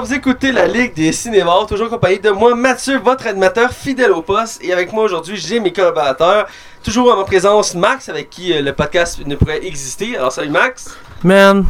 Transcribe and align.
Alors, 0.00 0.08
vous 0.08 0.14
écoutez 0.16 0.50
la 0.50 0.66
Ligue 0.66 0.94
des 0.94 1.12
cinémas, 1.12 1.66
toujours 1.68 1.88
accompagné 1.88 2.18
de 2.18 2.30
moi, 2.30 2.54
Mathieu, 2.54 2.98
votre 3.00 3.26
animateur 3.26 3.70
fidèle 3.70 4.12
au 4.12 4.22
poste. 4.22 4.64
Et 4.64 4.72
avec 4.72 4.94
moi 4.94 5.04
aujourd'hui, 5.04 5.36
j'ai 5.36 5.60
mes 5.60 5.74
collaborateurs. 5.74 6.46
Toujours 6.82 7.12
en 7.12 7.18
ma 7.18 7.24
présence, 7.24 7.74
Max, 7.74 8.08
avec 8.08 8.30
qui 8.30 8.50
euh, 8.56 8.62
le 8.62 8.72
podcast 8.72 9.20
ne 9.26 9.36
pourrait 9.36 9.62
exister. 9.62 10.16
Alors, 10.16 10.32
salut 10.32 10.48
Max. 10.48 10.96
Man, 11.22 11.66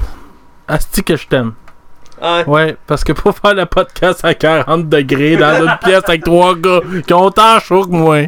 asti 0.69 1.02
que 1.02 1.16
je 1.16 1.27
t'aime. 1.27 1.55
Ah, 2.23 2.45
Ouais, 2.47 2.77
parce 2.87 3.02
que 3.02 3.11
pour 3.11 3.37
faire 3.37 3.55
le 3.55 3.66
podcast 3.66 4.24
à 4.24 4.33
40 4.33 4.88
degrés 4.88 5.37
dans 5.37 5.65
une 5.66 5.79
pièce 5.83 6.05
avec 6.07 6.23
trois 6.23 6.55
gars 6.55 6.83
qui 7.05 7.12
ont 7.12 7.24
autant 7.24 7.59
chaud 7.59 7.85
que 7.85 7.91
moi, 7.91 8.27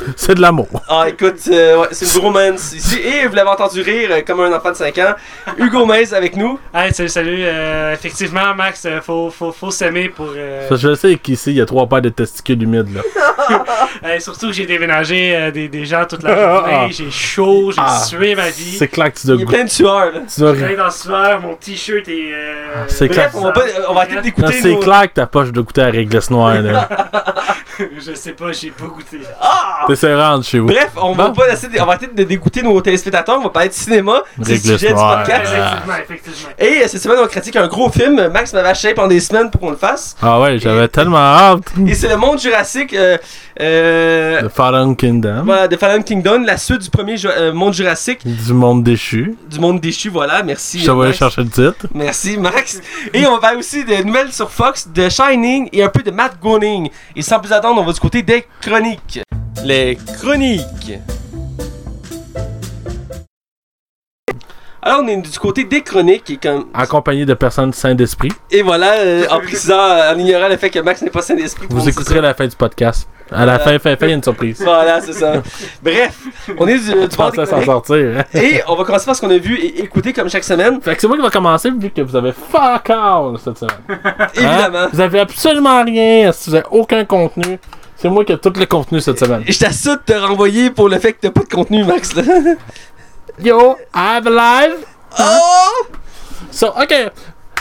c'est 0.16 0.34
de 0.34 0.40
l'amour. 0.40 0.68
ah, 0.88 1.04
écoute, 1.08 1.36
euh, 1.50 1.78
ouais, 1.82 1.88
c'est 1.92 2.06
une 2.14 2.20
bromance 2.20 2.72
ici. 2.72 2.98
Et 3.00 3.26
vous 3.26 3.34
l'avez 3.34 3.50
entendu 3.50 3.80
rire 3.82 4.08
euh, 4.12 4.20
comme 4.26 4.40
un 4.40 4.52
enfant 4.52 4.70
de 4.70 4.76
5 4.76 4.96
ans. 4.98 5.14
Hugo 5.58 5.86
Mays 5.86 6.12
avec 6.14 6.36
nous. 6.36 6.58
Hey, 6.74 6.92
salut, 6.94 7.08
salut. 7.08 7.38
Euh, 7.40 7.92
effectivement, 7.92 8.54
Max, 8.54 8.84
euh, 8.86 9.00
faut, 9.00 9.30
faut, 9.30 9.52
faut 9.52 9.70
s'aimer 9.70 10.08
pour. 10.08 10.32
euh, 10.36 10.68
Ça, 10.68 10.76
je 10.76 10.94
sais 10.94 11.16
qu'ici, 11.16 11.50
il 11.50 11.56
y 11.56 11.60
a 11.60 11.66
trois 11.66 11.86
paires 11.88 12.02
de 12.02 12.08
testicules 12.10 12.62
humides, 12.62 12.88
là. 12.94 13.02
hey, 14.04 14.20
surtout 14.20 14.48
que 14.48 14.52
j'ai 14.52 14.66
déménagé 14.66 15.34
euh, 15.36 15.50
des, 15.50 15.68
des 15.68 15.84
gens 15.84 16.04
toute 16.08 16.22
la 16.22 16.30
Ah. 16.32 16.54
journée. 16.56 16.92
J'ai 16.92 17.10
chaud, 17.10 17.70
j'ai 17.72 17.80
Ah, 17.84 17.98
sué 18.00 18.34
ma 18.34 18.48
vie. 18.50 18.76
C'est 18.78 18.88
clair 18.88 19.12
que 19.12 19.18
tu 19.18 19.26
dois 19.26 19.36
Il 19.36 19.42
est 19.42 19.44
goûter. 19.44 19.56
plein 19.56 19.64
de 19.64 19.70
sueur, 19.70 20.06
là. 20.12 20.20
Tu 20.32 20.40
dois 20.40 20.54
Je 20.54 20.64
suis 20.66 20.76
dans 20.76 20.84
le 20.84 20.90
sueur, 20.90 21.40
mon 21.40 21.54
t-shirt 21.54 22.08
est. 22.08 22.32
euh, 22.32 22.84
C'est 22.88 23.06
Bref, 23.08 23.30
clair. 23.30 23.30
on 23.34 23.40
va, 23.46 23.52
pas, 23.52 23.62
on 23.88 23.94
va 23.94 24.00
arrêter 24.00 24.14
Non, 24.16 24.20
d'écouter 24.22 24.52
C'est 24.62 24.70
nos... 24.72 24.78
clair 24.80 25.02
que 25.08 25.14
ta 25.14 25.26
poche 25.26 25.50
doit 25.52 25.62
goûter 25.64 25.82
à 25.82 25.86
la 25.86 25.90
réglisse 25.90 26.30
noire, 26.30 26.60
là. 26.60 26.88
je 28.00 28.14
sais 28.14 28.32
pas, 28.32 28.52
j'ai 28.52 28.70
pas 28.70 28.86
goûté. 28.86 29.20
Ah! 29.40 29.84
T'es 29.86 29.96
serrant 29.96 30.40
chez 30.42 30.58
vous. 30.58 30.66
Bref, 30.66 30.90
on 30.96 31.12
va 31.12 31.30
pas 31.30 31.48
essayer 31.52 31.68
de- 31.72 31.80
on 31.80 31.86
va 31.86 31.92
arrêter 31.92 32.08
de 32.14 32.24
dégoûter 32.24 32.62
nos 32.62 32.80
téléspectateurs, 32.80 33.38
on 33.38 33.44
va 33.44 33.50
parler 33.50 33.68
de 33.68 33.74
cinéma, 33.74 34.22
c'est 34.42 34.52
le 34.52 34.58
sujet 34.78 34.88
du 34.88 34.94
podcast. 34.94 35.52
Effectivement, 35.52 35.94
effectivement. 36.02 36.48
Et 36.58 36.82
euh, 36.84 36.88
cette 36.88 37.02
semaine, 37.02 37.18
on 37.22 37.26
critique 37.26 37.56
un 37.56 37.66
gros 37.68 37.90
film. 37.90 38.28
Max 38.28 38.52
m'avait 38.52 38.68
acheté 38.68 38.94
pendant 38.94 39.08
des 39.08 39.20
semaines 39.20 39.50
pour 39.50 39.60
qu'on 39.60 39.70
le 39.70 39.76
fasse. 39.76 40.16
Ah 40.22 40.40
ouais, 40.40 40.58
j'avais 40.58 40.88
tellement 40.88 41.18
hâte. 41.18 41.72
Et 41.86 41.94
c'est 41.94 42.08
le 42.08 42.16
monde 42.16 42.38
jurassique 42.40 42.92
euh, 42.94 43.16
euh, 43.60 44.42
The 44.42 44.48
Fallen 44.48 44.96
Kingdom. 44.96 45.42
voilà, 45.44 45.68
de 45.68 45.76
Fallen 45.76 46.02
Kingdom, 46.04 46.42
la 46.44 46.56
suite 46.56 46.82
du 46.82 46.90
premier 46.90 47.16
euh, 47.24 47.52
monde 47.52 47.74
jurassique, 47.74 48.20
Du 48.24 48.52
monde 48.52 48.82
déchu. 48.82 49.36
du 49.50 49.58
monde 49.60 49.80
déchu. 49.80 50.08
Voilà, 50.08 50.42
merci. 50.42 50.80
Je 50.80 50.90
vais 50.90 50.96
Max. 51.08 51.18
chercher 51.18 51.42
le 51.42 51.48
titre. 51.50 51.86
Merci 51.94 52.36
Max. 52.36 52.80
Et 53.12 53.26
on 53.26 53.38
va 53.38 53.54
aussi 53.56 53.84
de 53.84 54.02
nouvelles 54.02 54.32
sur 54.32 54.50
Fox, 54.50 54.88
de 54.88 55.08
Shining 55.08 55.68
et 55.72 55.82
un 55.82 55.88
peu 55.88 56.02
de 56.02 56.10
Matt 56.10 56.38
Groening. 56.40 56.88
Et 57.16 57.22
sans 57.22 57.38
plus 57.40 57.52
attendre, 57.52 57.69
on 57.78 57.84
va 57.84 57.92
du 57.92 58.00
côté 58.00 58.22
des 58.22 58.44
chroniques. 58.60 59.20
Les 59.64 59.96
chroniques. 60.18 60.92
Alors 64.82 65.02
on 65.04 65.08
est 65.08 65.16
du 65.18 65.38
côté 65.38 65.64
des 65.64 65.82
chroniques 65.82 66.30
et 66.30 66.36
comme 66.38 66.68
Accompagné 66.72 67.26
de 67.26 67.34
personnes 67.34 67.72
saines 67.72 67.96
d'esprit. 67.98 68.32
et 68.50 68.62
voilà 68.62 68.94
euh, 68.94 69.26
en 69.30 69.38
précisant 69.40 69.76
en 69.78 70.18
ignorant 70.18 70.48
le 70.48 70.56
fait 70.56 70.70
que 70.70 70.78
Max 70.78 71.02
n'est 71.02 71.10
pas 71.10 71.20
sain 71.20 71.34
d'esprit. 71.34 71.66
Vous 71.68 71.86
écouterez 71.86 72.20
la 72.22 72.32
fin 72.32 72.46
du 72.46 72.56
podcast. 72.56 73.06
À 73.32 73.46
la 73.46 73.58
fin, 73.58 73.78
fin, 73.78 73.96
fin, 73.96 74.06
il 74.06 74.08
y 74.08 74.12
a 74.12 74.16
une 74.16 74.22
surprise. 74.22 74.60
Voilà, 74.62 75.00
c'est 75.00 75.12
ça. 75.12 75.34
Bref, 75.82 76.18
on 76.58 76.66
est 76.66 76.78
du, 76.78 77.08
du 77.08 77.16
bord 77.16 77.30
des 77.32 77.46
s'en 77.46 77.62
sortir. 77.62 78.18
hein? 78.18 78.24
Et 78.34 78.60
on 78.66 78.74
va 78.76 78.84
commencer 78.84 79.06
par 79.06 79.14
ce 79.16 79.20
qu'on 79.20 79.30
a 79.30 79.38
vu 79.38 79.56
et 79.56 79.80
écouté 79.82 80.12
comme 80.12 80.28
chaque 80.28 80.44
semaine. 80.44 80.80
Fait 80.82 80.94
que 80.94 81.00
c'est 81.00 81.06
moi 81.06 81.16
qui 81.16 81.22
va 81.22 81.30
commencer 81.30 81.70
vu 81.70 81.90
que 81.90 82.02
vous 82.02 82.16
avez 82.16 82.32
fuck 82.32 82.90
all 82.90 83.36
cette 83.42 83.58
semaine. 83.58 83.76
Hein? 83.88 84.26
Évidemment. 84.34 84.88
Vous 84.92 85.00
avez 85.00 85.20
absolument 85.20 85.84
rien, 85.84 86.30
vous 86.46 86.54
avez 86.54 86.64
aucun 86.70 87.04
contenu. 87.04 87.58
C'est 87.96 88.08
moi 88.08 88.24
qui 88.24 88.32
ai 88.32 88.38
tout 88.38 88.52
le 88.56 88.66
contenu 88.66 89.00
cette 89.00 89.18
semaine. 89.18 89.42
Et 89.46 89.52
je 89.52 89.58
t'assure 89.58 89.96
de 89.98 90.02
te 90.12 90.18
renvoyer 90.18 90.70
pour 90.70 90.88
le 90.88 90.98
fait 90.98 91.12
que 91.12 91.18
t'as 91.20 91.30
pas 91.30 91.42
de 91.42 91.48
contenu, 91.54 91.84
Max. 91.84 92.14
Là. 92.14 92.22
Yo, 93.42 93.76
I 93.94 94.16
have 94.16 94.26
a 94.26 94.30
live. 94.30 94.76
Oh! 95.18 95.86
So, 96.50 96.68
okay. 96.82 97.10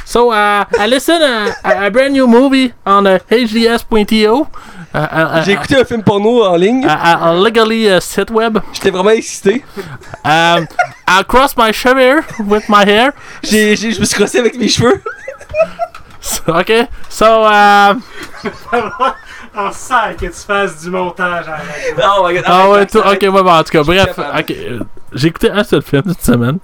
So, 0.10 0.32
uh, 0.32 0.66
I 0.80 0.88
listened 0.88 1.22
uh, 1.22 1.54
a, 1.64 1.86
a 1.86 1.90
brand 1.92 2.14
new 2.14 2.26
movie 2.28 2.74
on 2.84 3.06
uh, 3.06 3.20
HDS.io. 3.30 4.48
Uh, 4.92 4.98
uh, 4.98 5.44
J'ai 5.46 5.52
uh, 5.54 5.56
écouté 5.58 5.76
un 5.80 5.86
film 5.86 6.02
porno 6.02 6.42
en 6.46 6.56
ligne. 6.58 6.84
uh, 6.84 6.88
uh, 6.90 7.28
uh, 7.30 7.34
legally 7.44 7.86
uh, 7.88 8.00
site 8.02 8.32
web. 8.32 8.58
J'étais 8.74 8.90
vraiment 8.90 9.12
excité. 9.12 9.64
Um, 10.26 10.68
I 11.08 11.22
crossed 11.28 11.58
my 11.58 11.72
shoulder 11.72 12.26
with 12.40 12.68
my 12.70 12.86
hair. 12.86 13.14
J'ai, 13.44 13.76
j'ai- 13.76 13.92
je 13.92 14.00
me 14.00 14.06
suis 14.06 14.16
crossé 14.16 14.40
avec 14.40 14.58
mes 14.58 14.68
cheveux. 14.68 15.00
So, 16.22 16.42
okay. 16.58 16.88
So, 17.08 17.46
um, 17.46 18.02
On 19.56 19.72
sent 19.72 20.16
que 20.20 20.26
tu 20.26 20.32
fasses 20.48 20.82
du 20.82 20.90
montage 20.90 21.48
à 21.48 21.52
la 21.52 21.58
radio. 21.58 22.04
Oh 22.22 22.28
my 22.28 22.34
god. 22.34 22.44
Ah 22.48 22.70
ouais, 22.72 22.86
tout- 22.88 22.98
ok, 22.98 23.20
ouais, 23.22 23.30
bon, 23.30 23.52
en 23.52 23.64
tout 23.64 23.72
cas, 23.72 23.84
bref, 23.84 24.18
ok, 24.18 24.52
euh, 24.52 24.80
j'ai 25.14 25.28
écouté 25.28 25.52
un 25.52 25.64
seul 25.64 25.84
film 25.84 26.02
cette 26.08 26.24
semaine. 26.26 26.58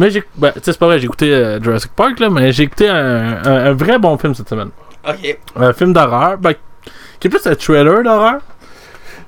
Mais 0.00 0.10
j'ai, 0.10 0.24
ben, 0.36 0.50
tu 0.52 0.60
sais, 0.60 0.72
c'est 0.72 0.78
pas 0.78 0.86
vrai, 0.86 0.98
j'ai 0.98 1.04
écouté 1.04 1.32
euh, 1.32 1.60
Jurassic 1.62 1.92
Park, 1.92 2.18
là, 2.20 2.30
mais 2.30 2.52
j'ai 2.52 2.62
écouté 2.64 2.88
un, 2.88 3.36
un- 3.44 3.66
un 3.66 3.72
vrai 3.74 3.98
bon 3.98 4.16
film 4.16 4.34
cette 4.34 4.48
semaine. 4.48 4.70
Ok. 5.06 5.38
Un 5.56 5.72
film 5.74 5.92
d'horreur, 5.92 6.38
ben, 6.38 6.54
qui 7.20 7.26
est 7.28 7.30
plus 7.30 7.46
un 7.46 7.54
trailer 7.54 8.02
d'horreur. 8.02 8.40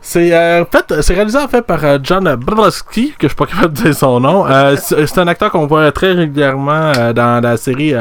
C'est, 0.04 0.34
euh, 0.34 0.64
fait, 0.64 1.00
c'est 1.00 1.14
réalisé 1.14 1.38
en 1.38 1.46
fait 1.46 1.62
par 1.62 1.84
euh, 1.84 1.96
John 2.02 2.34
Brzezinski, 2.34 3.10
que 3.16 3.22
je 3.22 3.28
suis 3.28 3.36
pas 3.36 3.46
capable 3.46 3.72
de 3.74 3.82
dire 3.82 3.94
son 3.94 4.18
nom. 4.18 4.44
Euh, 4.48 4.74
c'est, 4.76 5.06
c'est 5.06 5.20
un 5.20 5.28
acteur 5.28 5.52
qu'on 5.52 5.66
voit 5.68 5.92
très 5.92 6.10
régulièrement 6.12 6.92
euh, 6.98 7.12
dans 7.12 7.40
la 7.40 7.56
série 7.56 7.94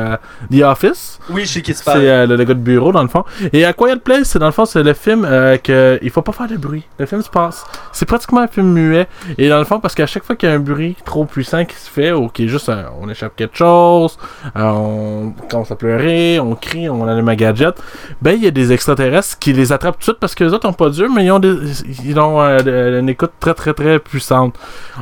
The 0.51 0.63
Office. 0.63 1.19
Oui, 1.29 1.45
je 1.45 1.49
sais 1.53 1.61
qui 1.61 1.71
tu 1.73 1.77
C'est 1.77 1.85
parles. 1.85 1.99
euh, 2.01 2.25
le, 2.25 2.35
le 2.37 2.43
gars 2.43 2.55
de 2.55 2.59
bureau, 2.59 2.91
dans 2.91 3.03
le 3.03 3.07
fond. 3.07 3.23
Et 3.53 3.65
A 3.65 3.73
Quiet 3.73 3.97
Place, 3.97 4.23
c'est 4.29 4.39
dans 4.39 4.47
le 4.47 4.51
fond, 4.51 4.65
c'est 4.65 4.81
le 4.81 4.93
film 4.93 5.27
que 5.63 5.99
il 6.01 6.09
faut 6.09 6.23
pas 6.23 6.31
faire 6.31 6.47
de 6.47 6.57
bruit. 6.57 6.83
Le 6.97 7.05
film 7.05 7.21
se 7.21 7.29
passe. 7.29 7.63
C'est 7.91 8.07
pratiquement 8.07 8.41
un 8.41 8.47
film 8.47 8.71
muet. 8.73 9.07
Et 9.37 9.47
dans 9.47 9.59
le 9.59 9.65
fond, 9.65 9.79
parce 9.79 9.93
qu'à 9.93 10.07
chaque 10.07 10.23
fois 10.23 10.35
qu'il 10.35 10.49
y 10.49 10.51
a 10.51 10.55
un 10.55 10.59
bruit 10.59 10.95
trop 11.05 11.25
puissant 11.25 11.63
qui 11.65 11.75
se 11.75 11.89
fait, 11.89 12.11
ou 12.11 12.29
qui 12.29 12.45
est 12.45 12.47
juste 12.47 12.67
un- 12.69 12.85
on 12.99 13.09
échappe 13.09 13.35
quelque 13.35 13.55
chose, 13.57 14.17
on 14.55 15.33
commence 15.49 15.71
à 15.71 15.75
pleurer, 15.75 16.39
on 16.39 16.55
crie, 16.55 16.89
on 16.89 17.07
allume 17.07 17.29
un 17.29 17.35
gadget, 17.35 17.75
ben 18.21 18.31
il 18.35 18.43
y 18.43 18.47
a 18.47 18.51
des 18.51 18.71
extraterrestres 18.71 19.37
qui 19.39 19.53
les 19.53 19.71
attrapent 19.71 19.95
tout 19.95 19.99
de 19.99 20.03
suite 20.05 20.17
parce 20.19 20.33
que 20.35 20.43
les 20.43 20.53
autres 20.53 20.67
ont 20.67 20.73
pas 20.73 20.89
d'yeux, 20.89 21.07
mais 21.13 21.25
ils 21.25 21.31
ont, 21.31 21.39
des, 21.39 21.55
ils 22.03 22.19
ont 22.19 22.41
euh, 22.41 22.99
une 22.99 23.09
écoute 23.09 23.31
très 23.39 23.53
très 23.53 23.73
très 23.73 23.99
puissante. 23.99 24.55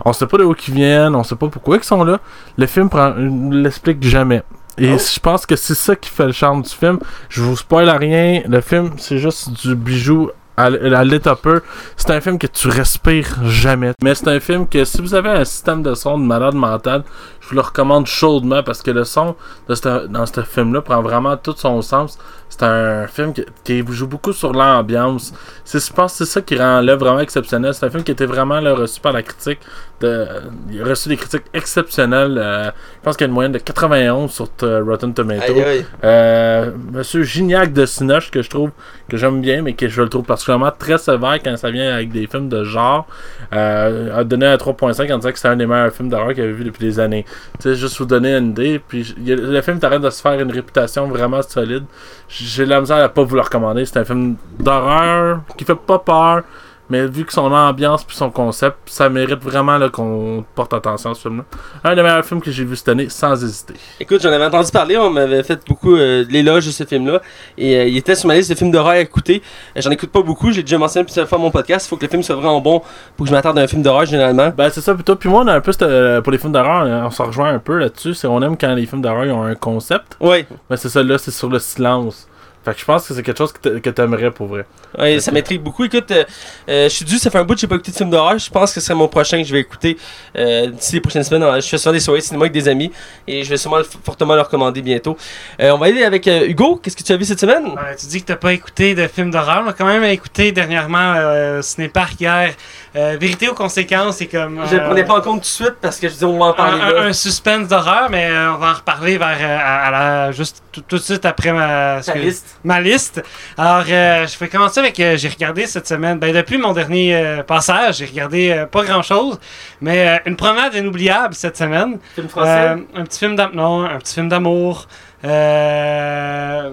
On 0.06 0.14
sait 0.14 0.28
pas 0.28 0.38
de 0.38 0.44
où 0.44 0.56
ils 0.68 0.74
viennent, 0.74 1.16
on 1.16 1.24
sait 1.24 1.36
pas 1.36 1.48
pourquoi 1.48 1.78
ils 1.78 1.84
sont 1.84 2.04
là. 2.04 2.20
Le 2.58 2.66
film 2.66 2.90
prend, 2.90 3.14
l'explique 3.52 4.04
jamais. 4.04 4.44
Et 4.78 4.94
Oh. 4.94 4.98
je 4.98 5.20
pense 5.20 5.46
que 5.46 5.56
c'est 5.58 5.76
ça 5.76 5.96
qui 5.96 6.10
fait 6.10 6.26
le 6.26 6.32
charme 6.32 6.62
du 6.62 6.70
film. 6.70 7.00
Je 7.28 7.42
vous 7.42 7.58
spoil 7.58 7.90
à 7.90 7.98
rien. 7.98 8.42
Le 8.48 8.62
film, 8.62 8.92
c'est 8.98 9.18
juste 9.18 9.52
du 9.62 9.76
bijou 9.76 10.30
à, 10.60 10.68
l- 10.68 10.94
à 10.94 11.04
l'état 11.04 11.36
peu. 11.36 11.62
C'est 11.98 12.12
un 12.12 12.22
film 12.22 12.38
que 12.38 12.48
tu 12.48 12.68
respires 12.68 13.36
jamais. 13.46 13.92
Mais 14.04 14.16
c'est 14.16 14.28
un 14.28 14.40
film 14.40 14.68
que 14.68 14.84
si 14.86 15.02
vous 15.02 15.14
avez 15.14 15.30
un 15.30 15.46
système 15.46 15.82
de 15.84 15.94
son 15.96 16.18
de 16.20 16.24
malade 16.24 16.56
mental, 16.56 17.04
je 17.42 17.48
vous 17.50 17.56
le 17.56 17.62
recommande 17.62 18.06
chaudement 18.08 18.62
parce 18.64 18.82
que 18.82 18.92
le 18.92 19.04
son 19.04 19.36
dans 19.68 20.26
ce 20.26 20.42
film-là 20.42 20.82
prend 20.82 21.02
vraiment 21.02 21.38
tout 21.38 21.56
son 21.58 21.82
sens. 21.82 22.18
C'est 22.50 22.64
un 22.64 23.08
film 23.08 23.32
qui, 23.34 23.46
qui 23.64 23.84
joue 23.90 24.08
beaucoup 24.08 24.34
sur 24.34 24.54
l'ambiance. 24.54 25.34
Je 25.72 25.78
pense 25.94 26.14
que 26.14 26.18
c'est 26.26 26.32
ça 26.32 26.42
qui 26.42 26.58
rend 26.58 26.82
l'œuvre 26.82 27.06
vraiment 27.06 27.20
exceptionnelle. 27.20 27.74
C'est 27.74 27.86
un 27.86 27.90
film 27.90 28.04
qui 28.04 28.12
était 28.12 28.26
vraiment 28.26 28.60
là, 28.60 28.74
reçu 28.74 29.00
par 29.00 29.14
la 29.14 29.22
critique. 29.24 29.60
De, 30.02 30.26
il 30.72 30.82
a 30.82 30.86
reçu 30.86 31.10
des 31.10 31.18
critiques 31.18 31.44
exceptionnelles. 31.54 32.38
euh, 32.38 32.66
je 32.68 33.04
pense 33.04 33.18
qu'il 33.18 33.26
y 33.26 33.28
a 33.28 33.30
une 33.30 33.34
moyenne 33.34 33.52
de 33.52 33.58
91 33.58 34.32
sur 34.32 34.48
euh, 34.64 34.82
Rotten 34.84 35.14
aïe. 35.30 35.86
Euh, 36.06 36.72
Monsieur 36.94 37.24
Gignac 37.24 37.74
de 37.74 37.86
Sinoche, 37.86 38.32
que 38.32 38.42
je 38.42 38.50
trouve 38.50 38.72
que 39.10 39.18
j'aime 39.18 39.42
bien, 39.42 39.62
mais 39.62 39.74
que 39.74 39.88
je 39.90 40.02
le 40.02 40.08
trouve 40.08 40.24
particulièrement 40.24 40.72
très 40.78 40.98
sévère 40.98 41.40
quand 41.44 41.58
ça 41.58 41.70
vient 41.72 41.94
avec 41.94 42.12
des 42.12 42.28
films 42.28 42.48
de 42.48 42.64
genre, 42.64 43.08
euh, 43.54 44.18
a 44.20 44.24
donné 44.24 44.46
un 44.46 44.56
3.5 44.56 45.12
en 45.12 45.18
disant 45.18 45.32
que 45.32 45.40
c'est 45.40 45.48
un 45.50 45.56
des 45.58 45.66
meilleurs 45.66 45.92
films 45.92 46.10
d'horreur 46.10 46.34
qu'il 46.34 46.44
avait 46.44 46.54
vu 46.54 46.64
depuis 46.64 46.86
des 46.86 47.00
années. 47.00 47.26
Tu 47.60 47.64
sais, 47.64 47.76
juste 47.76 47.98
vous 47.98 48.06
donner 48.06 48.36
une 48.38 48.52
idée. 48.52 48.80
Puis 48.88 49.16
a- 49.28 49.36
le 49.36 49.62
film 49.62 49.80
t'arrête 49.80 50.02
de 50.02 50.10
se 50.10 50.22
faire 50.22 50.40
une 50.40 50.52
réputation 50.52 51.08
vraiment 51.08 51.42
solide. 51.42 51.84
J'ai 52.30 52.66
la 52.66 52.80
misère 52.80 52.98
à 53.04 53.10
pas 53.10 53.24
vous 53.24 53.36
le 53.36 53.42
recommander. 53.42 53.86
C'est 53.86 53.98
un 54.00 54.06
film 54.06 54.36
d'horreur 54.60 55.42
qui 55.58 55.66
fait 55.66 55.76
pas 55.76 56.00
peur. 56.00 56.44
Mais 56.90 57.06
vu 57.06 57.24
que 57.26 57.32
son 57.34 57.52
ambiance 57.52 58.04
puis 58.04 58.16
son 58.16 58.32
concept, 58.32 58.78
ça 58.88 59.10
mérite 59.10 59.44
vraiment 59.44 59.80
qu'on 59.90 60.44
porte 60.56 60.74
attention 60.74 61.12
à 61.12 61.14
ce 61.14 61.22
film-là. 61.22 61.44
Un 61.84 61.96
des 61.96 62.02
meilleurs 62.02 62.26
films 62.26 62.42
que 62.42 62.50
j'ai 62.52 62.64
vu 62.64 62.76
cette 62.76 62.90
année, 62.90 63.10
sans 63.10 63.44
hésiter. 63.44 63.76
Écoute, 64.00 64.22
j'en 64.22 64.32
avais 64.32 64.46
entendu 64.46 64.72
parler, 64.72 64.98
on 64.98 65.10
m'avait 65.12 65.44
fait 65.44 65.60
beaucoup 65.68 65.96
euh, 65.96 66.26
de 66.26 66.32
l'éloge 66.32 66.66
de 66.66 66.72
ce 66.72 66.84
film-là. 66.84 67.22
Et 67.58 67.76
euh, 67.78 67.86
il 67.86 67.98
était 67.98 68.16
sur 68.16 68.28
ma 68.28 68.36
liste 68.36 68.50
de 68.50 68.56
films 68.56 68.72
d'horreur 68.72 68.94
à 68.94 69.00
écouter. 69.00 69.42
Euh, 69.78 69.82
J'en 69.82 69.92
écoute 69.92 70.12
pas 70.12 70.22
beaucoup, 70.22 70.52
j'ai 70.52 70.62
déjà 70.64 70.78
mentionné 70.78 71.06
plusieurs 71.06 71.28
fois 71.30 71.38
mon 71.38 71.52
podcast. 71.52 71.86
Il 71.86 71.90
faut 71.90 71.98
que 71.98 72.06
le 72.06 72.10
film 72.10 72.24
soit 72.24 72.36
vraiment 72.36 72.60
bon 72.60 72.82
pour 73.16 73.26
que 73.26 73.30
je 73.30 73.36
m'attarde 73.36 73.58
à 73.60 73.62
un 73.62 73.68
film 73.68 73.82
d'horreur 73.84 74.06
généralement. 74.06 74.50
Ben 74.58 74.70
c'est 74.72 74.82
ça 74.82 74.94
plutôt. 74.96 75.16
Puis 75.16 75.30
moi 75.30 75.44
on 75.44 75.48
a 75.48 75.54
un 75.54 75.62
peu 75.62 75.72
euh, 75.84 76.22
pour 76.22 76.32
les 76.32 76.38
films 76.40 76.54
d'horreur, 76.54 76.86
on, 76.88 77.06
on 77.08 77.12
se 77.12 77.22
rejoint 77.22 77.54
un 77.54 77.60
peu 77.60 77.78
là-dessus. 77.78 78.14
C'est 78.16 78.28
on 78.28 78.42
aime 78.42 78.58
quand 78.58 78.74
les 78.74 78.86
films 78.86 79.02
d'horreur 79.02 79.26
ils 79.26 79.32
ont 79.32 79.44
un 79.44 79.56
concept. 79.56 80.18
Ouais, 80.20 80.48
Mais 80.70 80.78
c'est 80.78 80.90
ça 80.90 81.04
là, 81.04 81.18
c'est 81.18 81.32
sur 81.32 81.50
le 81.50 81.60
silence. 81.60 82.28
Fait 82.70 82.76
que 82.76 82.80
je 82.82 82.86
pense 82.86 83.08
que 83.08 83.14
c'est 83.14 83.24
quelque 83.24 83.38
chose 83.38 83.52
que 83.52 83.60
t'a- 83.60 83.80
que 83.80 83.90
t'aimerais 83.90 84.32
pour 84.32 84.48
vrai. 84.48 84.66
ouais 84.98 85.20
ça 85.20 85.32
m'intrigue 85.32 85.62
beaucoup. 85.62 85.84
Écoute, 85.86 86.12
euh, 86.12 86.24
euh, 86.70 86.84
je 86.90 86.90
suis 86.96 87.06
dû, 87.06 87.18
ça 87.18 87.30
fait 87.32 87.38
un 87.40 87.44
bout 87.44 87.56
que 87.56 87.60
j'ai 87.62 87.68
pas 87.68 87.76
écouté 87.76 87.92
de 87.92 87.98
film 87.98 88.10
d'horreur. 88.10 88.38
Je 88.38 88.50
pense 88.50 88.74
que 88.74 88.80
ce 88.80 88.86
serait 88.86 88.96
mon 88.96 89.08
prochain 89.08 89.42
que 89.42 89.48
je 89.48 89.54
vais 89.54 89.60
écouter 89.62 89.98
euh, 90.38 90.68
d'ici 90.68 90.94
les 90.94 91.02
prochaines 91.02 91.24
semaines. 91.24 91.62
Je 91.62 91.68
fais 91.68 91.78
souvent 91.78 91.94
des 91.94 92.00
soirées 92.00 92.22
cinéma 92.22 92.44
avec 92.44 92.54
des 92.54 92.68
amis 92.68 92.92
et 93.28 93.44
je 93.44 93.50
vais 93.50 93.58
sûrement 93.58 93.78
le- 93.78 93.84
fortement 93.84 94.36
le 94.36 94.42
recommander 94.42 94.82
bientôt. 94.82 95.18
Euh, 95.62 95.72
on 95.72 95.78
va 95.78 95.88
aller 95.88 96.04
avec 96.04 96.28
euh, 96.28 96.46
Hugo. 96.48 96.76
Qu'est-ce 96.78 96.96
que 96.96 97.04
tu 97.04 97.12
as 97.12 97.18
vu 97.18 97.26
cette 97.26 97.40
semaine? 97.40 97.66
Ouais, 97.70 97.96
tu 98.00 98.06
dis 98.08 98.22
que 98.22 98.28
t'as 98.28 98.36
pas 98.36 98.54
écouté 98.54 98.94
de 98.96 99.08
film 99.08 99.32
d'horreur. 99.32 99.64
On 99.66 99.70
a 99.70 99.74
quand 99.74 99.86
même 99.86 100.04
écouté 100.04 100.52
dernièrement 100.52 101.14
euh, 101.16 101.60
au 101.60 101.62
Cinépark 101.62 102.20
hier 102.22 102.54
Euh, 102.96 103.18
Vérité 103.20 103.48
aux 103.50 103.54
conséquences, 103.54 104.18
c'est 104.18 104.26
comme. 104.28 104.62
Je 104.70 104.76
le 104.76 104.82
euh, 104.82 104.86
prenais 104.86 105.04
pas 105.04 105.14
en 105.18 105.22
compte 105.22 105.36
tout 105.36 105.40
de 105.42 105.46
suite 105.46 105.76
parce 105.82 106.00
que 106.00 106.08
je 106.08 106.14
disais, 106.14 106.26
on 106.26 106.40
va 106.40 106.46
en 106.46 106.54
parler 106.54 106.82
un- 106.82 106.92
là. 106.92 107.02
un 107.04 107.14
suspense 107.14 107.68
d'horreur, 107.68 108.10
mais 108.10 108.28
euh, 108.30 108.54
on 108.54 108.58
va 108.58 108.72
en 108.72 108.74
reparler 108.74 109.18
vers 109.18 109.38
à, 109.42 109.86
à 109.88 109.92
la 109.92 110.32
juste 110.32 110.64
tout, 110.72 110.82
tout 110.82 110.98
de 110.98 111.02
suite 111.02 111.24
après 111.26 111.52
ma, 111.54 112.02
Ta 112.04 112.16
liste. 112.16 112.58
ma 112.64 112.82
liste. 112.82 113.24
Alors, 113.58 113.84
je 113.86 114.40
vais 114.40 114.48
commencer 114.48 114.80
avec. 114.80 114.96
j'ai 114.98 115.30
regardé 115.30 115.68
cette 115.68 115.88
semaine. 115.88 116.18
Ben, 116.20 116.34
depuis 116.34 116.58
mon 116.58 116.74
dernier 116.74 117.42
passage, 117.46 117.98
j'ai 117.98 118.06
regardé 118.06 118.66
pas 118.72 118.84
grand 118.84 119.02
chose, 119.04 119.40
mais 119.82 120.22
une 120.26 120.36
promenade 120.36 120.74
inoubliable 120.74 121.34
cette 121.36 121.58
semaine. 121.58 122.00
Film 122.16 122.28
français. 122.28 122.76
Un 122.96 123.04
petit 123.04 123.20
film 123.20 123.36
d'amour. 123.36 123.56
Non, 123.56 123.84
un 123.86 123.98
petit 124.00 124.16
film 124.16 124.30
d'amour. 124.30 124.88
Euh, 125.26 126.72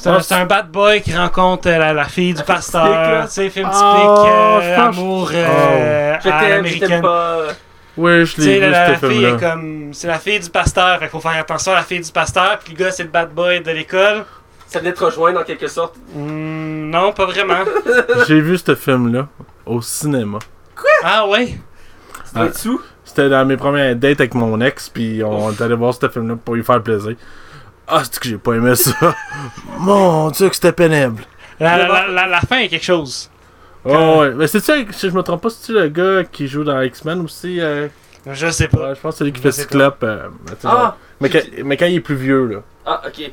c'est 0.00 0.34
un, 0.34 0.40
Ah, 0.40 0.44
bad 0.44 0.70
boy 0.70 1.00
qui 1.02 1.14
rencontre 1.16 1.68
euh, 1.68 1.78
la, 1.78 1.92
la 1.92 2.04
fille 2.04 2.32
du 2.34 2.42
pasteur. 2.42 3.24
Tu 3.26 3.30
sais, 3.32 3.50
film 3.50 3.68
Ah, 3.70 3.74
typique, 3.74 4.32
euh, 4.32 4.60
je 4.62 4.80
pense- 4.80 4.96
amour 4.96 5.30
euh. 5.34 6.16
Oui, 7.96 8.24
je 8.26 8.40
l'ai 8.40 8.60
la, 8.60 8.66
vu, 8.66 8.72
la- 8.72 8.86
ce 8.86 8.92
la 8.92 8.98
fille 8.98 9.08
film-là. 9.10 9.28
est 9.28 9.40
comme. 9.40 9.90
C'est 9.92 10.06
la 10.06 10.18
fille 10.18 10.38
du 10.40 10.50
pasteur, 10.50 10.98
fait 11.00 11.08
faut 11.08 11.18
faire 11.20 11.36
attention 11.40 11.72
à 11.72 11.76
la 11.76 11.82
fille 11.82 12.00
du 12.00 12.12
pasteur, 12.12 12.58
puis 12.62 12.72
le 12.74 12.78
gars 12.84 12.90
c'est 12.92 13.02
le 13.02 13.08
bad 13.08 13.30
boy 13.32 13.60
de 13.60 13.70
l'école. 13.72 14.24
Ça 14.68 14.78
venait 14.80 14.92
te 14.92 15.02
rejoindre 15.02 15.40
en 15.40 15.44
quelque 15.44 15.66
sorte. 15.66 15.96
Hmm, 16.14 16.90
non, 16.90 17.12
pas 17.12 17.24
vraiment. 17.26 17.64
J'ai 18.28 18.40
vu 18.40 18.56
ce 18.58 18.74
film-là 18.74 19.26
au 19.66 19.80
cinéma. 19.82 20.38
ah 21.02 21.26
ouais? 21.26 21.58
Être 22.36 22.56
sous. 22.56 22.80
C'était 23.04 23.30
dans 23.30 23.44
mes 23.46 23.56
premières 23.56 23.96
dates 23.96 24.20
avec 24.20 24.34
mon 24.34 24.60
ex, 24.60 24.90
puis 24.90 25.22
on 25.24 25.50
est 25.50 25.60
allé 25.60 25.74
voir 25.74 25.92
ce 25.94 26.08
film-là 26.08 26.36
pour 26.44 26.54
lui 26.54 26.62
faire 26.62 26.82
plaisir. 26.82 27.14
Ah, 27.88 28.02
c'est 28.04 28.18
que 28.18 28.28
j'ai 28.28 28.38
pas 28.38 28.52
aimé 28.54 28.74
ça. 28.76 28.92
mon 29.78 30.30
dieu, 30.30 30.48
que 30.48 30.54
c'était 30.54 30.72
pénible. 30.72 31.22
La, 31.60 31.76
la, 31.78 32.06
la, 32.08 32.26
la 32.26 32.40
fin 32.40 32.58
est 32.58 32.68
quelque 32.68 32.84
chose. 32.84 33.30
Oh, 33.84 34.16
ouais. 34.20 34.30
Mais 34.34 34.46
c'est 34.46 34.60
ça, 34.60 34.74
si 34.90 35.08
je 35.08 35.14
me 35.14 35.22
trompe 35.22 35.42
pas, 35.42 35.50
c'est 35.50 35.72
le 35.72 35.88
gars 35.88 36.24
qui 36.30 36.46
joue 36.46 36.64
dans 36.64 36.80
X-Men 36.82 37.20
aussi. 37.22 37.60
euh, 37.60 37.88
Je 38.26 38.50
sais 38.50 38.68
pas. 38.68 38.88
ouais, 38.90 38.94
je 38.94 39.00
pense 39.00 39.14
que 39.14 39.18
c'est 39.18 39.24
lui 39.24 39.32
qui 39.32 39.38
Je 39.42 39.50
fait. 39.50 39.62
Cyclope. 39.62 40.02
euh, 40.02 40.28
Ah! 40.64 40.96
mais, 41.20 41.30
quand, 41.30 41.40
mais 41.64 41.76
quand 41.76 41.86
il 41.86 41.94
est 41.96 42.00
plus 42.00 42.14
vieux, 42.16 42.46
là. 42.46 42.58
Ah, 42.86 43.02
ok. 43.06 43.30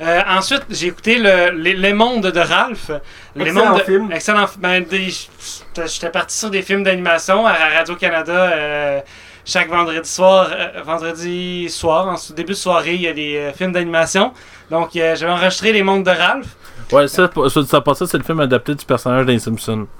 Euh, 0.00 0.20
ensuite, 0.28 0.64
j'ai 0.70 0.88
écouté 0.88 1.18
le, 1.18 1.50
les, 1.56 1.74
Les 1.74 1.92
Mondes 1.92 2.26
de 2.26 2.40
Ralph. 2.40 2.90
Les 3.36 3.44
Excellent 3.44 3.66
Mondes 3.70 3.78
de- 3.78 3.84
film. 3.84 4.10
Excellent 4.12 4.46
film. 4.48 4.60
Ben, 4.62 4.84
des- 4.84 5.08
j'étais 5.08 5.86
j'étais 5.86 6.10
parti 6.10 6.36
sur 6.36 6.50
des 6.50 6.62
films 6.62 6.82
d'animation 6.82 7.46
à 7.46 7.52
Radio-Canada. 7.76 8.32
euh, 8.32 9.00
chaque 9.44 9.68
vendredi 9.68 10.08
soir, 10.08 10.48
euh, 10.52 10.82
vendredi 10.84 11.68
soir, 11.68 12.08
en 12.08 12.16
début 12.34 12.52
de 12.52 12.56
soirée, 12.58 12.94
il 12.94 13.02
y 13.02 13.08
a 13.08 13.12
des 13.12 13.36
euh, 13.36 13.52
films 13.52 13.72
d'animation. 13.72 14.32
Donc, 14.70 14.96
euh, 14.96 15.14
j'avais 15.16 15.32
enregistré 15.32 15.72
Les 15.72 15.82
Mondes 15.82 16.04
de 16.04 16.10
Ralph. 16.10 16.46
Ouais, 16.92 17.08
ça, 17.08 17.28
pour- 17.28 17.50
ça, 17.50 17.62
ça 17.64 17.80
passait, 17.80 18.06
c'est 18.06 18.18
le 18.18 18.24
film 18.24 18.40
adapté 18.40 18.74
du 18.74 18.84
personnage 18.84 19.26
des 19.26 19.38
Simpsons. 19.38 19.86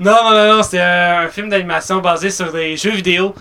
Non, 0.00 0.12
non, 0.24 0.30
non, 0.30 0.56
non, 0.56 0.62
c'était 0.62 0.80
euh, 0.80 1.24
un 1.24 1.28
film 1.28 1.48
d'animation 1.48 1.98
basé 1.98 2.30
sur 2.30 2.52
des 2.52 2.76
jeux 2.76 2.90
vidéo. 2.92 3.34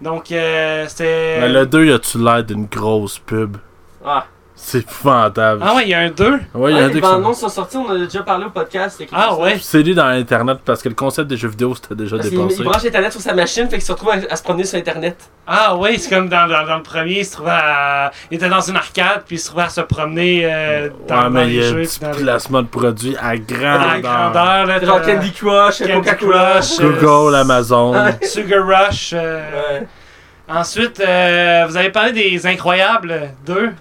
Donc, 0.00 0.30
euh, 0.32 0.86
c'était. 0.88 1.38
Mais 1.40 1.48
le 1.48 1.66
2, 1.66 1.84
il 1.86 1.92
a-tu 1.92 2.18
l'air 2.18 2.42
d'une 2.44 2.66
grosse 2.66 3.18
pub? 3.18 3.56
Ah. 4.04 4.26
C'est 4.56 4.78
épouvantable. 4.78 5.60
Ah 5.64 5.74
ouais, 5.74 5.82
il 5.82 5.88
y 5.88 5.94
a 5.94 5.98
un 5.98 6.10
2. 6.10 6.24
Ouais, 6.54 6.72
il 6.72 6.76
y 6.76 6.80
a 6.80 6.84
un 6.84 6.86
Ouais, 6.86 6.88
deux 6.88 6.94
les 6.94 7.00
bandes 7.00 7.14
annonces 7.16 7.40
sont 7.40 7.48
sorties, 7.48 7.76
on 7.76 7.86
en 7.88 7.94
a 7.96 7.98
déjà 7.98 8.22
parlé 8.22 8.44
au 8.46 8.50
podcast. 8.50 8.96
il 9.00 9.08
Ah 9.12 9.34
ouais? 9.34 9.58
C'est 9.60 9.82
lui 9.82 9.94
dans 9.96 10.06
Internet 10.06 10.58
parce 10.64 10.80
que 10.80 10.88
le 10.88 10.94
concept 10.94 11.28
des 11.28 11.36
jeux 11.36 11.48
vidéo 11.48 11.74
c'était 11.74 11.96
déjà 11.96 12.16
Parce 12.16 12.30
dépassé. 12.30 12.56
il 12.60 12.64
branche 12.64 12.84
Internet 12.84 13.12
sur 13.12 13.20
sa 13.20 13.34
machine, 13.34 13.64
fait 13.68 13.76
qu'il 13.76 13.84
se 13.84 13.90
retrouve 13.92 14.10
à, 14.10 14.16
à 14.32 14.36
se 14.36 14.42
promener 14.44 14.64
sur 14.64 14.78
Internet. 14.78 15.16
Ah 15.46 15.76
ouais, 15.76 15.98
c'est 15.98 16.08
comme 16.08 16.28
dans, 16.28 16.46
dans, 16.46 16.64
dans 16.66 16.76
le 16.76 16.82
premier, 16.82 17.18
il 17.18 17.26
se 17.26 17.32
trouvait 17.32 17.50
à... 17.50 18.12
Il 18.30 18.36
était 18.36 18.48
dans 18.48 18.60
une 18.60 18.76
arcade, 18.76 19.24
puis 19.26 19.36
il 19.36 19.38
se 19.40 19.48
trouvait 19.48 19.64
à 19.64 19.68
se 19.68 19.80
promener 19.82 20.42
euh, 20.44 20.88
dans, 21.08 21.16
ouais, 21.16 21.22
dans 21.24 21.30
mais 21.30 21.46
il 21.48 21.56
les 21.60 21.62
y 21.62 21.64
a 21.66 21.70
un 21.70 21.74
petit 21.82 22.00
les- 22.18 22.22
placement 22.22 22.62
de 22.62 22.68
produits 22.68 23.16
à 23.16 23.26
à 23.30 23.32
la 23.34 23.38
grandeur. 23.40 24.00
grandeur, 24.32 24.66
là, 24.66 24.84
Genre 24.84 25.02
Candy 25.02 25.32
Crush, 25.32 25.78
Candy 25.80 25.92
Coca-Cola. 25.92 26.52
Crush, 26.60 26.80
euh, 26.80 26.92
Google, 27.00 27.34
Amazon. 27.34 27.94
Sugar 28.22 28.64
Rush. 28.66 29.10
euh, 29.14 29.40
Ouais. 29.80 29.86
Ensuite, 30.46 31.00
euh, 31.00 31.64
vous 31.68 31.76
avez 31.76 31.90
parlé 31.90 32.12
des 32.12 32.46
Incroyables 32.46 33.30
2. 33.46 33.72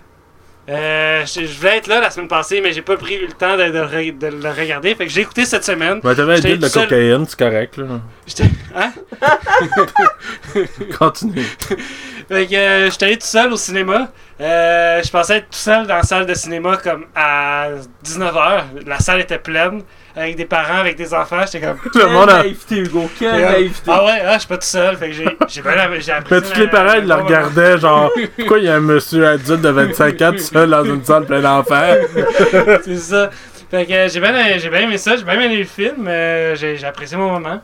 Euh, 0.69 1.25
je, 1.25 1.45
je 1.45 1.57
voulais 1.59 1.77
être 1.77 1.87
là 1.87 1.99
la 1.99 2.09
semaine 2.09 2.29
passée, 2.29 2.61
mais 2.61 2.71
j'ai 2.71 2.81
pas 2.81 2.95
pris 2.95 3.17
le 3.19 3.27
temps 3.33 3.57
de, 3.57 3.63
de 3.65 3.71
le 3.79 3.85
re- 3.85 4.17
de 4.17 4.27
le 4.27 4.49
regarder. 4.49 4.95
Fait 4.95 5.05
que 5.05 5.11
j'ai 5.11 5.21
écouté 5.21 5.43
cette 5.45 5.65
semaine. 5.65 5.99
Ben, 6.01 6.15
t'avais 6.15 6.35
un 6.35 6.39
deal 6.39 6.57
de 6.57 6.67
seul. 6.67 6.83
cocaïne, 6.87 7.25
c'est 7.27 7.37
correct, 7.37 7.75
là. 7.77 7.85
J'étais- 8.25 8.49
Hein? 8.73 8.93
Continue. 10.97 11.43
Fait 11.43 12.47
que 12.47 12.55
euh, 12.55 12.89
j'étais 12.89 13.05
allé 13.05 13.17
tout 13.17 13.27
seul 13.27 13.51
au 13.51 13.57
cinéma. 13.57 14.09
Euh, 14.39 15.01
je 15.03 15.09
pensais 15.11 15.37
être 15.37 15.49
tout 15.49 15.57
seul 15.57 15.85
dans 15.87 15.95
la 15.95 16.03
salle 16.03 16.25
de 16.25 16.33
cinéma 16.33 16.77
comme 16.77 17.05
à 17.15 17.67
19h. 18.05 18.63
La 18.85 18.99
salle 18.99 19.21
était 19.21 19.39
pleine 19.39 19.81
avec 20.15 20.35
des 20.35 20.45
parents, 20.45 20.79
avec 20.79 20.95
des 20.95 21.13
enfants. 21.13 21.41
J'étais 21.51 21.65
comme. 21.65 21.77
Le 21.95 22.07
monde 22.07 22.27
Quelle 22.27 22.35
a... 22.35 22.43
naïveté, 22.43 22.77
Hugo, 22.77 23.09
quelle 23.17 23.43
Ah 23.43 23.51
naïveté. 23.53 23.89
ouais, 23.91 24.21
ah, 24.25 24.33
je 24.33 24.39
suis 24.39 24.47
pas 24.47 24.57
tout 24.57 24.67
seul. 24.67 24.97
Fait 24.97 25.07
que 25.09 25.13
j'ai 25.13 25.37
j'ai 25.47 25.61
bien 25.61 25.99
j'ai 25.99 26.11
appris. 26.11 26.35
Mais 26.35 26.41
tous 26.41 26.59
les 26.59 26.67
parents, 26.67 26.93
ils 26.93 27.07
le 27.07 27.13
regardaient, 27.15 27.77
genre, 27.79 28.11
pourquoi 28.37 28.59
il 28.59 28.65
y 28.65 28.69
a 28.69 28.75
un 28.75 28.79
monsieur 28.79 29.27
adulte 29.27 29.61
de 29.61 29.69
25 29.69 30.21
ans 30.21 30.31
tout 30.31 30.37
seul 30.39 30.69
dans 30.69 30.83
une 30.85 31.03
salle 31.03 31.25
pleine 31.25 31.41
d'enfants? 31.41 31.93
C'est 32.85 32.97
ça. 32.97 33.29
Fait 33.71 33.85
que 33.87 33.91
euh, 33.93 34.07
j'ai 34.07 34.19
bien, 34.19 34.57
j'ai 34.59 34.69
bien 34.69 34.81
aimé 34.81 34.97
ça, 34.99 35.15
j'ai 35.17 35.23
bien 35.23 35.33
aimé 35.39 35.57
le 35.57 35.63
film. 35.63 36.07
euh, 36.07 36.53
j'ai 36.55 36.77
j'ai 36.77 36.85
apprécié 36.85 37.17
mon 37.17 37.31
moment. 37.31 37.59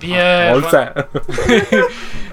Puis 0.00 0.12
euh, 0.14 0.52
On 0.54 0.56
le 0.58 0.64
sent. 0.64 0.88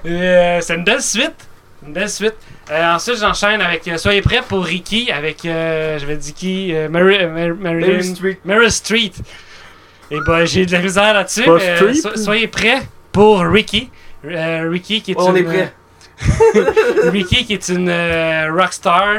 Euh, 0.06 0.58
c'est 0.60 0.74
une 0.74 0.84
belle 0.84 1.00
suite. 1.00 1.48
Une 1.86 1.94
belle 1.94 2.10
suite. 2.10 2.34
Euh, 2.70 2.94
ensuite, 2.94 3.18
j'enchaîne 3.18 3.60
avec 3.60 3.86
euh, 3.88 3.98
Soyez 3.98 4.22
prêts 4.22 4.42
pour 4.48 4.64
Ricky 4.64 5.10
avec, 5.12 5.44
euh, 5.44 5.98
je 5.98 6.06
vais 6.06 6.16
dire 6.16 6.34
qui 6.34 6.74
euh, 6.74 6.88
Mary, 6.88 7.18
Mary 7.26 8.02
Street. 8.04 8.38
Meryl 8.44 8.70
Street. 8.72 9.12
Et 10.10 10.18
ben, 10.26 10.44
j'ai 10.46 10.64
de 10.64 10.72
la 10.72 10.78
misère 10.80 11.12
là-dessus. 11.14 11.42
Mais, 11.46 11.82
euh, 11.82 11.92
so- 11.94 12.16
soyez 12.16 12.48
prêts 12.48 12.82
pour 13.12 13.40
Ricky. 13.40 13.90
Euh, 14.24 14.68
Ricky 14.70 15.02
qui 15.02 15.12
est 15.12 15.16
On 15.18 15.30
une, 15.34 15.36
est 15.38 15.42
prêts. 15.42 15.74
Ricky 17.10 17.44
qui 17.44 17.54
est 17.54 17.68
une 17.68 17.88
euh, 17.88 18.50
rockstar. 18.52 19.18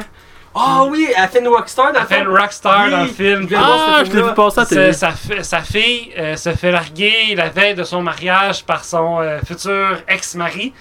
Ah 0.55 0.85
oui, 0.89 1.07
elle 1.15 1.27
fait 1.29 1.39
une 1.39 1.49
rockstar 1.49 1.91
dans 1.91 1.99
Elle 1.99 2.03
le 2.03 2.07
fait 2.07 2.19
une 2.21 2.25
film. 2.27 2.37
rockstar 2.37 2.85
Oui, 2.85 2.91
dans 2.91 3.01
le 3.03 3.07
film. 3.09 3.47
Ah, 3.57 3.97
je 3.99 4.03
l'ai 4.05 4.09
film-là. 4.11 4.29
vu 4.29 4.35
passer 4.35 4.59
à 4.61 4.65
télé. 4.65 4.93
sa 4.93 5.11
sa 5.41 5.61
fille 5.61 6.11
euh, 6.17 6.35
se 6.37 6.53
fait 6.53 6.71
larguer 6.71 7.35
la 7.35 7.49
veille 7.49 7.75
de 7.75 7.83
son 7.83 8.01
mariage 8.01 8.63
par 8.63 8.83
son 8.85 9.19
euh, 9.19 9.39
futur 9.45 9.97
ex-mari. 10.07 10.73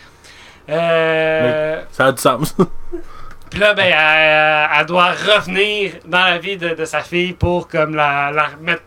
Euh, 0.69 1.83
Ça 1.93 2.07
a 2.07 2.13
du 2.13 2.21
sens. 2.23 2.55
Puis 3.51 3.61
là, 3.61 3.73
ben, 3.75 3.85
elle, 3.87 4.81
elle 4.81 4.87
doit 4.87 5.13
revenir 5.13 5.93
dans 6.07 6.25
la 6.25 6.39
vie 6.39 6.57
de, 6.57 6.71
de 6.71 6.85
sa 6.85 7.01
fille 7.01 7.33
pour 7.35 7.69
comme 7.69 7.95
la, 7.95 8.33
la 8.33 8.47
remettre, 8.49 8.83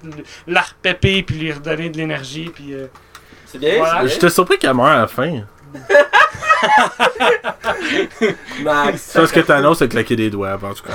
la 0.46 0.62
repéper 0.62 1.24
puis 1.24 1.36
lui 1.38 1.53
redonner 1.53 1.89
de 1.89 1.98
l'énergie. 1.98 2.51
Puis 2.53 2.74
euh, 2.74 2.88
C'est 3.46 3.60
bien, 3.60 3.77
Voilà. 3.77 3.93
c'est 3.93 4.00
bien. 4.05 4.07
J'étais 4.13 4.29
surpris 4.29 4.57
qu'elle 4.57 4.74
meure 4.74 4.88
à 4.88 4.98
la 5.00 5.07
fin. 5.07 5.41
Max. 8.62 9.01
Ça, 9.01 9.27
ce 9.27 9.34
que 9.34 9.39
t'annonces, 9.39 9.79
c'est 9.79 9.88
claquer 9.88 10.15
des 10.15 10.29
doigts, 10.29 10.55
en 10.62 10.74
tout 10.74 10.84
cas. 10.84 10.93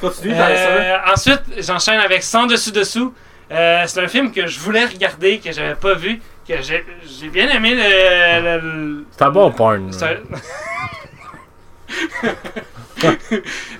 Continue, 0.00 0.34
euh, 0.36 0.96
ensuite, 1.12 1.42
j'enchaîne 1.58 2.00
avec 2.00 2.22
Sans 2.22 2.46
dessus 2.46 2.72
dessous. 2.72 3.14
Euh, 3.50 3.84
c'est 3.86 4.02
un 4.02 4.08
film 4.08 4.30
que 4.32 4.46
je 4.46 4.58
voulais 4.60 4.84
regarder, 4.84 5.38
que 5.38 5.52
j'avais 5.52 5.74
pas 5.74 5.94
vu, 5.94 6.20
que 6.48 6.62
j'ai 6.62 7.28
bien 7.28 7.48
aimé 7.50 7.74
le- 7.74 8.42
le- 8.42 8.60
le, 8.60 9.06
C'est 9.16 9.22
un 9.24 9.30
bon 9.30 9.50
porn. 9.52 9.90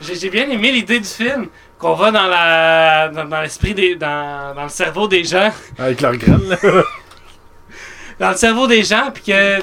J'ai 0.00 0.30
bien 0.30 0.48
aimé 0.48 0.72
l'idée 0.72 1.00
du 1.00 1.08
film. 1.08 1.48
Qu'on 1.78 1.94
va 1.94 2.10
dans 2.10 2.26
la 2.26 3.08
dans, 3.08 3.24
dans 3.24 3.40
l'esprit 3.40 3.74
des. 3.74 3.94
Dans, 3.96 4.54
dans 4.54 4.64
le 4.64 4.68
cerveau 4.68 5.06
des 5.08 5.24
gens. 5.24 5.52
Avec 5.78 6.00
leur 6.00 6.16
graine, 6.16 6.48
là. 6.48 6.56
Dans 8.18 8.30
le 8.30 8.36
cerveau 8.36 8.66
des 8.66 8.82
gens, 8.82 9.10
puis 9.12 9.22
que 9.24 9.60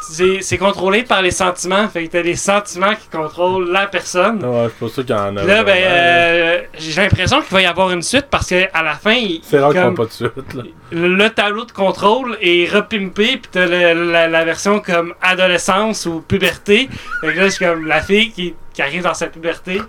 c'est 0.00 0.38
c'est 0.42 0.58
contrôlé 0.58 1.02
par 1.02 1.22
les 1.22 1.30
sentiments. 1.30 1.88
Fait 1.88 2.06
que 2.06 2.12
t'as 2.12 2.22
les 2.22 2.36
sentiments 2.36 2.94
qui 2.94 3.08
contrôlent 3.08 3.70
la 3.70 3.86
personne. 3.86 4.44
Ouais, 4.44 4.68
suis 4.68 4.86
pas 4.86 4.92
sûr 4.92 5.04
qu'il 5.06 5.14
y 5.16 5.18
en 5.18 5.36
a. 5.36 5.42
Là, 5.44 5.64
ben, 5.64 5.76
euh, 5.76 6.60
j'ai 6.78 7.00
l'impression 7.02 7.40
qu'il 7.42 7.52
va 7.52 7.62
y 7.62 7.66
avoir 7.66 7.90
une 7.90 8.02
suite 8.02 8.26
parce 8.30 8.46
qu'à 8.48 8.82
la 8.82 8.94
fin, 8.94 9.16
C'est 9.42 9.58
rare 9.58 9.72
font 9.72 9.94
pas 9.94 10.04
de 10.06 10.10
suite, 10.10 10.54
là. 10.54 10.62
le, 10.92 11.08
le 11.14 11.30
tableau 11.30 11.64
de 11.64 11.72
contrôle 11.72 12.36
est 12.40 12.68
repimpé, 12.72 13.36
puis 13.38 13.50
t'as 13.50 13.66
la, 13.66 14.28
la 14.28 14.44
version 14.44 14.80
comme 14.80 15.14
adolescence 15.22 16.06
ou 16.06 16.20
puberté. 16.20 16.88
Fait 17.20 17.34
que 17.34 17.38
là, 17.40 17.50
c'est 17.50 17.64
comme 17.64 17.86
la 17.86 18.00
fille 18.00 18.30
qui, 18.32 18.54
qui 18.72 18.82
arrive 18.82 19.02
dans 19.02 19.14
sa 19.14 19.26
puberté. 19.26 19.80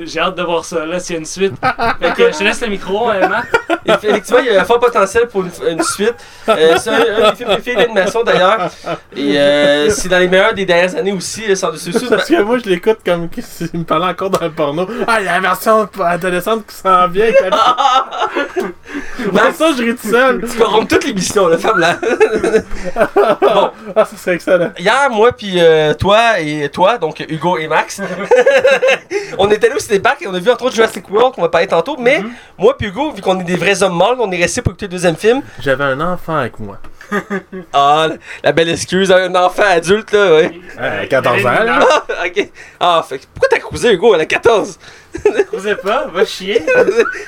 J'ai 0.00 0.20
hâte 0.20 0.36
de 0.36 0.42
voir 0.42 0.64
ça, 0.64 0.84
là, 0.84 0.98
s'il 1.00 1.14
y 1.14 1.16
a 1.16 1.20
une 1.20 1.26
suite. 1.26 1.54
Fait 2.00 2.12
que 2.14 2.32
je 2.32 2.38
te 2.38 2.44
laisse 2.44 2.60
le 2.60 2.68
micro, 2.68 3.10
euh, 3.10 3.28
Matt. 3.28 3.46
Effectivement, 3.84 4.40
il 4.40 4.52
y 4.52 4.56
a 4.56 4.62
un 4.62 4.64
fort 4.64 4.78
potentiel 4.80 5.26
pour 5.28 5.42
une, 5.42 5.50
une 5.70 5.82
suite. 5.82 6.14
Euh, 6.48 6.76
c'est 6.78 6.90
un, 6.90 7.24
un 7.26 7.30
des 7.30 7.36
films 7.36 7.48
préférés 7.50 7.76
d'animation 7.84 8.22
d'ailleurs. 8.22 8.70
Et 9.30 9.38
euh, 9.38 9.90
c'est 9.90 10.08
dans 10.08 10.18
les 10.18 10.28
meilleurs 10.28 10.54
des 10.54 10.64
dernières 10.66 10.94
années 10.96 11.12
aussi, 11.12 11.42
euh, 11.48 11.54
sans 11.54 11.70
dessus 11.70 11.90
dessous. 11.90 12.08
Parce 12.08 12.28
que 12.28 12.42
moi, 12.42 12.58
je 12.64 12.68
l'écoute 12.68 12.98
comme 13.04 13.28
s'il 13.40 13.68
me 13.74 13.84
parlait 13.84 14.06
encore 14.06 14.30
dans 14.30 14.44
le 14.44 14.50
porno. 14.52 14.86
Ah, 15.06 15.18
il 15.20 15.26
y 15.26 15.28
a 15.28 15.34
la 15.34 15.40
version 15.40 15.88
adolescente 16.04 16.66
qui 16.66 16.74
s'en 16.74 17.08
vient. 17.08 17.26
Pour 19.30 19.40
ça, 19.54 19.70
je 19.76 19.82
ris 19.82 19.94
tout 19.96 20.08
seul. 20.10 20.42
Tu 20.50 20.58
corrompes 20.58 20.88
toute 20.88 21.04
l'émission, 21.04 21.46
la 21.48 21.58
femme 21.58 21.78
là. 21.78 21.96
Ah, 23.94 24.04
ça 24.04 24.16
serait 24.16 24.34
excellent. 24.36 24.70
Hier, 24.78 25.08
moi 25.10 25.32
puis 25.32 25.54
euh, 25.58 25.94
toi 25.94 26.40
et 26.40 26.68
toi, 26.70 26.98
donc 26.98 27.20
Hugo 27.28 27.58
et 27.58 27.68
Max, 27.68 28.00
on 29.38 29.50
est 29.50 29.62
allé 29.64 29.74
au 29.74 29.78
cinépark 29.78 30.22
et 30.22 30.26
on 30.26 30.34
a 30.34 30.38
vu 30.38 30.50
entre 30.50 30.64
autres 30.64 30.74
Jurassic 30.74 31.08
World 31.10 31.34
qu'on 31.34 31.42
va 31.42 31.48
parler 31.48 31.66
tantôt. 31.66 31.96
Mais 31.98 32.20
Mhm. 32.20 32.30
moi 32.58 32.76
puis 32.76 32.88
Hugo, 32.88 33.10
vu 33.12 33.22
qu'on 33.22 33.38
est 33.40 33.44
des 33.44 33.56
vrais 33.56 33.82
hommes 33.82 33.94
morts, 33.94 34.16
on 34.18 34.30
est 34.30 34.36
restés 34.40 34.62
pour 34.62 34.72
écouter 34.72 34.86
le 34.86 34.92
deuxième 34.92 35.16
film. 35.16 35.42
J'avais 35.60 35.84
un 35.84 36.00
enfant 36.00 36.36
avec 36.36 36.58
moi. 36.58 36.78
Ah, 37.72 38.08
la- 38.42 38.52
belle 38.52 38.68
excuse, 38.70 39.10
un 39.12 39.34
enfant 39.34 39.62
adulte 39.66 40.12
là, 40.12 40.34
ouais. 40.34 40.60
Ouais, 40.80 41.08
14 41.08 41.46
ans, 41.46 41.50
là. 41.64 41.78
Ah, 42.08 42.24
ok. 42.26 42.48
Ah, 42.80 43.06
fait 43.08 43.18
que 43.18 43.24
pourquoi 43.34 43.48
t'as 43.50 43.58
cruisé 43.58 43.92
Hugo, 43.92 44.14
elle 44.14 44.20
a 44.22 44.26
14 44.26 44.78
Vous 45.52 45.60
savez 45.60 45.76
pas, 45.76 46.06
va 46.12 46.24
chier. 46.24 46.62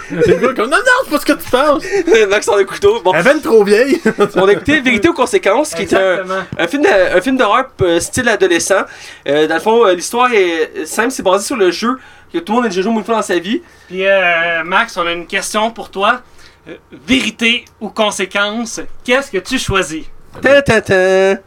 C'est 0.09 0.27
le 0.27 0.37
gars 0.37 0.55
comme 0.55 0.71
non, 0.71 0.77
non, 0.79 0.83
c'est 1.05 1.11
pas 1.11 1.19
ce 1.21 1.27
que 1.27 1.33
tu 1.33 1.51
penses. 1.51 1.85
Max 2.31 2.49
en 2.49 2.57
a 2.57 2.65
couteau. 2.65 3.01
Bon, 3.03 3.13
Elle 3.15 3.27
est 3.27 3.41
trop 3.41 3.63
vieille. 3.65 4.01
on 4.37 4.49
a 4.49 4.53
écouté 4.53 4.81
Vérité 4.81 5.09
aux 5.09 5.15
conséquences, 5.15 5.75
qui 5.75 5.83
est 5.83 5.95
un, 5.95 6.13
Exactement. 6.23 6.43
un 6.59 6.67
film, 6.69 6.83
de- 6.83 7.17
un 7.17 7.21
film 7.21 7.37
d'horreur 7.37 7.67
euh, 7.83 8.01
style 8.01 8.29
adolescent. 8.29 8.85
Euh, 9.29 9.47
dans 9.47 9.55
le 9.55 9.61
fond, 9.61 9.87
euh, 9.87 9.95
l'histoire 9.95 10.33
est 10.33 10.87
simple, 10.87 11.11
c'est 11.11 11.23
basé 11.23 11.45
sur 11.47 11.57
le 11.57 11.71
jeu 11.71 11.99
que 12.33 12.39
tout 12.39 12.53
le 12.53 12.57
monde 12.57 12.67
a 12.67 12.69
déjà 12.69 12.83
joué 12.83 12.93
une 12.93 13.05
fois 13.05 13.17
dans 13.17 13.23
sa 13.23 13.39
vie. 13.39 13.63
Puis 13.89 14.07
euh, 14.07 14.65
Max, 14.65 14.97
on 14.97 15.07
a 15.07 15.13
une 15.13 15.27
question 15.27 15.71
pour 15.71 15.91
toi. 15.91 16.21
Euh, 16.67 16.77
vérité 17.07 17.67
ou 17.79 17.91
conséquence, 17.91 18.81
qu'est-ce 19.05 19.31
que 19.31 19.37
tu 19.39 19.59
choisis? 19.59 20.05
Ta 20.41 20.63
ta 20.63 20.81
ta. 20.81 20.95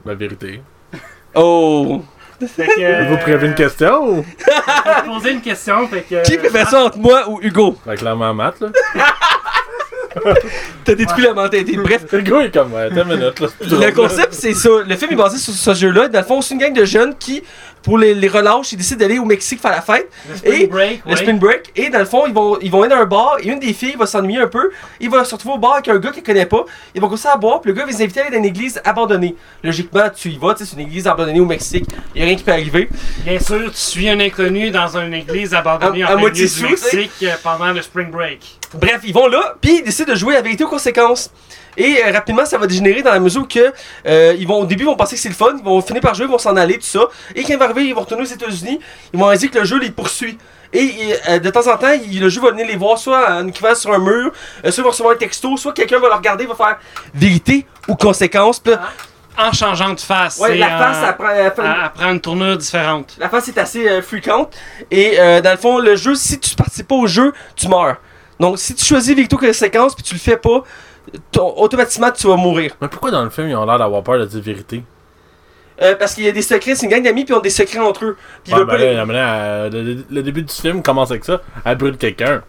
La 0.06 0.14
vérité. 0.14 0.62
Oh. 1.34 2.04
Fait 2.40 2.68
que, 2.68 2.82
euh, 2.82 3.06
Vous 3.10 3.18
prévez 3.18 3.48
une 3.48 3.56
question? 3.56 4.04
Ou? 4.10 4.26
je 4.38 4.46
vais 4.46 5.02
te 5.02 5.06
poser 5.08 5.32
une 5.32 5.42
question. 5.42 5.88
Fait 5.88 6.02
que, 6.04 6.22
Qui 6.24 6.38
préfère 6.38 6.70
ça 6.70 6.84
entre 6.84 7.00
moi 7.00 7.28
ou 7.28 7.40
Hugo? 7.42 7.76
Avec 7.88 8.02
la 8.02 8.14
maman, 8.14 8.52
là. 8.62 8.68
T'as 10.86 10.96
détruit 10.96 11.24
la 11.24 11.34
mentalité. 11.34 11.78
Bref, 11.84 12.06
Le 12.12 12.22
gars 12.22 12.40
est 12.42 12.52
comme, 12.54 12.74
ouais, 12.74 12.90
t'as 12.94 13.04
une 13.04 13.10
minute, 13.10 13.40
là. 13.40 13.48
c'est 13.60 13.68
plus 13.68 13.80
le 13.86 13.92
concept 13.92 14.34
c'est 14.34 14.54
ça. 14.54 14.70
Le 14.88 14.96
film 14.96 15.12
est 15.14 15.16
basé 15.16 15.38
sur 15.38 15.54
ce 15.54 15.74
jeu-là. 15.74 16.08
Dans 16.08 16.20
le 16.20 16.26
fond, 16.26 16.42
c'est 16.42 16.54
une 16.54 16.60
gang 16.62 16.74
de 16.74 16.86
jeunes 16.86 17.16
qui, 17.18 17.44
pour 17.84 17.98
les, 17.98 18.14
les 18.14 18.28
relâches, 18.28 18.72
ils 18.74 18.78
décident 18.78 19.00
d'aller 19.00 19.20
au 19.20 19.26
Mexique 19.26 19.60
faire 19.62 19.72
la 19.72 19.82
fête. 19.82 20.10
Le 20.30 20.36
spring 20.38 20.62
Et 20.64 20.68
break, 20.68 21.02
le 21.06 21.12
ouais. 21.12 21.18
spring 21.18 21.40
break. 21.40 21.72
Et 21.76 21.90
dans 21.90 22.00
le 22.00 22.06
fond, 22.06 22.26
ils 22.28 22.34
vont, 22.34 22.58
ils 22.62 22.70
vont 22.72 22.82
aller 22.84 22.94
dans 22.96 23.02
un 23.02 23.06
bar 23.06 23.38
et 23.42 23.48
une 23.48 23.60
des 23.60 23.74
filles 23.74 23.96
va 23.98 24.06
s'ennuyer 24.06 24.40
un 24.40 24.48
peu. 24.48 24.72
Il 25.00 25.10
va 25.10 25.24
se 25.24 25.34
retrouver 25.36 25.56
au 25.56 25.58
bar 25.58 25.74
avec 25.74 25.88
un 25.90 25.98
gars 25.98 26.12
qu'il 26.12 26.24
connaît 26.24 26.46
pas. 26.46 26.66
Ils 26.96 27.02
vont 27.02 27.08
commencer 27.08 27.28
à 27.32 27.38
boire. 27.38 27.62
Puis 27.62 27.72
le 27.72 27.78
gars 27.78 27.86
va 27.86 27.92
les 27.92 28.02
inviter 28.02 28.20
à 28.22 28.24
aller 28.24 28.32
dans 28.32 28.38
une 28.44 28.46
église 28.46 28.82
abandonnée. 28.84 29.36
Logiquement, 29.64 30.10
tu 30.16 30.30
y 30.30 30.38
vas. 30.38 30.56
C'est 30.58 30.74
une 30.74 30.82
église 30.82 31.08
abandonnée 31.08 31.40
au 31.40 31.46
Mexique. 31.46 31.86
Il 32.16 32.20
y 32.20 32.24
a 32.24 32.28
rien 32.28 32.36
qui 32.36 32.44
peut 32.44 32.52
arriver. 32.52 32.90
Bien 33.24 33.40
sûr, 33.40 33.72
tu 33.72 33.78
suis 33.78 34.10
un 34.10 34.20
inconnu 34.20 34.70
dans 34.72 34.98
une 34.98 35.14
église 35.14 35.54
abandonnée 35.54 36.04
À- 36.04 36.08
en 36.08 36.10
à 36.10 36.12
plein 36.14 36.22
moitié 36.22 36.46
milieu 36.46 36.68
du. 36.68 36.72
Mexique 36.72 37.12
euh, 37.24 37.34
pendant 37.44 37.72
le 37.72 37.82
spring 37.82 38.10
break. 38.12 38.58
Bref, 38.74 39.00
ils 39.06 39.14
vont 39.14 39.28
là, 39.28 39.56
puis 39.62 39.78
ils 39.78 39.84
décident 39.84 40.07
de 40.08 40.16
jouer 40.16 40.36
à 40.36 40.42
vérité 40.42 40.64
aux 40.64 40.68
conséquences. 40.70 41.32
Et 41.76 42.02
euh, 42.04 42.12
rapidement, 42.12 42.44
ça 42.46 42.58
va 42.58 42.66
dégénérer 42.66 43.04
dans 43.04 43.12
la 43.12 43.20
mesure 43.20 43.48
que 43.48 43.72
euh, 44.08 44.36
ils 44.40 44.48
vont 44.48 44.62
au 44.62 44.66
début 44.66 44.84
ils 44.84 44.88
vont 44.88 44.96
penser 44.96 45.16
que 45.16 45.22
c'est 45.22 45.30
le 45.30 45.36
fun, 45.36 45.54
ils 45.60 45.64
vont 45.64 45.80
finir 45.82 46.02
par 46.02 46.16
jouer, 46.16 46.26
ils 46.26 46.32
vont 46.32 46.40
s'en 46.40 46.56
aller, 46.56 46.76
tout 46.80 46.86
ça. 46.88 47.02
Et 47.36 47.44
quand 47.44 47.54
ils 47.54 47.58
vont 47.60 47.66
arriver, 47.66 47.84
ils 47.86 47.94
vont 47.94 48.02
retourner 48.02 48.24
aux 48.24 48.26
États-Unis, 48.26 48.80
ils 49.14 49.20
vont 49.20 49.32
dire 49.34 49.52
que 49.52 49.60
le 49.60 49.66
jeu 49.66 49.78
les 49.80 49.92
poursuit. 49.92 50.38
Et 50.74 50.92
euh, 51.30 51.38
de 51.40 51.50
temps 51.52 51.72
en 51.72 51.78
temps, 51.78 51.92
il- 51.94 52.20
le 52.20 52.30
jeu 52.30 52.42
va 52.42 52.50
venir 52.52 52.66
les 52.68 52.76
voir 52.76 52.98
soit 52.98 53.30
en 53.32 53.48
écrivant 53.48 53.76
sur 53.76 53.94
un 53.94 54.00
mur, 54.00 54.32
soit 54.64 54.74
ils 54.78 54.82
vont 54.84 54.90
recevoir 54.90 55.14
un 55.14 55.18
texto, 55.18 55.56
soit 55.56 55.72
quelqu'un 55.74 56.00
va 56.00 56.08
le 56.08 56.16
regarder, 56.16 56.46
va 56.48 56.56
faire 56.56 56.78
vérité 57.14 57.66
ou 57.88 57.96
conséquence. 57.96 58.62
Là, 58.66 58.82
En 59.38 59.52
changeant 59.54 59.94
de 59.94 60.00
face. 60.00 60.40
ouais, 60.40 60.56
la 60.58 60.68
face, 60.80 60.98
euh, 61.04 61.12
elle 61.30 61.52
fait- 61.52 61.62
elle- 61.62 61.76
elle 61.84 61.92
prend 61.92 62.10
une 62.12 62.20
tournure 62.20 62.58
différente. 62.58 63.16
la 63.20 63.30
face 63.30 63.48
est 63.50 63.58
assez 63.60 63.88
euh, 63.88 64.02
fréquente. 64.02 64.56
Et 64.90 65.20
euh, 65.20 65.42
dans 65.42 65.52
le 65.52 65.58
fond, 65.58 65.78
le 65.78 65.96
jeu, 65.96 66.16
si 66.16 66.40
tu 66.40 66.56
participes 66.56 66.88
pas 66.88 66.96
au 66.96 67.06
jeu, 67.08 67.32
tu 67.56 67.68
meurs. 67.68 67.98
Donc 68.39 68.60
si 68.60 68.75
tu 68.75 68.86
choisis 68.86 69.15
vérité 69.15 69.36
ou 69.36 69.39
conséquence, 69.39 69.96
puis 69.96 70.03
tu 70.03 70.13
le 70.13 70.20
fais 70.20 70.38
pas, 70.38 70.63
ton- 71.32 71.53
automatiquement 71.58 72.12
tu 72.12 72.27
vas 72.27 72.36
mourir. 72.36 72.75
Mais 72.82 72.88
pourquoi 72.88 73.12
dans 73.12 73.24
le 73.24 73.29
film, 73.29 73.50
ils 73.50 73.56
ont 73.56 73.65
l'air 73.65 73.79
d'avoir 73.79 74.03
peur 74.03 74.20
de 74.20 74.25
dire 74.25 74.41
vérité? 74.41 74.84
Euh, 75.82 75.96
parce 75.96 76.15
qu'il 76.15 76.24
y 76.24 76.27
a 76.27 76.32
des 76.32 76.41
secrets, 76.41 76.74
c'est 76.75 76.86
une 76.88 76.91
gang 76.91 77.03
d'amis, 77.03 77.24
puis 77.24 77.34
ils 77.34 77.38
ont 77.38 77.41
des 77.41 77.51
secrets 77.51 77.77
entre 77.79 78.03
eux. 78.06 78.17
Puis 78.44 78.51
Ouais, 78.53 78.60
ben 78.62 78.65
pas 78.65 78.77
là, 78.77 79.03
les- 79.06 79.10
euh, 79.12 79.70
le, 79.70 80.03
le 80.10 80.24
début 80.24 80.41
du 80.41 80.53
film 80.53 80.82
commence 80.82 81.12
avec 81.12 81.24
ça. 81.24 81.39
Elle 81.65 81.77
brûle 81.77 81.98
quelqu'un. 81.98 82.41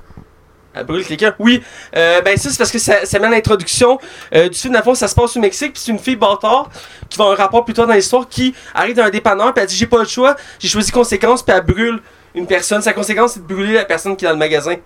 Elle 0.75 0.85
brûle 0.87 1.05
quelqu'un. 1.05 1.35
Oui, 1.39 1.63
euh, 1.97 2.21
ben 2.23 2.37
ça 2.39 2.49
c'est 2.51 2.57
parce 2.59 2.71
que 2.71 2.79
ça, 2.79 3.05
ça 3.05 3.19
met 3.19 3.27
à 3.27 3.31
l'introduction 3.31 3.99
euh, 4.35 4.49
du 4.49 4.59
film. 4.59 4.73
Dans 4.73 4.81
le 4.81 4.85
fond, 4.85 4.95
ça 4.95 5.09
se 5.09 5.15
passe 5.15 5.37
au 5.37 5.41
Mexique, 5.41 5.73
puis 5.75 5.83
c'est 5.85 5.93
une 5.93 5.99
fille 5.99 6.17
bâtard 6.17 6.71
qui 7.11 7.19
va 7.19 7.27
un 7.27 7.35
rapport 7.35 7.65
plus 7.65 7.75
tard 7.75 7.87
dans 7.87 7.95
l'histoire 7.95 8.27
qui 8.29 8.55
arrive 8.75 8.97
dans 8.97 9.05
un 9.05 9.11
dépanneur, 9.11 9.53
puis 9.53 9.63
elle 9.63 9.69
dit 9.69 9.77
J'ai 9.77 9.87
pas 9.87 9.99
le 9.99 10.05
choix, 10.09 10.35
j'ai 10.59 10.69
choisi 10.69 10.91
conséquence, 10.91 11.43
puis 11.43 11.55
elle 11.55 11.65
brûle 11.65 12.01
une 12.35 12.47
personne. 12.47 12.81
Sa 12.81 12.93
conséquence, 12.95 13.33
c'est 13.35 13.47
de 13.47 13.53
brûler 13.53 13.75
la 13.75 13.85
personne 13.85 14.17
qui 14.17 14.25
est 14.25 14.29
dans 14.29 14.33
le 14.35 14.39
magasin. 14.39 14.77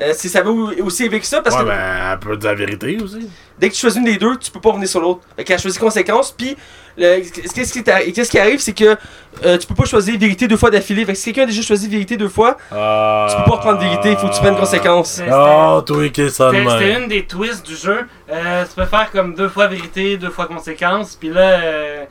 Euh, 0.00 0.12
c'est- 0.14 0.28
ça 0.28 0.42
va 0.42 0.50
au- 0.50 0.70
aussi 0.84 1.04
avec 1.04 1.24
ça 1.24 1.42
parce 1.42 1.56
ouais, 1.56 1.62
que 1.62 1.66
ben, 1.68 2.12
elle 2.12 2.18
peut 2.20 2.36
dire 2.36 2.50
la 2.50 2.54
vérité 2.54 2.98
aussi. 3.02 3.28
dès 3.58 3.68
que 3.68 3.74
tu 3.74 3.80
choisis 3.80 3.98
une 3.98 4.04
des 4.04 4.16
deux, 4.16 4.36
tu 4.36 4.50
peux 4.50 4.60
pas 4.60 4.68
revenir 4.70 4.88
sur 4.88 5.00
l'autre. 5.00 5.22
Fait 5.36 5.42
qu'elle 5.42 5.56
a 5.56 5.58
choisi 5.58 5.76
conséquence, 5.78 6.30
puis 6.30 6.56
le- 6.96 7.20
qu'est-ce 7.52 7.72
qui, 7.72 7.82
t'a- 7.82 8.02
qu'est-ce 8.04 8.30
qui 8.30 8.38
arrive, 8.38 8.60
c'est 8.60 8.72
que 8.74 8.96
euh, 9.44 9.58
tu 9.58 9.66
peux 9.66 9.74
pas 9.74 9.84
choisir 9.86 10.16
vérité 10.18 10.46
deux 10.46 10.56
fois 10.56 10.70
d'affilée. 10.70 11.04
Fait 11.04 11.12
que 11.14 11.18
si 11.18 11.24
quelqu'un 11.32 11.42
a 11.42 11.46
déjà 11.46 11.62
choisi 11.62 11.88
vérité 11.88 12.16
deux 12.16 12.28
fois, 12.28 12.56
Ah. 12.70 13.26
tu 13.28 13.36
peux 13.38 13.50
pas 13.50 13.56
reprendre 13.56 13.80
vérité, 13.80 14.10
il 14.12 14.16
faut 14.16 14.28
que 14.28 14.34
tu 14.34 14.40
prennes 14.40 14.56
conséquence. 14.56 15.10
C'était- 15.14 15.30
Oh, 15.32 15.82
toi, 15.84 16.08
qui 16.10 16.30
ça 16.30 16.52
de 16.52 16.56
C'était 16.56 16.94
une 17.00 17.08
des 17.08 17.24
twists 17.26 17.66
du 17.66 17.74
jeu. 17.74 18.06
Euh, 18.30 18.64
tu 18.66 18.74
peux 18.76 18.86
faire 18.86 19.10
comme 19.10 19.34
deux 19.34 19.48
fois 19.48 19.66
vérité, 19.66 20.16
deux 20.16 20.30
fois 20.30 20.46
conséquence. 20.46 21.16
Puis 21.16 21.28
là, 21.30 21.40
euh, 21.60 22.04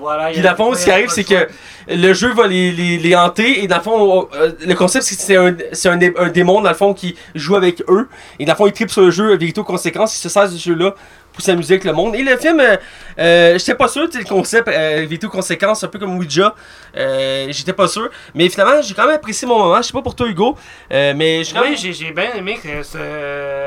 voilà. 0.00 0.30
il 0.30 0.34
Puis 0.34 0.42
dans 0.42 0.50
le 0.50 0.56
fond, 0.56 0.74
ce 0.74 0.84
qui 0.84 0.90
arrive, 0.90 1.08
c'est 1.10 1.24
que 1.24 1.46
le 1.88 2.12
jeu 2.14 2.32
va 2.32 2.46
les, 2.46 2.72
les, 2.72 2.98
les 2.98 3.14
hanter, 3.16 3.62
et 3.62 3.66
dans 3.66 3.76
le 3.76 3.82
fond, 3.82 3.92
on- 4.32 4.36
euh, 4.36 4.52
le 4.66 4.74
concept, 4.74 5.04
c'est 5.04 5.16
que 5.16 5.22
c'est 5.22 5.36
un, 5.36 5.54
c'est 5.72 5.88
un, 5.88 5.96
dé- 5.96 6.14
un 6.18 6.28
démon, 6.28 6.60
dans 6.62 6.70
le 6.70 6.74
fond, 6.74 6.94
qui 6.94 7.14
joue 7.34 7.56
avec 7.56 7.82
eux, 7.88 8.08
et 8.38 8.44
dans 8.44 8.52
le 8.52 8.56
fond, 8.56 8.66
ils 8.66 8.72
trippent 8.72 8.90
sur 8.90 9.02
le 9.02 9.10
jeu, 9.10 9.36
vérité 9.36 9.60
aux 9.60 9.64
conséquences, 9.64 10.16
ils 10.16 10.20
se 10.20 10.28
servent 10.28 10.52
de 10.52 10.56
ce 10.58 10.68
jeu-là 10.70 10.94
pour 11.32 11.42
s'amuser 11.42 11.74
avec 11.74 11.84
le 11.84 11.92
monde. 11.92 12.14
Et 12.14 12.22
le 12.22 12.36
film, 12.36 12.60
euh, 12.60 12.76
euh, 13.18 13.58
j'étais 13.58 13.74
pas 13.74 13.88
sûr, 13.88 14.06
tu 14.06 14.12
sais, 14.12 14.18
le 14.18 14.24
concept, 14.28 14.68
euh, 14.68 14.96
vérité 15.00 15.26
aux 15.26 15.30
conséquences, 15.30 15.84
un 15.84 15.88
peu 15.88 15.98
comme 15.98 16.16
Ouija, 16.18 16.54
euh, 16.96 17.46
j'étais 17.50 17.72
pas 17.72 17.88
sûr, 17.88 18.08
mais 18.34 18.48
finalement, 18.48 18.80
j'ai 18.82 18.94
quand 18.94 19.06
même 19.06 19.16
apprécié 19.16 19.46
mon 19.46 19.58
moment, 19.58 19.76
je 19.78 19.82
sais 19.88 19.92
pas 19.92 20.02
pour 20.02 20.14
toi, 20.14 20.26
Hugo, 20.26 20.56
euh, 20.92 21.12
mais 21.16 21.44
j'ai 21.44 21.52
quand 21.54 21.62
même... 21.62 21.72
Oui, 21.74 21.92
j'ai 21.92 22.10
bien 22.12 22.32
aimé 22.34 22.58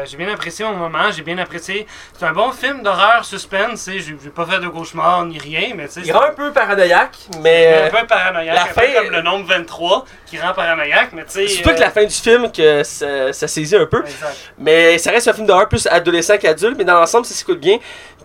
j'ai 0.06 0.18
bien 0.18 0.30
apprécié 0.34 0.66
mon 0.66 0.74
moment, 0.74 1.12
j'ai 1.16 1.22
bien 1.22 1.38
apprécié. 1.38 1.86
C'est 2.18 2.26
un 2.26 2.32
bon 2.34 2.52
film 2.52 2.82
d'horreur 2.84 3.24
suspense, 3.26 3.86
tu 3.86 3.92
sais, 3.94 4.00
j'ai 4.00 4.16
j'ai 4.24 4.30
pas 4.30 4.46
fait 4.46 4.60
de 4.60 4.68
cauchemar 4.68 5.26
ni 5.26 5.38
rien, 5.38 5.74
mais 5.76 5.88
tu 5.88 5.94
sais, 5.94 6.00
Il 6.02 6.06
c'est 6.08 6.12
rend 6.12 6.24
un 6.24 6.32
peu 6.34 6.52
paranoïaque, 6.52 7.18
un 7.36 7.40
mais... 7.42 7.90
peu 7.92 8.06
paranoïaque, 8.08 8.56
la 8.56 8.64
un 8.64 8.66
peu 8.68 8.82
fin- 8.82 8.94
comme 9.04 9.12
le 9.12 9.22
nombre 9.22 9.46
23 9.48 10.06
qui 10.26 10.40
rend 10.40 10.54
paranoïaque, 10.54 11.10
mais 11.14 11.26
tu 11.26 11.48
surtout 11.48 11.70
que 11.70 11.76
euh, 11.76 11.80
la 11.80 11.92
fin 11.92 12.04
du 12.04 12.14
film 12.14 12.52
que 12.52 12.84
ça, 12.84 13.34
ça 13.34 13.48
saisit 13.48 13.76
un 13.76 13.86
peu. 13.86 14.02
exact. 14.02 14.36
Mais 14.58 14.98
ça 14.98 15.12
reste 15.12 15.28
un 15.28 15.34
film 15.34 15.48
d'horreur 15.48 15.68
plus 15.70 15.88
adolescent 15.88 16.38
qu'adulte, 16.38 16.76
mais 16.78 16.86
dans 16.86 16.96
l'ensemble, 17.00 17.26
ça 17.26 17.34
s'écoute 17.34 17.60
bien. 17.60 17.78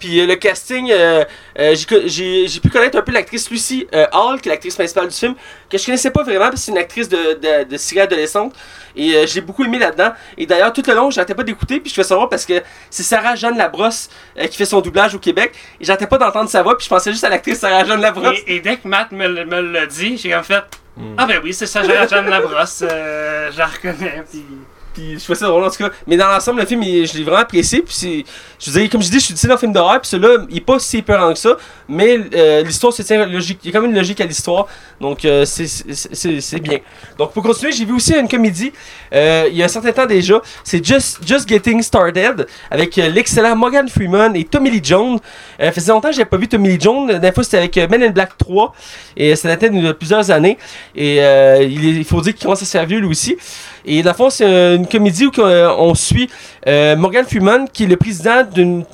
Puis 0.02 0.18
euh, 0.18 0.26
le 0.26 0.35
casting, 0.35 0.90
euh, 0.90 1.25
euh, 1.61 1.76
j'ai 2.06 2.61
pu 2.61 2.71
connaître 2.71 2.99
un 2.99 3.02
peu 3.02 3.12
l'actrice 3.12 3.49
Lucy 3.49 3.87
Hall, 4.12 4.40
qui 4.40 4.49
est 4.49 4.50
l'actrice 4.50 4.75
principale 4.75 5.06
du 5.06 5.14
film, 5.14 5.37
que 5.71 5.78
je 5.78 5.85
connaissais 5.85 6.11
pas 6.11 6.25
vraiment, 6.25 6.47
parce 6.47 6.54
que 6.54 6.61
c'est 6.61 6.73
une 6.73 6.78
actrice 6.78 7.09
de, 7.09 7.35
de, 7.35 7.68
de 7.71 7.76
série 7.76 8.00
adolescente. 8.00 8.52
Et 8.97 9.25
j'ai 9.28 9.40
beaucoup 9.40 9.64
aimé 9.64 9.78
là-dedans. 9.78 10.12
Et 10.37 10.44
d'ailleurs, 10.44 10.73
tout 10.73 10.82
le 10.85 10.94
long, 10.94 11.11
j'arrêtais 11.12 11.37
pas 11.37 11.44
d'écouter, 11.44 11.78
puis 11.78 11.88
je 11.88 11.94
fais 11.94 12.02
savoir 12.02 12.28
parce 12.28 12.44
que 12.44 12.62
c'est 12.90 13.04
Sarah 13.04 13.37
Jeanne 13.37 13.56
Labrosse 13.56 14.11
qui 14.50 14.56
fait 14.56 14.66
son 14.66 14.80
doublage 14.80 15.14
au 15.14 15.21
Québec. 15.21 15.54
Et 15.80 15.85
j'arrêtais 15.85 16.09
pas 16.09 16.18
d'entendre 16.18 16.50
sa 16.50 16.64
voix, 16.64 16.76
puis 16.76 16.85
je 16.85 16.90
pensais 16.90 17.12
juste 17.12 17.23
à 17.23 17.28
l'actrice 17.28 17.61
Sarah 17.61 17.85
Jeanne 17.85 18.00
Labrosse. 18.00 18.38
Et, 18.49 18.56
et 18.56 18.61
dès 18.61 18.78
que 18.78 18.88
Matt 18.88 19.12
me, 19.12 19.28
me 19.28 19.61
l'a 19.61 19.87
dit, 19.87 20.16
j'ai 20.18 20.30
comme 20.32 20.42
fait 20.42 20.64
Hmm. 20.97 21.14
Ah 21.16 21.25
ben 21.25 21.40
oui, 21.42 21.54
c'est 21.54 21.66
ça, 21.66 21.82
Jeanne 21.82 22.28
Labrosse, 22.28 22.85
euh, 22.87 23.50
je 23.50 23.59
la 23.59 23.66
reconnais. 23.66 24.23
Puis... 24.30 24.44
Puis 24.94 25.18
je 25.18 25.25
trouvais 25.25 25.38
ça 25.38 25.46
drôle 25.46 25.64
en 25.64 25.70
tout 25.70 25.76
cas. 25.82 25.90
Mais 26.06 26.16
dans 26.16 26.28
l'ensemble, 26.28 26.61
le 26.61 26.66
film, 26.66 26.82
il- 26.82 27.06
je 27.06 27.14
l'ai 27.16 27.25
vraiment 27.25 27.38
apprécié. 27.40 27.80
Puis 27.82 27.94
c'est. 27.94 28.25
Je 28.58 28.70
veux 28.70 28.80
dire, 28.80 28.90
comme 28.90 29.02
je 29.02 29.11
dis, 29.11 29.18
je 29.20 29.34
suis 29.34 29.50
un 29.50 29.56
film 29.56 29.72
d'horreur. 29.72 30.00
Puis 30.00 30.11
celui-là, 30.11 30.44
il 30.50 30.56
est 30.58 30.61
pas 30.61 30.78
si 30.78 30.99
épeurant 30.99 31.32
que 31.32 31.38
ça. 31.38 31.56
Mais 31.88 32.18
euh, 32.34 32.62
l'histoire 32.62 32.92
se 32.92 33.02
tient 33.02 33.25
logique. 33.26 33.58
Il 33.64 33.68
y 33.68 33.70
a 33.70 33.72
quand 33.72 33.82
même 33.82 33.90
une 33.90 33.96
logique 33.96 34.20
à 34.20 34.25
l'histoire. 34.26 34.66
Donc 35.00 35.25
euh, 35.25 35.44
c'est- 35.44 36.58
bien. 36.61 36.78
Donc 37.18 37.32
pour 37.32 37.42
continuer, 37.42 37.72
j'ai 37.72 37.84
vu 37.84 37.94
aussi 37.94 38.14
une 38.14 38.28
comédie. 38.28 38.72
euh, 39.14 39.46
il 39.50 39.56
y 39.56 39.62
a 39.62 39.64
un 39.64 39.68
certain 39.68 39.92
temps 39.92 40.06
déjà. 40.06 40.40
C'est 40.64 40.84
Just, 40.84 41.18
Just 41.26 41.49
Getting 41.49 41.82
Started. 41.82 42.46
Avec 42.70 42.96
euh, 42.99 43.08
l'excellent 43.08 43.56
Morgan 43.56 43.88
Freeman 43.88 44.34
et 44.37 44.44
Tommy 44.44 44.70
Lee 44.70 44.80
Jones. 44.82 45.18
Ça 45.58 45.72
faisait 45.72 45.92
longtemps 45.92 46.08
que 46.08 46.14
j'avais 46.14 46.28
pas 46.28 46.37
vu 46.37 46.49
Tommy 46.49 46.68
Lee 46.70 46.78
Jones. 46.80 47.06
La 47.08 47.14
dernière 47.14 47.34
fois, 47.34 47.44
c'était 47.44 47.58
avec 47.58 47.76
Men 47.76 48.02
in 48.02 48.11
Black 48.11 48.37
3. 48.38 48.72
Et 49.16 49.34
ça 49.37 49.49
datait 49.49 49.70
de 49.70 49.92
plusieurs 49.92 50.30
années. 50.30 50.56
Et 50.94 51.16
il 51.16 52.04
faut 52.04 52.20
dire 52.20 52.34
qu'il 52.34 52.42
commence 52.44 52.62
à 52.62 52.64
se 52.64 52.70
faire 52.70 52.87
vieux 52.87 52.99
lui 52.99 53.08
aussi. 53.08 53.37
Et 53.84 54.02
le 54.02 54.12
fond, 54.12 54.30
c'est 54.30 54.46
euh, 54.46 54.76
une 54.76 54.86
comédie 54.86 55.26
où 55.26 55.32
euh, 55.38 55.74
on 55.78 55.94
suit 55.94 56.28
euh, 56.66 56.96
Morgan 56.96 57.24
Freeman, 57.24 57.68
qui 57.72 57.84
est 57.84 57.86
le 57.86 57.96
président 57.96 58.44
d'une 58.44 58.84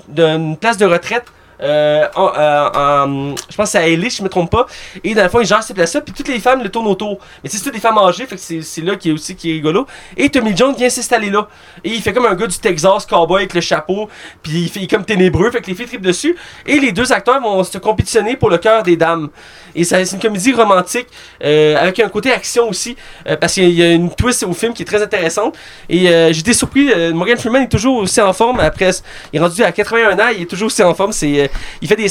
place 0.56 0.76
de 0.76 0.86
retraite. 0.86 1.24
En, 1.60 2.32
euh, 2.36 2.68
en- 2.74 3.34
je 3.50 3.56
pense 3.56 3.66
que 3.66 3.70
c'est 3.72 3.78
à 3.78 3.88
Ellie, 3.88 4.10
je 4.10 4.22
me 4.22 4.28
trompe 4.28 4.50
pas. 4.50 4.66
Et 5.04 5.14
dans 5.14 5.22
le 5.22 5.28
fond, 5.28 5.40
il 5.40 5.46
gère 5.46 5.62
ces 5.62 5.74
places-là, 5.74 6.00
puis 6.02 6.12
toutes 6.14 6.28
les 6.28 6.38
femmes 6.40 6.62
le 6.62 6.68
tournent 6.68 6.86
autour. 6.86 7.18
Mais 7.42 7.50
c'est 7.50 7.60
toutes 7.60 7.74
des 7.74 7.80
femmes 7.80 7.98
âgées, 7.98 8.26
fait 8.26 8.36
que 8.36 8.62
c'est 8.62 8.80
là 8.82 8.96
qui 8.96 9.10
est 9.10 9.12
aussi 9.12 9.34
qui 9.36 9.50
est 9.50 9.54
rigolo. 9.54 9.86
Et 10.16 10.28
Tommy 10.28 10.56
Jones 10.56 10.74
vient 10.76 10.88
s'installer 10.90 11.30
là. 11.30 11.48
Et 11.84 11.90
il 11.90 12.00
fait 12.02 12.12
comme 12.12 12.26
un 12.26 12.34
gars 12.34 12.46
du 12.46 12.58
Texas, 12.58 13.06
cowboy 13.06 13.40
avec 13.42 13.54
le 13.54 13.60
chapeau, 13.60 14.08
puis 14.42 14.62
il 14.62 14.68
fait 14.68 14.80
il 14.80 14.84
est 14.84 14.86
comme 14.86 15.04
ténébreux, 15.04 15.50
fait 15.50 15.60
que 15.60 15.66
les 15.66 15.74
filles 15.74 15.86
trippent 15.86 16.02
dessus. 16.02 16.36
Et 16.66 16.78
les 16.78 16.92
deux 16.92 17.12
acteurs 17.12 17.40
vont 17.40 17.62
se 17.64 17.78
compétitionner 17.78 18.36
pour 18.36 18.50
le 18.50 18.58
cœur 18.58 18.82
des 18.82 18.96
dames. 18.96 19.28
Et 19.74 19.84
ça- 19.84 20.04
c'est 20.04 20.16
une 20.16 20.22
comédie 20.22 20.52
romantique, 20.52 21.06
euh, 21.44 21.76
avec 21.76 21.98
un 22.00 22.08
côté 22.08 22.32
action 22.32 22.68
aussi, 22.68 22.96
euh, 23.28 23.36
parce 23.36 23.54
qu'il 23.54 23.70
y 23.70 23.82
a 23.82 23.92
une 23.92 24.10
twist 24.14 24.42
au 24.44 24.52
film 24.52 24.72
qui 24.72 24.82
est 24.82 24.86
très 24.86 25.02
intéressante. 25.02 25.56
Et 25.88 26.08
euh, 26.08 26.32
j'étais 26.32 26.52
surpris, 26.52 26.90
Morgan 27.12 27.36
Freeman 27.36 27.62
est 27.62 27.68
toujours 27.68 27.96
aussi 27.96 28.20
en 28.20 28.32
forme, 28.32 28.60
après, 28.60 28.90
il 29.32 29.36
est 29.38 29.40
rendu 29.40 29.62
à 29.62 29.72
81 29.72 30.18
ans, 30.18 30.28
il 30.34 30.42
est 30.42 30.46
toujours 30.46 30.66
aussi 30.66 30.82
en 30.82 30.94
forme, 30.94 31.12
c'est 31.12 31.47
il 31.82 31.88
fait 31.88 31.96
des, 31.96 32.08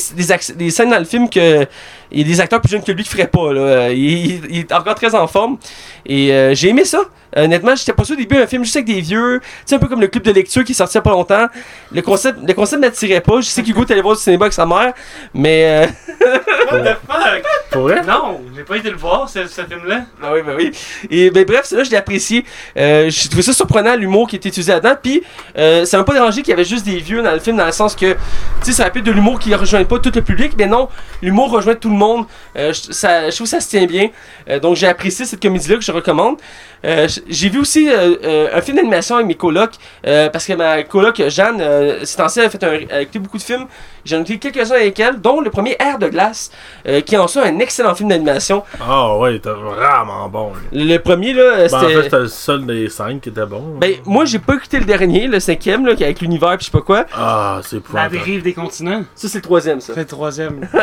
des, 0.55 0.69
scènes 0.71 0.89
dans 0.89 0.99
le 0.99 1.05
film 1.05 1.29
que 1.29 1.65
il 2.11 2.19
y 2.19 2.23
a 2.23 2.27
des 2.27 2.39
acteurs 2.39 2.61
plus 2.61 2.69
jeunes 2.71 2.83
que 2.83 2.91
lui 2.91 3.03
qui 3.03 3.09
feraient 3.09 3.27
pas. 3.27 3.51
Là. 3.51 3.89
Il, 3.89 3.99
il- 3.99 4.41
il 4.49 4.59
est 4.59 4.71
encore 4.73 4.95
très 4.95 5.13
en 5.13 5.27
forme. 5.27 5.57
Et 6.05 6.31
euh, 6.31 6.53
j'ai 6.55 6.69
aimé 6.69 6.85
ça. 6.85 6.99
Honnêtement, 7.35 7.75
j'étais 7.75 7.91
pas 7.91 8.05
sûr 8.05 8.15
au 8.15 8.17
début 8.17 8.37
un 8.37 8.47
film 8.47 8.63
juste 8.63 8.77
avec 8.77 8.87
des 8.87 9.01
vieux. 9.01 9.41
Tu 9.41 9.47
sais, 9.65 9.75
un 9.75 9.79
peu 9.79 9.87
comme 9.87 9.99
le 9.99 10.07
club 10.07 10.23
de 10.23 10.31
lecture 10.31 10.63
qui 10.63 10.71
est 10.71 10.75
sorti 10.75 10.93
il 10.93 10.97
y 10.97 10.99
a 10.99 11.01
pas 11.01 11.09
longtemps. 11.11 11.47
Le 11.91 12.01
concept, 12.01 12.39
le 12.47 12.53
concept 12.53 12.81
m'attirait 12.81 13.19
pas. 13.19 13.41
Je 13.41 13.47
sais 13.47 13.61
qu'Hugo 13.61 13.83
allé 13.89 14.01
voir 14.01 14.13
au 14.13 14.17
cinéma 14.17 14.45
avec 14.45 14.53
sa 14.53 14.65
mère. 14.65 14.93
Mais. 15.33 15.85
euh, 15.85 16.25
What 16.71 16.79
the 16.79 16.97
fuck? 17.05 17.43
Pour 17.71 17.81
vrai? 17.83 18.01
Non, 18.07 18.39
j'ai 18.55 18.63
pas 18.63 18.77
été 18.77 18.89
le 18.89 18.95
voir, 18.95 19.27
ce, 19.27 19.45
ce 19.45 19.61
film-là. 19.61 20.05
Ah 20.23 20.31
oui, 20.33 20.39
bah 20.45 20.53
oui. 20.57 20.71
Et 21.09 21.29
ben 21.29 21.43
bref, 21.45 21.69
là 21.71 21.83
je 21.83 21.89
l'ai 21.91 21.97
apprécié. 21.97 22.45
Euh, 22.77 23.09
j'ai 23.09 23.27
trouvé 23.27 23.43
ça 23.43 23.51
surprenant 23.53 23.95
l'humour 23.97 24.27
qui 24.29 24.37
était 24.37 24.47
utilisé 24.49 24.71
là-dedans. 24.71 24.95
Puis 25.01 25.21
euh, 25.57 25.83
ça 25.85 25.97
m'a 25.97 26.05
pas 26.05 26.13
dérangé 26.13 26.41
qu'il 26.41 26.51
y 26.51 26.53
avait 26.53 26.63
juste 26.63 26.85
des 26.85 26.97
vieux 26.99 27.21
dans 27.21 27.33
le 27.33 27.39
film, 27.39 27.57
dans 27.57 27.65
le 27.65 27.71
sens 27.73 27.93
que, 27.95 28.13
tu 28.13 28.17
sais, 28.61 28.71
ça 28.71 28.85
rappelle 28.85 29.03
de 29.03 29.11
l'humour 29.11 29.26
qui 29.35 29.53
rejoint 29.53 29.83
pas 29.83 29.99
tout 29.99 30.11
le 30.15 30.21
public, 30.21 30.53
mais 30.57 30.65
non, 30.67 30.87
l'humour 31.21 31.51
rejoint 31.51 31.75
tout 31.75 31.89
le 31.89 31.95
monde. 31.97 32.25
Euh, 32.55 32.71
je, 32.73 32.93
ça, 32.93 33.29
je 33.29 33.35
trouve 33.35 33.45
que 33.45 33.51
ça 33.51 33.59
se 33.59 33.69
tient 33.69 33.85
bien. 33.85 34.09
Euh, 34.49 34.59
donc 34.59 34.75
j'ai 34.75 34.87
apprécié 34.87 35.25
cette 35.25 35.41
comédie-là 35.41 35.75
que 35.77 35.83
je 35.83 35.91
recommande. 35.91 36.37
Euh, 36.85 37.07
j'ai 37.27 37.49
vu 37.49 37.59
aussi 37.59 37.89
un 37.89 38.61
film 38.61 38.77
d'animation 38.77 39.15
avec 39.15 39.27
mes 39.27 39.35
colocs, 39.35 39.73
euh, 40.05 40.29
parce 40.29 40.45
que 40.45 40.53
ma 40.53 40.83
coloc 40.83 41.21
Jeanne, 41.27 41.57
euh, 41.59 41.99
c'est 42.03 42.21
ancien, 42.21 42.43
elle 42.43 42.47
a, 42.47 42.51
fait 42.51 42.63
un, 42.63 42.71
elle 42.73 42.91
a 42.91 43.01
écouté 43.01 43.19
beaucoup 43.19 43.37
de 43.37 43.43
films. 43.43 43.65
J'en 44.05 44.19
ai 44.19 44.21
écouté 44.21 44.51
quelques-uns 44.51 44.75
avec 44.75 44.97
elle, 44.99 45.19
dont 45.19 45.41
le 45.41 45.49
premier 45.49 45.75
Air 45.79 45.97
de 45.99 46.07
glace, 46.07 46.49
euh, 46.87 47.01
qui 47.01 47.15
est 47.15 47.17
en 47.17 47.27
soi 47.27 47.43
un 47.45 47.59
excellent 47.59 47.93
film 47.95 48.09
d'animation. 48.09 48.63
Ah 48.79 49.17
ouais, 49.17 49.39
t'es 49.39 49.49
vraiment 49.49 50.29
bon. 50.29 50.51
lui. 50.71 50.87
Le 50.87 50.97
premier, 50.99 51.33
là, 51.33 51.57
Ben, 51.57 51.73
en 51.73 51.79
c'était. 51.81 51.93
fait, 51.95 52.03
c'était 52.03 52.19
le 52.19 52.27
seul 52.27 52.65
des 52.65 52.89
cinq 52.89 53.21
qui 53.21 53.29
était 53.29 53.45
bon. 53.45 53.75
Ben, 53.79 53.95
moi, 54.05 54.23
j'ai 54.25 54.39
pas 54.39 54.53
écouté 54.55 54.79
le 54.79 54.85
dernier, 54.85 55.27
le 55.27 55.39
cinquième, 55.39 55.85
là, 55.85 55.95
qui 55.95 56.03
est 56.03 56.05
avec 56.05 56.21
l'univers 56.21 56.57
pis 56.57 56.65
je 56.67 56.71
sais 56.71 56.77
pas 56.77 56.81
quoi. 56.83 57.05
Ah, 57.13 57.59
c'est 57.63 57.75
La 57.75 57.79
épouvantable. 57.79 58.17
dérive 58.17 58.43
des 58.43 58.53
continents. 58.53 59.03
Ça, 59.17 59.27
c'est 59.27 59.39
le 59.39 59.41
troisième, 59.41 59.81
ça. 59.81 59.93
C'est 59.93 59.99
le 60.01 60.05
troisième. 60.05 60.61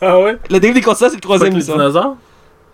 Ah 0.00 0.20
ouais? 0.20 0.38
La 0.48 0.60
dérive 0.60 0.76
des 0.76 0.80
continents, 0.80 1.08
c'est 1.10 1.16
le 1.16 1.20
troisième, 1.20 1.54
les 1.56 1.62
dinosaures? 1.62 2.16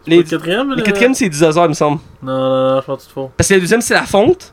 Les- 0.06 0.18
Le 0.18 0.22
quatrième? 0.24 0.74
Le 0.74 0.82
quatrième, 0.82 1.14
c'est 1.14 1.24
les 1.24 1.30
dinosaures, 1.30 1.64
il 1.64 1.68
me 1.70 1.74
semble. 1.74 1.98
Non, 2.22 2.36
non, 2.38 2.74
non, 2.74 2.80
je 2.82 2.86
pense 2.86 2.98
que 2.98 3.02
tu 3.04 3.08
te 3.08 3.12
fous. 3.14 3.30
Parce 3.34 3.48
que 3.48 3.54
le 3.54 3.60
deuxième, 3.60 3.80
c'est 3.80 3.94
la 3.94 4.02
fonte. 4.02 4.52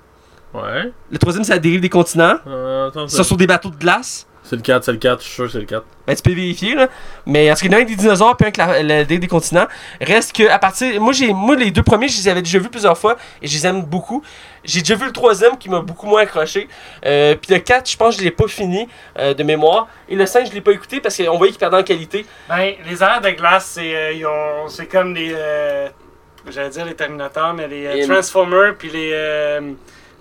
Ouais. 0.54 0.92
Le 1.12 1.18
troisième, 1.18 1.44
c'est 1.44 1.52
la 1.52 1.60
dérive 1.60 1.82
des 1.82 1.90
continents. 1.90 2.36
Euh, 2.48 2.88
attends, 2.88 3.04
Ils 3.04 3.10
c'est 3.10 3.18
sont 3.18 3.24
sur 3.24 3.36
des 3.38 3.48
bateaux 3.48 3.70
de 3.72 3.76
glace. 3.76 4.26
C'est 4.52 4.56
le 4.58 4.62
4, 4.62 4.84
c'est 4.84 4.92
le 4.92 4.98
4, 4.98 5.20
je 5.22 5.26
suis 5.26 5.34
sûr 5.36 5.46
que 5.46 5.52
c'est 5.54 5.60
le 5.60 5.66
4. 5.66 5.84
Ben, 6.06 6.16
tu 6.16 6.22
peux 6.22 6.34
vérifier, 6.34 6.76
là. 6.76 6.90
Mais 7.26 7.50
en 7.50 7.56
ce 7.56 7.62
qui 7.62 7.68
est 7.70 7.72
un 7.72 7.78
avec 7.78 7.88
des 7.88 7.96
dinosaures, 7.96 8.36
puis 8.36 8.46
un 8.46 8.48
avec 8.50 8.58
la, 8.58 8.84
la 8.84 9.04
des 9.06 9.28
continents. 9.28 9.66
Reste 10.02 10.36
que, 10.36 10.48
à 10.50 10.60
partir. 10.60 11.00
Moi, 11.00 11.14
j'ai, 11.14 11.32
moi, 11.32 11.56
les 11.56 11.72
deux 11.72 11.84
premiers, 11.84 12.10
je 12.10 12.18
les 12.18 12.28
avais 12.28 12.42
déjà 12.42 12.60
vus 12.60 12.68
plusieurs 12.70 12.98
fois 12.98 13.16
et 13.42 13.48
je 13.48 13.54
les 13.56 13.66
aime 13.66 13.82
beaucoup. 13.84 14.22
J'ai 14.66 14.82
déjà 14.82 14.96
vu 14.96 15.06
le 15.06 15.14
troisième 15.14 15.58
qui 15.58 15.70
m'a 15.70 15.80
beaucoup 15.80 16.06
moins 16.06 16.22
accroché. 16.22 16.68
Euh, 17.06 17.36
puis 17.36 17.54
le 17.54 17.60
4, 17.62 17.90
je 17.90 17.96
pense 17.98 18.16
que 18.16 18.20
je 18.22 18.26
l'ai 18.26 18.32
pas 18.32 18.48
fini 18.48 18.88
euh, 19.18 19.34
de 19.34 19.42
mémoire. 19.44 19.88
Et 20.10 20.16
le 20.16 20.26
5, 20.26 20.48
je 20.48 20.52
l'ai 20.54 20.62
pas 20.62 20.72
écouté 20.74 21.00
parce 21.00 21.16
qu'on 21.18 21.38
voyait 21.38 21.52
qu'il 21.54 21.60
perdait 21.60 21.78
en 21.78 21.84
qualité. 21.84 22.26
Ben, 22.50 22.74
les 22.90 23.02
airs 23.02 23.22
de 23.22 23.30
glace, 23.30 23.72
c'est 23.76 23.96
euh, 23.96 24.68
c'est 24.68 24.88
comme 24.88 25.16
les. 25.16 25.32
euh, 25.34 25.88
J'allais 26.50 26.70
dire 26.72 26.86
les 26.86 26.96
Terminators, 26.96 27.54
mais 27.54 27.68
les 27.68 27.86
euh, 27.86 28.08
Transformers 28.08 28.76
puis 28.76 28.90
les 28.90 29.12
euh, 29.14 29.74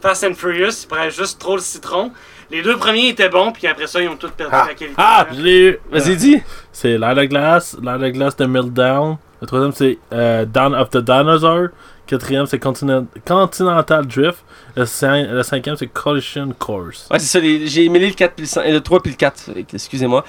Fast 0.02 0.22
and 0.24 0.34
Furious, 0.34 0.82
ils 0.84 0.86
prennent 0.86 1.10
juste 1.10 1.40
trop 1.40 1.56
le 1.56 1.62
citron. 1.62 2.12
Les 2.50 2.62
deux 2.62 2.76
premiers 2.76 3.08
étaient 3.08 3.28
bons, 3.28 3.52
puis 3.52 3.66
après 3.66 3.86
ça, 3.86 4.00
ils 4.02 4.08
ont 4.08 4.16
tous 4.16 4.30
perdu 4.30 4.52
Ah, 4.54 4.64
la 4.68 4.74
qualité. 4.74 4.94
ah 4.98 5.26
je 5.32 5.40
l'ai 5.40 5.60
eu! 5.68 5.78
Vas-y, 5.90 6.16
dis. 6.16 6.42
C'est 6.72 6.98
l'air 6.98 7.14
de 7.14 7.24
glace, 7.24 7.76
l'air 7.82 7.98
de 7.98 8.08
glace 8.08 8.36
de 8.36 8.46
Meltdown. 8.46 9.16
Le 9.40 9.46
troisième, 9.46 9.72
c'est 9.72 9.98
euh, 10.12 10.44
Dawn 10.44 10.74
of 10.74 10.90
the 10.90 10.98
Dinosaur. 10.98 11.68
Quatrième, 12.06 12.44
c'est 12.46 12.58
Continent- 12.58 13.06
Continental 13.24 14.04
Drift. 14.04 14.44
Le, 14.74 14.82
cin- 14.84 15.30
le 15.32 15.42
cinquième, 15.44 15.76
c'est 15.76 15.86
Collision 15.86 16.52
Course. 16.58 17.06
Ouais, 17.10 17.20
c'est 17.20 17.38
ça. 17.38 17.40
J'ai 17.40 17.88
mêlé 17.88 18.08
le 18.08 18.14
4 18.14 18.34
puis 18.34 18.42
le, 18.44 18.48
5 18.48 18.66
le 18.68 18.80
3 18.80 19.00
puis 19.00 19.12
le 19.12 19.16
4. 19.16 19.40
fait 19.54 19.62
que, 19.62 19.76
Excusez-moi. 19.76 20.24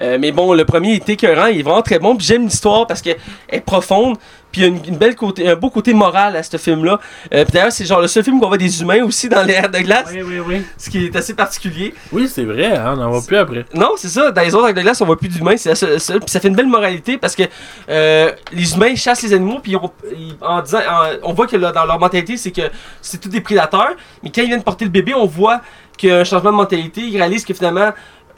Euh, 0.00 0.16
mais 0.18 0.32
bon, 0.32 0.54
le 0.54 0.64
premier 0.64 0.94
est 0.94 1.08
écœurant. 1.10 1.46
Il 1.46 1.60
est 1.60 1.62
vraiment 1.62 1.82
très 1.82 1.98
bon. 1.98 2.16
Puis 2.16 2.26
j'aime 2.26 2.44
l'histoire 2.44 2.86
parce 2.86 3.02
qu'elle 3.02 3.18
est 3.50 3.60
profonde. 3.60 4.16
Puis 4.56 4.64
il 4.64 4.68
y 4.70 4.72
a 4.72 4.74
une, 4.74 4.82
une 4.86 4.96
belle 4.96 5.14
côté, 5.14 5.46
un 5.50 5.54
beau 5.54 5.68
côté 5.68 5.92
moral 5.92 6.34
à 6.34 6.42
ce 6.42 6.56
film-là. 6.56 6.98
Euh, 7.34 7.44
puis 7.44 7.52
d'ailleurs, 7.52 7.72
c'est 7.72 7.84
genre 7.84 8.00
le 8.00 8.06
seul 8.08 8.24
film 8.24 8.40
qu'on 8.40 8.48
voit 8.48 8.56
des 8.56 8.80
humains 8.80 9.04
aussi 9.04 9.28
dans 9.28 9.42
l'air 9.42 9.68
de 9.68 9.78
glace. 9.80 10.08
Oui, 10.14 10.22
oui, 10.22 10.38
oui. 10.40 10.62
Ce 10.78 10.88
qui 10.88 11.04
est 11.04 11.14
assez 11.14 11.34
particulier. 11.34 11.92
Oui, 12.10 12.26
c'est 12.26 12.44
vrai, 12.44 12.74
hein, 12.74 12.94
on 12.94 12.96
n'en 12.96 13.10
voit 13.10 13.20
plus 13.26 13.36
après. 13.36 13.66
Non, 13.74 13.90
c'est 13.98 14.08
ça. 14.08 14.30
Dans 14.30 14.40
les 14.40 14.54
autres 14.54 14.64
actes 14.68 14.78
de 14.78 14.82
glace, 14.82 14.98
on 15.02 15.04
voit 15.04 15.18
plus 15.18 15.28
d'humains. 15.28 15.58
C'est 15.58 15.68
la 15.68 15.74
seule- 15.74 16.00
seule- 16.00 16.20
Puis 16.20 16.30
ça 16.30 16.40
fait 16.40 16.48
une 16.48 16.56
belle 16.56 16.68
moralité 16.68 17.18
parce 17.18 17.36
que 17.36 17.42
euh, 17.90 18.32
les 18.50 18.72
humains 18.74 18.94
chassent 18.96 19.22
les 19.22 19.34
animaux. 19.34 19.58
Puis 19.62 19.76
on, 19.76 19.90
ils- 20.16 20.36
en 20.40 20.62
disant, 20.62 20.78
en- 20.88 21.28
on 21.30 21.34
voit 21.34 21.46
que 21.46 21.56
là, 21.58 21.70
dans 21.70 21.84
leur 21.84 21.98
mentalité, 21.98 22.38
c'est 22.38 22.50
que 22.50 22.62
c'est 23.02 23.20
tous 23.20 23.28
des 23.28 23.42
prédateurs. 23.42 23.94
Mais 24.22 24.30
quand 24.34 24.40
ils 24.40 24.48
viennent 24.48 24.62
porter 24.62 24.86
le 24.86 24.90
bébé, 24.90 25.12
on 25.12 25.26
voit 25.26 25.60
qu'il 25.98 26.08
y 26.08 26.12
a 26.12 26.18
un 26.20 26.24
changement 26.24 26.50
de 26.52 26.56
mentalité. 26.56 27.02
Ils 27.02 27.18
réalisent 27.18 27.44
que 27.44 27.52
finalement, 27.52 27.90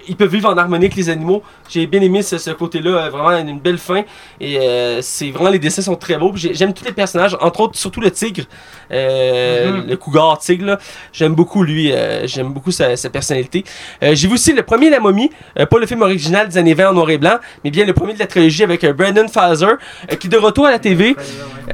ils 0.09 0.17
peuvent 0.17 0.31
vivre 0.33 0.49
en 0.49 0.57
harmonie 0.57 0.87
avec 0.87 0.97
les 0.97 1.09
animaux. 1.11 1.43
J'ai 1.69 1.87
bien 1.87 2.01
aimé 2.01 2.23
ce, 2.23 2.39
ce 2.39 2.51
côté-là. 2.51 2.91
euh, 3.07 3.11
Vraiment 3.11 3.31
une 3.39 3.59
belle 3.61 3.79
fin. 3.79 4.03
Et 4.41 4.59
euh, 4.59 5.01
c'est 5.03 5.31
vraiment, 5.31 5.51
les 5.51 5.59
dessins 5.59 5.83
sont 5.83 5.97
très 5.97 6.17
beaux. 6.17 6.33
J'aime 6.35 6.73
tous 6.75 6.85
les 6.85 6.93
personnages. 6.93 7.37
Entre 7.41 7.61
autres, 7.61 7.77
surtout 7.77 8.01
le 8.01 8.11
tigre. 8.11 8.45
Euh, 8.93 9.71
Mhm. 9.73 9.87
Le 9.89 9.97
cougar 9.97 10.39
tigre. 10.39 10.79
J'aime 11.13 11.35
beaucoup 11.35 11.63
lui. 11.63 11.93
euh, 11.93 12.27
J'aime 12.27 12.53
beaucoup 12.53 12.71
sa, 12.71 12.97
sa 12.97 13.11
personnalité. 13.11 13.65
Euh, 14.03 14.15
J'ai 14.15 14.29
vu 14.29 14.35
aussi 14.35 14.53
le 14.53 14.63
premier 14.63 14.91
La 14.91 15.01
Momie, 15.01 15.31
euh, 15.59 15.67
pas 15.67 15.79
le 15.79 15.87
film 15.87 16.03
original 16.03 16.49
des 16.49 16.59
années 16.59 16.75
20 16.75 16.91
en 16.91 16.93
noir 16.95 17.11
et 17.11 17.19
blanc, 17.19 17.39
mais 17.65 17.71
bien 17.71 17.85
le 17.85 17.93
premier 17.93 18.15
de 18.15 18.19
la 18.19 18.27
trilogie 18.27 18.63
avec 18.63 18.85
euh, 18.85 18.93
Brandon 18.93 19.29
Fraser, 19.29 19.67
euh, 19.67 20.17
qui 20.17 20.27
est 20.27 20.31
de 20.31 20.37
retour 20.39 20.67
à 20.67 20.71
la 20.71 20.79
TV. 20.79 21.15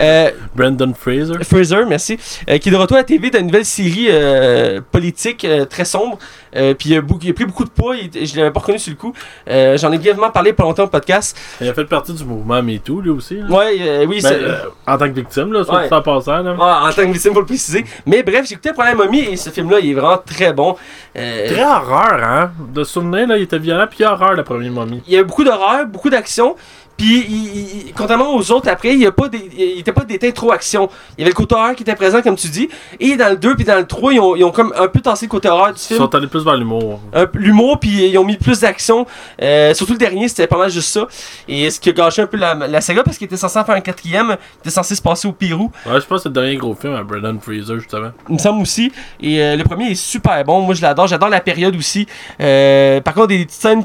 Euh, 0.01 0.31
Brandon 0.55 0.93
Fraser. 0.99 1.35
Fraser, 1.45 1.85
merci, 1.89 2.19
euh, 2.49 2.59
qui 2.59 2.69
est 2.69 2.73
de 2.73 2.77
retour 2.77 2.97
à 2.97 3.01
la 3.01 3.05
TV 3.05 3.31
d'une 3.31 3.47
nouvelle 3.47 3.65
série 3.65 4.07
euh, 4.11 4.81
politique 4.91 5.45
euh, 5.45 5.65
très 5.65 5.85
sombre. 5.85 6.19
Euh, 6.57 6.75
puis 6.75 6.91
il 6.91 6.97
a, 6.97 7.01
beaucoup- 7.01 7.21
il 7.25 7.31
a 7.31 7.35
pris 7.35 7.45
beaucoup 7.45 7.65
de 7.65 7.71
poids, 7.71 7.97
il- 7.97 8.24
je 8.27 8.37
l'avais 8.37 8.51
pas 8.51 8.61
reconnu 8.61 8.79
sur 8.79 8.91
le 8.93 8.97
coup. 8.97 9.13
Euh, 9.49 9.77
J'en 9.77 9.93
ai 9.93 9.99
brièvement 9.99 10.31
parlé 10.31 10.53
pas 10.53 10.63
longtemps 10.65 10.85
au 10.85 10.89
podcast. 10.89 11.37
Il 11.61 11.69
a 11.69 11.75
fait 11.75 11.85
partie 11.85 12.13
du 12.13 12.25
mouvement 12.25 12.63
MeToo, 12.63 13.01
lui 13.01 13.11
aussi. 13.11 13.37
là. 13.39 13.47
Ouais, 13.49 13.77
euh, 13.81 14.07
oui, 14.07 14.21
Ben, 14.23 14.33
euh, 14.33 14.57
en 14.87 14.97
tant 14.99 15.07
que 15.09 15.15
victime, 15.15 15.53
là, 15.53 15.65
soit 15.65 15.83
Ouais. 15.83 15.93
en 15.93 16.03
passant. 16.03 16.43
Là. 16.43 16.55
En 16.59 16.91
tant 16.91 17.03
que 17.07 17.13
victime, 17.13 17.33
pour 17.33 17.41
le 17.43 17.47
préciser. 17.47 17.85
Mais 18.07 18.23
bref, 18.23 18.47
j'ai 18.47 18.53
écouté 18.55 18.71
le 18.71 18.75
premier 18.75 18.95
momie 18.95 19.21
et 19.21 19.37
ce 19.37 19.51
film-là, 19.51 19.79
il 19.81 19.91
est 19.91 19.95
vraiment 19.95 20.19
très 20.19 20.53
bon. 20.53 20.77
Très 21.15 21.63
horreur, 21.65 22.21
hein. 22.23 22.51
De 22.73 22.83
souvenir, 22.85 23.27
là, 23.29 23.37
il 23.37 23.43
était 23.45 23.59
violent, 23.59 23.87
puis 23.89 24.05
horreur, 24.05 24.35
le 24.35 24.43
premier 24.45 24.71
momie. 24.71 25.03
il 25.07 25.13
y 25.15 25.19
a 25.19 25.23
beaucoup 25.25 25.45
d'horreur, 25.45 25.87
beaucoup 25.87 26.11
d'action. 26.11 26.57
Puis, 26.97 27.25
il- 27.29 27.35
il- 27.35 27.87
il- 27.89 27.93
contrairement 27.95 28.35
aux 28.37 28.51
autres, 28.53 28.69
après, 28.69 28.93
il 28.93 28.99
n'y 28.99 29.07
a 29.07 29.13
pas 29.13 29.29
des, 29.29 30.33
trop 30.33 30.53
action. 30.53 30.89
Il 31.17 31.21
y 31.21 31.25
avait 31.25 31.31
le 31.31 31.35
côté 31.37 31.55
horreur 31.55 31.75
qui 31.75 31.83
était 31.83 31.95
présent, 31.95 32.23
comme 32.23 32.37
tu 32.37 32.49
dis. 32.49 32.69
Et 33.01 33.17
dans 33.17 33.31
le 33.31 33.37
2 33.37 33.55
puis 33.57 33.65
dans 33.65 33.77
le 33.77 33.87
3, 33.87 34.13
ils 34.13 34.21
ont, 34.21 34.37
ils 34.37 34.45
ont 34.45 34.51
comme 34.51 34.73
un 34.77 34.89
peu 34.89 35.01
tassé 35.01 35.27
le 35.27 35.31
côté 35.31 35.49
horreur 35.49 35.73
du 35.73 35.81
Ils 35.81 35.87
film. 35.87 35.99
sont 36.01 36.15
allés 36.15 36.27
plus 36.27 36.45
vers 36.45 36.57
l'humour. 36.57 37.01
Peu 37.13 37.29
L'humour, 37.35 37.79
puis 37.81 38.09
ils 38.09 38.19
ont 38.19 38.25
mis 38.25 38.37
plus 38.37 38.61
d'action. 38.61 39.07
Euh, 39.43 39.75
surtout 39.75 39.93
le 39.93 39.99
dernier, 39.99 40.29
c'était 40.29 40.47
pas 40.47 40.57
mal 40.59 40.71
juste 40.71 40.89
ça. 40.89 41.07
Et 41.49 41.71
ce 41.71 41.79
qui 41.81 41.91
a 41.91 41.93
gâché 41.93 42.23
un 42.23 42.27
peu 42.27 42.37
la, 42.37 42.55
la 42.55 42.81
saga, 42.81 43.03
parce 43.03 43.19
qu'il 43.19 43.27
était 43.27 43.37
censé 43.37 43.59
en 43.59 43.65
faire 43.65 43.75
un 43.75 43.81
quatrième, 43.81 44.37
il 44.57 44.59
était 44.61 44.71
censé 44.71 44.95
se 44.95 45.03
passer 45.03 45.29
au 45.29 45.33
Pérou. 45.33 45.71
Ouais, 45.87 46.01
je 46.01 46.07
pense 46.07 46.19
que 46.19 46.23
c'est 46.25 46.29
le 46.29 46.35
dernier 46.35 46.57
gros 46.57 46.75
film 46.75 46.95
à 46.95 47.03
Brandon 47.03 47.39
Fraser, 47.41 47.79
justement. 47.79 48.11
Il 48.29 48.35
me 48.35 48.39
semble 48.39 48.63
aussi. 48.63 48.93
Et 49.21 49.41
euh, 49.43 49.57
le 49.57 49.65
premier 49.65 49.91
est 49.91 49.95
super 49.95 50.43
bon. 50.45 50.61
Moi, 50.63 50.75
je 50.75 50.83
l'adore. 50.83 51.07
J'adore 51.07 51.29
la 51.29 51.41
période 51.41 51.77
aussi. 51.77 52.07
Euh, 52.41 53.01
par 53.01 53.15
contre, 53.15 53.29
des 53.29 53.45
petites 53.45 53.51
scènes 53.61 53.85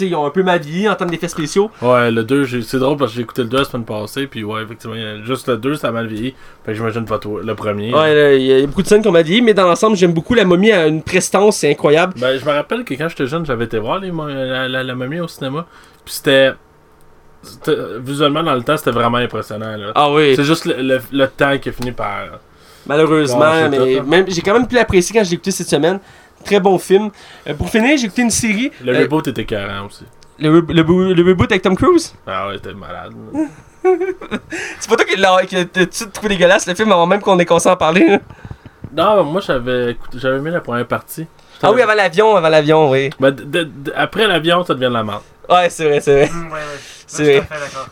ils 0.00 0.14
ont 0.14 0.26
un 0.26 0.30
peu 0.30 0.42
mal 0.42 0.60
vieilli 0.60 0.88
en 0.88 0.94
termes 0.94 1.10
d'effets 1.10 1.28
spéciaux. 1.28 1.70
Ouais, 1.82 2.10
le 2.10 2.24
2, 2.24 2.39
c'est 2.46 2.78
drôle 2.78 2.96
parce 2.96 3.10
que 3.12 3.16
j'ai 3.16 3.22
écouté 3.22 3.42
le 3.42 3.48
2 3.48 3.58
la 3.58 3.64
semaine 3.64 3.84
passée, 3.84 4.26
puis 4.26 4.44
ouais, 4.44 4.62
effectivement, 4.62 4.96
a- 4.96 5.22
juste 5.24 5.48
le 5.48 5.56
2, 5.56 5.74
ça 5.76 5.88
a 5.88 5.92
mal 5.92 6.06
vieilli. 6.06 6.34
Fait 6.64 6.72
que 6.72 6.74
j'imagine 6.78 7.04
pas 7.04 7.18
toi, 7.18 7.40
le 7.44 7.54
premier. 7.54 7.94
Ouais, 7.94 8.40
il 8.40 8.46
y 8.46 8.62
a 8.62 8.66
beaucoup 8.66 8.82
de 8.82 8.86
scènes 8.88 9.02
qu'on 9.02 9.12
m'a 9.12 9.22
dit, 9.22 9.42
mais 9.42 9.54
dans 9.54 9.66
l'ensemble, 9.66 9.96
j'aime 9.96 10.12
beaucoup 10.12 10.34
la 10.34 10.44
momie 10.44 10.72
à 10.72 10.86
une 10.86 11.02
prestance, 11.02 11.56
c'est 11.58 11.70
incroyable. 11.70 12.14
Ben, 12.18 12.38
je 12.38 12.44
me 12.44 12.50
rappelle 12.50 12.84
que 12.84 12.94
quand 12.94 13.08
j'étais 13.08 13.26
jeune, 13.26 13.44
j'avais 13.46 13.64
été 13.64 13.78
voir 13.78 13.98
les, 14.00 14.10
la, 14.10 14.68
la, 14.68 14.82
la 14.82 14.94
momie 14.94 15.20
au 15.20 15.28
cinéma, 15.28 15.66
puis 16.04 16.14
c'était. 16.14 16.52
Visuellement, 18.00 18.42
dans 18.42 18.54
le 18.54 18.62
temps, 18.62 18.76
c'était 18.76 18.90
vraiment 18.90 19.16
impressionnant. 19.18 19.76
Là. 19.76 19.92
Ah 19.94 20.12
oui. 20.12 20.34
C'est 20.36 20.44
juste 20.44 20.66
le, 20.66 20.74
le- 20.82 21.00
le 21.10 21.26
temps 21.26 21.56
qui 21.58 21.70
a 21.70 21.72
fini 21.72 21.92
par. 21.92 22.24
Malheureusement, 22.86 23.68
mais 23.70 24.00
même 24.06 24.24
j'ai 24.28 24.42
quand 24.42 24.52
même 24.54 24.66
pu 24.66 24.74
l'apprécier 24.74 25.14
quand 25.16 25.24
je 25.24 25.30
l'ai 25.30 25.34
écouté 25.34 25.50
cette 25.50 25.68
semaine. 25.68 26.00
Très 26.44 26.60
bon 26.60 26.78
film. 26.78 27.10
Euh, 27.46 27.54
pour 27.54 27.68
finir, 27.70 27.96
j'ai 27.98 28.06
écouté 28.06 28.22
une 28.22 28.30
série. 28.30 28.70
Le 28.84 28.94
euh, 28.94 29.00
reboot 29.02 29.26
était 29.28 29.44
carré 29.44 29.72
aussi. 29.86 30.04
Le, 30.40 30.60
re- 30.60 30.72
le, 30.72 31.12
le 31.14 31.28
reboot 31.28 31.50
avec 31.50 31.62
Tom 31.62 31.76
Cruise? 31.76 32.14
Ah 32.26 32.48
ouais, 32.48 32.54
c'était 32.56 32.74
malade. 32.74 33.12
C'est 34.80 34.88
pas 34.90 34.96
toi 34.96 35.04
qui 35.06 35.16
l'as 35.16 35.64
trouvé 36.12 36.28
dégueulasse 36.30 36.66
le 36.66 36.74
film 36.74 36.92
avant 36.92 37.06
même 37.06 37.20
qu'on 37.20 37.38
ait 37.38 37.46
commencé 37.46 37.68
à 37.68 37.72
en 37.72 37.76
parler. 37.76 38.06
là. 38.06 38.18
non, 39.16 39.24
moi 39.24 39.40
j'avais 39.40 39.92
écouté- 39.92 40.18
j'avais 40.18 40.36
aimé 40.38 40.50
la 40.50 40.60
première 40.60 40.86
partie. 40.86 41.26
Ah 41.62 41.72
oui, 41.72 41.82
avant 41.82 41.94
l'avion, 41.94 42.36
avant 42.36 42.48
l'avion, 42.48 42.90
oui. 42.90 43.10
Ben, 43.20 43.30
de- 43.30 43.44
de- 43.44 43.64
de- 43.64 43.92
après 43.94 44.26
l'avion, 44.26 44.64
ça 44.64 44.74
devient 44.74 44.86
de 44.88 44.94
la 44.94 45.02
merde. 45.04 45.22
Ouais, 45.48 45.68
c'est 45.68 45.84
vrai, 45.88 46.00
c'est 46.00 46.12
vrai. 46.12 46.30
Ouais, 46.34 46.50
ouais. 46.52 46.58
C'est. 47.12 47.42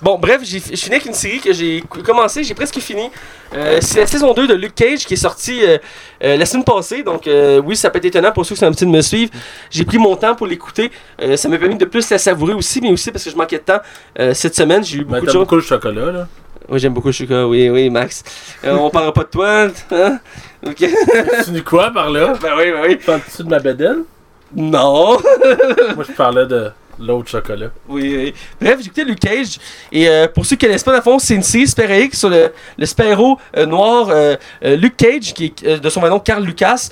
Bon, 0.00 0.16
bref, 0.18 0.40
j'ai 0.44 0.58
je 0.60 0.76
finis 0.76 0.94
avec 0.96 1.06
une 1.06 1.12
série 1.14 1.40
que 1.40 1.52
j'ai 1.52 1.82
commencé, 2.04 2.44
j'ai 2.44 2.54
presque 2.54 2.78
fini. 2.78 3.10
Euh, 3.54 3.78
c'est 3.80 4.00
la 4.00 4.06
saison 4.06 4.32
2 4.32 4.46
de 4.46 4.54
Luke 4.54 4.74
Cage 4.74 5.04
qui 5.06 5.14
est 5.14 5.16
sortie 5.16 5.60
euh, 5.64 5.78
euh, 6.22 6.36
la 6.36 6.46
semaine 6.46 6.64
passée. 6.64 7.02
Donc, 7.02 7.26
euh, 7.26 7.60
oui, 7.64 7.74
ça 7.76 7.90
peut 7.90 7.98
être 7.98 8.04
étonnant 8.04 8.30
pour 8.30 8.46
ceux 8.46 8.54
qui 8.54 8.60
sont 8.60 8.66
habitués 8.66 8.86
de 8.86 8.90
me 8.90 9.00
suivre. 9.00 9.32
J'ai 9.70 9.84
pris 9.84 9.98
mon 9.98 10.14
temps 10.16 10.34
pour 10.36 10.46
l'écouter. 10.46 10.90
Euh, 11.20 11.36
ça 11.36 11.48
m'a 11.48 11.58
permis 11.58 11.76
de 11.76 11.84
plus 11.84 12.08
la 12.10 12.18
savourer 12.18 12.54
aussi, 12.54 12.80
mais 12.80 12.90
aussi 12.92 13.10
parce 13.10 13.24
que 13.24 13.30
je 13.30 13.36
manquais 13.36 13.58
de 13.58 13.62
temps 13.64 13.80
euh, 14.20 14.34
cette 14.34 14.54
semaine. 14.54 14.84
J'ai 14.84 14.98
eu 14.98 15.04
Ben, 15.04 15.14
beaucoup 15.14 15.26
de 15.26 15.30
choses. 15.32 15.40
beaucoup 15.40 15.56
le 15.56 15.62
chocolat, 15.62 16.12
là. 16.12 16.28
Oui, 16.68 16.78
j'aime 16.78 16.92
beaucoup 16.92 17.08
le 17.08 17.12
chocolat. 17.12 17.46
Oui, 17.48 17.70
oui, 17.70 17.88
Max. 17.90 18.22
Euh, 18.64 18.74
on 18.76 18.90
parlera 18.90 19.12
pas 19.14 19.24
de 19.24 19.28
toi. 19.30 19.66
Hein? 19.90 20.18
Ok. 20.66 20.76
tu 21.44 21.50
dis 21.50 21.62
quoi 21.64 21.90
par 21.90 22.10
là? 22.10 22.34
ben 22.40 22.52
oui, 22.56 22.70
ben 22.70 22.82
oui. 22.86 22.96
Parles-tu 22.96 23.42
de 23.42 23.48
ma 23.48 23.58
bédaine? 23.58 24.04
Non! 24.54 25.18
Moi, 25.94 26.04
je 26.06 26.12
parlais 26.12 26.46
de 26.46 26.70
l'autre 27.00 27.28
chocolat. 27.28 27.68
Oui, 27.88 28.14
oui. 28.16 28.34
Bref, 28.60 28.80
écouté 28.80 29.04
Luke 29.04 29.20
Cage. 29.20 29.58
Et 29.92 30.08
euh, 30.08 30.26
pour 30.28 30.44
ceux 30.44 30.56
qui 30.56 30.64
ne 30.64 30.68
connaissent 30.70 30.84
pas, 30.84 31.00
fond, 31.00 31.18
c'est 31.18 31.34
une 31.34 31.42
série 31.42 31.68
super 31.68 31.88
sur 32.12 32.28
le, 32.28 32.52
le 32.76 32.86
euh, 33.56 33.66
noir 33.66 34.08
euh, 34.10 34.36
Luke 34.62 34.96
Cage, 34.96 35.32
qui 35.34 35.54
est 35.62 35.80
de 35.80 35.90
son 35.90 36.00
nom 36.08 36.18
Carl 36.20 36.44
Lucas, 36.44 36.88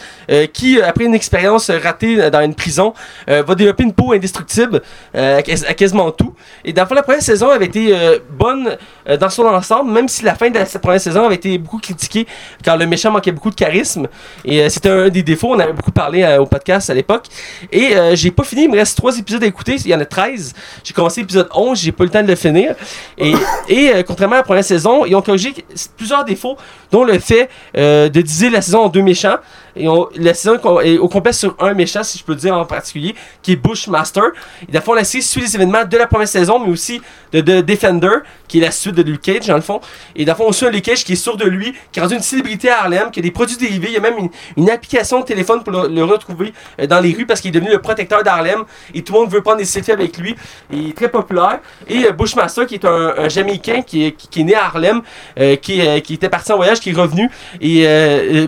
qui, 0.52 0.80
après 0.80 1.04
une 1.04 1.14
expérience 1.14 1.70
ratée 1.70 2.30
dans 2.30 2.40
une 2.40 2.54
prison, 2.54 2.94
va 3.26 3.54
développer 3.54 3.82
une 3.82 3.92
peau 3.92 4.12
indestructible 4.12 4.82
à, 5.14 5.42
quas- 5.42 5.64
à 5.68 5.74
quasiment 5.74 6.10
tout. 6.10 6.34
Et 6.64 6.72
dans 6.72 6.86
la 6.90 7.02
première 7.02 7.22
saison 7.22 7.50
avait 7.50 7.66
été 7.66 7.94
bonne 8.30 8.76
dans 9.20 9.30
son 9.30 9.44
ensemble, 9.46 9.90
même 9.92 10.08
si 10.08 10.24
la 10.24 10.34
fin 10.34 10.50
de 10.50 10.58
la 10.58 10.66
cette 10.66 10.82
première 10.82 11.00
saison 11.00 11.24
avait 11.26 11.36
été 11.36 11.58
beaucoup 11.58 11.78
critiquée, 11.78 12.26
car 12.62 12.76
le 12.76 12.86
méchant 12.86 13.10
manquait 13.10 13.32
beaucoup 13.32 13.50
de 13.50 13.54
charisme. 13.54 14.08
Et 14.44 14.68
c'était 14.70 14.90
un 14.90 15.08
des 15.08 15.22
défauts, 15.22 15.54
on 15.54 15.58
avait 15.58 15.72
beaucoup 15.72 15.92
parlé 15.92 16.36
au 16.38 16.46
podcast 16.46 16.90
à 16.90 16.94
l'époque. 16.94 17.26
Et 17.72 17.94
j'ai 18.14 18.30
pas 18.30 18.44
fini, 18.44 18.64
il 18.64 18.70
me 18.70 18.76
reste 18.76 18.96
trois 18.96 19.16
épisodes 19.18 19.42
à 19.42 19.46
écouter, 19.46 19.76
il 19.76 19.88
y 19.88 19.95
en 19.96 20.00
a 20.00 20.04
13. 20.04 20.52
J'ai 20.84 20.94
commencé 20.94 21.20
l'épisode 21.20 21.48
11, 21.54 21.78
j'ai 21.78 21.92
pas 21.92 22.04
eu 22.04 22.06
le 22.06 22.12
temps 22.12 22.22
de 22.22 22.28
le 22.28 22.36
finir. 22.36 22.74
Et, 23.18 23.32
et 23.68 23.90
euh, 23.94 24.02
contrairement 24.02 24.36
à 24.36 24.38
la 24.38 24.44
première 24.44 24.64
saison, 24.64 25.04
ils 25.04 25.14
ont 25.14 25.22
corrigé 25.22 25.54
plusieurs 25.96 26.24
défauts, 26.24 26.56
dont 26.90 27.04
le 27.04 27.18
fait 27.18 27.48
euh, 27.76 28.08
de 28.08 28.20
diviser 28.20 28.50
la 28.50 28.60
saison 28.62 28.80
en 28.84 28.88
deux 28.88 29.02
méchants. 29.02 29.36
Et 29.76 29.88
on- 29.88 30.08
la 30.16 30.34
saison 30.34 30.80
est 30.80 30.98
au 30.98 31.08
complet 31.08 31.32
sur 31.32 31.54
un 31.58 31.74
méchant, 31.74 32.02
si 32.02 32.18
je 32.18 32.24
peux 32.24 32.34
dire 32.34 32.56
en 32.56 32.64
particulier, 32.64 33.14
qui 33.42 33.52
est 33.52 33.56
Bushmaster. 33.56 34.22
Et 34.68 34.72
dans 34.72 34.78
le 34.78 34.84
fond, 34.84 34.94
la 34.94 35.04
série 35.04 35.22
suit 35.22 35.40
les 35.42 35.54
événements 35.54 35.84
de 35.84 35.96
la 35.96 36.06
première 36.06 36.28
saison, 36.28 36.58
mais 36.58 36.70
aussi 36.70 37.00
de, 37.32 37.40
de 37.40 37.60
Defender, 37.60 38.18
qui 38.48 38.58
est 38.58 38.62
la 38.62 38.70
suite 38.70 38.94
de 38.94 39.02
Luke 39.02 39.20
Cage, 39.22 39.46
dans 39.46 39.56
le 39.56 39.60
fond. 39.60 39.80
Et 40.14 40.24
dans 40.24 40.32
le 40.32 40.36
fond, 40.36 40.44
on 40.48 40.52
suit 40.52 40.66
un 40.66 40.70
Luke 40.70 40.84
Cage 40.84 41.04
qui 41.04 41.12
est 41.12 41.16
sûr 41.16 41.36
de 41.36 41.44
lui, 41.44 41.74
qui 41.92 41.98
est 41.98 42.02
rendu 42.02 42.14
une 42.14 42.22
célébrité 42.22 42.70
à 42.70 42.80
Harlem, 42.80 43.10
qui 43.10 43.20
a 43.20 43.22
des 43.22 43.30
produits 43.30 43.56
dérivés. 43.56 43.88
Il 43.88 43.94
y 43.94 43.96
a 43.96 44.00
même 44.00 44.14
une, 44.56 44.70
application 44.70 45.20
de 45.20 45.24
téléphone 45.24 45.62
pour 45.62 45.72
le, 45.72 46.04
retrouver 46.04 46.52
euh, 46.80 46.86
dans 46.86 47.00
les 47.00 47.12
rues 47.12 47.26
parce 47.26 47.40
qu'il 47.40 47.48
est 47.50 47.58
devenu 47.58 47.70
le 47.70 47.80
protecteur 47.80 48.22
d'Harlem. 48.22 48.64
Et 48.94 49.02
tout 49.02 49.12
le 49.12 49.20
monde 49.20 49.30
veut 49.30 49.42
prendre 49.42 49.58
des 49.58 49.64
selfies 49.64 49.92
avec 49.92 50.16
lui. 50.18 50.34
Il 50.72 50.90
est 50.90 50.96
très 50.96 51.08
populaire. 51.08 51.60
Et 51.88 52.06
euh, 52.06 52.12
Bushmaster, 52.12 52.66
qui 52.66 52.74
est 52.74 52.84
un, 52.84 53.14
un 53.18 53.28
Jamaïcain 53.28 53.82
qui 53.82 54.06
est, 54.06 54.12
qui, 54.12 54.40
est 54.40 54.44
né 54.44 54.54
à 54.54 54.64
Harlem, 54.66 55.02
euh, 55.38 55.56
qui, 55.56 55.80
qui 56.02 56.14
était 56.14 56.28
parti 56.28 56.52
en 56.52 56.56
voyage, 56.56 56.80
qui 56.80 56.90
est 56.90 56.94
revenu. 56.94 57.30
Et 57.60 57.86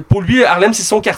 pour 0.08 0.22
lui, 0.22 0.44
Harlem, 0.44 0.72
c'est 0.72 0.82
son 0.82 1.00
quartier. 1.00 1.17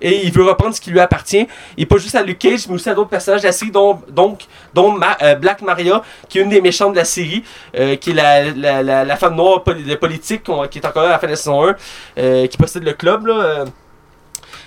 Et 0.00 0.26
il 0.26 0.32
veut 0.32 0.44
reprendre 0.44 0.74
ce 0.74 0.80
qui 0.80 0.90
lui 0.90 1.00
appartient. 1.00 1.46
Et 1.76 1.86
pas 1.86 1.96
juste 1.98 2.14
à 2.14 2.22
Luke 2.22 2.38
Cage, 2.38 2.66
mais 2.68 2.74
aussi 2.74 2.88
à 2.88 2.94
d'autres 2.94 3.10
personnages 3.10 3.42
de 3.42 3.46
la 3.46 3.52
série, 3.52 3.70
dont, 3.70 4.00
donc, 4.08 4.46
dont 4.74 4.98
euh, 5.22 5.34
Black 5.34 5.62
Maria, 5.62 6.02
qui 6.28 6.38
est 6.38 6.42
une 6.42 6.50
des 6.50 6.60
méchantes 6.60 6.92
de 6.92 6.98
la 6.98 7.04
série, 7.04 7.42
euh, 7.76 7.96
qui 7.96 8.10
est 8.10 8.14
la, 8.14 8.82
la, 8.82 9.04
la, 9.04 9.16
femme 9.16 9.36
noire 9.36 9.62
de 9.64 9.94
politique, 9.94 10.42
qui 10.70 10.78
est 10.78 10.86
encore 10.86 11.02
là 11.02 11.10
à 11.10 11.12
la 11.12 11.18
fin 11.18 11.26
de 11.26 11.32
la 11.32 11.36
saison 11.36 11.68
1, 11.68 11.76
euh, 12.18 12.46
qui 12.46 12.56
possède 12.56 12.84
le 12.84 12.92
club. 12.92 13.26
Là. 13.26 13.64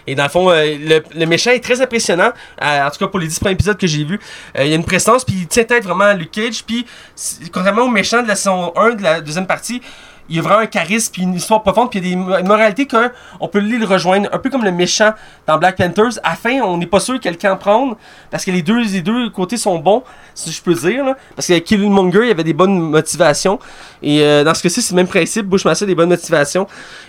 Et 0.05 0.15
dans 0.15 0.23
le 0.23 0.29
fond, 0.29 0.49
le, 0.49 1.25
méchant 1.25 1.51
est 1.51 1.63
très 1.63 1.81
impressionnant. 1.81 2.31
en 2.61 2.89
tout 2.89 2.99
cas, 2.99 3.07
pour 3.07 3.19
les 3.19 3.27
10 3.27 3.39
premiers 3.39 3.53
épisodes 3.53 3.77
que 3.77 3.87
j'ai 3.87 4.03
vus. 4.03 4.19
Il 4.59 4.67
y 4.67 4.73
a 4.73 4.75
une 4.75 4.83
prestance, 4.83 5.23
puis 5.23 5.35
il 5.41 5.47
tient 5.47 5.63
tête 5.63 5.85
vraiment 5.85 6.03
à 6.03 6.13
Luke 6.13 6.31
Cage. 6.31 6.65
Puis, 6.65 6.85
contrairement 7.53 7.83
au 7.83 7.89
méchant 7.89 8.21
de 8.21 8.27
la 8.27 8.35
saison 8.35 8.73
1, 8.75 8.95
de 8.95 9.03
la 9.03 9.21
deuxième 9.21 9.47
partie, 9.47 9.81
il 10.29 10.35
y 10.37 10.39
a 10.39 10.41
vraiment 10.41 10.61
un 10.61 10.65
charisme, 10.67 11.11
puis 11.11 11.21
une 11.23 11.33
histoire 11.33 11.61
profonde, 11.63 11.89
puis 11.89 11.99
il 11.99 12.05
y 12.05 12.13
a 12.13 12.15
des 12.15 12.15
mo- 12.15 12.43
moralités 12.43 12.87
qu'on 12.87 13.47
peut 13.47 13.59
le 13.59 13.85
rejoindre. 13.85 14.29
Un 14.31 14.37
peu 14.39 14.49
comme 14.49 14.63
le 14.63 14.71
méchant 14.71 15.11
dans 15.47 15.57
Black 15.57 15.75
Panthers. 15.75 16.19
À 16.23 16.35
fin, 16.35 16.61
on 16.61 16.77
n'est 16.77 16.85
pas 16.87 16.99
sûr 16.99 17.19
quel 17.21 17.37
camp 17.37 17.57
prendre, 17.57 17.97
parce 18.31 18.45
que 18.45 18.51
les 18.51 18.61
deux, 18.61 18.81
les 18.81 19.01
deux 19.01 19.29
côtés 19.29 19.57
sont 19.57 19.77
bons, 19.79 20.03
si 20.33 20.51
je 20.51 20.61
peux 20.61 20.73
dire. 20.73 21.15
Parce 21.35 21.47
que 21.47 21.57
Killmonger, 21.59 22.21
il 22.23 22.27
y 22.29 22.31
avait 22.31 22.43
des 22.43 22.53
bonnes 22.53 22.79
motivations. 22.79 23.59
Et 24.01 24.21
euh, 24.21 24.43
dans 24.43 24.53
ce 24.53 24.63
cas-ci, 24.63 24.81
c'est 24.81 24.93
le 24.93 24.97
même 24.97 25.07
principe. 25.07 25.45
Bushmaster 25.45 25.85
a 25.85 25.87
des 25.87 25.95
bonnes 25.95 26.09
motivations. 26.09 26.67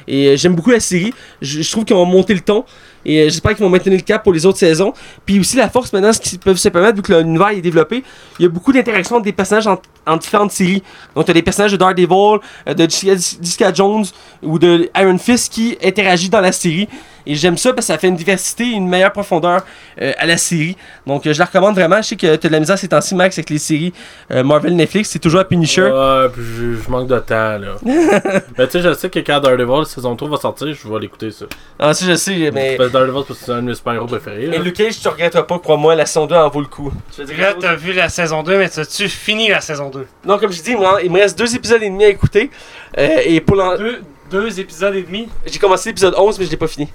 Et 0.08 0.28
euh, 0.28 0.36
j'aime 0.36 0.54
beaucoup 0.54 0.70
la 0.70 0.80
série. 0.80 1.14
Je, 1.40 1.62
je 1.62 1.70
trouve 1.70 1.84
qu'ils 1.84 1.96
ont 1.96 2.04
monté 2.04 2.34
le 2.34 2.40
ton. 2.40 2.64
Et 3.04 3.20
euh, 3.20 3.24
j'espère 3.24 3.54
qu'ils 3.54 3.64
vont 3.64 3.70
maintenir 3.70 3.96
le 3.96 4.02
cap 4.02 4.22
pour 4.22 4.32
les 4.32 4.46
autres 4.46 4.58
saisons. 4.58 4.92
Puis 5.24 5.38
aussi 5.38 5.56
la 5.56 5.68
force 5.68 5.92
maintenant, 5.92 6.12
ce 6.12 6.20
qu'ils 6.20 6.38
peuvent 6.38 6.56
se 6.56 6.68
permettre, 6.68 6.96
vu 6.96 7.02
que 7.02 7.12
l'univers 7.12 7.48
est 7.48 7.60
développé, 7.60 8.02
il 8.38 8.42
y 8.42 8.46
a 8.46 8.48
beaucoup 8.48 8.72
d'interactions 8.72 9.16
entre 9.16 9.24
des 9.24 9.32
personnages 9.32 9.66
en, 9.66 9.80
en 10.06 10.16
différentes 10.16 10.52
séries. 10.52 10.82
Donc 11.14 11.24
tu 11.24 11.30
as 11.30 11.34
des 11.34 11.42
personnages 11.42 11.72
de 11.72 11.76
Daredevil, 11.76 12.40
euh, 12.68 12.74
de 12.74 12.88
Jessica 12.88 13.72
Jones 13.72 14.04
ou 14.42 14.58
de 14.58 14.90
Iron 14.96 15.18
Fist 15.18 15.52
qui 15.52 15.76
interagissent 15.82 16.30
dans 16.30 16.40
la 16.40 16.52
série. 16.52 16.88
Et 17.26 17.34
j'aime 17.34 17.56
ça 17.56 17.72
parce 17.72 17.86
que 17.86 17.92
ça 17.92 17.98
fait 17.98 18.08
une 18.08 18.16
diversité, 18.16 18.64
une 18.64 18.88
meilleure 18.88 19.12
profondeur 19.12 19.64
euh, 20.00 20.12
à 20.18 20.26
la 20.26 20.36
série. 20.36 20.76
Donc 21.06 21.26
euh, 21.26 21.32
je 21.32 21.38
la 21.38 21.46
recommande 21.46 21.74
vraiment. 21.74 21.96
Je 22.02 22.08
sais 22.08 22.16
que 22.16 22.36
tu 22.36 22.46
as 22.46 22.48
de 22.50 22.52
la 22.52 22.60
misère 22.60 22.78
ces 22.78 22.88
temps-ci, 22.88 23.14
Max, 23.14 23.38
avec 23.38 23.50
les 23.50 23.58
séries 23.58 23.92
euh, 24.30 24.42
Marvel 24.44 24.76
Netflix. 24.76 25.08
C'est 25.10 25.18
toujours 25.18 25.40
à 25.40 25.44
Punisher. 25.44 25.82
Ouais, 25.84 26.28
puis 26.32 26.42
je, 26.42 26.82
je 26.84 26.90
manque 26.90 27.08
de 27.08 27.18
temps, 27.20 27.58
là. 27.58 27.76
mais 27.84 28.66
tu 28.66 28.72
sais, 28.72 28.82
je 28.82 28.92
sais 28.94 29.08
que 29.10 29.18
quand 29.20 29.40
Daredevil, 29.40 29.86
saison 29.86 30.14
3 30.16 30.28
va 30.28 30.36
sortir, 30.36 30.68
je 30.74 30.88
vais 30.88 31.00
l'écouter, 31.00 31.30
ça. 31.30 31.46
Ah, 31.78 31.94
ça 31.94 32.04
je 32.06 32.14
sais, 32.14 32.50
mais. 32.52 32.76
Parce 32.76 32.88
que 32.88 32.92
Daredevil, 32.92 33.22
parce 33.26 33.38
que 33.38 33.44
c'est 33.46 33.52
un 33.52 33.62
de 33.62 33.68
mes 33.68 33.74
super-héros 33.74 34.06
préférés. 34.06 34.44
Et 34.44 34.46
là. 34.48 34.58
Luke 34.58 34.76
Cage, 34.76 35.00
tu 35.00 35.08
regretteras 35.08 35.44
pas, 35.44 35.58
crois-moi, 35.58 35.94
la 35.94 36.06
saison 36.06 36.26
2 36.26 36.34
en 36.34 36.48
vaut 36.48 36.60
le 36.60 36.66
coup. 36.66 36.92
Tu 37.14 37.22
Là, 37.36 37.54
t'as 37.58 37.74
vu 37.74 37.92
la 37.92 38.08
saison 38.08 38.42
2, 38.42 38.58
mais 38.58 38.68
t'as-tu 38.68 39.08
fini 39.08 39.48
la 39.48 39.60
saison 39.60 39.88
2? 39.90 40.06
Non, 40.26 40.38
comme 40.38 40.52
je 40.52 40.62
dis, 40.62 40.74
moi, 40.76 41.00
il 41.02 41.10
me 41.10 41.18
reste 41.20 41.38
deux 41.38 41.54
épisodes 41.54 41.82
et 41.82 41.88
demi 41.90 42.04
à 42.04 42.08
écouter. 42.08 42.50
Euh, 42.98 43.18
et 43.24 43.40
pour 43.40 43.56
l'en- 43.56 43.76
Deux, 43.76 44.02
deux 44.30 44.60
épisodes 44.60 44.94
et 44.94 45.02
demi? 45.02 45.28
J'ai 45.46 45.58
commencé 45.58 45.88
l'épisode 45.90 46.14
11, 46.16 46.38
mais 46.38 46.44
je 46.46 46.50
l'ai 46.50 46.56
pas 46.56 46.68
fini. 46.68 46.88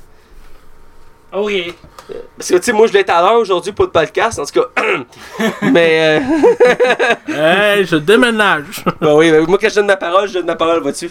Ok. 1.32 1.52
Parce 2.38 2.50
que, 2.50 2.56
tu 2.56 2.64
sais, 2.64 2.74
moi, 2.74 2.88
je 2.88 2.98
être 2.98 3.10
à 3.12 3.22
l'heure 3.22 3.36
aujourd'hui 3.40 3.72
pour 3.72 3.86
le 3.86 3.92
podcast, 3.92 4.40
en 4.40 4.46
tout 4.46 4.60
cas. 4.62 4.84
mais, 5.62 6.20
euh, 7.28 7.34
Hey, 7.76 7.86
je 7.86 7.98
déménage! 7.98 8.84
bah 9.02 9.14
oui, 9.14 9.30
bah, 9.32 9.38
moi, 9.48 9.58
quand 9.62 9.70
je 9.70 9.76
donne 9.76 9.86
ma 9.88 9.98
parole, 9.98 10.28
je 10.28 10.34
donne 10.36 10.48
ma 10.48 10.56
parole, 10.56 10.82
vois-tu? 10.82 11.06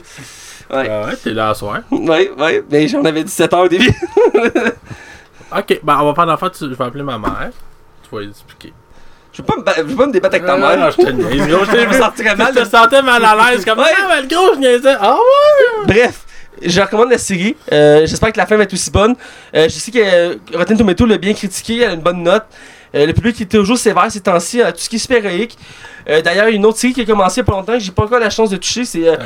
Ouais. 0.70 0.88
Ah 0.90 1.06
ouais, 1.06 1.16
t'es 1.16 1.30
là 1.30 1.50
à 1.50 1.54
soir. 1.54 1.80
Ouais, 1.90 2.30
ouais, 2.36 2.64
mais 2.70 2.88
j'en 2.88 3.04
avais 3.04 3.22
17 3.24 3.52
heures 3.54 3.60
au 3.60 3.68
début. 3.68 3.92
Ok, 5.50 5.80
ben 5.82 5.98
on 6.02 6.06
va 6.08 6.14
faire 6.14 6.26
l'enfant, 6.26 6.50
tu- 6.50 6.64
je 6.68 6.74
vais 6.74 6.84
appeler 6.84 7.02
ma 7.02 7.16
mère. 7.18 7.50
Tu 8.02 8.14
vas 8.14 8.20
lui 8.20 8.28
expliquer. 8.28 8.72
Je 9.32 9.40
veux 9.40 9.46
pas 9.46 9.56
me, 9.56 9.62
ba- 9.62 9.72
je 9.78 9.82
veux 9.82 9.96
pas 9.96 10.06
me 10.06 10.12
débattre 10.12 10.34
avec 10.34 10.46
ta 10.46 10.58
mère. 10.58 10.76
non, 10.76 10.90
je 10.90 10.96
te 10.96 11.10
niaise, 11.10 11.46
gros. 11.48 11.64
Je 11.64 11.70
me 11.72 11.86
vu. 11.86 11.94
sentirais 11.98 12.36
mal 12.36 12.52
Je 12.54 12.58
de 12.60 12.64
te 12.66 12.68
sentais 12.68 13.00
mal 13.00 13.24
à 13.24 13.34
l'aise, 13.50 13.64
comme 13.64 13.78
Ouais. 13.78 13.84
ah, 13.96 14.06
mais 14.14 14.22
le 14.22 14.28
gros, 14.28 14.54
je 14.54 14.58
niaisais. 14.58 14.94
Ah 15.00 15.14
ouais! 15.14 15.86
Bref, 15.86 16.24
je 16.62 16.80
recommande 16.80 17.10
la 17.10 17.18
série. 17.18 17.56
Euh, 17.72 18.06
J'espère 18.06 18.32
que 18.32 18.38
la 18.38 18.46
fin 18.46 18.56
va 18.56 18.64
être 18.64 18.72
aussi 18.72 18.90
bonne. 18.90 19.14
Euh, 19.54 19.64
je 19.64 19.74
sais 19.74 19.90
que 19.90 19.98
euh, 19.98 20.36
Rotten 20.54 20.76
Tomato 20.76 21.06
l'a 21.06 21.18
bien 21.18 21.34
critiqué, 21.34 21.80
elle 21.82 21.90
a 21.90 21.94
une 21.94 22.00
bonne 22.00 22.22
note. 22.22 22.44
Euh, 22.94 23.06
le 23.06 23.12
public 23.12 23.40
est 23.40 23.46
toujours 23.50 23.78
sévère 23.78 24.10
ces 24.10 24.20
temps-ci 24.20 24.62
à 24.62 24.72
tout 24.72 24.80
ce 24.80 24.88
qui 24.88 24.96
est 24.96 24.98
super-héroïque. 24.98 25.56
Euh, 26.08 26.22
D'ailleurs, 26.22 26.48
une 26.48 26.64
autre 26.64 26.78
série 26.78 26.94
qui 26.94 27.02
a 27.02 27.04
commencé 27.04 27.40
il 27.40 27.42
y 27.42 27.42
a 27.42 27.44
pas 27.44 27.52
longtemps 27.52 27.72
que 27.74 27.80
j'ai 27.80 27.92
pas 27.92 28.04
encore 28.04 28.18
la 28.18 28.30
chance 28.30 28.50
de 28.50 28.56
toucher, 28.56 28.84
c'est 28.84 29.06
euh, 29.08 29.16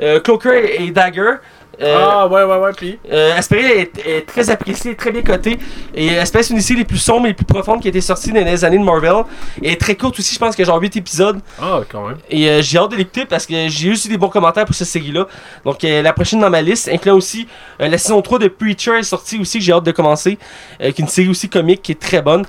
euh, 0.00 0.20
Cloaker 0.20 0.52
et, 0.54 0.84
et 0.86 0.90
Dagger. 0.90 1.34
Euh, 1.80 1.96
ah 1.98 2.28
ouais, 2.28 2.44
ouais, 2.44 2.56
ouais, 2.58 2.70
pis. 2.76 2.98
euh, 3.10 3.34
est, 3.50 4.06
est 4.06 4.26
très 4.26 4.50
apprécié, 4.50 4.94
très 4.94 5.10
bien 5.10 5.22
coté. 5.22 5.58
Et 5.94 6.10
c'est 6.44 6.50
une 6.50 6.56
des 6.56 6.62
séries 6.62 6.80
les 6.80 6.84
plus 6.84 6.98
sombres 6.98 7.24
et 7.24 7.30
les 7.30 7.34
plus 7.34 7.46
profondes 7.46 7.80
qui 7.80 7.88
a 7.88 7.90
été 7.90 8.00
sortie 8.02 8.30
dans 8.30 8.44
les 8.44 8.64
années 8.64 8.78
de 8.78 8.84
Marvel. 8.84 9.24
Et 9.62 9.76
très 9.78 9.96
courte 9.96 10.18
aussi, 10.18 10.34
je 10.34 10.38
pense 10.38 10.58
a 10.60 10.64
genre 10.64 10.80
8 10.80 10.96
épisodes. 10.98 11.40
Ah, 11.60 11.80
quand 11.90 12.06
même. 12.08 12.18
Et 12.30 12.46
euh, 12.48 12.60
j'ai 12.62 12.76
hâte 12.78 12.90
de 12.90 12.96
l'écouter 12.96 13.24
parce 13.24 13.46
que 13.46 13.54
j'ai 13.68 13.88
eu 13.88 13.92
aussi 13.92 14.08
des 14.08 14.18
bons 14.18 14.28
commentaires 14.28 14.66
pour 14.66 14.74
cette 14.74 14.86
série-là. 14.88 15.26
Donc 15.64 15.82
euh, 15.82 16.02
la 16.02 16.12
prochaine 16.12 16.40
dans 16.40 16.50
ma 16.50 16.60
liste 16.62 16.88
inclut 16.92 17.10
aussi 17.12 17.48
euh, 17.80 17.88
la 17.88 17.96
saison 17.98 18.20
3 18.20 18.38
de 18.38 18.48
Preacher 18.48 18.98
est 18.98 19.02
sortie 19.02 19.38
aussi 19.40 19.58
que 19.58 19.64
j'ai 19.64 19.72
hâte 19.72 19.84
de 19.84 19.92
commencer. 19.92 20.38
Euh, 20.82 20.92
qui 20.92 21.00
est 21.00 21.04
une 21.04 21.08
série 21.08 21.28
aussi 21.30 21.48
comique 21.48 21.80
qui 21.82 21.92
est 21.92 22.00
très 22.00 22.20
bonne. 22.20 22.44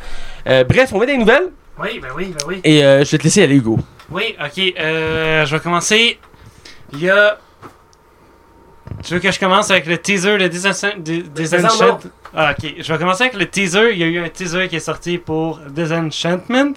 Euh, 0.47 0.63
bref, 0.63 0.89
on 0.93 0.99
va 0.99 1.05
des 1.05 1.17
nouvelles. 1.17 1.49
Oui, 1.79 1.99
ben 1.99 2.09
oui, 2.15 2.25
ben 2.37 2.45
oui. 2.47 2.61
Et 2.63 2.83
euh, 2.83 3.03
je 3.03 3.11
vais 3.11 3.17
te 3.17 3.23
laisser 3.23 3.43
aller 3.43 3.55
Hugo. 3.55 3.79
Oui, 4.11 4.35
ok. 4.39 4.73
Euh, 4.79 5.45
je 5.45 5.55
vais 5.55 5.61
commencer. 5.61 6.19
Il 6.91 6.99
y 7.03 7.09
a. 7.09 7.37
Tu 9.03 9.13
veux 9.13 9.19
que 9.19 9.31
je 9.31 9.39
commence 9.39 9.71
avec 9.71 9.85
le 9.87 9.97
teaser 9.97 10.37
de 10.37 10.47
Disenchant- 10.47 10.97
Dis- 10.97 11.23
Disenchant? 11.23 11.99
Ah, 12.35 12.53
ok. 12.57 12.73
Je 12.79 12.93
vais 12.93 12.99
commencer 12.99 13.23
avec 13.23 13.35
le 13.35 13.45
teaser. 13.47 13.91
Il 13.93 13.97
y 13.97 14.03
a 14.03 14.07
eu 14.07 14.19
un 14.19 14.29
teaser 14.29 14.67
qui 14.67 14.75
est 14.75 14.79
sorti 14.81 15.17
pour 15.17 15.59
Disenchantment. 15.69 16.73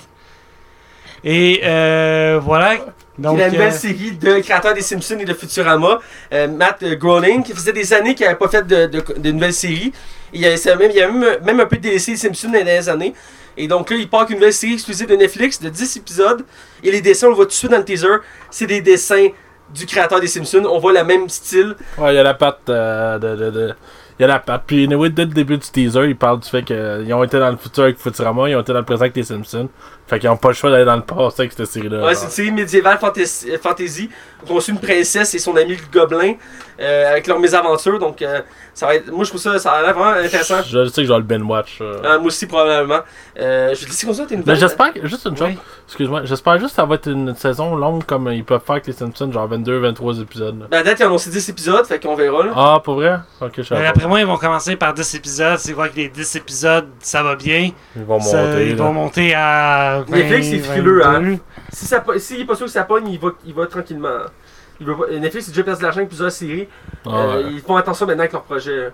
Et 1.25 1.61
euh, 1.65 2.39
voilà. 2.43 2.77
Donc, 2.77 2.93
Donc, 3.19 3.39
la 3.39 3.51
nouvelle 3.51 3.69
euh, 3.69 3.77
série 3.77 4.13
de 4.13 4.41
créateur 4.41 4.75
des 4.75 4.83
Simpsons 4.83 5.19
et 5.19 5.25
de 5.25 5.33
Futurama, 5.35 6.01
euh, 6.33 6.49
Matt 6.49 6.85
Groening, 6.85 7.43
qui 7.43 7.53
faisait 7.55 7.73
des 7.73 7.93
années 7.95 8.15
qu'il 8.15 8.27
n'avait 8.27 8.39
pas 8.39 8.49
fait 8.49 8.67
de, 8.67 8.87
de, 8.87 9.03
de 9.17 9.31
nouvelles 9.33 9.55
séries. 9.55 9.91
Il 10.35 10.41
y 10.43 10.47
a, 10.47 10.51
a 10.53 10.77
même, 10.77 10.91
il 10.91 10.97
y 10.97 11.01
a 11.03 11.11
même, 11.11 11.39
même 11.45 11.61
un 11.61 11.67
peu 11.67 11.79
délaissé 11.79 12.11
les 12.13 12.17
Simpsons 12.19 12.49
dans 12.49 12.55
les 12.59 12.65
dernières 12.65 12.89
années. 12.91 13.15
Et 13.57 13.69
donc 13.69 13.91
là, 13.91 13.97
il 13.97 14.09
part 14.09 14.21
avec 14.21 14.31
une 14.31 14.37
nouvelle 14.37 14.53
série 14.53 14.75
exclusive 14.75 15.09
de 15.09 15.17
Netflix 15.17 15.61
de 15.61 15.69
10 15.69 15.97
épisodes. 15.97 16.45
Et 16.83 16.91
les 16.91 17.01
dessins, 17.01 17.29
on 17.29 17.31
le 17.31 17.37
voit 17.37 17.45
tout 17.47 17.51
de 17.51 17.55
suite 17.55 17.71
dans 17.71 17.79
le 17.79 17.85
teaser, 17.85 18.19
c'est 18.51 18.67
des 18.67 18.81
dessins 18.81 19.29
du 19.75 19.87
créateur 19.87 20.21
des 20.21 20.27
Simpsons. 20.27 20.65
On 20.71 20.79
voit 20.79 20.93
le 20.93 21.05
même 21.05 21.29
style. 21.29 21.75
Ouais, 21.99 22.13
il 22.13 22.17
y 22.17 22.19
a 22.19 22.23
la 22.23 22.35
patte 22.35 22.69
euh, 22.69 23.19
de, 23.19 23.75
Il 24.19 24.23
y 24.23 24.25
a 24.25 24.29
la 24.29 24.39
patte. 24.39 24.65
Puis, 24.67 24.85
anyway, 24.85 25.11
dès 25.11 25.25
le 25.25 25.33
début 25.33 25.59
du 25.59 25.69
teaser, 25.69 26.07
il 26.07 26.17
parle 26.17 26.41
du 26.41 26.49
fait 26.49 26.63
qu'ils 26.63 27.13
ont 27.13 27.25
été 27.25 27.39
dans 27.39 27.51
le 27.51 27.57
futur 27.57 27.85
avec 27.85 27.99
Futurama, 27.99 28.49
ils 28.49 28.57
ont 28.57 28.61
été 28.61 28.73
dans 28.73 28.81
le 28.81 28.85
présent 28.85 29.03
avec 29.03 29.17
les 29.17 29.25
Simpsons. 29.25 29.69
Fait 30.09 30.19
qu'ils 30.21 30.29
ont 30.29 30.37
pas 30.37 30.49
le 30.49 30.55
choix 30.55 30.71
d'aller 30.71 30.85
dans 30.85 30.95
le 30.97 31.03
passé 31.03 31.43
avec 31.43 31.53
cette 31.53 31.67
série-là. 31.67 32.05
Ouais, 32.05 32.15
c'est 32.15 32.27
une 32.27 32.31
série 32.31 32.51
médiévale 32.53 32.99
fantasy, 32.99 33.51
fantasy 33.61 34.09
où 34.49 34.53
on 34.55 34.61
suit 34.61 34.73
une 34.73 34.79
princesse 34.79 35.35
et 35.35 35.39
son 35.41 35.57
ami 35.57 35.75
le 35.77 35.83
gobelin 36.01 36.35
euh, 36.81 37.11
avec 37.11 37.27
leurs 37.27 37.41
mésaventures. 37.41 37.99
Donc, 37.99 38.23
euh, 38.23 38.41
ça 38.73 38.87
va 38.87 38.95
être. 38.95 39.11
Moi, 39.11 39.25
je 39.25 39.31
trouve 39.31 39.41
ça, 39.41 39.59
ça 39.59 39.73
a 39.73 39.83
l'air 39.83 39.95
vraiment 39.95 40.13
intéressant. 40.13 40.63
Je 40.63 40.85
sais 40.87 41.01
que 41.03 41.09
je 41.09 41.13
vais 41.13 41.19
le 41.19 41.25
Ben 41.25 41.43
Watch. 41.43 41.79
euh. 41.81 41.97
Euh, 42.05 42.19
moi 42.19 42.27
aussi, 42.29 42.47
probablement. 42.47 43.01
Euh, 43.41 43.71
je 43.75 43.81
vais 43.81 43.87
te 43.87 43.91
laisser 43.91 44.07
comme 44.07 44.15
ça, 44.15 44.27
t'es 44.27 44.35
une 44.37 44.45
j'espère, 44.55 44.93
que- 44.93 45.07
juste 45.09 45.27
une 45.27 45.37
chose, 45.37 45.49
Oui. 45.49 45.59
excuse-moi, 45.87 46.21
j'espère 46.25 46.55
juste 46.59 46.71
que 46.71 46.77
ça 46.77 46.85
va 46.85 46.95
être 46.95 47.09
une 47.11 47.35
saison 47.35 47.75
longue 47.75 48.05
comme 48.05 48.31
ils 48.33 48.45
peuvent 48.45 48.61
faire 48.65 48.75
avec 48.77 48.87
les 48.87 48.93
Simpsons, 48.93 49.33
genre 49.33 49.49
22-23 49.49 50.21
épisodes. 50.21 50.61
là. 50.61 50.67
Ben, 50.71 50.85
date, 50.85 51.01
ils 51.01 51.03
ont 51.05 51.07
annoncé 51.07 51.31
10 51.31 51.49
épisodes, 51.49 51.85
fait 51.85 51.99
qu'on 52.01 52.15
verra. 52.15 52.45
Là. 52.45 52.53
Ah, 52.55 52.81
pour 52.85 52.95
vrai? 52.95 53.19
Ok, 53.41 53.55
je. 53.63 53.75
Après 53.75 54.07
moi, 54.07 54.21
ils 54.21 54.27
vont 54.27 54.37
commencer 54.39 54.77
par 54.77 54.95
10 54.95 55.15
épisodes. 55.17 55.59
C'est 55.59 55.73
voir 55.73 55.91
que 55.91 55.97
les 55.97 56.09
10 56.09 56.37
épisodes, 56.37 56.87
ça 57.01 57.23
va 57.25 57.35
bien. 57.35 57.71
Ils 57.97 58.05
vont 58.05 58.21
Ça- 58.21 58.43
monter. 58.43 58.67
ils 58.69 58.77
là. 58.77 58.83
vont 58.85 58.93
monter 58.93 59.35
à. 59.35 59.96
20, 60.01 60.17
Netflix, 60.17 60.47
c'est 60.49 60.59
frileux, 60.59 61.07
hein. 61.07 61.13
22. 61.21 61.39
Si 61.73 61.87
ça, 61.87 62.01
po- 62.01 62.19
s'il 62.19 62.41
est 62.41 62.45
pas 62.45 62.55
sûr 62.57 62.67
que 62.67 62.73
ça 62.73 62.85
pogne, 62.85 63.09
il 63.09 63.19
va, 63.19 63.29
il 63.47 63.55
va 63.55 63.67
tranquillement. 63.67 64.09
Il 64.81 64.87
pas- 64.87 64.93
Netflix, 65.19 65.49
a 65.49 65.51
déjà 65.51 65.63
perdu 65.63 65.79
de 65.81 65.83
l'argent 65.85 65.99
avec 65.99 66.09
plusieurs 66.09 66.31
séries. 66.33 66.69
Ah, 67.07 67.11
Euh, 67.11 67.43
ouais. 67.45 67.51
Ils 67.53 67.61
font 67.61 67.77
attention 67.77 68.07
maintenant 68.07 68.21
avec 68.23 68.33
leur 68.33 68.43
projet. 68.43 68.93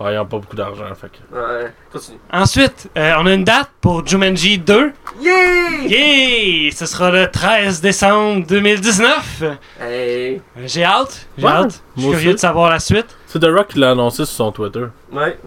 Ouais, 0.00 0.12
ils 0.14 0.18
ont 0.18 0.26
pas 0.26 0.38
beaucoup 0.38 0.56
d'argent, 0.56 0.84
fait 0.96 1.08
que. 1.08 1.34
Ouais, 1.34 1.72
continue. 1.92 2.18
Ensuite, 2.32 2.90
euh, 2.98 3.12
on 3.20 3.26
a 3.26 3.32
une 3.32 3.44
date 3.44 3.70
pour 3.80 4.04
Jumanji 4.04 4.58
2. 4.58 4.92
Yeah! 5.20 5.32
Yay! 5.86 6.72
Ce 6.72 6.84
sera 6.86 7.12
le 7.12 7.30
13 7.30 7.80
décembre 7.80 8.44
2019. 8.46 9.44
Hey! 9.80 10.42
Euh, 10.58 10.62
J'ai 10.66 10.84
hâte. 10.84 11.28
J'ai 11.38 11.44
Ouais, 11.46 11.50
hâte. 11.52 11.82
Je 11.96 12.00
suis 12.02 12.10
curieux 12.10 12.26
aussi. 12.30 12.34
de 12.34 12.40
savoir 12.40 12.70
la 12.70 12.80
suite. 12.80 13.16
C'est 13.26 13.38
The 13.38 13.44
Rock 13.46 13.68
qui 13.68 13.78
l'a 13.78 13.92
annoncé 13.92 14.24
sur 14.24 14.34
son 14.34 14.50
Twitter. 14.50 14.84
Ouais. 15.12 15.38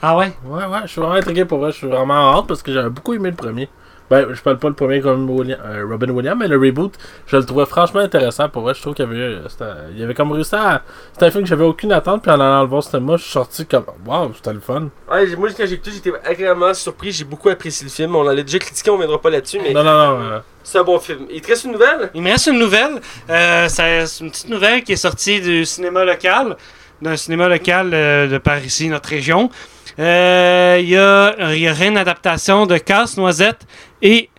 Ah 0.00 0.16
ouais? 0.16 0.32
Ouais, 0.44 0.64
ouais, 0.64 0.78
je 0.84 0.86
suis 0.92 1.00
vraiment 1.00 1.16
intrigué 1.16 1.44
pour 1.44 1.58
vrai. 1.58 1.72
Je 1.72 1.78
suis 1.78 1.88
vraiment 1.88 2.38
hâte 2.38 2.46
parce 2.46 2.62
que 2.62 2.72
j'avais 2.72 2.88
beaucoup 2.90 3.12
aimé 3.12 3.30
le 3.30 3.36
premier. 3.36 3.68
Ben, 4.10 4.26
je 4.34 4.40
parle 4.42 4.58
pas 4.58 4.68
le 4.68 4.74
premier 4.74 5.00
comme 5.00 5.30
William- 5.30 5.60
euh, 5.64 5.86
Robin 5.88 6.10
Williams, 6.10 6.36
mais 6.40 6.48
le 6.48 6.56
reboot, 6.58 6.94
je 7.26 7.36
le 7.36 7.44
trouvais 7.44 7.64
franchement 7.64 8.00
intéressant. 8.00 8.48
Pour 8.48 8.62
vrai, 8.62 8.74
je 8.74 8.80
trouve 8.82 8.94
qu'il 8.94 9.04
y 9.04 9.08
avait, 9.08 9.16
euh, 9.20 9.48
c'était- 9.48 9.64
il 9.92 10.00
y 10.00 10.02
avait 10.02 10.14
comme 10.14 10.32
réussi 10.32 10.54
à. 10.56 10.82
C'était 11.12 11.26
un 11.26 11.30
film 11.30 11.44
que 11.44 11.48
j'avais 11.48 11.64
aucune 11.64 11.92
attente, 11.92 12.22
puis 12.22 12.30
en 12.32 12.40
allant 12.40 12.62
le 12.62 12.68
voir 12.68 12.80
au 12.80 12.82
cinéma, 12.82 13.16
je 13.16 13.22
suis 13.22 13.30
sorti 13.32 13.66
comme. 13.66 13.84
Waouh, 14.04 14.32
c'était 14.34 14.52
le 14.52 14.58
fun. 14.60 14.88
Ouais, 15.10 15.36
moi, 15.36 15.48
quand 15.56 15.64
j'ai 15.64 15.74
écouté, 15.74 15.92
j'étais 15.92 16.12
agréablement 16.24 16.74
surpris. 16.74 17.12
J'ai 17.12 17.24
beaucoup 17.24 17.48
apprécié 17.50 17.84
le 17.84 17.90
film. 17.92 18.16
On 18.16 18.24
l'a 18.24 18.34
déjà 18.42 18.58
critiqué, 18.58 18.90
on 18.90 18.98
viendra 18.98 19.20
pas 19.20 19.30
là-dessus, 19.30 19.60
mais 19.62 19.72
Non, 19.72 19.84
non, 19.84 19.92
non. 19.96 20.20
euh, 20.22 20.38
c'est 20.64 20.78
un 20.78 20.82
bon 20.84 20.98
film. 20.98 21.26
Il 21.30 21.40
te 21.40 21.46
reste 21.46 21.64
une 21.66 21.72
nouvelle? 21.72 22.10
Il 22.12 22.22
me 22.22 22.30
reste 22.30 22.48
une 22.48 22.58
nouvelle. 22.58 23.00
Euh, 23.30 23.68
c'est 23.68 24.02
une 24.20 24.30
petite 24.32 24.48
nouvelle 24.48 24.82
qui 24.82 24.92
est 24.92 24.96
sortie 24.96 25.40
du 25.40 25.64
cinéma 25.64 26.04
local, 26.04 26.56
d'un 27.02 27.16
cinéma 27.16 27.48
local 27.48 27.90
euh, 27.92 28.26
de 28.28 28.38
par 28.38 28.64
ici, 28.64 28.88
notre 28.88 29.08
région. 29.08 29.50
Euh, 29.98 30.78
Il 30.80 30.88
y, 30.88 30.96
a, 30.96 31.34
il 31.54 31.58
y 31.60 31.68
aurait 31.70 31.88
une 31.88 31.96
adaptation 31.98 32.66
de 32.66 32.78
Casse-Noisette 32.78 33.66
et 34.02 34.30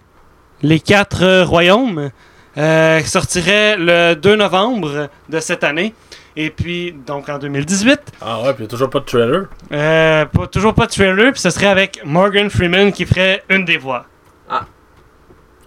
Les 0.62 0.80
Quatre 0.80 1.42
Royaumes 1.44 2.12
euh, 2.58 3.00
qui 3.02 3.08
sortirait 3.10 3.76
le 3.78 4.14
2 4.16 4.36
novembre 4.36 5.10
de 5.30 5.40
cette 5.40 5.64
année. 5.64 5.94
Et 6.38 6.50
puis, 6.50 6.94
donc 7.06 7.28
en 7.30 7.38
2018. 7.38 8.00
Ah 8.22 8.40
ouais, 8.42 8.54
puis 8.54 8.60
il 8.60 8.62
n'y 8.62 8.66
a 8.66 8.70
toujours 8.70 8.90
pas 8.90 9.00
de 9.00 9.06
trailer. 9.06 9.46
Euh, 9.74 10.26
pas- 10.26 10.48
toujours 10.48 10.74
pas 10.74 10.86
de 10.86 10.92
trailer, 10.92 11.32
puis 11.34 11.42
ce 11.42 11.50
serait 11.50 11.68
avec 11.68 12.00
Morgan 12.06 12.50
Freeman 12.50 12.92
qui 12.94 13.06
ferait 13.06 13.44
une 13.50 13.66
des 13.66 13.78
voix. 13.78 14.06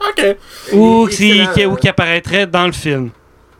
Ok. 0.01 0.37
Ou 0.73 1.07
Et- 1.09 1.11
qui, 1.13 1.47
qui- 1.55 1.67
ou 1.67 1.77
qui 1.77 1.89
apparaîtrait 1.89 2.47
dans 2.47 2.67
le 2.67 2.73
film. 2.73 3.11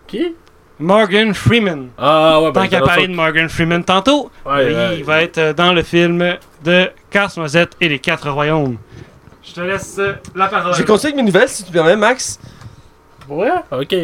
Qui? 0.07 0.35
Morgan 0.79 1.33
Freeman. 1.35 1.89
Ah 1.99 2.41
ouais, 2.41 2.53
Tant 2.53 2.63
ben. 2.63 2.69
qu'à 2.69 2.81
parler 2.81 3.07
de 3.09 3.15
Morgan 3.15 3.49
Freeman 3.49 3.85
tantôt, 3.85 4.31
Ouais, 4.45 4.97
il 4.99 5.05
va 5.05 5.23
être 5.23 5.39
euh, 5.39 5.53
dans 5.53 5.73
le 5.73 5.83
film 5.83 6.37
de 6.65 6.91
Casse-Noisette 7.11 7.73
et 7.81 7.89
les 7.89 7.99
Quatre 8.01 8.29
Royaumes. 8.31 8.77
Je 9.43 9.53
te 9.53 9.61
laisse 9.61 9.97
euh, 9.99 10.15
la 10.35 10.49
parole. 10.49 10.73
Je 10.75 10.79
vais 10.79 10.85
continuer 10.85 11.13
avec 11.13 11.25
mes 11.25 11.31
nouvelles, 11.31 11.49
si 11.49 11.65
tu 11.65 11.71
permets, 11.73 11.97
Max. 11.97 12.41
Ouais, 13.29 13.49
ok. 13.73 13.95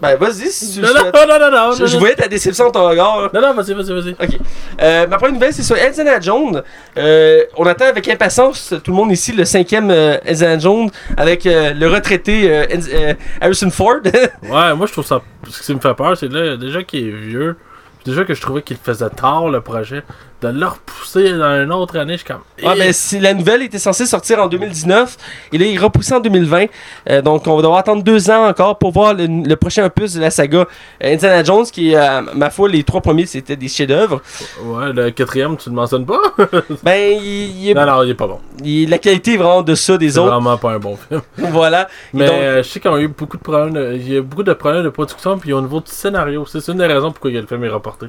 Ben, 0.00 0.16
vas-y, 0.16 0.50
si 0.50 0.74
tu 0.74 0.80
Non, 0.80 0.88
non, 0.94 1.02
non, 1.26 1.38
non, 1.38 1.50
non. 1.50 1.72
Je, 1.72 1.80
non, 1.80 1.86
je 1.86 1.94
non. 1.94 1.98
voyais 2.00 2.14
ta 2.14 2.28
déception 2.28 2.66
dans 2.66 2.70
ton 2.70 2.88
regard. 2.88 3.22
là. 3.22 3.30
Non, 3.34 3.40
non, 3.40 3.54
vas-y, 3.54 3.74
vas-y, 3.74 3.92
vas-y. 3.92 4.12
Ok. 4.12 4.38
Euh, 4.80 5.06
ma 5.08 5.16
première 5.16 5.34
nouvelle, 5.34 5.52
c'est 5.52 5.62
sur 5.64 5.76
Indiana 5.76 6.20
Jones. 6.20 6.62
Euh, 6.96 7.42
on 7.56 7.66
attend 7.66 7.86
avec 7.86 8.06
impatience, 8.08 8.72
tout 8.84 8.90
le 8.92 8.96
monde 8.96 9.10
ici, 9.10 9.32
le 9.32 9.44
cinquième 9.44 9.90
euh, 9.90 10.18
Indiana 10.26 10.58
Jones 10.58 10.90
avec 11.16 11.44
euh, 11.46 11.72
le 11.74 11.88
retraité 11.88 12.50
euh, 12.52 12.66
euh, 12.92 13.14
Harrison 13.40 13.70
Ford. 13.70 13.96
Ouais, 14.42 14.74
moi 14.74 14.86
je 14.86 14.92
trouve 14.92 15.04
ça. 15.06 15.20
Ce 15.50 15.62
qui 15.62 15.74
me 15.74 15.80
fait 15.80 15.94
peur, 15.94 16.16
c'est 16.16 16.28
là, 16.32 16.56
déjà 16.56 16.82
qu'il 16.84 17.08
est 17.08 17.10
vieux. 17.10 17.56
puis 18.02 18.10
Déjà 18.12 18.24
que 18.24 18.32
je 18.34 18.40
trouvais 18.40 18.62
qu'il 18.62 18.76
faisait 18.76 19.10
tard 19.10 19.48
le 19.48 19.60
projet. 19.60 20.02
De 20.40 20.46
le 20.48 20.66
repousser 20.66 21.32
dans 21.36 21.64
une 21.64 21.72
autre 21.72 21.98
année, 21.98 22.12
je 22.12 22.18
suis 22.18 22.26
comme. 22.28 22.42
Ouais, 22.62 22.72
Eh, 22.76 22.78
ben, 22.78 22.92
si 22.92 23.18
la 23.18 23.34
nouvelle 23.34 23.62
était 23.62 23.80
censée 23.80 24.06
sortir 24.06 24.38
en 24.40 24.46
2019 24.46 25.16
et 25.52 25.58
là, 25.58 25.66
il 25.66 25.74
est 25.74 25.78
repoussé 25.78 26.14
en 26.14 26.20
2020. 26.20 26.66
Euh, 27.10 27.22
donc, 27.22 27.44
on 27.48 27.56
va 27.56 27.62
devoir 27.62 27.78
attendre 27.80 28.04
deux 28.04 28.30
ans 28.30 28.46
encore 28.46 28.78
pour 28.78 28.92
voir 28.92 29.14
le, 29.14 29.26
le 29.26 29.56
prochain 29.56 29.84
opus 29.84 30.14
de 30.14 30.20
la 30.20 30.30
saga 30.30 30.66
Indiana 31.02 31.42
Jones, 31.42 31.64
qui, 31.64 31.96
euh, 31.96 32.20
ma 32.36 32.50
foi, 32.50 32.68
les 32.68 32.84
trois 32.84 33.00
premiers, 33.00 33.26
c'était 33.26 33.56
des 33.56 33.66
chefs-d'œuvre. 33.66 34.22
Ouais, 34.62 34.92
le 34.92 35.10
quatrième, 35.10 35.56
tu 35.56 35.70
le 35.70 35.74
mentionnes 35.74 36.06
pas? 36.06 36.20
Ben, 36.84 37.18
il, 37.20 37.64
il 37.64 37.70
est- 37.70 37.74
Non, 37.74 37.86
non, 37.86 38.02
il 38.04 38.10
est 38.10 38.14
pas 38.14 38.28
bon. 38.28 38.38
il- 38.62 38.88
la 38.90 38.98
qualité 38.98 39.34
est 39.34 39.38
vraiment 39.38 39.62
de 39.62 39.74
ça 39.74 39.98
des 39.98 40.10
C'est 40.10 40.18
autres. 40.20 40.30
vraiment 40.30 40.56
pas 40.56 40.70
un 40.70 40.78
bon 40.78 40.96
film. 40.96 41.20
voilà. 41.50 41.88
Mais 42.14 42.26
donc- 42.26 42.34
euh, 42.36 42.62
je 42.62 42.68
sais 42.68 42.78
qu'ils 42.78 42.90
ont 42.92 42.98
eu 42.98 43.08
beaucoup 43.08 43.36
de 43.38 43.42
problèmes. 43.42 43.72
de- 43.72 43.94
Il 43.96 44.12
y 44.12 44.16
a 44.16 44.22
beaucoup 44.22 44.44
de 44.44 44.52
problèmes 44.52 44.84
de 44.84 44.90
production, 44.90 45.36
puis 45.36 45.52
au 45.52 45.60
niveau 45.60 45.80
du 45.80 45.90
scénario. 45.90 46.46
C'est 46.46 46.60
c'est 46.60 46.70
une 46.70 46.78
des 46.78 46.86
raisons 46.86 47.10
pourquoi 47.10 47.30
le 47.32 47.44
film 47.44 47.64
est 47.64 47.68
reporté. 47.68 48.06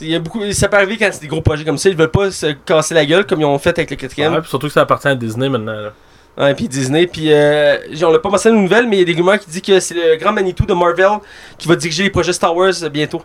Il 0.00 0.08
y 0.08 0.14
a 0.14 0.18
beaucoup, 0.18 0.40
ça 0.52 0.68
peut 0.68 0.76
arriver 0.76 0.96
quand 0.96 1.08
c'est 1.12 1.20
des 1.20 1.26
gros 1.28 1.40
projets 1.40 1.64
comme 1.64 1.78
ça, 1.78 1.88
ils 1.88 1.96
veulent 1.96 2.10
pas 2.10 2.30
se 2.30 2.46
casser 2.64 2.94
la 2.94 3.04
gueule 3.04 3.26
comme 3.26 3.40
ils 3.40 3.44
ont 3.44 3.58
fait 3.58 3.76
avec 3.76 3.90
le 3.90 3.96
quatrième. 3.96 4.32
Ouais, 4.32 4.40
puis 4.40 4.48
surtout 4.48 4.68
que 4.68 4.72
ça 4.72 4.82
appartient 4.82 5.08
à 5.08 5.14
Disney 5.14 5.48
maintenant. 5.48 5.72
là. 5.72 5.92
Ouais, 6.38 6.54
puis 6.54 6.68
Disney, 6.68 7.08
puis 7.08 7.32
euh, 7.32 7.78
on 8.02 8.12
l'a 8.12 8.20
pas 8.20 8.28
mentionné 8.28 8.56
une 8.56 8.62
nouvelle, 8.62 8.86
mais 8.86 8.98
il 8.98 9.00
y 9.00 9.02
a 9.02 9.06
des 9.06 9.14
rumeurs 9.14 9.40
qui 9.40 9.50
disent 9.50 9.60
que 9.60 9.80
c'est 9.80 9.94
le 9.94 10.16
grand 10.16 10.32
Manitou 10.32 10.64
de 10.66 10.72
Marvel 10.72 11.18
qui 11.58 11.66
va 11.66 11.74
diriger 11.74 12.04
les 12.04 12.10
projets 12.10 12.32
Star 12.32 12.54
Wars 12.54 12.72
euh, 12.80 12.88
bientôt. 12.88 13.22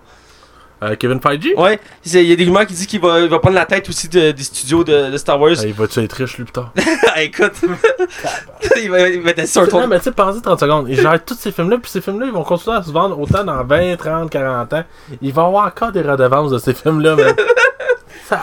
Euh, 0.81 0.95
Kevin 0.97 1.21
Feige? 1.21 1.53
Ouais, 1.55 1.79
il 2.05 2.21
y 2.23 2.31
a 2.33 2.35
des 2.35 2.43
rumeurs 2.43 2.65
qui 2.65 2.73
disent 2.73 2.87
qu'il 2.87 2.99
va, 2.99 3.19
il 3.21 3.29
va 3.29 3.39
prendre 3.39 3.55
la 3.55 3.65
tête 3.65 3.87
aussi 3.87 4.09
de- 4.09 4.31
des 4.31 4.43
studios 4.43 4.83
de, 4.83 5.11
de 5.11 5.17
Star 5.17 5.39
Wars. 5.39 5.55
Ah, 5.59 5.65
Il 5.65 5.73
va-tu 5.73 5.99
être 6.01 6.13
riche 6.13 6.37
lui 6.37 6.43
plus 6.43 6.51
tard? 6.53 6.73
Ah, 7.15 7.21
écoute, 7.21 7.53
il, 8.81 8.89
va, 8.89 9.07
il 9.07 9.21
va 9.21 9.29
être 9.31 9.47
sur 9.47 9.61
un 9.61 9.67
Non, 9.81 9.87
mais 9.87 9.99
tu 9.99 10.05
sais, 10.05 10.11
pensez 10.11 10.41
30 10.41 10.59
secondes. 10.59 10.87
Ils 10.89 10.99
gèrent 10.99 11.23
tous 11.23 11.35
ces 11.35 11.51
films-là, 11.51 11.77
puis 11.77 11.91
ces 11.91 12.01
films-là, 12.01 12.25
ils 12.25 12.31
vont 12.31 12.43
continuer 12.43 12.75
à 12.77 12.81
se 12.83 12.91
vendre 12.91 13.19
autant 13.19 13.43
dans 13.43 13.63
20, 13.63 13.95
30, 13.97 14.29
40 14.31 14.73
ans. 14.73 14.83
Il 15.21 15.31
va 15.31 15.43
y 15.43 15.45
avoir 15.45 15.67
encore 15.67 15.91
des 15.91 16.01
redevances 16.01 16.51
de 16.51 16.57
ces 16.57 16.73
films-là, 16.73 17.15
mais. 17.15 17.33
Ça. 18.27 18.41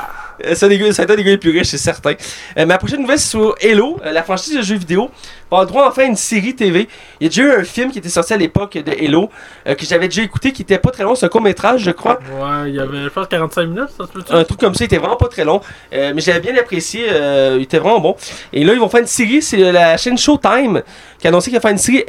C'est 0.54 0.64
un 0.64 0.68
des 0.68 0.78
gars- 0.78 0.92
c'est 0.92 1.02
un 1.10 1.14
des 1.16 1.22
gars 1.24 1.30
les 1.32 1.38
plus 1.38 1.50
riches, 1.50 1.66
c'est 1.68 1.76
certain. 1.78 2.14
Euh, 2.56 2.64
ma 2.64 2.78
prochaine 2.78 3.00
nouvelle, 3.02 3.18
c'est 3.18 3.28
sur 3.30 3.54
Halo, 3.62 4.00
euh, 4.06 4.12
la 4.12 4.22
franchise 4.22 4.56
de 4.56 4.62
jeux 4.62 4.76
vidéo. 4.76 5.10
Avoir 5.50 5.66
droit 5.66 5.88
enfin 5.88 6.02
à 6.02 6.04
une 6.06 6.16
série 6.16 6.54
TV. 6.54 6.88
Il 7.20 7.24
y 7.24 7.26
a 7.26 7.28
déjà 7.28 7.42
eu 7.42 7.60
un 7.60 7.64
film 7.64 7.90
qui 7.90 7.98
était 7.98 8.08
sorti 8.08 8.32
à 8.32 8.36
l'époque 8.36 8.74
de 8.78 8.92
Halo, 9.04 9.30
euh, 9.66 9.74
que 9.74 9.84
j'avais 9.84 10.06
déjà 10.08 10.22
écouté, 10.22 10.52
qui 10.52 10.62
était 10.62 10.78
pas 10.78 10.90
très 10.90 11.02
long. 11.02 11.14
C'est 11.14 11.26
un 11.26 11.28
court-métrage, 11.28 11.82
je 11.82 11.90
crois. 11.90 12.18
Ouais, 12.40 12.68
il 12.68 12.74
y 12.76 12.80
avait, 12.80 13.02
je 13.04 13.08
pense, 13.08 13.26
45 13.26 13.64
minutes, 13.66 13.88
ça 13.96 14.06
se 14.06 14.12
peut-tu? 14.12 14.32
Un 14.32 14.44
truc 14.44 14.60
comme 14.60 14.74
ça, 14.74 14.84
il 14.84 14.86
était 14.86 14.98
vraiment 14.98 15.16
pas 15.16 15.28
très 15.28 15.44
long. 15.44 15.60
Euh, 15.92 16.12
mais 16.14 16.20
j'avais 16.20 16.40
bien 16.40 16.56
apprécié, 16.56 17.06
euh, 17.10 17.54
il 17.58 17.62
était 17.64 17.78
vraiment 17.78 17.98
bon. 18.00 18.16
Et 18.52 18.64
là, 18.64 18.72
ils 18.74 18.78
vont 18.78 18.88
faire 18.88 19.00
une 19.00 19.06
série, 19.06 19.42
c'est 19.42 19.72
la 19.72 19.96
chaîne 19.96 20.16
Showtime 20.16 20.82
qui 21.18 21.26
a 21.26 21.30
annoncé 21.30 21.50
qu'elle 21.50 21.58
va 21.58 21.62
faire 21.62 21.72
une 21.72 21.78
série 21.78 22.04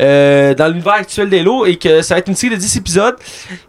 euh, 0.00 0.54
dans 0.54 0.68
l'univers 0.68 0.94
actuel 0.94 1.28
d'Halo 1.30 1.66
et 1.66 1.76
que 1.76 2.02
ça 2.02 2.14
va 2.14 2.18
être 2.18 2.28
une 2.28 2.34
série 2.36 2.54
de 2.54 2.60
10 2.60 2.76
épisodes. 2.78 3.16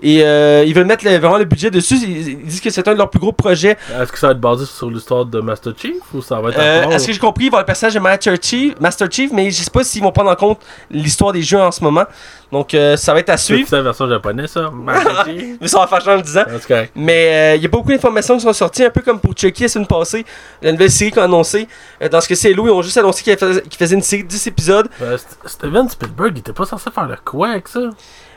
Et 0.02 0.20
ils 0.20 0.74
veulent 0.74 0.86
mettre 0.86 1.06
le- 1.06 1.18
vraiment 1.18 1.38
le 1.38 1.46
budget 1.46 1.70
dessus. 1.72 1.96
Ils, 2.04 2.28
ils 2.30 2.38
disent 2.46 2.62
que 2.62 2.70
c'est 2.70 2.88
un 2.88 2.94
de 2.94 2.98
leurs 2.98 3.10
plus 3.10 3.20
gros 3.20 3.32
projets. 3.32 3.78
Est-ce 4.02 4.12
que 4.12 4.18
ça 4.20 4.28
va 4.28 4.34
être 4.34 4.40
basé 4.40 4.66
sur 4.66 4.90
l'histoire 4.90 5.26
de 5.26 5.40
Master 5.42 5.74
Chief 5.78 5.96
ou 6.14 6.22
ça 6.22 6.40
va 6.40 6.50
être 6.50 6.60
Euh, 6.60 6.82
encore- 6.84 6.94
à 6.94 7.00
ce 7.00 7.08
que 7.08 7.14
j'ai 7.14 7.20
compris, 7.20 7.46
il 7.46 7.52
va 7.52 7.58
avoir 7.58 7.62
le 7.64 7.66
personnage 7.68 7.94
de 7.94 8.00
Master 8.00 8.36
Chief, 8.42 8.74
Master 8.80 8.93
Chief 9.10 9.32
mais 9.34 9.50
je 9.52 9.64
sais 9.64 9.70
pas 9.72 9.84
s'ils 9.84 10.02
vont 10.02 10.12
prendre 10.12 10.30
en 10.32 10.36
compte 10.36 10.60
l'histoire 10.92 11.32
des 11.32 11.42
jeux 11.42 11.60
en 11.60 11.72
ce 11.72 11.84
moment. 11.84 12.04
Donc 12.52 12.74
euh, 12.74 12.96
ça 12.98 13.14
va 13.14 13.20
être 13.20 13.30
à 13.30 13.38
C'est 13.38 13.54
suivre. 13.56 13.68
la 13.72 13.82
version 13.82 14.08
japonaise, 14.08 14.52
ça 14.52 14.70
Master 14.72 15.26
Mais 15.62 15.68
ça 15.68 15.80
va 15.80 15.88
faire 15.88 16.00
changer 16.00 16.12
en 16.12 16.16
le 16.18 16.22
disant. 16.22 16.44
Ah, 16.46 16.52
C'est. 16.62 16.92
Mais 16.96 17.54
euh, 17.54 17.56
il 17.56 17.64
y 17.64 17.66
a 17.66 17.70
beaucoup 17.70 17.90
d'informations 17.90 18.36
qui 18.36 18.42
sont 18.44 18.54
sorties, 18.54 18.84
un 18.86 18.90
peu 18.92 19.02
comme 19.02 19.20
pour 19.20 19.34
Chucky 19.36 19.64
la 19.64 19.70
semaine 19.70 19.88
passée, 19.88 20.24
la 20.62 20.72
nouvelle 20.72 20.92
série 20.92 21.12
qu'on 21.12 21.22
a 21.22 21.26
annoncée. 21.26 21.68
Euh, 22.02 22.10
dans 22.10 22.22
ce 22.22 22.28
que 22.28 22.36
c'est 22.36 22.52
Halo, 22.52 22.68
ils 22.68 22.72
ont 22.72 22.82
juste 22.84 22.98
annoncé 22.98 23.24
qu'ils 23.24 23.38
faisaient, 23.38 23.96
une 23.96 24.02
série 24.04 24.24
de 24.24 24.28
10 24.30 24.48
épisodes. 24.48 24.88
Euh, 25.02 25.18
St- 25.18 25.48
Steven 25.50 25.90
Spielberg, 25.90 26.32
il 26.36 26.40
était 26.40 26.54
pas 26.54 26.66
censé 26.66 26.90
faire 26.92 27.08
le 27.08 27.16
quoi 27.26 27.50
avec 27.50 27.68
ça? 27.68 27.80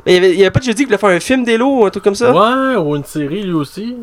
Mais 0.06 0.12
il 0.12 0.14
y 0.14 0.16
avait, 0.18 0.30
il 0.32 0.38
y 0.38 0.42
avait 0.42 0.50
pas 0.50 0.60
de 0.60 0.64
jeudi 0.64 0.78
qui 0.82 0.84
voulait 0.86 0.98
faire 0.98 1.08
un 1.10 1.20
film 1.20 1.44
d'Halo 1.44 1.80
ou 1.80 1.84
un 1.86 1.90
truc 1.90 2.04
comme 2.04 2.14
ça? 2.14 2.32
Ouais, 2.32 2.76
ou 2.76 2.96
une 2.96 3.04
série 3.04 3.42
lui 3.42 3.52
aussi. 3.52 3.96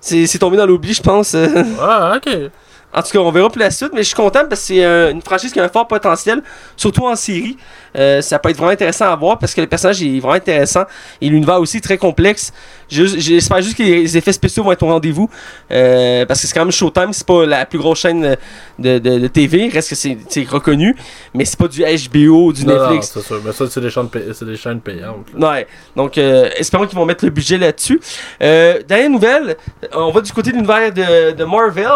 C'est 0.00 0.26
c'est 0.26 0.38
tombé 0.38 0.56
dans 0.56 0.66
l'oubli, 0.66 0.92
je 0.92 1.02
pense. 1.02 1.34
euh. 1.34 1.46
Ouais, 1.48 2.16
ok. 2.16 2.50
En 2.96 3.02
tout 3.02 3.10
cas, 3.10 3.18
on 3.18 3.30
verra 3.30 3.50
pour 3.50 3.58
la 3.60 3.70
suite, 3.70 3.90
mais 3.92 3.98
je 4.02 4.06
suis 4.06 4.14
content 4.16 4.40
parce 4.48 4.62
que 4.62 4.66
c'est 4.68 4.84
euh, 4.84 5.10
une 5.12 5.20
franchise 5.20 5.52
qui 5.52 5.60
a 5.60 5.64
un 5.64 5.68
fort 5.68 5.86
potentiel, 5.86 6.42
surtout 6.76 7.04
en 7.06 7.14
série. 7.14 7.58
Euh, 7.94 8.22
ça 8.22 8.38
peut 8.38 8.48
être 8.50 8.56
vraiment 8.56 8.72
intéressant 8.72 9.04
à 9.06 9.16
voir 9.16 9.38
parce 9.38 9.54
que 9.54 9.60
le 9.60 9.66
personnage 9.66 10.02
est 10.02 10.18
vraiment 10.18 10.34
intéressant 10.34 10.84
et 11.20 11.28
l'univers 11.28 11.60
aussi 11.60 11.80
très 11.80 11.98
complexe. 11.98 12.52
J'espère 12.88 13.62
juste 13.62 13.76
que 13.76 13.82
les 13.82 14.16
effets 14.16 14.32
spéciaux 14.32 14.62
vont 14.62 14.72
être 14.72 14.82
au 14.82 14.86
rendez-vous 14.88 15.28
euh, 15.72 16.24
parce 16.24 16.40
que 16.40 16.46
c'est 16.46 16.54
quand 16.54 16.64
même 16.64 16.72
Showtime, 16.72 17.12
c'est 17.12 17.26
pas 17.26 17.44
la 17.44 17.66
plus 17.66 17.78
grosse 17.78 17.98
chaîne 18.00 18.36
de, 18.78 18.98
de, 18.98 19.18
de 19.18 19.26
TV, 19.26 19.68
reste 19.68 19.90
que 19.90 19.94
c'est 19.96 20.48
reconnu, 20.48 20.94
mais 21.34 21.44
c'est 21.44 21.58
pas 21.58 21.68
du 21.68 21.82
HBO 21.82 22.46
ou 22.46 22.52
du 22.52 22.64
Non, 22.64 22.74
non, 22.74 22.80
Netflix. 22.82 23.10
c'est 23.12 23.22
sûr. 23.26 23.40
Mais 23.44 23.52
ça, 23.52 23.64
c'est 23.68 23.80
des, 23.80 23.90
chaînes 23.90 24.76
des 24.76 24.80
payantes. 24.80 25.26
là. 25.36 25.50
Ouais, 25.50 25.66
donc 25.96 26.16
euh, 26.18 26.48
espérons 26.56 26.86
qu'ils 26.86 26.96
vont 26.98 27.06
mettre 27.06 27.24
le 27.24 27.30
budget 27.30 27.58
là-dessus. 27.58 28.00
Euh, 28.42 28.80
dernière 28.86 29.10
nouvelle, 29.10 29.56
on 29.92 30.10
va 30.12 30.20
du 30.20 30.32
côté 30.32 30.50
de 30.50 30.56
l'univers 30.56 30.92
de, 30.92 31.32
de 31.32 31.44
Marvel. 31.44 31.88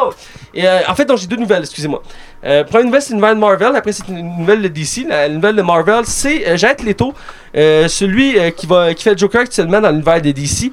Et, 0.55 0.67
euh, 0.67 0.81
en 0.89 0.95
fait, 0.95 1.09
j'ai 1.17 1.27
deux 1.27 1.37
nouvelles, 1.37 1.63
excusez-moi. 1.63 2.03
Euh, 2.45 2.65
première 2.65 2.87
nouvelle, 2.87 3.03
c'est 3.03 3.11
une 3.13 3.17
nouvelle 3.21 3.35
de 3.37 3.41
Marvel. 3.41 3.77
Après, 3.77 3.93
c'est 3.93 4.09
une 4.09 4.37
nouvelle 4.39 4.63
de 4.63 4.69
DC. 4.69 5.07
La 5.09 5.29
nouvelle 5.29 5.57
de 5.57 5.63
Marvel, 5.63 6.05
c'est 6.05 6.49
euh, 6.49 6.57
Jared 6.57 6.83
Leto, 6.83 7.15
euh, 7.57 7.87
celui 7.89 8.37
qui, 8.57 8.67
va, 8.67 8.93
qui 8.95 9.03
fait 9.05 9.13
le 9.13 9.19
Joker 9.19 9.43
actuellement 9.43 9.81
dans 9.81 9.91
l'univers 9.91 10.21
de 10.23 10.31
DC, 10.33 10.73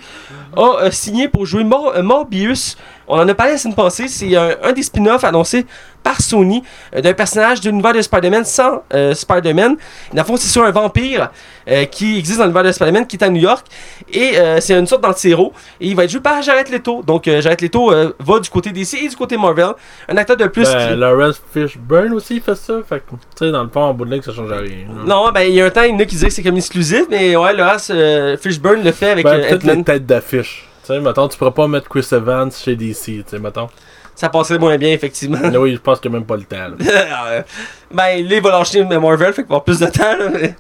a 0.56 0.90
signé 0.92 1.28
pour 1.28 1.46
jouer 1.46 1.64
Mor- 1.64 1.94
Morbius. 2.02 2.78
On 3.08 3.20
en 3.20 3.28
a 3.28 3.34
parlé 3.34 3.54
la 3.54 3.58
semaine 3.58 3.76
passée. 3.76 4.08
C'est 4.08 4.36
un, 4.36 4.56
un 4.64 4.74
des 4.74 4.84
spin-offs 4.84 5.24
annoncés 5.24 5.66
par 6.04 6.22
Sony 6.22 6.64
euh, 6.96 7.02
d'un 7.02 7.14
personnage 7.14 7.60
de 7.62 7.70
l'univers 7.70 7.94
de 7.94 8.02
Spider-Man 8.02 8.46
sans 8.46 8.84
euh, 8.94 9.14
Spider-Man. 9.14 9.76
Dans 10.14 10.22
le 10.22 10.26
fond, 10.26 10.38
c'est 10.38 10.48
sur 10.48 10.64
un 10.64 10.72
vampire 10.72 11.32
euh, 11.68 11.86
qui 11.86 12.18
existe 12.18 12.38
dans 12.38 12.46
l'univers 12.46 12.64
de 12.64 12.72
Spider-Man, 12.72 13.08
qui 13.08 13.18
est 13.18 13.24
à 13.24 13.30
New 13.30 13.42
York. 13.42 13.66
Et 14.14 14.36
c'est 14.62 14.78
une 14.78 14.88
sorte 14.88 15.04
d'anti-héros. 15.04 15.54
Et 15.82 15.88
il 15.88 15.96
va 15.96 16.04
être 16.06 16.10
joué 16.12 16.22
par 16.22 16.42
Jared 16.42 16.70
Leto. 16.70 17.04
Donc, 17.06 17.26
Jared 17.26 17.60
Leto 17.62 17.92
va 18.20 18.40
du 18.40 18.50
côté 18.50 18.72
DC 18.72 18.94
et 19.04 19.08
du 19.10 19.16
côté 19.16 19.38
Marvel. 19.38 19.72
Un 20.08 20.18
acteur 20.18 20.38
de 20.38 20.46
plus. 20.48 20.64
Ben, 20.64 20.90
qui- 20.90 20.96
Lawrence 20.96 21.42
Fishburne 21.54 22.14
aussi 22.14 22.40
fait 22.40 22.56
ça. 22.56 22.76
Fait 22.88 23.00
que, 23.00 23.12
tu 23.12 23.18
sais, 23.46 23.52
dans 23.52 23.64
le 23.64 23.70
fond, 23.70 23.82
en 23.82 23.94
bout 23.94 24.06
de 24.06 24.12
ligne, 24.12 24.22
ça 24.22 24.32
change 24.34 24.52
rien. 24.52 24.86
Non, 25.06 25.30
ben 25.34 25.42
il 25.42 25.56
y 25.56 25.62
a 25.62 25.66
un 25.66 25.70
temps, 25.70 25.84
il 25.84 25.92
y 25.92 25.94
en 25.94 26.00
a 26.00 26.06
qui 26.06 26.16
disaient 26.16 26.28
que 26.28 26.34
c'est 26.34 26.44
comme 26.44 26.56
exclusif, 26.58 27.04
mais 27.10 27.36
ouais, 27.36 27.54
Laurence 27.54 27.92
euh, 27.94 28.38
Fishburne 28.38 28.84
le 28.84 28.92
fait 28.92 29.12
avec 29.12 29.26
Ben, 29.26 29.42
peut-être 29.42 29.64
les 29.64 29.84
têtes 29.84 30.06
d'affiche. 30.06 30.68
Tu 30.88 30.94
sais, 30.94 31.02
mettons, 31.02 31.28
tu 31.28 31.38
pourras 31.38 31.52
pas 31.52 31.68
mettre 31.68 31.90
Chris 31.90 32.08
Evans 32.14 32.50
chez 32.50 32.74
DC, 32.78 33.04
tu 33.04 33.24
sais, 33.28 33.40
mettons. 33.40 33.68
Ça 34.16 34.30
passerait 34.30 34.58
moins 34.58 34.78
bien, 34.78 34.94
effectivement. 34.94 35.38
Mais 35.44 35.58
oui, 35.58 35.74
je 35.74 35.80
pense 35.80 36.00
qu'il 36.00 36.10
n'y 36.10 36.16
a 36.16 36.20
même 36.20 36.26
pas 36.26 36.38
le 36.38 36.44
temps. 36.44 36.56
là. 36.56 36.76
Euh, 37.28 37.42
ben, 37.92 38.12
il 38.18 38.42
va 38.42 38.52
lâcher 38.52 38.86
Marvel, 38.86 39.34
fait 39.34 39.44
qu'il 39.44 39.50
va 39.50 39.56
avoir 39.56 39.64
plus 39.66 39.80
de 39.80 39.88
temps, 39.88 40.16
là, 40.18 40.30
mais, 40.30 40.56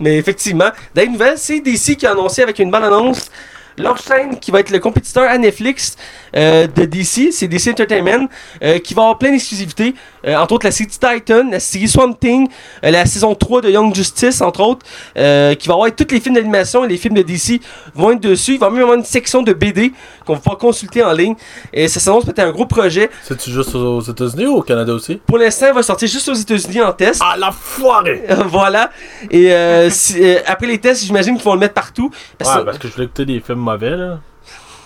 mais 0.00 0.16
effectivement. 0.16 0.70
Dans 0.94 1.02
les 1.02 1.08
nouvelles, 1.08 1.36
c'est 1.36 1.60
DC 1.60 1.94
qui 1.98 2.06
a 2.06 2.12
annoncé 2.12 2.42
avec 2.42 2.58
une 2.58 2.70
bonne 2.70 2.84
annonce 2.84 3.30
leur 3.78 3.98
chaîne 3.98 4.38
qui 4.38 4.50
va 4.50 4.60
être 4.60 4.70
le 4.70 4.78
compétiteur 4.78 5.28
à 5.28 5.36
Netflix 5.38 5.96
euh, 6.34 6.66
de 6.66 6.84
DC, 6.84 7.32
c'est 7.32 7.48
DC 7.48 7.68
Entertainment, 7.68 8.28
euh, 8.62 8.78
qui 8.78 8.94
va 8.94 9.02
avoir 9.02 9.18
plein 9.18 9.30
d'exclusivités, 9.32 9.94
euh, 10.26 10.36
entre 10.36 10.54
autres 10.54 10.66
la 10.66 10.70
série 10.72 10.88
Titan, 10.88 11.48
la 11.50 11.60
série 11.60 11.88
Swamp 11.88 12.12
Thing, 12.14 12.48
euh, 12.84 12.90
la 12.90 13.06
saison 13.06 13.34
3 13.34 13.62
de 13.62 13.70
Young 13.70 13.94
Justice, 13.94 14.40
entre 14.40 14.60
autres, 14.60 14.84
euh, 15.16 15.54
qui 15.54 15.68
va 15.68 15.74
avoir 15.74 15.94
tous 15.94 16.06
les 16.10 16.20
films 16.20 16.34
d'animation 16.34 16.84
et 16.84 16.88
les 16.88 16.96
films 16.96 17.14
de 17.14 17.22
DC 17.22 17.60
vont 17.94 18.12
être 18.12 18.20
dessus. 18.20 18.54
Il 18.54 18.58
va 18.58 18.70
même 18.70 18.82
avoir 18.82 18.96
une 18.98 19.04
section 19.04 19.42
de 19.42 19.52
BD 19.52 19.92
qu'on 20.24 20.34
va 20.34 20.38
pouvoir 20.38 20.58
consulter 20.58 21.02
en 21.02 21.12
ligne. 21.12 21.34
Et 21.72 21.88
ça 21.88 22.00
s'annonce 22.00 22.24
peut-être 22.24 22.40
un 22.40 22.50
gros 22.52 22.66
projet. 22.66 23.10
C'est-tu 23.22 23.50
juste 23.50 23.74
aux 23.74 24.00
États-Unis 24.00 24.46
ou 24.46 24.56
au 24.56 24.62
Canada 24.62 24.92
aussi? 24.92 25.16
Pour 25.26 25.38
l'instant, 25.38 25.66
il 25.68 25.74
va 25.74 25.82
sortir 25.82 26.08
juste 26.08 26.28
aux 26.28 26.34
États-Unis 26.34 26.82
en 26.82 26.92
test. 26.92 27.20
Ah, 27.24 27.36
la 27.38 27.52
foirée! 27.52 28.24
voilà. 28.46 28.90
Et 29.30 29.50
si- 29.90 30.22
après 30.46 30.66
les 30.66 30.78
tests, 30.78 31.04
j'imagine 31.04 31.34
qu'ils 31.36 31.44
vont 31.44 31.54
le 31.54 31.60
mettre 31.60 31.74
partout. 31.74 32.10
Parce 32.38 32.56
Ouais, 32.56 32.64
parce 32.64 32.78
que 32.78 32.88
je 32.88 32.92
voulais 32.94 33.04
écouter 33.06 33.26
des 33.26 33.40
films 33.40 33.58
mauvais, 33.58 33.90
là. 33.96 34.18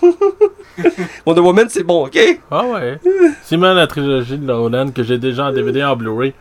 Wonder 1.26 1.40
Woman, 1.40 1.66
c'est 1.68 1.82
bon, 1.82 2.06
ok? 2.06 2.18
Ah 2.50 2.64
ouais. 2.64 2.98
Sinon, 3.44 3.74
la 3.74 3.86
trilogie 3.86 4.38
de 4.38 4.44
Nolan 4.44 4.90
que 4.90 5.02
j'ai 5.02 5.18
déjà 5.18 5.46
en 5.46 5.52
DVD 5.52 5.84
en 5.84 5.96
Blu-ray. 5.96 6.34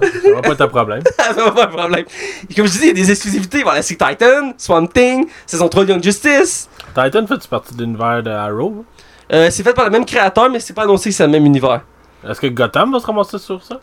Ça 0.00 0.32
va 0.34 0.40
pas 0.40 0.52
être 0.52 0.60
un 0.62 0.68
problème. 0.68 1.02
Ça 1.18 1.32
va 1.32 1.50
pas 1.50 1.66
de 1.66 1.72
problème. 1.72 2.04
Et 2.48 2.54
comme 2.54 2.66
je 2.66 2.72
dis, 2.72 2.78
il 2.82 2.86
y 2.86 2.90
a 2.90 2.94
des 2.94 3.10
exclusivités. 3.10 3.62
Voilà, 3.62 3.82
c'est 3.82 3.96
Titan, 3.96 4.54
Swamp 4.56 4.86
Thing, 4.86 5.26
saison 5.46 5.68
3 5.68 5.84
de 5.84 5.90
Young 5.90 6.02
Justice. 6.02 6.68
Titan 6.94 7.26
fait-tu 7.26 7.48
partie 7.48 7.74
de 7.74 7.82
l'univers 7.82 8.22
de 8.22 8.30
Arrow? 8.30 8.84
Euh, 9.32 9.48
c'est 9.50 9.62
fait 9.62 9.74
par 9.74 9.84
le 9.84 9.90
même 9.90 10.04
créateur, 10.04 10.50
mais 10.50 10.58
c'est 10.58 10.72
pas 10.72 10.84
annoncé 10.84 11.10
que 11.10 11.14
c'est 11.14 11.26
le 11.26 11.30
même 11.30 11.46
univers. 11.46 11.82
Est-ce 12.28 12.40
que 12.40 12.46
Gotham 12.48 12.92
va 12.92 12.98
se 12.98 13.06
ramasser 13.06 13.38
sur 13.38 13.62
ça? 13.62 13.80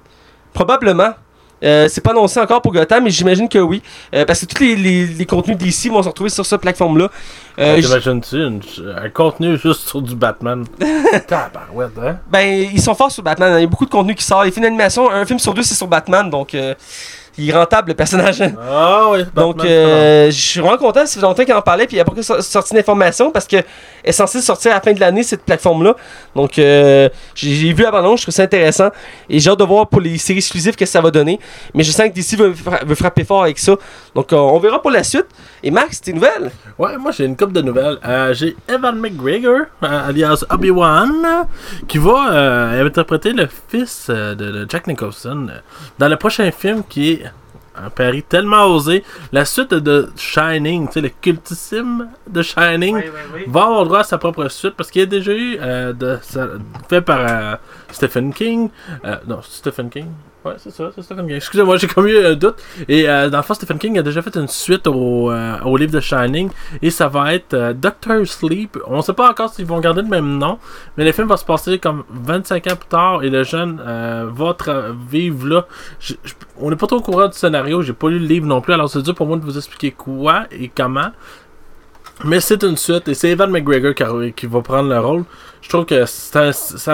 Probablement. 0.54 1.14
Euh, 1.64 1.88
c'est 1.90 2.02
pas 2.02 2.12
annoncé 2.12 2.40
encore 2.40 2.62
pour 2.62 2.72
Gotham, 2.72 3.04
mais 3.04 3.10
j'imagine 3.10 3.50
que 3.50 3.58
oui. 3.60 3.82
Euh, 4.14 4.26
parce 4.26 4.42
que 4.42 4.46
tous 4.46 4.62
les, 4.64 4.76
les, 4.76 5.08
les 5.08 5.26
contenus 5.26 5.58
d'ici 5.58 5.90
vont 5.90 6.02
se 6.04 6.08
retrouver 6.08 6.30
sur 6.30 6.46
cette 6.46 6.62
plateforme-là. 6.62 7.10
Euh, 7.60 7.82
T'imagines-tu 7.82 8.38
un 8.96 9.10
contenu 9.10 9.58
juste 9.58 9.88
sur 9.88 10.02
du 10.02 10.16
Batman? 10.16 10.66
Tabarouette, 11.28 11.98
hein? 12.00 12.18
ben, 12.30 12.68
ils 12.72 12.82
sont 12.82 12.94
forts 12.94 13.12
sur 13.12 13.24
Batman. 13.24 13.54
Il 13.58 13.62
y 13.62 13.64
a 13.64 13.68
beaucoup 13.68 13.86
de 13.86 13.90
contenu 13.90 14.14
qui 14.14 14.24
sort. 14.24 14.44
Les 14.44 14.52
films 14.52 14.66
d'animation, 14.66 15.10
un 15.10 15.26
film 15.26 15.40
sur 15.40 15.54
deux, 15.54 15.64
c'est 15.64 15.74
sur 15.76 15.88
Batman. 15.88 16.30
Donc, 16.30 16.54
euh, 16.54 16.76
il 17.38 17.50
est 17.50 17.54
rentable, 17.54 17.90
le 17.90 17.94
personnage. 17.96 18.42
Ah 18.70 19.06
oui. 19.12 19.20
Donc, 19.36 19.64
euh, 19.64 20.28
je 20.32 20.32
suis 20.40 20.60
vraiment 20.60 20.78
content. 20.78 21.06
Ça 21.06 21.20
fait 21.20 21.26
longtemps 21.26 21.44
qu'il 21.46 21.54
en 21.54 21.62
parlait. 21.62 21.86
Puis 21.86 21.96
il 21.96 21.98
n'y 21.98 22.02
a 22.02 22.06
pas 22.06 22.14
que 22.14 22.22
so- 22.22 22.42
sorti 22.42 22.74
d'informations 22.74 23.32
parce 23.32 23.46
que 23.48 23.58
est 24.04 24.12
censé 24.12 24.42
sortir 24.42 24.72
à 24.72 24.76
la 24.76 24.82
fin 24.82 24.94
de 24.94 25.00
l'année, 25.00 25.24
cette 25.24 25.44
plateforme-là. 25.44 25.96
Donc, 26.36 26.58
euh, 26.60 27.10
j'ai 27.36 27.74
vu 27.74 27.84
la 27.84 27.92
bande 27.92 28.18
je 28.18 28.24
trouve 28.24 28.34
ça 28.34 28.44
intéressant. 28.44 28.90
Et 29.30 29.40
j'ai 29.40 29.50
hâte 29.50 29.60
de 29.60 29.64
voir 29.64 29.88
pour 29.88 30.02
les 30.02 30.18
séries 30.18 30.40
exclusives 30.40 30.76
que 30.76 30.86
ça 30.86 31.02
va 31.02 31.12
donner. 31.12 31.40
Mais 31.74 31.84
je 31.84 31.92
sens 31.92 32.08
que 32.10 32.14
DC 32.14 32.36
veut, 32.38 32.54
fra- 32.54 32.80
veut 32.86 32.96
frapper 32.96 33.24
fort 33.24 33.44
avec 33.44 33.60
ça. 33.60 33.76
Donc, 34.16 34.32
euh, 34.34 34.38
on 34.38 34.60
verra 34.60 34.82
pour 34.82 34.92
la 34.92 35.04
suite. 35.04 35.28
Et 35.64 35.72
Max, 35.72 36.02
tes 36.02 36.14
nouvelles? 36.14 36.52
Ouais, 36.78 36.98
moi 36.98 37.12
j'ai 37.12 37.26
une 37.26 37.36
coupe 37.36 37.52
de 37.54 37.62
nouvelles. 37.62 37.98
Euh, 38.06 38.34
j'ai 38.34 38.56
Evan 38.68 38.96
McGregor, 39.00 39.62
euh, 39.84 40.08
alias 40.10 40.44
Obi-Wan, 40.50 41.46
qui 41.88 41.98
va 41.98 42.72
interpréter 42.80 43.34
le 43.34 43.48
fils 43.70 44.10
de, 44.10 44.34
de 44.34 44.66
Jack 44.70 44.88
Nicholson 44.88 45.48
dans 46.00 46.08
le 46.08 46.16
prochain 46.18 46.50
film 46.52 46.84
qui 46.88 47.12
est 47.14 47.24
un 47.86 47.90
pari 47.90 48.24
tellement 48.24 48.66
osé. 48.66 49.04
La 49.32 49.46
suite 49.46 49.74
de 49.74 50.10
Shining, 50.18 50.88
tu 50.88 50.94
sais, 50.94 51.02
le 51.02 51.10
cultissime 51.10 52.10
de 52.28 52.42
Shining, 52.42 52.96
Oui, 52.96 53.04
oui, 53.06 53.20
oui. 53.36 53.44
va 53.48 53.64
avoir 53.64 53.86
droit 53.86 54.00
à 54.00 54.04
sa 54.04 54.18
propre 54.18 54.48
suite 54.50 54.74
parce 54.76 54.90
qu'il 54.92 55.02
y 55.02 55.04
a 55.04 55.08
déjà 55.08 55.32
eu 55.34 55.58
euh, 55.62 55.94
de, 55.94 56.18
ça- 56.22 56.48
fait 56.90 57.02
par 57.02 57.20
euh, 57.20 57.56
Stephen 57.92 58.34
King. 58.34 58.70
Euh, 59.06 59.16
non, 59.28 59.40
Stephen 59.44 59.90
King? 59.90 60.08
Ouais, 60.48 60.54
c'est 60.58 60.72
ça, 60.72 60.90
c'est 60.96 61.02
Stephen 61.02 61.28
King. 61.28 61.36
Excusez-moi, 61.36 61.76
j'ai 61.78 61.88
comme 61.88 62.08
eu 62.08 62.18
un 62.26 62.34
doute. 62.36 62.56
Et 62.88 63.10
euh, 63.10 63.30
dans 63.30 63.38
le 63.38 63.44
fond, 63.44 63.54
Stephen 63.54 63.78
King 63.78 64.00
a 64.00 64.02
déjà 64.02 64.22
fait 64.22 64.36
une 64.38 64.48
suite 64.48 64.88
au, 64.88 65.30
euh, 65.30 65.60
au 65.66 65.76
livre 65.76 65.92
de 65.92 66.00
Shining. 66.00 66.50
Et 66.82 66.90
ça 66.90 67.10
va 67.10 67.34
être 67.34 67.54
euh, 67.54 67.74
Doctor 67.74 68.26
Sleep. 68.26 68.78
On 68.88 69.02
sait 69.02 69.14
pas 69.14 69.30
encore 69.30 69.54
s'ils 69.54 69.66
vont 69.66 69.80
garder 69.80 70.02
le 70.02 70.08
même 70.08 70.38
nom. 70.38 70.58
Mais 70.96 71.04
le 71.04 71.12
film 71.12 71.28
va 71.28 71.36
se 71.36 71.44
passer 71.44 71.80
comme 71.80 72.04
25 72.10 72.68
ans 72.68 72.76
plus 72.78 72.88
tard. 72.88 73.24
Et 73.24 73.30
le 73.30 73.44
jeune 73.44 73.82
euh, 73.86 74.30
va 74.32 74.56
vivre 75.10 75.48
là. 75.48 75.66
On 76.60 76.70
n'est 76.70 76.78
pas 76.78 76.88
trop 76.88 76.98
au 76.98 77.02
courant 77.02 77.28
du 77.28 77.38
scénario. 77.38 77.82
J'ai 77.82 77.94
pas 77.94 78.10
lu 78.10 78.20
le 78.20 78.28
livre 78.28 78.46
non 78.46 78.62
plus. 78.62 78.74
Alors 78.74 78.90
c'est 78.90 79.02
dur 79.02 79.16
pour 79.16 79.28
moi 79.28 79.36
de 79.36 79.44
vous 79.44 79.58
expliquer 79.58 79.92
quoi 79.92 80.46
et 80.52 80.70
comment. 80.70 81.12
Mais 82.24 82.40
c'est 82.40 82.64
une 82.64 82.78
suite 82.78 83.08
et 83.08 83.14
c'est 83.14 83.30
Evan 83.30 83.52
McGregor 83.52 83.94
qui, 84.36 84.46
va 84.48 84.62
prendre 84.62 84.90
le 84.90 85.00
rôle. 85.00 85.24
Je 85.62 85.70
trouve 85.70 85.86
que 85.86 86.06
ça, 86.06 86.46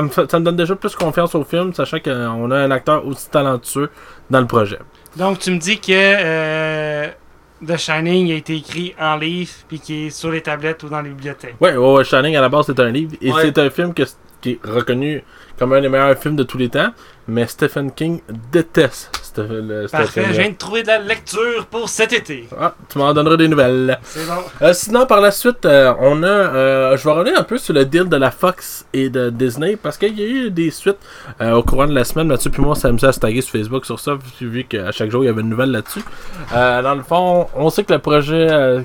me 0.01 0.09
fait- 0.09 0.29
ça 0.29 0.39
me 0.39 0.43
donne 0.45 0.55
déjà 0.55 0.75
plus 0.75 0.95
confiance 0.95 1.33
au 1.35 1.43
film, 1.43 1.73
sachant 1.73 1.99
qu'on 1.99 2.51
a 2.51 2.57
un 2.57 2.71
acteur 2.71 3.05
aussi 3.07 3.29
talentueux 3.29 3.89
dans 4.29 4.41
le 4.41 4.47
projet. 4.47 4.79
Donc, 5.15 5.39
tu 5.39 5.51
me 5.51 5.57
dis 5.59 5.79
que 5.79 5.91
euh, 5.93 7.07
The 7.65 7.77
Shining 7.77 8.31
a 8.31 8.35
été 8.35 8.55
écrit 8.57 8.93
en 8.99 9.15
livre 9.15 9.51
puis 9.67 9.79
qui 9.79 10.07
est 10.07 10.09
sur 10.09 10.31
les 10.31 10.41
tablettes 10.41 10.83
ou 10.83 10.89
dans 10.89 11.01
les 11.01 11.09
bibliothèques. 11.09 11.55
Ouais, 11.61 11.75
ouais, 11.77 11.93
ouais, 11.93 12.03
Shining 12.03 12.35
à 12.35 12.41
la 12.41 12.49
base 12.49 12.65
c'est 12.65 12.79
un 12.79 12.89
livre 12.89 13.13
et 13.21 13.31
Ouais. 13.31 13.41
c'est 13.43 13.57
un 13.59 13.69
film 13.69 13.93
que- 13.93 14.03
qui 14.41 14.51
est 14.51 14.59
reconnu 14.65 15.23
comme 15.57 15.71
un 15.73 15.79
des 15.81 15.87
meilleurs 15.87 16.17
films 16.17 16.35
de 16.35 16.43
tous 16.43 16.57
les 16.57 16.67
temps. 16.69 16.89
Mais 17.27 17.47
Stephen 17.47 17.91
King 17.91 18.21
déteste 18.51 19.09
ce, 19.21 19.41
le, 19.41 19.87
Parfait, 19.89 20.25
je 20.27 20.41
viens 20.41 20.49
de 20.49 20.55
trouver 20.55 20.83
de 20.83 20.87
la 20.87 20.99
lecture 20.99 21.65
pour 21.67 21.87
cet 21.87 22.11
été. 22.11 22.49
Ah, 22.59 22.75
tu 22.89 22.97
m'en 22.97 23.13
donneras 23.13 23.37
des 23.37 23.47
nouvelles. 23.47 23.97
C'est 24.03 24.27
bon. 24.27 24.41
Euh, 24.61 24.73
sinon, 24.73 25.05
par 25.05 25.21
la 25.21 25.31
suite, 25.31 25.65
euh, 25.65 25.93
on 25.99 26.21
a. 26.23 26.27
euh, 26.27 26.97
je 26.97 27.03
vais 27.03 27.11
revenir 27.11 27.39
un 27.39 27.43
peu 27.43 27.57
sur 27.57 27.73
le 27.73 27.85
deal 27.85 28.09
de 28.09 28.17
la 28.17 28.29
Fox 28.29 28.85
et 28.93 29.09
de 29.09 29.29
Disney 29.29 29.77
parce 29.77 29.97
qu'il 29.97 30.19
y 30.19 30.23
a 30.23 30.27
eu 30.27 30.51
des 30.51 30.69
suites 30.69 30.99
au 31.39 31.63
courant 31.63 31.87
de 31.87 31.93
la 31.95 32.03
semaine. 32.03 32.27
Mathieu 32.27 32.51
puis 32.51 32.61
moi, 32.61 32.71
on 32.71 32.75
s'est 32.75 32.89
amusé 32.89 33.07
à 33.07 33.13
se 33.13 33.19
taguer 33.19 33.41
sur 33.41 33.53
Facebook 33.53 33.85
sur 33.85 33.99
ça, 33.99 34.17
vu 34.41 34.65
qu'à 34.65 34.91
chaque 34.91 35.09
jour, 35.09 35.23
il 35.23 35.27
y 35.27 35.29
avait 35.29 35.41
une 35.41 35.49
nouvelle 35.49 35.71
là-dessus. 35.71 36.03
Dans 36.51 36.95
le 36.95 37.03
fond, 37.03 37.47
on 37.55 37.69
sait 37.69 37.83
que 37.83 37.93
le 37.93 37.99
projet 37.99 38.83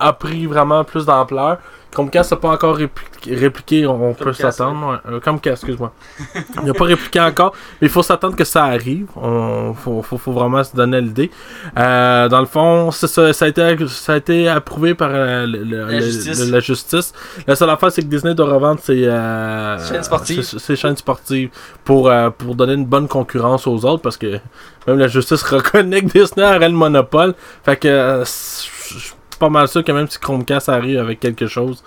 a 0.00 0.12
pris 0.14 0.46
vraiment 0.46 0.84
plus 0.84 1.04
d'ampleur. 1.04 1.58
Chromecast 1.96 2.30
n'a 2.32 2.36
pas 2.36 2.50
encore 2.50 2.76
répli- 2.78 3.38
répliqué, 3.40 3.86
on, 3.86 4.12
peut 4.12 4.24
Comcast, 4.26 4.58
s'attendre. 4.58 5.00
ouais. 5.06 5.14
Euh, 5.14 5.20
Comcast, 5.20 5.62
excuse-moi. 5.62 5.92
Il 6.60 6.66
n'a 6.66 6.74
pas 6.74 6.84
répliqué 6.84 7.18
encore, 7.20 7.52
mais 7.80 7.86
il 7.88 7.90
faut 7.90 8.02
s'attendre 8.02 8.36
que 8.36 8.44
ça 8.44 8.64
arrive. 8.64 9.06
On 9.16 9.72
faut, 9.72 10.02
faut, 10.02 10.18
faut 10.18 10.32
vraiment 10.32 10.62
se 10.62 10.76
donner 10.76 11.00
l'idée. 11.00 11.30
Euh, 11.78 12.28
dans 12.28 12.40
le 12.40 12.46
fond, 12.46 12.90
ça, 12.90 13.08
ça, 13.32 13.44
a 13.44 13.48
été, 13.48 13.76
ça 13.88 14.12
a 14.12 14.16
été 14.18 14.46
approuvé 14.48 14.94
par 14.94 15.08
euh, 15.10 15.46
le- 15.46 15.64
le- 15.64 15.86
La 15.86 16.00
justice. 16.00 16.44
le- 16.44 16.52
la 16.52 16.60
justice. 16.60 17.12
La 17.46 17.56
seule 17.56 17.70
affaire, 17.70 17.90
c'est 17.90 18.02
que 18.02 18.08
Disney 18.08 18.34
doit 18.34 18.52
revendre 18.52 18.78
ses, 18.80 19.06
euh, 19.06 19.78
Chaînes 19.88 20.02
sportives. 20.02 20.42
ses- 20.42 20.58
ses 20.58 20.76
chaînes 20.76 20.96
sportives 20.98 21.48
pour, 21.82 22.12
pour 22.36 22.54
donner 22.54 22.74
une 22.74 22.84
bonne 22.84 23.08
concurrence 23.08 23.66
aux 23.66 23.84
autres 23.86 24.02
parce 24.02 24.18
que 24.18 24.38
même 24.86 24.98
la 24.98 25.08
justice 25.08 25.42
reconnaît 25.54 26.02
que 26.02 26.06
Disney 26.18 26.44
aurait 26.44 26.68
le 26.68 26.74
monopole. 26.74 27.34
Fait 27.64 27.76
que 27.76 28.22
suis 29.36 29.40
pas 29.40 29.48
mal 29.50 29.68
sûr 29.68 29.84
que 29.84 29.92
même 29.92 30.08
si 30.08 30.18
Chromecast 30.18 30.68
arrive 30.68 30.98
avec 30.98 31.20
quelque 31.20 31.46
chose, 31.46 31.82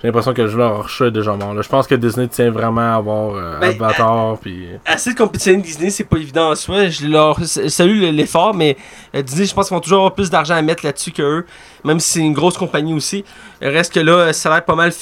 j'ai 0.00 0.08
l'impression 0.08 0.34
que 0.34 0.46
je 0.46 0.56
leur 0.56 0.88
chat 0.88 1.06
est 1.06 1.10
déjà 1.10 1.32
mort. 1.32 1.54
là. 1.54 1.62
Je 1.62 1.68
pense 1.68 1.86
que 1.86 1.94
Disney 1.94 2.28
tient 2.28 2.50
vraiment 2.50 2.92
à 2.92 2.96
avoir 2.96 3.34
euh, 3.36 3.58
Ben, 3.58 3.70
Avatar. 3.70 4.38
puis 4.38 4.66
Assez 4.84 5.12
de 5.14 5.18
compétitionner 5.18 5.62
Disney, 5.62 5.90
c'est 5.90 6.04
pas 6.04 6.18
évident 6.18 6.50
en 6.50 6.54
soi. 6.54 6.88
Je 6.88 7.06
leur 7.06 7.38
salue 7.44 8.02
l'effort, 8.12 8.54
mais 8.54 8.76
euh, 9.14 9.22
Disney, 9.22 9.46
je 9.46 9.54
pense 9.54 9.68
qu'ils 9.68 9.74
vont 9.74 9.80
toujours 9.80 9.98
avoir 10.00 10.14
plus 10.14 10.28
d'argent 10.30 10.54
à 10.56 10.62
mettre 10.62 10.84
là-dessus 10.84 11.10
que 11.10 11.22
eux, 11.22 11.46
même 11.84 12.00
si 12.00 12.10
c'est 12.14 12.20
une 12.20 12.34
grosse 12.34 12.58
compagnie 12.58 12.92
aussi. 12.92 13.24
Reste 13.62 13.94
que 13.94 14.00
là, 14.00 14.32
ça 14.32 14.50
a 14.50 14.56
l'air 14.56 14.64
pas 14.64 14.74
mal 14.74 14.92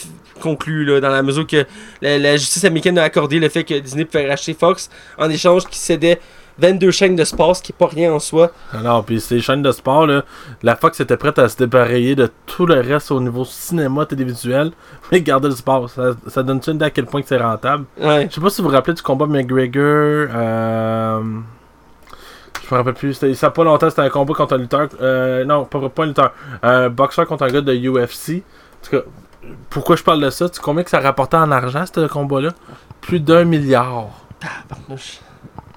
conclu, 0.41 0.85
là, 0.85 1.01
dans 1.01 1.09
la 1.11 1.23
mesure 1.23 1.47
que 1.47 1.65
la, 2.01 2.19
la 2.19 2.37
justice 2.37 2.65
américaine 2.65 2.99
a 2.99 3.03
accordé 3.05 3.39
le 3.39 3.49
fait 3.49 3.65
que 3.65 3.79
Disney 3.79 4.05
pouvait 4.05 4.29
racheter 4.29 4.55
Fox 4.55 4.89
en 5.19 5.31
échange 5.31 5.67
qui 5.67 5.79
cédait 5.79 6.21
22 6.59 6.91
chaînes 6.91 7.17
de 7.17 7.25
sport, 7.25 7.57
ce 7.57 7.63
qui 7.63 7.73
est 7.73 7.77
pas 7.77 7.87
rien 7.87 8.13
en 8.13 8.19
soi. 8.19 8.51
Alors, 8.73 9.05
puis 9.05 9.21
ces 9.21 9.41
chaînes 9.41 9.63
de 9.63 9.73
sport, 9.73 10.07
là, 10.07 10.25
la 10.63 10.77
Fox 10.77 11.01
était 11.01 11.17
prête 11.17 11.39
à 11.39 11.49
se 11.49 11.57
dépareiller 11.57 12.15
de 12.15 12.31
tout 12.47 12.67
le 12.67 12.81
reste 12.81 13.11
au 13.11 13.21
niveau 13.21 13.45
cinéma, 13.45 14.07
télévisuel, 14.07 14.73
mais 15.13 15.21
garder 15.21 15.49
le 15.49 15.55
sport. 15.55 15.89
Ça, 15.91 16.13
ça 16.27 16.43
donne-tu 16.43 16.71
une 16.71 16.77
idée 16.77 16.87
à 16.87 16.91
quel 16.91 17.07
point 17.07 17.23
que 17.23 17.29
c'est 17.29 17.39
rentable? 17.39 17.85
Ouais. 18.01 18.27
Je 18.29 18.35
sais 18.35 18.41
pas 18.41 18.51
si 18.51 18.63
vous 18.63 18.69
vous 18.69 18.75
rappelez 18.75 18.95
du 18.95 19.03
combat 19.03 19.27
McGregor. 19.27 20.29
Euh... 20.35 21.21
Je 22.65 22.75
me 22.75 22.79
rappelle 22.79 22.95
plus. 22.95 23.35
Ça 23.35 23.51
pas 23.51 23.65
longtemps, 23.65 23.91
c'était 23.91 24.03
un 24.03 24.09
combat 24.09 24.35
contre 24.35 24.55
un 24.55 24.59
lutteur. 24.59 24.89
Euh, 25.01 25.45
non, 25.45 25.65
pas, 25.65 25.89
pas 25.89 26.05
un 26.05 26.07
lutteur. 26.07 26.33
Un 26.63 26.89
boxeur 26.89 27.27
contre 27.27 27.45
un 27.45 27.49
gars 27.49 27.61
de 27.61 27.75
UFC. 27.75 28.43
En 28.43 28.85
tout 28.85 28.97
cas, 28.97 29.03
pourquoi 29.71 29.97
je 29.97 30.03
parle 30.03 30.23
de 30.23 30.31
ça? 30.31 30.49
Tu 30.49 30.57
sais 30.57 30.63
combien 30.63 30.85
que 30.85 30.91
ça 30.91 31.01
rapportait 31.01 31.37
en 31.37 31.51
argent, 31.51 31.85
ce 31.93 32.07
combat-là? 32.07 32.51
Plus 33.01 33.21
d'un 33.21 33.45
milliard. 33.45 34.09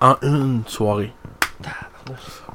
En 0.02 0.16
une 0.22 0.64
soirée. 0.68 1.14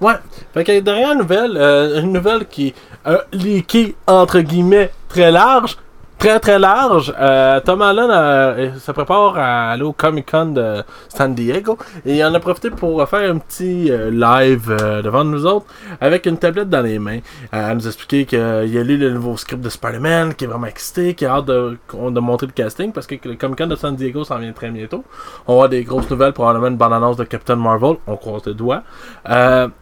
Ouais. 0.00 0.14
Fait 0.54 0.64
que 0.64 0.80
derrière 0.80 1.12
une 1.12 1.18
nouvelle, 1.18 1.56
euh, 1.56 2.00
une 2.00 2.12
nouvelle 2.12 2.46
qui 2.46 2.72
a 3.04 3.18
leaké 3.32 3.96
entre 4.06 4.40
guillemets 4.40 4.92
très 5.08 5.30
large, 5.30 5.76
très 6.20 6.38
très 6.38 6.58
large. 6.58 7.14
Euh, 7.18 7.60
Tom 7.60 7.80
Allen 7.80 8.10
euh, 8.10 8.78
se 8.78 8.92
prépare 8.92 9.38
à 9.38 9.70
aller 9.70 9.82
au 9.84 9.94
Comic 9.94 10.30
Con 10.30 10.52
de 10.52 10.82
San 11.08 11.34
Diego 11.34 11.78
et 12.04 12.18
il 12.18 12.24
en 12.24 12.34
a 12.34 12.40
profité 12.40 12.68
pour 12.68 13.08
faire 13.08 13.30
un 13.30 13.38
petit 13.38 13.90
euh, 13.90 14.10
live 14.10 14.70
devant 15.02 15.24
nous 15.24 15.46
autres 15.46 15.64
avec 15.98 16.26
une 16.26 16.36
tablette 16.36 16.68
dans 16.68 16.82
les 16.82 16.98
mains. 16.98 17.20
À 17.50 17.74
nous 17.74 17.86
expliquer 17.86 18.26
qu'il 18.26 18.38
a 18.38 18.82
lu 18.82 18.98
le 18.98 19.10
nouveau 19.12 19.38
script 19.38 19.62
de 19.62 19.70
Spider-Man, 19.70 20.34
qui 20.34 20.44
est 20.44 20.46
vraiment 20.46 20.66
excité, 20.66 21.14
qui 21.14 21.24
a 21.24 21.36
hâte 21.36 21.46
de, 21.46 21.78
montrer 22.20 22.48
le 22.48 22.52
casting 22.52 22.92
parce 22.92 23.06
que 23.06 23.14
le 23.26 23.36
Comic 23.36 23.56
Con 23.56 23.68
de 23.68 23.76
San 23.76 23.96
Diego 23.96 24.22
s'en 24.22 24.38
vient 24.38 24.52
très 24.52 24.68
bientôt. 24.68 25.02
On 25.46 25.54
avoir 25.54 25.70
des 25.70 25.84
grosses 25.84 26.10
nouvelles, 26.10 26.34
probablement 26.34 26.66
une 26.66 26.76
bande 26.76 26.92
annonce 26.92 27.16
de 27.16 27.24
Captain 27.24 27.56
Marvel, 27.56 27.96
on 28.06 28.16
croise 28.16 28.44
les 28.44 28.52
doigts. 28.52 28.82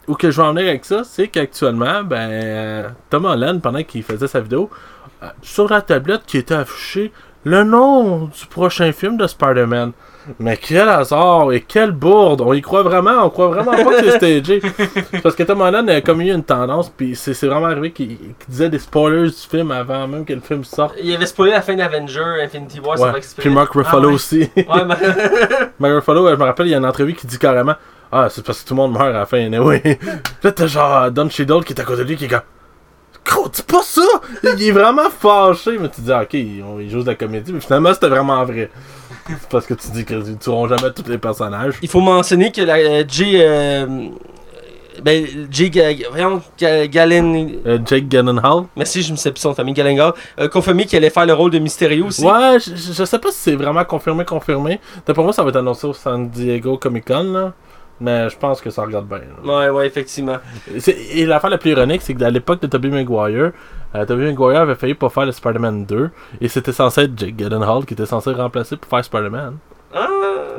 Où 0.07 0.14
que 0.14 0.30
je 0.30 0.41
vais 0.41 0.47
en 0.47 0.55
venir 0.55 0.68
avec 0.68 0.84
ça, 0.84 1.03
c'est 1.03 1.26
qu'actuellement, 1.26 2.05
ben, 2.05 2.95
Tom 3.11 3.24
Holland, 3.24 3.61
pendant 3.61 3.82
qu'il 3.82 4.05
faisait 4.05 4.28
sa 4.28 4.39
vidéo, 4.39 4.70
sur 5.43 5.69
la 5.69 5.83
tablette 5.83 6.23
qui 6.27 6.39
était 6.39 6.55
affiché 6.55 7.12
le 7.45 7.62
nom 7.64 8.27
du 8.27 8.47
prochain 8.51 8.93
film 8.93 9.16
de 9.16 9.27
Spider-Man. 9.27 9.93
Mais 10.41 10.59
quel 10.59 10.91
hasard 10.91 11.53
et 11.53 11.62
quelle 11.62 11.93
bourde! 11.93 12.43
On 12.43 12.53
y 12.53 12.61
croit 12.61 12.83
vraiment, 12.83 13.25
on 13.25 13.31
croit 13.31 13.49
vraiment 13.49 13.71
pas 13.73 13.83
que 14.03 14.11
c'est 14.11 14.16
stagé. 14.19 14.61
Parce 15.23 15.35
que 15.35 15.43
Tom 15.43 15.62
Holland 15.62 15.89
a 15.89 16.03
comme 16.03 16.21
eu 16.21 16.31
une 16.31 16.45
tendance, 16.45 16.91
puis 16.95 17.16
c'est 17.16 17.33
vraiment 17.47 17.66
arrivé 17.69 17.93
qu'il 17.93 18.19
disait 18.47 18.69
des 18.69 18.79
spoilers 18.79 19.29
du 19.31 19.33
film 19.37 19.71
avant 19.71 20.07
même 20.07 20.27
que 20.27 20.35
le 20.35 20.41
film 20.41 20.64
sorte. 20.64 20.97
Il 21.03 21.14
avait 21.14 21.25
spoilé 21.25 21.53
la 21.53 21.62
fin 21.62 21.75
d'Avenger, 21.75 22.43
Infinity 22.45 22.79
War, 22.81 23.01
Ouais. 23.01 23.21
c'est 23.23 23.39
Puis 23.39 23.49
Mark 23.49 23.73
Ruffalo 23.73 24.03
Ah 24.03 24.07
ouais. 24.09 24.14
aussi. 24.14 24.51
Ouais, 24.57 24.85
mais... 24.87 24.97
Mark 25.79 25.95
Ruffalo, 25.95 26.29
je 26.29 26.35
me 26.35 26.45
rappelle, 26.45 26.66
il 26.66 26.71
y 26.71 26.75
a 26.75 26.79
une 26.79 26.85
entrevue 26.85 27.14
qui 27.14 27.27
dit 27.27 27.39
carrément 27.39 27.77
Ah, 28.12 28.29
c'est 28.29 28.45
parce 28.45 28.62
que 28.62 28.69
tout 28.69 28.75
le 28.75 28.83
monde 28.83 28.93
meurt 28.93 29.07
à 29.07 29.11
la 29.12 29.25
fin, 29.27 29.39
anyway. 29.39 29.81
Puis 29.81 29.99
là, 30.43 30.53
t'as 30.53 30.66
genre 30.66 31.11
Don 31.11 31.31
Cheadle 31.31 31.64
qui 31.64 31.73
est 31.73 31.81
à 31.81 31.85
côté 31.85 32.03
de 32.05 32.09
lui 32.09 32.16
qui 32.16 32.27
est 32.27 32.29
comme 32.29 32.41
Dis 33.53 33.62
pas 33.62 33.83
ça! 33.83 34.03
Il 34.43 34.62
est 34.69 34.71
vraiment 34.73 35.09
fâché, 35.11 35.79
mais 35.79 35.89
tu 35.89 36.01
dis, 36.03 36.12
ok, 36.12 36.35
il, 36.35 36.91
joue 36.91 37.03
de 37.03 37.07
la 37.07 37.14
comédie, 37.14 37.53
mais 37.53 37.61
finalement, 37.61 37.95
c'était 37.95 38.09
vraiment 38.09 38.45
vrai. 38.45 38.71
C'est 39.27 39.49
parce 39.49 39.66
que 39.66 39.75
tu 39.75 39.91
dis 39.91 40.05
qu'ils 40.05 40.19
ne 40.19 40.35
tueront 40.35 40.69
jamais 40.69 40.93
tous 40.95 41.09
les 41.09 41.19
personnages. 41.19 41.75
Il 41.81 41.89
faut 41.89 42.01
mentionner 42.01 42.51
que 42.53 42.61
la 42.62 42.75
euh, 42.77 43.05
Jay... 43.09 43.33
euh, 43.37 43.87
ben. 45.03 45.25
Ga- 45.51 45.95
voyons, 46.11 46.43
Ga- 46.59 46.87
Galen... 46.89 47.53
Euh, 47.66 47.79
Jake 47.87 48.09
Gyllenhaal. 48.11 48.64
Merci, 48.77 49.03
je 49.03 49.12
me 49.12 49.16
sais 49.16 49.31
plus 49.31 49.41
son 49.41 49.55
famille, 49.55 49.75
Gallagher. 49.75 50.11
Euh, 50.41 50.49
confirmé 50.49 50.85
qu'il 50.87 50.97
allait 50.99 51.09
faire 51.11 51.25
le 51.27 51.33
rôle 51.35 51.51
de 51.51 51.59
Mysterio 51.59 52.07
aussi. 52.07 52.25
Ouais, 52.25 52.59
je, 52.59 52.75
je- 52.75 52.93
je 52.93 53.05
sais 53.05 53.19
pas 53.19 53.31
si 53.31 53.39
c'est 53.39 53.57
vraiment 53.57 53.85
confirmé, 53.85 54.25
confirmé. 54.25 54.81
D'après 55.07 55.23
moi, 55.23 55.33
ça 55.33 55.43
va 55.43 55.51
être 55.51 55.57
annoncé 55.57 55.87
au 55.87 55.93
San 55.95 56.29
Diego 56.29 56.77
Comic 56.77 57.07
Con, 57.07 57.23
là. 57.33 57.53
Mais 58.01 58.28
je 58.30 58.36
pense 58.38 58.61
que 58.61 58.70
ça 58.70 58.82
regarde 58.82 59.09
bien. 59.09 59.18
là. 59.18 59.59
Ouais, 59.59 59.70
ouais, 59.70 59.86
effectivement. 59.86 60.36
Et 60.86 61.26
l'affaire 61.26 61.51
la 61.51 61.59
plus 61.59 61.70
ironique, 61.72 62.03
c'est 62.03 62.14
qu'à 62.14 62.30
l'époque 62.30 62.62
de 62.62 62.66
Tobey 62.68 62.88
Maguire, 62.88 63.53
euh, 63.94 64.05
Tobey 64.07 64.24
Maguire 64.32 64.61
avait 64.61 64.74
failli 64.76 64.94
pas 64.94 65.09
faire 65.09 65.26
le 65.26 65.32
Spider-Man 65.32 65.84
2, 65.84 66.11
et 66.40 66.49
c'était 66.49 66.72
censé 66.72 67.03
être 67.03 67.18
Jake 67.18 67.34
Gyllenhaal 67.36 67.84
qui 67.84 67.94
était 67.94 68.07
censé 68.07 68.30
remplacer 68.32 68.76
pour 68.76 68.88
faire 68.88 69.05
Spider-Man. 69.05 69.57
Ah, 69.94 70.07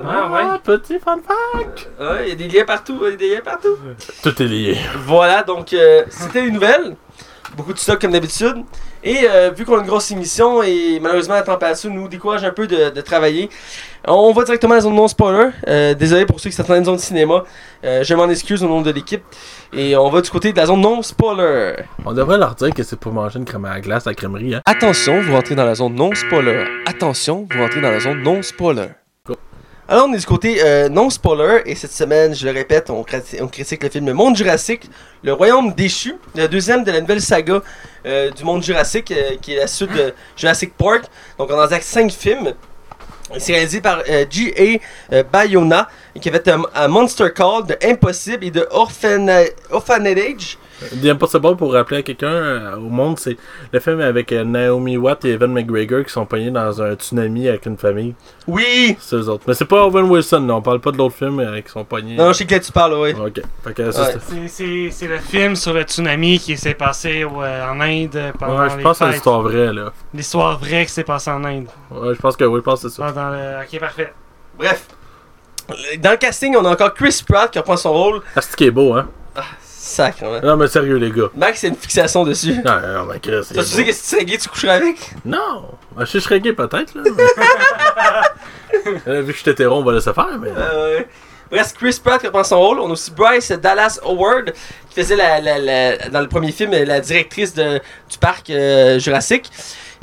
Ah, 0.05 0.31
ouais. 0.31 0.59
petit 0.63 0.99
fun 0.99 1.17
fact! 1.25 1.89
ouais, 1.99 2.23
il 2.23 2.29
y 2.29 2.31
a 2.31 2.35
des 2.35 2.47
liens 2.47 2.65
partout, 2.65 2.97
il 3.03 3.11
y 3.11 3.13
a 3.13 3.15
des 3.15 3.29
liens 3.35 3.41
partout. 3.43 3.75
Tout 4.23 4.41
est 4.41 4.45
lié. 4.47 4.77
Voilà, 5.05 5.43
donc 5.43 5.71
euh, 5.73 6.03
c'était 6.09 6.41
les 6.41 6.51
nouvelles. 6.51 6.95
Beaucoup 7.55 7.73
de 7.73 7.79
stock 7.79 7.99
comme 8.01 8.11
d'habitude. 8.11 8.63
Et 9.03 9.19
euh, 9.23 9.51
vu 9.55 9.65
qu'on 9.65 9.77
a 9.77 9.81
une 9.81 9.87
grosse 9.87 10.11
émission 10.11 10.61
et 10.61 10.99
malheureusement 11.01 11.35
la 11.35 11.43
température 11.43 11.89
nous 11.89 12.07
décourage 12.09 12.43
un 12.43 12.51
peu 12.51 12.67
de, 12.67 12.89
de 12.89 13.01
travailler, 13.01 13.49
on 14.05 14.33
va 14.33 14.43
directement 14.43 14.73
à 14.73 14.77
la 14.77 14.81
zone 14.81 14.95
non-spoiler. 14.95 15.51
Euh, 15.67 15.93
désolé 15.93 16.25
pour 16.25 16.39
ceux 16.39 16.49
qui 16.49 16.55
s'attendent 16.55 16.75
à 16.75 16.79
une 16.79 16.85
zone 16.85 16.97
cinéma. 16.99 17.43
Euh, 17.85 18.03
je 18.03 18.13
m'en 18.13 18.29
excuse 18.29 18.61
au 18.63 18.67
nom 18.67 18.81
de 18.81 18.91
l'équipe. 18.91 19.23
Et 19.71 19.95
on 19.95 20.09
va 20.09 20.21
du 20.21 20.29
côté 20.29 20.51
de 20.51 20.57
la 20.57 20.65
zone 20.65 20.81
non-spoiler. 20.81 21.75
On 22.05 22.13
devrait 22.13 22.37
leur 22.37 22.55
dire 22.55 22.73
que 22.73 22.83
c'est 22.83 22.99
pour 22.99 23.13
manger 23.13 23.39
une 23.39 23.45
crème 23.45 23.65
à 23.65 23.75
la 23.75 23.81
glace 23.81 24.05
à 24.07 24.09
la 24.09 24.15
crèmerie, 24.15 24.55
hein. 24.55 24.61
Attention, 24.65 25.21
vous 25.21 25.33
rentrez 25.33 25.55
dans 25.55 25.65
la 25.65 25.75
zone 25.75 25.95
non-spoiler. 25.95 26.65
Attention, 26.85 27.47
vous 27.49 27.59
rentrez 27.61 27.79
dans 27.81 27.91
la 27.91 27.99
zone 27.99 28.21
non-spoiler. 28.21 28.87
Go. 29.25 29.35
Alors, 29.91 30.05
on 30.07 30.13
est 30.13 30.19
du 30.19 30.25
côté 30.27 30.59
euh, 30.63 30.87
non-spoiler, 30.87 31.63
et 31.65 31.73
cette 31.73 31.91
semaine, 31.91 32.35
je 32.35 32.45
le 32.45 32.51
répète, 32.51 32.91
on, 32.91 33.03
critique 33.03 33.81
le 33.81 33.89
film 33.89 34.11
Monde 34.11 34.37
Jurassique, 34.37 34.87
Le 35.23 35.33
Royaume 35.33 35.73
déchu, 35.73 36.13
le 36.35 36.47
deuxième 36.47 36.83
de 36.83 36.91
la 36.91 37.01
nouvelle 37.01 37.19
saga 37.19 37.63
euh, 38.05 38.29
du 38.29 38.43
Monde 38.43 38.61
Jurassique, 38.61 39.09
euh, 39.09 39.31
qui 39.41 39.55
est 39.55 39.57
la 39.57 39.65
suite 39.65 39.91
de 39.91 40.13
Jurassic 40.37 40.77
Park. 40.77 41.05
Donc, 41.39 41.49
on 41.49 41.55
en 41.55 41.61
a 41.61 41.81
cinq 41.81 42.11
films. 42.11 42.53
C'est 43.39 43.53
réalisé 43.53 43.81
par 43.81 44.03
G.A. 44.05 45.23
Bayona, 45.23 45.89
qui 46.21 46.29
avait 46.29 46.47
un, 46.49 46.61
un 46.75 46.87
Monster 46.87 47.31
Call 47.35 47.65
de 47.67 47.75
Impossible 47.83 48.43
et 48.45 48.51
de 48.51 48.61
Orphana- 48.71 49.49
Orphanage. 49.71 50.57
The 51.01 51.07
Impossible, 51.07 51.57
pour 51.57 51.73
rappeler 51.73 51.97
à 51.97 52.01
quelqu'un 52.03 52.27
euh, 52.31 52.75
au 52.77 52.87
monde, 52.89 53.19
c'est 53.19 53.35
le 53.73 53.79
film 53.81 53.99
avec 53.99 54.31
euh, 54.31 54.45
Naomi 54.45 54.95
Watt 54.95 55.25
et 55.25 55.31
Evan 55.31 55.51
McGregor 55.51 56.05
qui 56.05 56.09
sont 56.11 56.25
pognés 56.25 56.51
dans 56.51 56.81
un 56.81 56.93
tsunami 56.93 57.49
avec 57.49 57.65
une 57.65 57.75
famille. 57.77 58.15
Oui! 58.47 58.95
C'est 58.97 59.17
eux 59.17 59.27
autres. 59.27 59.43
Mais 59.45 59.53
c'est 59.55 59.65
pas 59.65 59.85
Owen 59.85 60.05
Wilson, 60.05 60.39
non. 60.39 60.55
On 60.55 60.61
parle 60.61 60.79
pas 60.79 60.91
de 60.91 60.97
l'autre 60.97 61.15
film 61.15 61.41
euh, 61.41 61.59
qui 61.59 61.69
sont 61.69 61.83
pognés. 61.83 62.15
Non, 62.15 62.29
je 62.29 62.37
sais 62.37 62.45
que 62.45 62.55
tu 62.55 62.71
parles, 62.71 62.93
oui. 62.93 63.11
Ok. 63.13 63.41
Fait 63.61 63.73
que 63.73 63.91
ça, 63.91 64.03
Ouais. 64.03 64.07
c'était- 64.13 64.25
C'est- 64.29 64.47
C'est 64.47 64.91
c'est 64.91 65.07
le 65.07 65.17
film 65.17 65.55
sur 65.57 65.73
le 65.73 65.81
tsunami 65.81 66.39
qui 66.39 66.55
s'est 66.55 66.75
passé 66.75 67.25
ouais, 67.25 67.59
en 67.69 67.81
Inde 67.81 68.31
pendant 68.39 68.61
Ouais, 68.61 68.69
je 68.69 68.77
les 68.77 68.83
pense 68.83 68.93
que 68.93 68.97
c'est 68.99 69.03
une 69.05 69.11
fêtes. 69.11 69.17
histoire 69.17 69.41
vraie, 69.41 69.73
là. 69.73 69.91
L'histoire 70.13 70.57
vraie 70.59 70.85
qui 70.85 70.93
s'est 70.93 71.03
passée 71.03 71.29
en 71.31 71.43
Inde. 71.43 71.67
Ouais, 71.91 72.15
je 72.15 72.19
pense 72.21 72.37
que 72.37 72.45
oui, 72.45 72.59
je 72.59 72.63
pense 72.63 72.81
que 72.83 72.87
c'est 72.87 72.95
ça. 72.95 73.05
Ah, 73.07 73.11
dans 73.11 73.29
le... 73.31 73.63
Ok, 73.65 73.79
parfait. 73.81 74.13
Bref. 74.57 74.87
Dans 75.99 76.11
le 76.11 76.17
casting, 76.17 76.55
on 76.55 76.65
a 76.65 76.71
encore 76.71 76.93
Chris 76.93 77.21
Pratt 77.27 77.49
qui 77.51 77.59
reprend 77.59 77.77
son 77.77 77.91
rôle. 77.93 78.21
Ah, 78.35 78.41
c'est 78.41 78.55
qui 78.55 78.65
est 78.65 78.71
beau, 78.71 78.93
hein? 78.93 79.07
Sacrement. 79.65 80.39
Non, 80.43 80.55
mais 80.57 80.67
sérieux, 80.67 80.97
les 80.97 81.09
gars. 81.09 81.29
Max, 81.35 81.61
c'est 81.61 81.69
une 81.69 81.75
fixation 81.75 82.23
dessus. 82.23 82.53
Non, 82.63 82.79
non, 82.79 83.05
mais 83.05 83.19
Chris. 83.19 83.41
tu 83.53 83.63
sais 83.63 83.83
que 83.85 83.91
si 83.91 84.01
tu 84.01 84.07
serais 84.09 84.25
gay, 84.25 84.37
tu 84.37 84.47
coucherais 84.49 84.73
avec? 84.73 84.97
Non. 85.25 85.65
Ben, 85.95 86.05
je 86.05 86.19
serais 86.19 86.39
gay, 86.39 86.53
peut-être, 86.53 86.93
là. 86.95 87.03
Euh, 89.07 89.21
vu 89.23 89.33
que 89.33 89.39
je 89.43 89.49
hétéro, 89.49 89.77
on 89.77 89.83
va 89.83 89.93
laisser 89.93 90.13
faire, 90.13 90.27
mais. 90.39 90.49
Euh, 90.55 91.01
Bref, 91.51 91.73
Chris 91.73 91.99
Pratt 92.03 92.19
qui 92.21 92.27
reprend 92.27 92.43
son 92.43 92.59
rôle. 92.59 92.79
On 92.79 92.87
a 92.89 92.91
aussi 92.91 93.09
Bryce 93.09 93.51
Dallas 93.51 93.99
Howard 94.03 94.53
qui 94.89 95.01
faisait 95.01 95.15
la, 95.15 95.41
la- 95.41 95.57
la- 95.57 95.97
dans 96.09 96.21
le 96.21 96.27
premier 96.27 96.51
film 96.51 96.71
la 96.71 96.99
directrice 96.99 97.55
de- 97.55 97.79
du 98.09 98.17
parc 98.21 98.51
euh, 98.51 98.99
Jurassique 98.99 99.49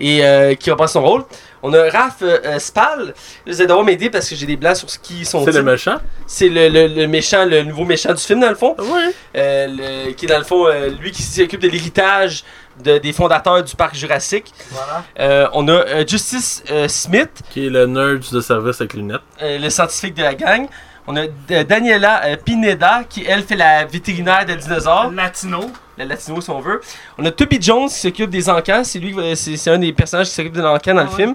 et 0.00 0.24
euh, 0.26 0.54
qui 0.56 0.68
reprend 0.72 0.88
son 0.88 1.02
rôle. 1.04 1.22
On 1.68 1.72
a 1.74 1.90
Raph 1.90 2.22
euh, 2.22 2.38
euh, 2.44 2.58
Spall. 2.60 3.06
Là, 3.08 3.12
Vous 3.46 3.56
allez 3.60 3.66
devoir 3.66 3.84
m'aider 3.84 4.08
parce 4.08 4.28
que 4.28 4.36
j'ai 4.36 4.46
des 4.46 4.56
blancs 4.56 4.76
sur 4.76 4.88
ce 4.88 4.98
qui 5.00 5.24
sont 5.24 5.44
C'est 5.44 5.50
le 5.50 5.62
méchant? 5.64 5.96
C'est 6.26 6.48
le, 6.48 6.68
le- 6.68 6.86
le 6.86 7.06
méchant, 7.08 7.44
le 7.44 7.62
nouveau 7.64 7.84
méchant 7.84 8.14
du 8.14 8.22
film 8.22 8.38
dans 8.40 8.48
le 8.50 8.54
fond. 8.54 8.76
Ouais. 8.78 9.10
Euh, 9.36 9.66
le- 10.06 10.12
qui 10.12 10.26
est 10.26 10.28
dans 10.28 10.38
le 10.38 10.44
fond 10.44 10.66
euh, 10.68 10.90
lui 11.00 11.10
qui 11.10 11.22
s'occupe 11.22 11.60
de 11.60 11.68
l'héritage 11.68 12.44
de- 12.84 12.98
des 12.98 13.12
fondateurs 13.12 13.64
du 13.64 13.74
parc 13.74 13.96
Jurassique. 13.96 14.52
Voilà. 14.70 15.02
Euh, 15.18 15.48
on 15.54 15.66
a 15.66 15.72
euh, 15.72 16.04
Justice 16.06 16.62
euh, 16.70 16.86
Smith, 16.88 17.30
Qui 17.50 17.66
est 17.66 17.70
le 17.70 17.86
nerd 17.86 18.22
de 18.30 18.40
service 18.40 18.80
avec 18.80 18.94
lunettes. 18.94 19.20
euh, 19.42 19.58
le 19.58 19.68
scientifique 19.70 20.14
de 20.14 20.22
la 20.22 20.34
gang. 20.34 20.68
On 21.08 21.16
a 21.16 21.26
Daniela 21.64 22.22
euh, 22.26 22.36
Pineda, 22.36 23.02
qui 23.08 23.24
elle 23.28 23.42
fait 23.44 23.56
la 23.56 23.84
vétérinaire 23.86 24.44
de 24.44 24.54
dinosaures, 24.54 25.10
Latino. 25.12 25.70
La 25.96 26.04
latino 26.04 26.40
si 26.40 26.50
on 26.50 26.60
veut. 26.60 26.80
On 27.18 27.24
a 27.24 27.30
Toby 27.30 27.58
Jones 27.60 27.88
qui 27.88 27.94
s'occupe 27.94 28.30
des 28.30 28.48
encans, 28.48 28.82
c'est 28.84 28.98
lui, 28.98 29.14
c'est 29.36 29.70
un 29.70 29.78
des 29.78 29.92
personnages 29.92 30.28
qui 30.28 30.34
s'occupe 30.34 30.52
de 30.54 30.62
l'encan 30.62 30.94
dans 30.94 31.02
le 31.02 31.08
Ah 31.08 31.10
ouais. 31.10 31.16
film. 31.16 31.34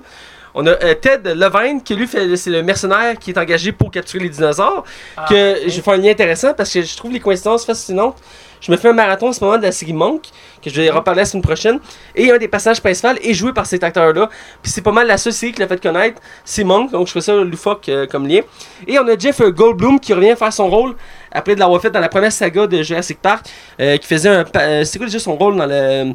On 0.54 0.66
a 0.68 0.72
euh, 0.72 0.96
Ted 0.96 1.34
Levine, 1.34 1.82
qui 1.82 1.96
lui 1.96 2.08
fait, 2.08 2.36
c'est 2.36 2.50
le 2.50 2.64
mercenaire 2.64 3.18
qui 3.18 3.32
est 3.32 3.38
engagé 3.38 3.72
pour 3.72 3.92
capturer 3.92 4.24
les 4.24 4.30
dinosaures. 4.30 4.84
Ah, 5.18 5.26
que 5.30 5.54
ok. 5.54 5.60
je 5.68 5.76
vais 5.76 5.82
faire 5.82 5.94
un 5.94 5.98
lien 5.98 6.12
intéressant 6.12 6.54
parce 6.54 6.72
que 6.74 6.82
je 6.82 6.98
trouve 6.98 7.12
les 7.12 7.20
coïncidences 7.20 7.66
fascinantes. 7.66 8.18
Je 8.60 8.72
me 8.72 8.78
fais 8.78 8.90
un 8.90 8.94
marathon 8.94 9.30
en 9.30 9.34
ce 9.34 9.44
moment 9.44 9.58
de 9.58 9.64
la 9.64 9.72
série 9.72 9.92
Monk, 9.94 10.22
que 10.64 10.70
je 10.70 10.80
vais 10.80 10.90
reparler 10.92 11.22
la 11.22 11.26
semaine 11.26 11.42
prochaine. 11.42 11.80
Et 12.16 12.32
un 12.32 12.38
des 12.38 12.48
passages 12.48 12.80
principaux 12.80 13.16
est 13.20 13.34
joué 13.34 13.54
par 13.54 13.66
cet 13.66 13.84
acteur-là. 13.84 14.30
Puis 14.62 14.72
c'est 14.72 14.84
pas 14.84 14.92
mal 14.92 15.08
la 15.08 15.18
seule 15.18 15.34
série 15.34 15.52
qui 15.52 15.60
l'a 15.62 15.68
fait 15.68 15.82
connaître, 15.82 16.22
c'est 16.46 16.64
Monk, 16.64 16.92
donc 16.92 17.08
je 17.08 17.14
fais 17.14 17.22
ça 17.22 17.34
loufoque 17.34 17.90
euh, 17.90 18.06
comme 18.06 18.28
lien. 18.28 18.42
Et 18.88 19.00
on 19.00 19.08
a 19.08 19.18
Jeff 19.18 19.42
Goldblum 19.42 20.00
qui 20.00 20.14
revient 20.14 20.36
faire 20.38 20.54
son 20.54 20.70
rôle 20.70 20.96
après 21.32 21.56
de 21.56 21.60
l'avoir 21.60 21.82
fait 21.82 21.90
dans 21.90 22.00
la 22.00 22.10
première 22.10 22.32
saga 22.32 22.68
de 22.68 22.84
Jurassic 22.84 23.20
Park, 23.20 23.48
euh, 23.80 23.98
qui 23.98 24.06
faisait 24.08 24.30
un. 24.30 24.46
euh, 24.56 24.84
c'est 24.84 25.00
quoi 25.00 25.08
déjà 25.08 25.20
son 25.20 25.36
rôle 25.36 25.56
dans 25.56 25.66
le. 25.66 26.14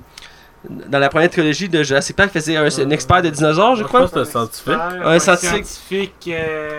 Dans 0.69 0.99
la 0.99 1.09
première 1.09 1.31
trilogie 1.31 1.69
de 1.69 1.83
Jurassic 1.83 2.17
Park, 2.17 2.31
il 2.35 2.41
faisait 2.41 2.57
un, 2.57 2.65
un 2.65 2.91
expert 2.91 3.23
de 3.23 3.29
dinosaures, 3.31 3.77
je 3.77 3.83
Je 3.83 3.87
crois. 3.87 4.01
pense 4.01 4.11
que 4.13 4.25
c'est 4.25 4.37
un 4.37 4.47
scientifique. 4.47 4.75
Un 4.75 5.07
un 5.11 5.19
scientifique. 5.19 5.65
scientifique 5.67 6.13
euh, 6.29 6.75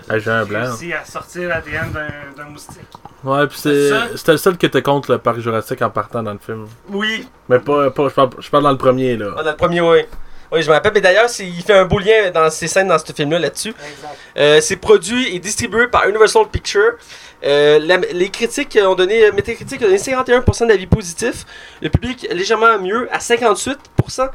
qui 0.00 0.06
Ah, 0.10 0.18
j'ai 0.18 0.30
un 0.30 0.44
blanc. 0.44 0.60
à 0.64 1.04
sortir 1.04 1.48
l'ADN 1.48 1.92
d'un 2.36 2.44
moustique. 2.44 2.80
Ouais, 3.24 3.46
puis 3.46 3.58
c'était 3.58 4.32
le 4.32 4.36
seul 4.38 4.56
qui 4.56 4.66
était 4.66 4.82
contre 4.82 5.12
le 5.12 5.18
parc 5.18 5.38
Jurassique 5.40 5.82
en 5.82 5.90
partant 5.90 6.22
dans 6.22 6.32
le 6.32 6.38
film. 6.38 6.66
Oui, 6.88 7.28
Mais 7.48 7.58
pas, 7.58 7.90
pas 7.90 8.08
je, 8.08 8.14
parle, 8.14 8.30
je 8.38 8.50
parle 8.50 8.64
dans 8.64 8.72
le 8.72 8.76
premier, 8.78 9.16
là. 9.16 9.34
Ah, 9.38 9.42
dans 9.42 9.50
le 9.50 9.56
premier, 9.56 9.80
oui. 9.80 9.98
Oui, 10.52 10.62
je 10.62 10.68
me 10.68 10.74
rappelle. 10.74 10.92
Mais 10.94 11.00
d'ailleurs, 11.00 11.28
il 11.40 11.62
fait 11.62 11.72
un 11.72 11.84
beau 11.86 11.98
lien 11.98 12.30
dans 12.30 12.50
ses 12.50 12.68
scènes 12.68 12.88
dans 12.88 12.98
ce 12.98 13.10
film-là 13.12 13.38
là-dessus. 13.38 13.74
Euh, 14.36 14.60
c'est 14.60 14.76
produit 14.76 15.34
et 15.34 15.38
distribué 15.38 15.86
par 15.88 16.06
Universal 16.08 16.46
Pictures. 16.52 16.92
Euh, 17.44 17.78
la- 17.80 17.96
les 17.96 18.28
critiques 18.28 18.78
ont 18.86 18.94
donné, 18.94 19.24
euh, 19.24 19.30
a 19.30 19.76
donné 19.78 19.98
51% 19.98 20.66
d'avis 20.66 20.86
positifs. 20.86 21.44
Le 21.80 21.88
public 21.88 22.26
légèrement 22.30 22.78
mieux 22.78 23.08
à 23.10 23.18
58% 23.18 24.28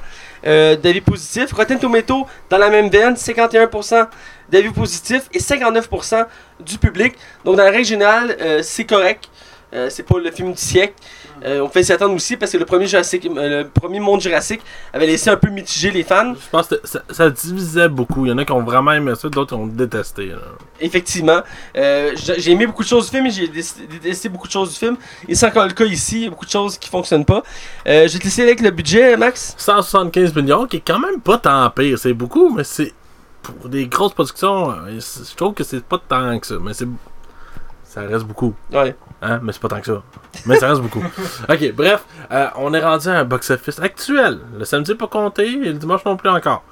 euh, 0.46 0.76
d'avis 0.76 1.02
positifs. 1.02 1.54
Rotten 1.54 1.80
Tomato 1.80 2.26
dans 2.50 2.58
la 2.58 2.70
même 2.70 2.90
veine, 2.90 3.16
51% 3.16 4.08
d'avis 4.50 4.72
positifs 4.72 5.24
et 5.34 5.40
59% 5.40 6.26
du 6.60 6.78
public. 6.78 7.14
Donc 7.46 7.56
dans 7.58 7.64
la 7.64 7.72
règle 7.72 7.86
générale, 7.86 8.36
euh, 8.42 8.62
c'est 8.64 8.86
correct. 8.86 9.30
C'est 9.90 10.04
pas 10.04 10.18
le 10.18 10.32
film 10.32 10.54
du 10.54 10.58
siècle. 10.62 10.94
Euh, 11.46 11.62
on 11.62 11.70
fait 11.70 11.84
s'y 11.84 11.94
attendre 11.94 12.16
aussi 12.16 12.38
parce 12.38 12.52
que 12.52 12.58
le 12.58 12.66
premier, 12.66 12.88
Jurassic, 12.88 13.26
euh, 13.26 13.64
le 13.64 13.70
premier 13.70 14.00
monde 14.00 14.22
Jurassic 14.22 14.62
avait 14.94 15.06
laissé 15.08 15.30
un 15.30 15.38
peu 15.38 15.50
mitiger 15.50 15.92
les 15.92 16.04
fans. 16.04 16.34
Je 16.34 16.50
pense 16.50 16.68
que 16.68 16.76
ça, 16.84 17.02
ça 17.10 17.30
divisait 17.30 17.90
beaucoup. 17.90 18.26
Il 18.26 18.30
y 18.30 18.32
en 18.32 18.38
a 18.38 18.46
qui 18.46 18.52
ont 18.52 18.64
vraiment 18.64 18.92
aimé 18.92 19.14
ça, 19.16 19.30
d'autres 19.30 19.56
qui 19.56 19.62
ont 19.62 19.68
détesté. 19.68 20.28
là. 20.28 20.38
Effectivement. 20.80 21.42
Euh, 21.76 22.12
j'ai 22.16 22.40
j'ai 22.40 22.52
aimé 22.52 22.66
beaucoup 22.66 22.84
de 22.84 22.88
choses 22.88 23.06
du 23.06 23.12
film 23.12 23.26
et 23.28 23.32
j'ai 23.32 23.48
détesté 23.48 24.30
beaucoup 24.30 24.48
de 24.48 24.52
choses 24.52 24.72
du 24.72 24.76
film. 24.78 24.98
Et 25.28 25.36
c'est 25.36 25.46
encore 25.46 25.66
le 25.66 25.74
cas 25.74 25.86
ici. 25.86 26.18
Il 26.18 26.24
y 26.24 26.28
a 26.28 26.30
beaucoup 26.30 26.46
de 26.46 26.52
choses 26.52 26.78
qui 26.78 26.90
fonctionnent 26.90 27.26
pas. 27.26 27.44
Euh, 27.88 28.08
je 28.08 28.14
vais 28.14 28.20
te 28.20 28.24
laisser 28.24 28.44
avec 28.44 28.62
le 28.62 28.72
budget, 28.72 29.16
Max. 29.18 29.54
175 29.58 30.36
millions, 30.36 30.66
qui 30.66 30.78
est 30.78 30.84
quand 30.86 31.00
même 31.00 31.20
pas 31.22 31.38
tant 31.38 31.70
pire. 31.70 31.98
C'est 32.00 32.14
beaucoup, 32.14 32.50
mais 32.50 32.64
c'est. 32.64 32.94
Pour 33.44 33.70
des 33.70 33.88
grosses 33.88 34.14
productions, 34.14 34.74
je 34.98 35.36
trouve 35.36 35.54
que 35.54 35.64
c'est 35.64 35.82
pas 35.84 36.00
tant 36.06 36.38
que 36.40 36.46
ça. 36.48 36.56
Mais 36.62 36.74
c'est. 36.74 36.88
Ça 37.84 38.02
reste 38.02 38.26
beaucoup. 38.26 38.54
Ouais. 38.74 38.94
Hein? 39.22 39.40
Mais 39.42 39.52
c'est 39.52 39.62
pas 39.62 39.68
tant 39.68 39.80
que 39.80 39.86
ça. 39.88 40.04
Mais 40.46 40.58
ça 40.58 40.68
reste 40.70 40.82
beaucoup. 40.82 41.04
Ok, 41.50 41.72
bref, 41.74 42.04
euh, 42.32 42.48
on 42.58 42.74
est 42.74 42.80
rendu 42.84 43.08
à 43.10 43.20
un 43.20 43.24
box-office 43.24 43.80
actuel. 43.80 44.40
Le 44.58 44.66
samedi 44.66 44.94
pas 44.96 45.08
compté 45.08 45.46
et 45.48 45.56
le 45.56 45.74
dimanche 45.74 46.06
non 46.06 46.16
plus 46.18 46.30
encore. 46.30 46.64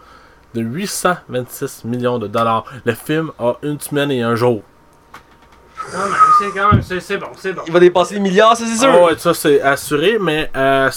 De 0.54 0.62
826 0.62 1.84
millions 1.86 2.20
de 2.20 2.28
dollars. 2.28 2.66
Le 2.86 2.94
film 2.94 3.32
a 3.40 3.54
une 3.64 3.80
semaine 3.80 4.12
et 4.12 4.22
un 4.22 4.36
jour. 4.36 4.62
Quand 5.92 5.98
même, 6.00 6.14
c'est 6.40 6.52
quand 6.60 6.72
même, 6.72 6.82
c'est 6.82 7.00
c'est 7.00 7.18
bon, 7.18 7.28
c'est 7.36 7.54
bon. 7.54 7.62
Il 7.68 7.74
va 7.74 7.80
dépasser 7.80 8.16
les 8.16 8.20
milliards, 8.22 8.56
ça 8.56 8.66
c'est 8.66 8.78
sûr. 8.78 8.90
Ah 8.92 9.04
ouais, 9.06 9.18
ça 9.18 9.34
c'est 9.34 9.62
assuré, 9.62 10.18
mais 10.20 10.50
euh, 10.56 10.90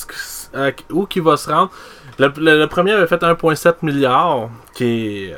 euh, 0.55 0.71
où 0.91 1.05
qu'il 1.07 1.23
va 1.23 1.37
se 1.37 1.51
rendre? 1.51 1.71
Le, 2.19 2.33
le- 2.39 2.59
le 2.61 2.67
premier 2.69 2.93
avait 2.93 3.07
fait 3.07 3.21
1,7 3.23 3.75
milliard, 3.83 4.49
qui 4.75 5.25
est 5.27 5.37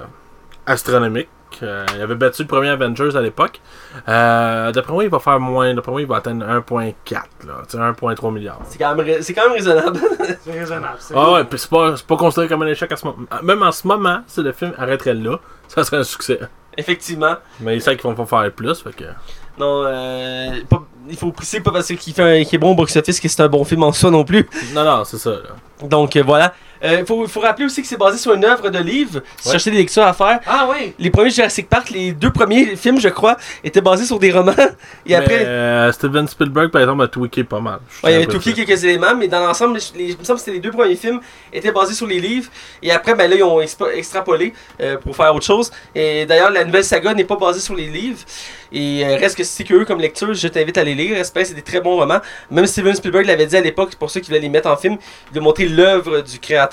astronomique. 0.66 1.28
Euh, 1.62 1.84
il 1.96 2.00
avait 2.02 2.14
battu 2.14 2.42
le 2.42 2.48
premier 2.48 2.68
Avengers 2.68 3.16
à 3.16 3.20
l'époque. 3.20 3.60
Euh, 4.08 4.72
D'après 4.72 4.92
moi, 4.92 5.04
il 5.04 5.10
va 5.10 5.18
faire 5.18 5.38
moins. 5.40 5.72
D'après 5.74 5.92
moi, 5.92 6.00
il 6.00 6.06
va 6.06 6.16
atteindre 6.16 6.44
1,4, 6.46 7.14
là. 7.14 7.22
Tu 7.68 7.76
sais, 7.76 7.78
1,3 7.78 8.32
milliard. 8.32 8.58
C'est 8.68 8.78
quand, 8.78 8.94
même 8.94 9.22
c'est 9.22 9.34
quand 9.34 9.44
même 9.44 9.52
raisonnable. 9.52 10.00
C'est 10.44 10.52
raisonnable. 10.52 10.96
c'est 10.98 11.14
Ah 11.16 11.32
ouais, 11.32 11.44
puis 11.44 11.58
c'est 11.58 11.70
pas, 11.70 11.96
c'est 11.96 12.06
pas 12.06 12.16
considéré 12.16 12.48
comme 12.48 12.62
un 12.62 12.66
échec 12.66 12.90
à 12.92 12.96
ce 12.96 13.04
moment. 13.06 13.18
Même 13.42 13.62
en 13.62 13.72
ce 13.72 13.86
moment, 13.86 14.20
si 14.26 14.42
le 14.42 14.52
film 14.52 14.72
arrêterait 14.78 15.14
là, 15.14 15.38
ça 15.68 15.84
serait 15.84 15.98
un 15.98 16.04
succès. 16.04 16.40
Effectivement. 16.76 17.34
Mais 17.60 17.76
ils 17.76 17.82
savent 17.82 17.96
qu'ils 17.96 18.08
vont 18.08 18.14
pas 18.14 18.26
faire 18.42 18.52
plus, 18.52 18.80
fait 18.80 18.92
que. 18.94 19.04
Non, 19.58 19.82
euh, 19.86 20.50
pas- 20.68 20.84
il 21.08 21.16
faut 21.16 21.32
préciser 21.32 21.60
pas 21.60 21.72
parce 21.72 21.88
qu'il 21.88 22.14
fait 22.14 22.22
un- 22.40 22.44
qu'il 22.44 22.54
est 22.54 22.58
bon 22.58 22.70
au 22.70 22.74
box-office 22.74 23.20
que 23.20 23.28
c'est 23.28 23.42
un 23.42 23.48
bon 23.48 23.64
film 23.64 23.82
en 23.82 23.92
soi 23.92 24.10
non 24.10 24.24
plus. 24.24 24.48
Non, 24.72 24.84
non, 24.84 25.04
c'est 25.04 25.18
ça, 25.18 25.30
là. 25.30 25.86
Donc 25.88 26.14
euh, 26.16 26.22
voilà. 26.24 26.54
Il 26.82 27.04
faut, 27.06 27.26
faut 27.26 27.40
rappeler 27.40 27.66
aussi 27.66 27.82
que 27.82 27.88
c'est 27.88 27.96
basé 27.96 28.18
sur 28.18 28.32
une 28.34 28.44
œuvre 28.44 28.70
de 28.70 28.78
livre. 28.78 29.20
Si 29.38 29.48
Ouais. 29.48 29.52
cherchez 29.52 29.70
des 29.70 29.78
lectures 29.78 30.02
à 30.04 30.12
faire. 30.12 30.40
Ah 30.46 30.68
oui! 30.70 30.94
Les 30.98 31.10
premiers 31.10 31.30
Jurassic 31.30 31.68
Park, 31.68 31.90
les 31.90 32.12
deux 32.12 32.30
premiers 32.30 32.76
films, 32.76 33.00
je 33.00 33.08
crois, 33.08 33.36
étaient 33.64 33.80
basés 33.80 34.04
sur 34.04 34.18
des 34.18 34.30
romans. 34.32 34.52
Et 35.06 35.14
après. 35.14 35.38
Mais, 35.40 35.44
euh, 35.46 35.92
Steven 35.92 36.26
Spielberg, 36.28 36.70
par 36.70 36.80
exemple, 36.82 37.02
a 37.02 37.08
tweaké 37.08 37.44
pas 37.44 37.60
mal. 37.60 37.80
Ouais, 38.02 38.10
il 38.10 38.12
y 38.12 38.14
avait 38.22 38.26
dire. 38.26 38.54
quelques 38.54 38.84
éléments, 38.84 39.14
mais 39.16 39.28
dans 39.28 39.40
l'ensemble, 39.40 39.78
il 39.98 40.16
me 40.18 40.24
semble 40.24 40.38
que 40.38 40.44
c'était 40.44 40.52
les 40.52 40.60
deux 40.60 40.70
premiers 40.70 40.96
films 40.96 41.20
étaient 41.52 41.72
basés 41.72 41.94
sur 41.94 42.06
les 42.06 42.20
livres. 42.20 42.50
Et 42.82 42.90
après, 42.90 43.14
ben 43.14 43.28
là, 43.28 43.36
ils 43.36 43.42
ont 43.42 43.60
extrapolé 43.60 44.52
euh, 44.80 44.96
pour 44.98 45.14
faire 45.16 45.34
autre 45.34 45.44
chose. 45.46 45.70
Et 45.94 46.24
d'ailleurs, 46.26 46.50
la 46.50 46.64
nouvelle 46.64 46.84
saga 46.84 47.12
n'est 47.14 47.24
pas 47.24 47.36
basée 47.36 47.60
sur 47.60 47.74
les 47.74 47.86
livres. 47.86 48.20
Et 48.72 49.04
euh, 49.04 49.16
reste 49.16 49.36
que 49.36 49.42
si 49.44 49.52
c'est 49.52 49.64
curieux 49.64 49.84
comme 49.84 50.00
lecture, 50.00 50.32
je 50.32 50.48
t'invite 50.48 50.78
à 50.78 50.84
les 50.84 50.94
lire. 50.94 51.16
Que 51.20 51.44
c'est 51.44 51.54
des 51.54 51.62
très 51.62 51.80
bons 51.80 51.96
romans. 51.96 52.20
Même 52.50 52.66
Steven 52.66 52.94
Spielberg 52.94 53.26
l'avait 53.26 53.46
dit 53.46 53.56
à 53.56 53.60
l'époque, 53.60 53.94
pour 53.96 54.10
ça 54.10 54.20
qu'il 54.20 54.28
voulait 54.28 54.40
les 54.40 54.48
mettre 54.48 54.68
en 54.70 54.76
film. 54.76 54.96
Il 55.32 55.38
a 55.38 55.40
montré 55.40 55.66
l'œuvre 55.66 56.20
du 56.20 56.38
créateur. 56.38 56.69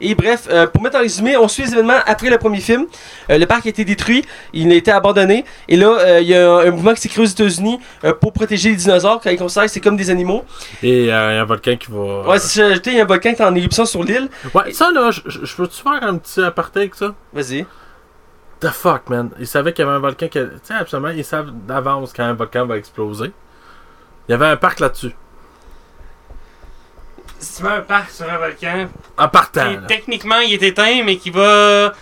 Et 0.00 0.14
bref, 0.14 0.46
euh, 0.50 0.66
pour 0.66 0.82
mettre 0.82 0.96
en 0.96 1.00
résumé, 1.00 1.36
on 1.36 1.48
suit 1.48 1.64
les 1.64 1.72
événements 1.72 1.98
après 2.06 2.30
le 2.30 2.38
premier 2.38 2.60
film. 2.60 2.86
Euh, 3.30 3.38
le 3.38 3.46
parc 3.46 3.66
a 3.66 3.68
été 3.68 3.84
détruit, 3.84 4.24
il 4.52 4.70
a 4.72 4.74
été 4.74 4.90
abandonné. 4.90 5.44
Et 5.68 5.76
là, 5.76 5.98
euh, 5.98 6.20
il 6.20 6.28
y 6.28 6.34
a 6.34 6.50
un, 6.50 6.66
un 6.66 6.70
mouvement 6.70 6.94
qui 6.94 7.00
s'est 7.00 7.08
créé 7.08 7.22
aux 7.22 7.28
États-Unis 7.28 7.78
pour 8.20 8.32
protéger 8.32 8.70
les 8.70 8.76
dinosaures, 8.76 9.20
quand 9.22 9.30
ils 9.30 9.38
considèrent 9.38 9.64
que 9.64 9.70
c'est 9.70 9.80
comme 9.80 9.96
des 9.96 10.10
animaux. 10.10 10.44
Et 10.82 11.00
il 11.00 11.06
y 11.06 11.10
a 11.10 11.40
un 11.40 11.44
volcan 11.44 11.76
qui 11.76 11.90
va. 11.90 12.28
Ouais, 12.28 12.38
si 12.38 12.56
j'ai 12.56 12.64
ajouté, 12.64 12.90
il 12.90 12.96
y 12.96 13.00
a 13.00 13.04
un 13.04 13.06
volcan 13.06 13.34
qui 13.34 13.42
est 13.42 13.44
en 13.44 13.54
éruption 13.54 13.84
sur 13.84 14.02
l'île. 14.02 14.28
Ouais, 14.54 14.72
ça 14.72 14.90
là, 14.90 15.10
je 15.10 15.54
peux-tu 15.56 15.82
faire 15.82 16.02
un 16.02 16.16
petit 16.16 16.42
aparté 16.42 16.80
avec 16.80 16.94
ça? 16.94 17.14
Vas-y. 17.32 17.66
The 18.60 18.68
fuck, 18.68 19.10
man. 19.10 19.30
Ils 19.38 19.46
savaient 19.46 19.72
qu'il 19.72 19.84
y 19.84 19.88
avait 19.88 19.96
un 19.96 20.00
volcan 20.00 20.28
qui. 20.28 20.38
Tu 20.38 20.48
sais, 20.62 20.74
absolument, 20.74 21.10
ils 21.10 21.24
savent 21.24 21.50
d'avance 21.66 22.12
quand 22.14 22.24
un 22.24 22.32
volcan 22.32 22.64
va 22.64 22.78
exploser. 22.78 23.32
Il 24.28 24.32
y 24.32 24.34
avait 24.34 24.46
un 24.46 24.56
parc 24.56 24.80
là-dessus. 24.80 25.14
Si 27.46 27.58
tu 27.58 27.62
mets 27.62 27.74
un 27.76 27.80
parc 27.80 28.10
sur 28.10 28.28
un 28.30 28.38
volcan, 28.38 28.88
En 29.16 29.28
partant. 29.28 29.68
qui 29.68 29.74
là. 29.76 29.80
techniquement 29.86 30.40
il 30.40 30.54
est 30.54 30.62
éteint, 30.62 31.02
mais 31.04 31.16
qui 31.16 31.30
va. 31.30 31.92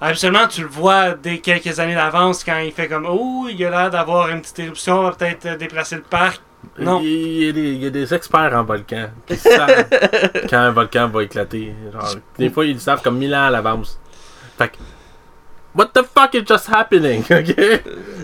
Absolument, 0.00 0.46
tu 0.46 0.60
le 0.62 0.68
vois 0.68 1.10
dès 1.14 1.38
quelques 1.38 1.80
années 1.80 1.94
d'avance 1.96 2.44
quand 2.44 2.58
il 2.58 2.70
fait 2.72 2.86
comme 2.86 3.04
Oh, 3.10 3.48
il 3.50 3.64
a 3.64 3.70
l'air 3.70 3.90
d'avoir 3.90 4.28
une 4.28 4.40
petite 4.40 4.60
éruption, 4.60 5.00
on 5.00 5.02
va 5.02 5.10
peut-être 5.12 5.46
euh, 5.46 5.56
déplacer 5.56 5.96
le 5.96 6.02
parc. 6.02 6.40
Non. 6.78 7.00
Il, 7.02 7.08
il 7.08 7.44
y 7.44 7.48
a 7.48 7.52
des, 7.52 7.60
il 7.72 7.82
y 7.82 7.86
a 7.86 7.90
des 7.90 8.14
experts 8.14 8.52
en 8.54 8.62
volcan 8.62 9.08
qui 9.26 9.36
savent 9.36 9.86
quand 10.50 10.56
un 10.58 10.70
volcan 10.70 11.08
va 11.08 11.24
éclater? 11.24 11.74
Genre, 11.92 12.14
des 12.38 12.50
fois, 12.50 12.64
ils 12.66 12.74
le 12.74 12.78
savent 12.78 13.02
comme 13.02 13.18
mille 13.18 13.34
ans 13.34 13.46
à 13.46 13.50
l'avance. 13.50 13.98
Fait 14.56 14.68
que. 14.68 14.76
What 15.74 15.86
the 15.94 16.02
fuck 16.02 16.34
is 16.34 16.44
just 16.46 16.68
happening? 16.72 17.22
Ok? 17.30 17.54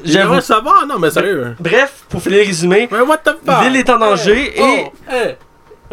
J'aimerais 0.05 0.41
savoir, 0.41 0.87
non, 0.87 0.99
mais 0.99 1.11
sérieux. 1.11 1.57
Bref, 1.59 2.05
pour 2.09 2.21
finir 2.23 2.39
le 2.41 2.47
résumé, 2.47 2.89
Mais 2.91 3.01
what 3.01 3.19
the 3.19 3.37
fuck? 3.45 3.65
l'île 3.65 3.77
est 3.77 3.91
en 3.91 3.99
danger 3.99 4.55
Oh, 4.59 4.63
et, 4.63 5.15
hey. 5.15 5.37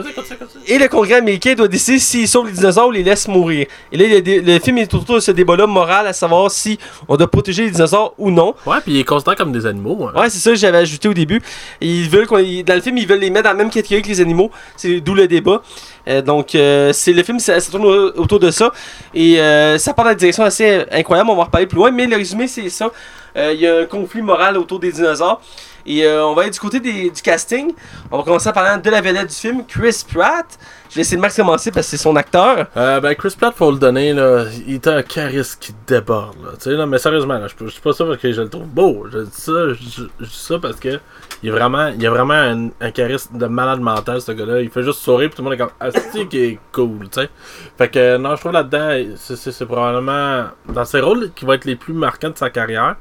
Vas-y, 0.02 0.14
continue, 0.14 0.38
continue. 0.39 0.64
et 0.68 0.78
le 0.78 0.88
Congrès 0.88 1.14
américain 1.16 1.54
doit 1.54 1.68
décider 1.68 1.99
s'il 1.99 2.28
sauve 2.28 2.47
les 2.47 2.54
dinosaures 2.54 2.88
ou 2.88 2.91
les 2.91 3.04
laisse 3.04 3.28
mourir. 3.28 3.68
Et 3.91 3.97
là, 3.97 4.06
le, 4.24 4.60
film 4.60 4.78
est 4.78 4.93
autour 4.93 5.16
de 5.16 5.20
ce 5.20 5.32
débat-là 5.32 5.68
moral 5.68 6.08
à 6.08 6.14
savoir 6.14 6.49
si 6.52 6.78
on 7.08 7.16
doit 7.18 7.30
protéger 7.30 7.66
les 7.66 7.72
dinosaures 7.72 8.14
ou 8.18 8.32
non. 8.32 8.54
Ouais, 8.66 8.78
puis 8.84 8.93
il 8.93 8.99
est 8.99 9.04
considéré 9.04 9.36
comme 9.36 9.52
des 9.52 9.66
animaux. 9.66 10.08
hein. 10.14 10.20
Ouais, 10.20 10.30
c'est 10.30 10.39
ça 10.39 10.49
que 10.52 10.56
j'avais 10.58 10.78
ajouté 10.80 11.08
au 11.08 11.14
début. 11.14 11.41
Ils 11.82 12.10
veulent 12.10 12.28
dans 12.28 12.76
le 12.76 12.82
film, 12.82 12.97
ils 12.97 13.08
veulent 13.08 13.20
les 13.20 13.30
mettre 13.30 13.43
dans 13.45 13.52
la 13.52 13.56
même 13.58 13.70
catégorie 13.70 14.02
que 14.02 14.08
les 14.10 14.22
animaux. 14.22 14.52
C'est 14.78 14.99
d'où 15.02 15.14
le 15.14 15.28
débat. 15.28 15.62
Euh, 16.08 16.22
donc, 16.22 16.56
euh, 16.56 16.91
c'est 16.93 17.14
le 17.14 17.22
film, 17.24 17.39
ça, 17.39 17.60
ça 17.60 17.72
tourne 17.72 17.86
au- 17.86 18.12
autour 18.20 18.39
de 18.39 18.49
ça. 18.52 18.72
Et 19.14 19.39
euh, 19.39 19.78
ça 19.78 19.93
part 19.93 20.06
dans 20.06 20.12
une 20.12 20.18
direction 20.18 20.43
assez 20.43 20.84
incroyable. 20.91 21.30
On 21.30 21.36
va 21.36 21.41
en 21.43 21.45
reparler 21.45 21.68
plus 21.68 21.78
loin. 21.78 21.91
Mais 21.91 22.08
le 22.08 22.16
résumé, 22.18 22.47
c'est 22.47 22.70
ça. 22.70 22.91
Il 23.36 23.60
y 23.62 23.68
a 23.68 23.78
un 23.80 23.86
conflit 23.86 24.22
moral 24.22 24.58
autour 24.58 24.80
des 24.80 24.91
dinosaures. 24.91 25.39
Et 25.86 26.06
euh, 26.06 26.26
on 26.26 26.34
va 26.34 26.44
aller 26.44 26.52
du 26.52 26.60
côté 26.60 26.80
des- 26.80 27.10
du 27.10 27.22
casting. 27.22 27.74
On 28.12 28.18
va 28.18 28.24
commencer 28.24 28.50
en 28.50 28.54
parlant 28.54 28.82
de 28.82 28.90
la 28.90 29.02
vedette 29.02 29.30
du 29.30 29.36
film, 29.36 29.66
Chris 29.68 30.04
Pratt. 30.14 30.46
Je 30.90 30.96
vais 30.96 31.00
laisser 31.02 31.16
Max 31.18 31.36
commencer 31.38 31.72
parce 31.72 31.86
que 31.88 31.92
c'est 31.92 32.04
son 32.04 32.16
acteur. 32.18 32.68
Euh, 32.76 33.00
ben 33.00 33.16
Chris 33.16 33.34
Pratt, 33.40 33.56
faut 33.56 33.72
le 33.72 33.78
donner, 33.78 34.12
là, 34.14 34.44
il 34.68 34.74
est 34.76 34.88
un 34.88 35.02
charisme 35.04 35.58
qui 35.60 35.74
déborde, 35.88 36.36
là, 36.44 36.52
tu 36.56 36.64
sais, 36.64 36.72
là, 36.72 36.86
mais 36.86 36.98
sérieusement, 36.98 37.38
là, 37.38 37.48
je 37.48 37.66
je 37.66 37.72
suis 37.72 37.80
pas 37.82 37.94
ça 37.94 38.04
parce 38.04 38.18
que 38.18 38.30
je 38.32 38.42
le 38.42 38.50
trouve 38.50 38.66
beau, 38.68 39.08
je 39.10 39.20
dis 39.20 39.30
ça, 39.32 39.52
je, 39.70 39.76
dis 39.76 40.10
ça 40.30 40.60
parce 40.60 40.76
que 40.76 41.00
il 41.42 41.48
est 41.48 41.52
vraiment, 41.52 41.88
il 41.98 42.06
a 42.06 42.10
vraiment 42.10 42.34
un, 42.34 42.68
un 42.82 42.92
charisme 42.92 43.38
de 43.38 43.46
malade 43.46 43.80
mental, 43.80 44.20
ce 44.22 44.34
gars-là, 44.34 44.60
il 44.62 44.70
fait 44.70 44.84
juste 44.84 45.00
sourire, 45.00 45.30
puis 45.30 45.38
tout 45.38 45.44
le 45.44 45.50
monde 45.50 45.54
est 45.54 45.58
comme, 45.64 45.72
asti 45.80 46.28
qui 46.30 46.38
est 46.40 46.60
cool, 46.74 47.08
tu 47.10 47.22
sais, 47.22 47.30
fait 47.78 47.88
que, 47.90 48.18
non, 48.18 48.36
je 48.36 48.42
trouve 48.42 48.52
là-dedans, 48.52 49.16
c'est- 49.16 49.38
c'est 49.38 49.52
c'est 49.54 49.66
probablement, 49.66 50.48
dans 50.68 50.84
ses 50.86 51.00
rôles 51.00 51.32
qui 51.34 51.46
vont 51.46 51.54
être 51.54 51.64
les 51.66 51.78
plus 51.78 51.94
marquants 51.94 52.30
de 52.32 52.38
sa 52.38 52.50
carrière, 52.50 52.98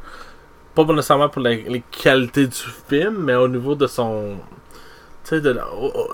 pas 0.74 0.84
nécessairement 0.84 1.28
pour 1.28 1.42
la- 1.42 1.54
les 1.54 1.82
qualités 1.90 2.46
du 2.46 2.56
film, 2.88 3.16
mais 3.18 3.34
au 3.34 3.48
niveau 3.48 3.74
de 3.74 3.86
son, 3.86 4.36
tu 5.24 5.30
sais, 5.30 5.40
de 5.40 5.58
oh, 5.74 5.92
oh, 5.94 6.08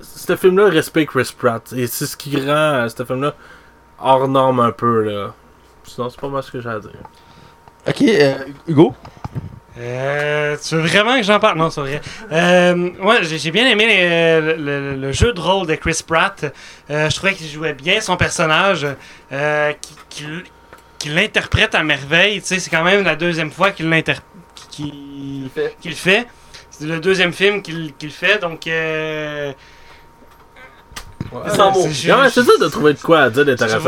ce- 0.00 0.36
film-là 0.36 0.68
respecte 0.68 1.10
Chris 1.12 1.32
Pratt. 1.36 1.72
Et 1.76 1.86
c'est 1.86 2.06
ce 2.06 2.16
qui 2.16 2.36
rend 2.36 2.50
euh, 2.84 2.88
ce 2.88 3.04
film-là 3.04 3.34
hors 3.98 4.28
norme 4.28 4.60
un 4.60 4.72
peu, 4.72 5.02
là. 5.02 5.34
Sinon, 5.84 6.08
c'est 6.10 6.20
pas 6.20 6.28
mal 6.28 6.42
ce 6.42 6.50
que 6.50 6.60
j'ai 6.60 6.68
à 6.68 6.78
dire. 6.78 6.90
Ok, 7.88 8.02
euh, 8.02 8.34
Hugo? 8.68 8.94
Euh, 9.78 10.56
tu 10.62 10.74
veux 10.76 10.82
vraiment 10.82 11.16
que 11.16 11.22
j'en 11.22 11.40
parle? 11.40 11.56
Non, 11.56 11.70
c'est 11.70 11.80
vrai. 11.80 12.00
Euh, 12.32 12.90
ouais, 13.02 13.22
j'ai 13.22 13.50
bien 13.50 13.66
aimé 13.66 13.86
les- 13.86 14.40
le, 14.40 14.56
le- 14.56 14.96
le 14.96 15.12
jeu 15.12 15.32
de 15.32 15.40
rôle 15.40 15.66
de 15.66 15.74
Chris 15.76 16.00
Pratt. 16.06 16.44
Euh, 16.90 17.08
je 17.08 17.16
trouvais 17.16 17.32
qu'il 17.34 17.46
jouait 17.48 17.72
bien 17.72 18.00
son 18.00 18.16
personnage, 18.16 18.86
euh, 19.32 19.72
qu'il 20.10 20.42
qu'il 21.00 21.14
l'interprète 21.16 21.74
à 21.74 21.82
merveille. 21.82 22.40
Tu 22.40 22.46
sais, 22.46 22.60
c'est 22.60 22.70
quand 22.70 22.84
même 22.84 23.02
la 23.04 23.16
deuxième 23.16 23.50
fois 23.50 23.72
qu'il 23.72 23.88
l'inter- 23.88 24.14
qu'il 24.70 25.50
fait. 25.52 25.76
fait. 25.96 26.26
C'est 26.70 26.84
le 26.86 27.00
deuxième 27.00 27.32
film 27.32 27.60
qu'il 27.62 27.92
qu'il 27.96 28.10
fait, 28.12 28.38
donc... 28.38 28.66
euh, 28.68 29.52
Ouais, 32.22 32.28
c'est 32.30 32.42
ça 32.42 32.52
de 32.60 32.68
trouver 32.68 32.94
de 32.94 32.98
quoi 33.00 33.20
à 33.20 33.30
dire 33.30 33.44
d'intéressant. 33.44 33.78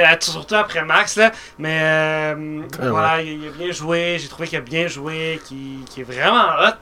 euh, 0.00 0.14
surtout 0.20 0.54
après 0.56 0.82
Max, 0.84 1.16
là, 1.16 1.30
mais 1.58 1.78
euh, 1.82 2.62
Ah, 2.82 2.88
voilà, 2.90 3.22
il, 3.22 3.40
il 3.44 3.48
a 3.48 3.50
bien 3.52 3.70
joué, 3.70 4.16
j'ai 4.18 4.26
trouvé 4.28 4.48
qu'il 4.48 4.58
a 4.58 4.62
bien 4.62 4.88
joué, 4.88 5.40
qu'il 5.46 5.84
qu'il 5.88 6.02
est 6.02 6.04
vraiment 6.04 6.46
hot, 6.60 6.72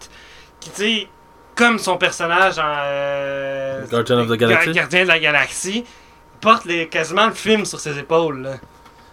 qui, 0.60 0.70
tu 0.70 0.76
sais, 0.76 1.08
comme 1.54 1.78
son 1.78 1.98
personnage 1.98 2.58
en 2.58 2.62
euh, 2.66 3.84
Guardian 3.90 4.20
of 4.20 4.28
the 4.28 4.34
Galaxy. 4.38 4.66
Gar- 4.68 4.74
Gardien 4.74 5.02
de 5.02 5.08
la 5.08 5.18
Galaxie, 5.18 5.84
il 5.84 6.38
porte 6.40 6.64
les, 6.64 6.88
quasiment 6.88 7.26
le 7.26 7.34
film 7.34 7.64
sur 7.66 7.80
ses 7.80 7.98
épaules. 7.98 8.40
là. 8.42 8.50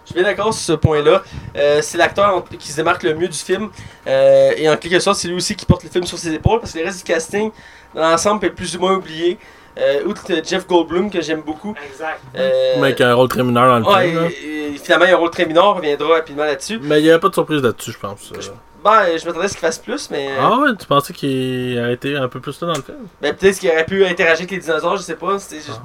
Je 0.06 0.12
suis 0.12 0.16
bien 0.16 0.24
d'accord 0.24 0.54
sur 0.54 0.62
ce 0.64 0.74
point-là. 0.74 1.24
Euh, 1.56 1.80
c'est 1.82 1.98
l'acteur 1.98 2.44
qui 2.60 2.72
se 2.72 2.76
démarque 2.76 3.04
le 3.04 3.14
mieux 3.16 3.28
du 3.30 3.38
film. 3.38 3.70
Euh, 4.08 4.52
et 4.58 4.70
en 4.70 4.76
quelque 4.78 5.00
sorte, 5.00 5.18
c'est 5.18 5.28
lui 5.30 5.36
aussi 5.36 5.56
qui 5.56 5.66
porte 5.66 5.84
le 5.84 5.90
film 5.90 6.04
sur 6.06 6.18
ses 6.18 6.34
épaules 6.34 6.60
parce 6.60 6.74
que 6.74 6.80
le 6.80 6.86
reste 6.86 6.98
du 7.00 7.04
casting, 7.14 7.52
dans 7.96 8.02
l'ensemble, 8.10 8.46
est 8.46 8.50
plus 8.50 8.76
ou 8.76 8.80
moins 8.82 8.96
oublié. 8.96 9.38
Euh, 9.80 10.04
outre 10.06 10.22
Jeff 10.46 10.68
Goldblum, 10.68 11.10
que 11.10 11.20
j'aime 11.22 11.42
beaucoup. 11.42 11.74
Exact. 11.90 12.20
Euh, 12.36 12.76
Mais 12.80 12.94
qui 12.94 13.02
a 13.02 13.10
un 13.10 13.14
rôle 13.16 13.30
très 13.30 13.44
mineur 13.44 13.66
dans 13.68 13.80
le 13.90 13.96
ouais, 13.96 14.10
film. 14.12 14.24
et- 14.26 14.74
et 14.74 14.78
finalement, 14.78 15.06
il 15.06 15.10
y 15.10 15.12
a 15.14 15.16
un 15.16 15.20
rôle 15.20 15.32
très 15.32 15.46
mineur, 15.48 15.66
on 15.66 15.74
reviendra 15.74 16.08
rapidement 16.16 16.44
là-dessus. 16.44 16.80
Mais 16.84 17.00
il 17.00 17.04
n'y 17.06 17.10
avait 17.10 17.20
pas 17.20 17.30
de 17.30 17.34
surprise 17.34 17.62
là-dessus, 17.64 17.92
je 17.94 17.98
pense. 18.00 18.32
euh. 18.34 18.40
Ben, 18.84 19.18
je 19.18 19.26
m'attendais 19.26 19.46
à 19.46 19.48
ce 19.48 19.54
qu'il 19.54 19.62
fasse 19.62 19.80
plus, 19.80 20.10
mais. 20.12 20.28
Ah 20.40 20.58
ouais, 20.60 20.70
tu 20.78 20.86
pensais 20.86 21.14
qu'il 21.14 21.80
aurait 21.80 21.94
été 21.94 22.16
un 22.18 22.28
peu 22.28 22.40
plus 22.42 22.60
là 22.62 22.68
dans 22.68 22.74
le 22.76 22.84
film? 22.84 22.98
Ben, 23.22 23.34
peut-être 23.34 23.58
qu'il 23.60 23.70
aurait 23.72 23.86
pu 23.86 24.06
interagir 24.06 24.40
avec 24.42 24.52
les 24.52 24.58
dinosaures, 24.58 24.98
je 24.98 25.04
sais 25.04 25.16
pas. 25.16 25.40
C'était 25.40 25.64
juste 25.64 25.80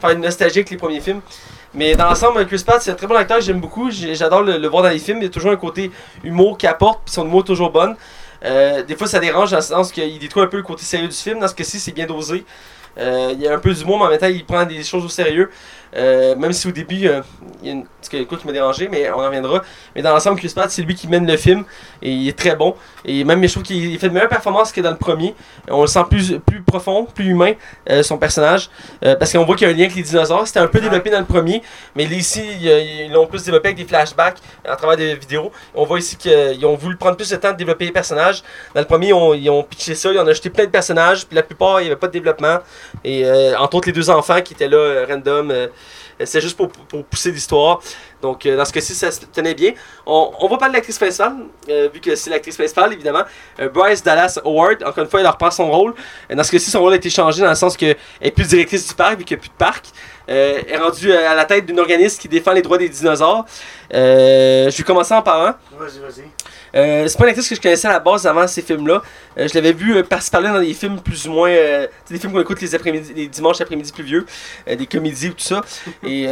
faire 0.00 0.10
une 0.10 0.20
nostalgie 0.20 0.58
avec 0.58 0.70
les 0.70 0.76
premiers 0.76 1.00
films. 1.00 1.20
Mais 1.72 1.94
dans 1.94 2.06
l'ensemble, 2.06 2.44
Chris 2.46 2.62
Pratt, 2.66 2.82
c'est 2.82 2.90
un 2.90 2.94
très 2.94 3.06
bon 3.06 3.14
acteur, 3.14 3.40
j'aime 3.40 3.60
beaucoup. 3.60 3.90
J'adore 3.90 4.42
le, 4.42 4.66
voir 4.66 4.82
dans 4.82 4.88
les 4.88 4.98
films. 4.98 5.18
Il 5.18 5.24
y 5.24 5.26
a 5.26 5.30
toujours 5.30 5.52
un 5.52 5.56
côté 5.56 5.92
humour 6.24 6.58
qui 6.58 6.66
apporte, 6.66 7.02
puis 7.04 7.14
son 7.14 7.24
humour 7.24 7.42
est 7.42 7.46
toujours 7.46 7.70
bonne. 7.70 7.96
Euh, 8.44 8.82
des 8.82 8.96
fois, 8.96 9.06
ça 9.06 9.20
dérange 9.20 9.50
dans 9.50 9.58
le 9.58 9.92
qu'il 9.92 10.18
détruit 10.18 10.42
un 10.42 10.48
peu 10.48 10.56
le 10.56 10.62
côté 10.64 10.82
sérieux 10.82 11.08
du 11.08 11.16
film. 11.16 11.38
Dans 11.38 11.48
ce 11.48 11.54
cas-ci, 11.54 11.78
c'est 11.78 11.92
bien 11.92 12.06
dosé. 12.06 12.44
Euh, 12.98 13.30
il 13.34 13.40
y 13.40 13.46
a 13.46 13.54
un 13.54 13.58
peu 13.58 13.72
d'humour, 13.72 13.98
mais 13.98 14.04
en 14.06 14.10
même 14.10 14.18
temps, 14.18 14.26
il 14.26 14.44
prend 14.44 14.64
des 14.64 14.82
choses 14.82 15.04
au 15.04 15.08
sérieux. 15.08 15.50
Euh, 15.96 16.36
même 16.36 16.52
si 16.52 16.68
au 16.68 16.70
début, 16.70 17.06
euh, 17.06 17.20
il 17.62 17.68
y 17.68 17.70
a 17.70 17.72
une... 17.74 18.26
quoi 18.26 18.38
qui 18.38 18.46
m'a 18.46 18.52
dérangé, 18.52 18.88
mais 18.88 19.10
on 19.10 19.20
en 19.20 19.26
reviendra. 19.26 19.62
Mais 19.94 20.02
dans 20.02 20.12
l'ensemble, 20.12 20.38
Chris 20.38 20.52
Pratt, 20.54 20.70
c'est 20.70 20.82
lui 20.82 20.94
qui 20.94 21.08
mène 21.08 21.26
le 21.26 21.36
film. 21.36 21.64
Et 22.02 22.10
il 22.10 22.28
est 22.28 22.38
très 22.38 22.56
bon. 22.56 22.74
Et 23.04 23.24
même, 23.24 23.42
je 23.42 23.52
trouve 23.52 23.62
qu'il 23.62 23.98
fait 23.98 24.08
de 24.08 24.14
meilleures 24.14 24.28
performances 24.28 24.72
que 24.72 24.80
dans 24.80 24.90
le 24.90 24.96
premier. 24.96 25.34
On 25.68 25.82
le 25.82 25.86
sent 25.86 26.04
plus, 26.08 26.38
plus 26.38 26.62
profond, 26.62 27.06
plus 27.06 27.26
humain, 27.26 27.52
euh, 27.88 28.02
son 28.02 28.18
personnage. 28.18 28.70
Parce 29.00 29.32
qu'on 29.32 29.44
voit 29.44 29.56
qu'il 29.56 29.66
y 29.66 29.70
a 29.70 29.74
un 29.74 29.76
lien 29.76 29.84
avec 29.84 29.96
les 29.96 30.02
dinosaures. 30.02 30.46
C'était 30.46 30.60
un 30.60 30.66
peu 30.66 30.80
développé 30.80 31.10
dans 31.10 31.18
le 31.18 31.24
premier. 31.24 31.62
Mais 31.96 32.06
là, 32.06 32.14
ici, 32.14 32.42
ils 32.60 33.10
l'ont 33.12 33.26
plus 33.26 33.44
développé 33.44 33.68
avec 33.68 33.78
des 33.78 33.84
flashbacks 33.84 34.38
à 34.64 34.76
travers 34.76 34.96
des 34.96 35.14
vidéos. 35.14 35.50
On 35.74 35.84
voit 35.84 35.98
ici 35.98 36.16
qu'ils 36.16 36.64
ont 36.64 36.76
voulu 36.76 36.96
prendre 36.96 37.16
plus 37.16 37.30
de 37.30 37.36
temps 37.36 37.52
de 37.52 37.56
développer 37.56 37.86
les 37.86 37.92
personnages. 37.92 38.42
Dans 38.74 38.80
le 38.80 38.86
premier, 38.86 39.08
ils 39.08 39.14
ont, 39.14 39.34
ils 39.34 39.50
ont 39.50 39.62
pitché 39.62 39.94
ça, 39.94 40.12
ils 40.12 40.18
ont 40.18 40.26
ajouté 40.26 40.50
plein 40.50 40.64
de 40.64 40.70
personnages, 40.70 41.26
puis 41.26 41.34
la 41.34 41.42
plupart, 41.42 41.80
il 41.80 41.84
n'y 41.84 41.90
avait 41.90 41.98
pas 41.98 42.06
de 42.06 42.12
développement. 42.12 42.58
Et 43.04 43.24
entre 43.58 43.76
autres, 43.76 43.88
les 43.88 43.92
deux 43.92 44.10
enfants 44.10 44.40
qui 44.42 44.54
étaient 44.54 44.68
là, 44.68 45.04
random, 45.08 45.52
c'est 46.26 46.40
juste 46.40 46.56
pour, 46.56 46.68
pour 46.68 47.04
pousser 47.04 47.30
l'histoire. 47.30 47.80
Donc, 48.20 48.44
euh, 48.44 48.56
dans 48.56 48.64
ce 48.64 48.72
cas-ci, 48.72 48.94
ça 48.94 49.10
se 49.10 49.20
tenait 49.26 49.54
bien. 49.54 49.72
On, 50.06 50.30
on 50.40 50.48
va 50.48 50.58
parler 50.58 50.72
de 50.72 50.76
l'actrice 50.76 50.98
principale, 50.98 51.36
euh, 51.68 51.88
vu 51.92 52.00
que 52.00 52.14
c'est 52.14 52.30
l'actrice 52.30 52.56
principale, 52.56 52.92
évidemment. 52.92 53.22
Euh, 53.58 53.68
Bryce 53.68 54.02
Dallas 54.02 54.38
Howard, 54.44 54.82
encore 54.84 55.04
une 55.04 55.10
fois, 55.10 55.20
elle 55.20 55.26
reprend 55.26 55.50
son 55.50 55.70
rôle. 55.70 55.94
Euh, 56.30 56.34
dans 56.34 56.44
ce 56.44 56.50
cas-ci, 56.50 56.70
son 56.70 56.80
rôle 56.80 56.92
a 56.92 56.96
été 56.96 57.10
changé 57.10 57.42
dans 57.42 57.48
le 57.48 57.54
sens 57.54 57.76
qu'elle 57.76 57.96
est 58.20 58.30
plus 58.30 58.48
directrice 58.48 58.86
du 58.86 58.94
parc, 58.94 59.18
vu 59.18 59.24
qu'il 59.24 59.36
n'y 59.36 59.40
a 59.40 59.42
plus 59.42 59.50
de 59.50 59.54
parc. 59.54 59.86
Euh, 60.28 60.60
est 60.68 60.76
rendue 60.76 61.10
euh, 61.10 61.28
à 61.28 61.34
la 61.34 61.44
tête 61.44 61.66
d'un 61.66 61.78
organisme 61.78 62.20
qui 62.20 62.28
défend 62.28 62.52
les 62.52 62.62
droits 62.62 62.78
des 62.78 62.88
dinosaures. 62.88 63.44
Euh, 63.92 64.70
je 64.70 64.76
vais 64.76 64.84
commencer 64.84 65.12
en 65.12 65.22
parlant. 65.22 65.54
Vas-y, 65.76 65.98
vas-y. 65.98 66.24
Euh, 66.74 67.08
c'est 67.08 67.18
pas 67.18 67.24
une 67.24 67.30
actrice 67.30 67.48
que 67.48 67.54
je 67.54 67.60
connaissais 67.60 67.88
à 67.88 67.92
la 67.92 67.98
base 67.98 68.26
avant 68.26 68.46
ces 68.46 68.62
films-là. 68.62 69.02
Euh, 69.38 69.48
je 69.48 69.54
l'avais 69.54 69.72
vu 69.72 69.96
euh, 69.96 70.02
par-ci 70.02 70.30
par-là 70.30 70.52
dans 70.52 70.60
des 70.60 70.72
films 70.74 71.00
plus 71.00 71.26
ou 71.26 71.32
moins. 71.32 71.50
des 71.50 72.18
films 72.18 72.32
qu'on 72.32 72.40
écoute 72.40 72.60
les, 72.60 72.74
après-midi, 72.74 73.12
les 73.14 73.26
dimanches 73.28 73.60
après-midi 73.60 73.92
pluvieux, 73.92 74.24
euh, 74.68 74.76
des 74.76 74.86
comédies 74.86 75.28
ou 75.28 75.32
tout 75.32 75.44
ça. 75.44 75.60
Et, 76.06 76.26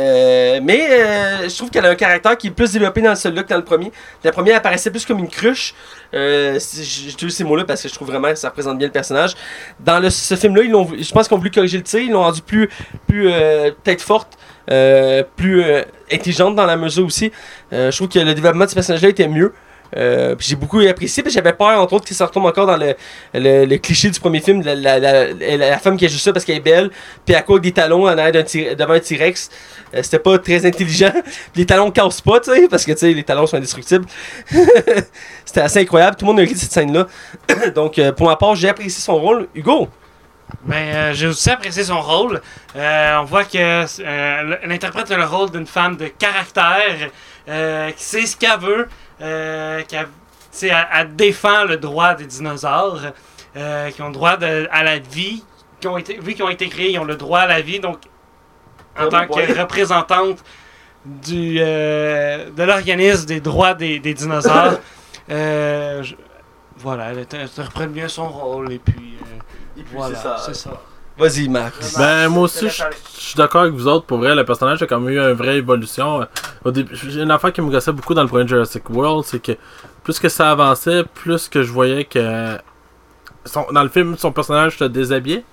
mais 0.62 1.48
je 1.48 1.56
trouve 1.56 1.70
qu'elle 1.70 1.86
a 1.86 1.90
un 1.90 1.94
caractère 1.94 2.36
qui 2.36 2.48
est 2.48 2.50
plus 2.50 2.72
développé 2.72 3.00
dans 3.02 3.14
celui-là 3.16 3.42
que 3.42 3.48
dans 3.48 3.56
le 3.56 3.64
premier. 3.64 3.90
Premier, 4.32 4.50
elle 4.50 4.56
apparaissait 4.56 4.90
plus 4.90 5.04
comme 5.06 5.18
une 5.18 5.28
cruche. 5.28 5.74
J'utilise 6.12 7.34
ces 7.36 7.44
mots-là 7.44 7.64
parce 7.64 7.82
que 7.82 7.88
je 7.88 7.94
trouve 7.94 8.08
vraiment 8.08 8.28
que 8.30 8.36
ça 8.36 8.48
représente 8.48 8.78
bien 8.78 8.86
le 8.86 8.92
personnage. 8.92 9.34
Dans 9.80 9.98
le, 9.98 10.10
ce 10.10 10.34
film-là, 10.36 10.62
ils 10.64 10.70
l'ont- 10.70 10.88
je 10.98 11.12
pense 11.12 11.28
qu'ils 11.28 11.34
ont 11.34 11.38
voulu 11.38 11.50
corriger 11.50 11.78
le 11.78 11.82
tir. 11.84 12.00
Ils 12.00 12.10
l'ont 12.12 12.22
rendu 12.22 12.42
plus, 12.42 12.68
plus 13.06 13.30
tête 13.84 14.00
forte. 14.02 14.36
euh, 14.70 15.22
plus 15.36 15.62
euh, 15.64 15.82
intelligente 16.12 16.54
dans 16.54 16.66
la 16.66 16.76
mesure 16.76 17.06
aussi. 17.06 17.32
Euh, 17.72 17.90
je 17.90 17.96
trouve 17.96 18.08
que 18.08 18.18
le 18.18 18.34
développement 18.34 18.66
de 18.66 18.70
ce 18.70 18.74
personnage-là 18.74 19.08
était 19.08 19.26
mieux. 19.28 19.54
Euh, 19.96 20.34
j'ai 20.38 20.56
beaucoup 20.56 20.80
apprécié, 20.80 21.22
puis 21.22 21.32
j'avais 21.32 21.52
peur, 21.52 21.80
entre 21.80 21.94
autres, 21.94 22.04
qu'il 22.04 22.14
se 22.16 22.22
retombe 22.22 22.44
encore 22.46 22.66
dans 22.66 22.76
le, 22.76 22.94
le, 23.34 23.76
cliché 23.78 24.10
du 24.10 24.20
premier 24.20 24.40
film, 24.40 24.62
la, 24.62 24.74
la, 24.74 24.98
la, 24.98 25.56
la- 25.56 25.78
femme 25.78 25.96
qui 25.96 26.04
a 26.04 26.08
juste 26.08 26.24
ça 26.24 26.32
parce 26.32 26.44
qu'elle 26.44 26.56
est 26.56 26.60
belle, 26.60 26.90
puis 27.24 27.34
à 27.34 27.40
cause 27.42 27.60
des 27.62 27.72
talons 27.72 28.02
en 28.04 28.08
arrière 28.08 28.32
d'un 28.32 28.42
T- 28.42 28.74
devant 28.74 28.92
un 28.92 29.00
T-Rex, 29.00 29.48
euh, 29.94 30.02
c'était 30.02 30.18
pas 30.18 30.38
très 30.38 30.66
intelligent. 30.66 31.12
Les 31.56 31.64
talons 31.64 31.90
cassent 31.90 32.20
pas, 32.20 32.38
tu 32.40 32.52
sais, 32.52 32.68
parce 32.68 32.84
que 32.84 32.92
tu 32.92 33.14
les 33.14 33.24
talons 33.24 33.46
sont 33.46 33.56
indestructibles. 33.56 34.04
c'était 35.44 35.60
assez 35.62 35.80
incroyable, 35.80 36.16
tout 36.16 36.24
le 36.26 36.32
monde 36.32 36.40
a 36.40 36.42
ri 36.42 36.54
cette 36.56 36.72
scène-là. 36.72 37.06
Donc, 37.74 37.98
euh, 37.98 38.12
pour 38.12 38.26
ma 38.26 38.36
part, 38.36 38.54
j'ai 38.56 38.68
apprécié 38.68 39.00
son 39.02 39.16
rôle. 39.16 39.48
Hugo, 39.54 39.88
Ben, 40.64 40.76
euh, 40.76 41.12
j'ai 41.14 41.26
aussi 41.28 41.48
apprécié 41.50 41.84
son 41.84 42.00
rôle. 42.00 42.40
On 42.74 43.24
voit 43.24 43.44
que 43.44 43.56
euh, 44.02 44.56
interprète 44.70 45.10
le 45.10 45.24
rôle 45.24 45.50
d'une 45.50 45.66
femme 45.66 45.96
de 45.96 46.08
caractère 46.08 47.08
qui 47.96 48.04
sait 48.04 48.26
ce 48.26 48.36
qu'elle 48.36 48.58
veut, 48.60 48.88
euh, 49.20 49.82
qui 49.82 49.96
a- 49.96 50.06
elle, 50.62 50.86
elle 50.94 51.16
défend 51.16 51.64
le 51.64 51.76
droit 51.76 52.14
des 52.14 52.26
dinosaures, 52.26 53.00
euh, 53.56 53.90
qui 53.90 54.02
ont 54.02 54.08
le 54.08 54.12
droit 54.14 54.36
de- 54.36 54.68
à 54.70 54.82
la 54.82 54.98
vie, 54.98 55.42
qui 55.80 55.86
ont 55.88 55.96
été, 55.98 56.18
vu 56.18 56.34
qu'ils 56.34 56.44
ont 56.44 56.48
été 56.50 56.68
créés, 56.68 56.92
ils 56.92 56.98
ont 56.98 57.04
le 57.04 57.16
droit 57.16 57.40
à 57.40 57.46
la 57.46 57.60
vie. 57.60 57.80
Donc, 57.80 57.98
en 58.98 59.04
Oh 59.06 59.08
tant 59.08 59.26
boy. 59.26 59.46
que 59.46 59.58
représentante 59.60 60.42
du, 61.04 61.58
euh, 61.60 62.50
de 62.50 62.62
l'organisme 62.64 63.26
des 63.26 63.40
droits 63.40 63.74
des, 63.74 63.98
des 64.00 64.14
dinosaures, 64.14 64.80
euh, 65.30 66.02
je- 66.02 66.16
voilà, 66.76 67.12
elle, 67.12 67.26
elle 67.32 67.62
reprend 67.64 67.86
bien 67.86 68.08
son 68.08 68.28
rôle 68.28 68.72
et 68.72 68.78
puis. 68.78 69.14
euh, 69.22 69.82
voilà, 69.92 70.38
c'est 70.44 70.54
ça. 70.54 70.80
Vas-y, 71.18 71.48
Max. 71.48 71.96
Ben, 71.98 72.28
moi 72.28 72.44
aussi, 72.44 72.68
je 72.68 72.82
suis 73.12 73.36
d'accord 73.36 73.62
avec 73.62 73.74
vous 73.74 73.88
autres. 73.88 74.06
Pour 74.06 74.18
vrai, 74.18 74.34
le 74.34 74.44
personnage 74.44 74.82
a 74.82 74.86
quand 74.86 75.00
même 75.00 75.14
eu 75.14 75.18
une 75.18 75.32
vraie 75.32 75.56
évolution. 75.58 76.26
Au 76.64 76.70
début, 76.70 76.94
j'ai 76.94 77.22
une 77.22 77.30
affaire 77.30 77.52
qui 77.52 77.60
me 77.60 77.70
gossait 77.70 77.92
beaucoup 77.92 78.14
dans 78.14 78.22
le 78.22 78.28
premier 78.28 78.46
Jurassic 78.46 78.88
World, 78.90 79.24
c'est 79.24 79.40
que 79.42 79.52
plus 80.04 80.18
que 80.18 80.28
ça 80.28 80.50
avançait, 80.50 81.04
plus 81.14 81.48
que 81.48 81.62
je 81.62 81.72
voyais 81.72 82.04
que 82.04 82.56
son- 83.44 83.66
dans 83.72 83.82
le 83.82 83.88
film, 83.88 84.16
son 84.16 84.32
personnage 84.32 84.78
se 84.78 84.84
déshabillait. 84.84 85.44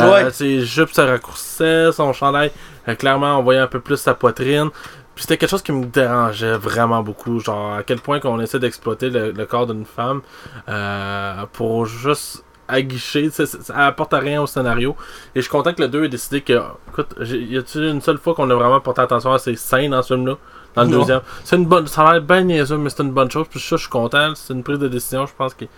Euh, 0.00 0.10
Ouais. 0.12 0.30
Ses 0.32 0.60
jupes 0.62 0.92
se 0.92 1.00
raccourcissaient, 1.00 1.92
son 1.92 2.12
chandail, 2.12 2.50
euh, 2.88 2.94
clairement, 2.96 3.38
on 3.38 3.42
voyait 3.42 3.60
un 3.60 3.66
peu 3.68 3.80
plus 3.80 3.96
sa 3.96 4.14
poitrine. 4.14 4.70
Puis 5.14 5.22
c'était 5.22 5.36
quelque 5.36 5.50
chose 5.50 5.62
qui 5.62 5.70
me 5.70 5.84
dérangeait 5.86 6.56
vraiment 6.56 7.00
beaucoup. 7.02 7.38
Genre, 7.38 7.74
à 7.74 7.82
quel 7.84 8.00
point 8.00 8.18
qu'on 8.18 8.40
essaie 8.40 8.58
d'exploiter 8.58 9.10
le, 9.10 9.30
le 9.30 9.46
corps 9.46 9.68
d'une 9.68 9.84
femme 9.86 10.22
euh, 10.68 11.44
pour 11.52 11.86
juste 11.86 12.43
aguicher. 12.68 13.30
Ça, 13.30 13.46
ça, 13.46 13.58
ça 13.60 13.76
apporte 13.86 14.12
rien 14.14 14.42
au 14.42 14.46
scénario. 14.46 14.96
Et 15.34 15.38
je 15.38 15.42
suis 15.42 15.50
content 15.50 15.72
que 15.74 15.82
le 15.82 15.88
2 15.88 16.04
ait 16.04 16.08
décidé 16.08 16.40
que. 16.40 16.60
Écoute, 16.88 17.14
y 17.20 17.56
a-t-il 17.58 17.84
une 17.84 18.00
seule 18.00 18.18
fois 18.18 18.34
qu'on 18.34 18.48
a 18.50 18.54
vraiment 18.54 18.80
porté 18.80 19.00
attention 19.02 19.32
à 19.32 19.38
ces 19.38 19.56
scènes 19.56 19.90
dans 19.90 20.02
ce 20.02 20.14
film-là? 20.14 20.36
Dans 20.74 20.82
le 20.82 20.88
Non. 20.88 20.98
deuxième. 21.00 21.20
C'est 21.44 21.56
une 21.56 21.66
bonne. 21.66 21.86
Ça 21.86 22.02
a 22.06 22.12
l'air 22.14 22.22
bien 22.22 22.42
niaiseux, 22.42 22.76
mais 22.78 22.90
c'est 22.90 23.02
une 23.02 23.12
bonne 23.12 23.30
chose. 23.30 23.46
Puis 23.48 23.60
ça, 23.60 23.76
je 23.76 23.82
suis 23.82 23.90
content. 23.90 24.34
C'est 24.34 24.52
une 24.54 24.62
prise 24.62 24.78
de 24.78 24.88
décision, 24.88 25.24
je 25.26 25.32
pense, 25.36 25.54
qui, 25.54 25.68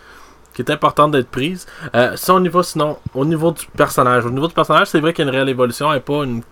qui 0.55 0.63
est 0.63 0.71
importante 0.71 1.11
d'être 1.13 1.29
prise. 1.29 1.67
Euh, 1.95 2.17
ça, 2.17 2.33
au 2.35 2.41
niveau, 2.41 2.63
sinon, 2.63 2.99
au 3.15 3.25
niveau 3.25 3.51
du 3.53 3.67
personnage. 3.77 4.25
Au 4.25 4.31
niveau 4.31 4.49
du 4.49 4.55
personnage, 4.55 4.87
c'est 4.87 5.01
vrai 5.01 5.13
qu'il 5.13 5.25
y 5.25 5.29
a 5.29 5.31
une 5.31 5.37
réelle 5.37 5.49
évolution 5.51 5.93
et 5.93 6.01
pas 6.01 6.25
une 6.25 6.43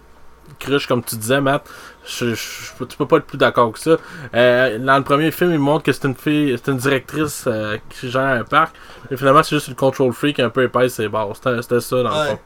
cruche, 0.59 0.87
comme 0.87 1.03
tu 1.03 1.17
disais, 1.17 1.41
Matt. 1.41 1.67
Je, 2.07 2.35
je- 2.35 2.35
je- 2.35 2.85
tu 2.85 2.97
peux 2.99 3.07
pas 3.07 3.17
être 3.17 3.25
plus 3.27 3.39
d'accord 3.39 3.73
que 3.73 3.79
ça. 3.79 3.97
Euh, 4.35 4.79
dans 4.79 4.99
le 4.99 5.05
premier 5.05 5.31
film, 5.31 5.53
il 5.53 5.59
montre 5.59 5.85
que 5.85 5.93
c'est 5.93 6.05
une 6.07 6.15
fille, 6.15 6.55
c'est 6.63 6.71
une 6.71 6.77
directrice 6.79 7.45
euh, 7.47 7.79
qui 7.89 8.11
gère 8.11 8.23
un 8.23 8.45
parc. 8.45 8.75
Et 9.11 9.17
finalement, 9.17 9.43
c'est 9.43 9.57
juste 9.57 9.69
une 9.69 9.75
control 9.75 10.13
freak 10.13 10.39
un 10.41 10.51
peu 10.51 10.65
épaisse 10.65 10.99
et 11.01 11.09
bon, 11.09 11.33
c'était 11.35 11.81
ça 11.81 12.03
dans 12.03 12.11
le 12.11 12.15
fond. 12.31 12.39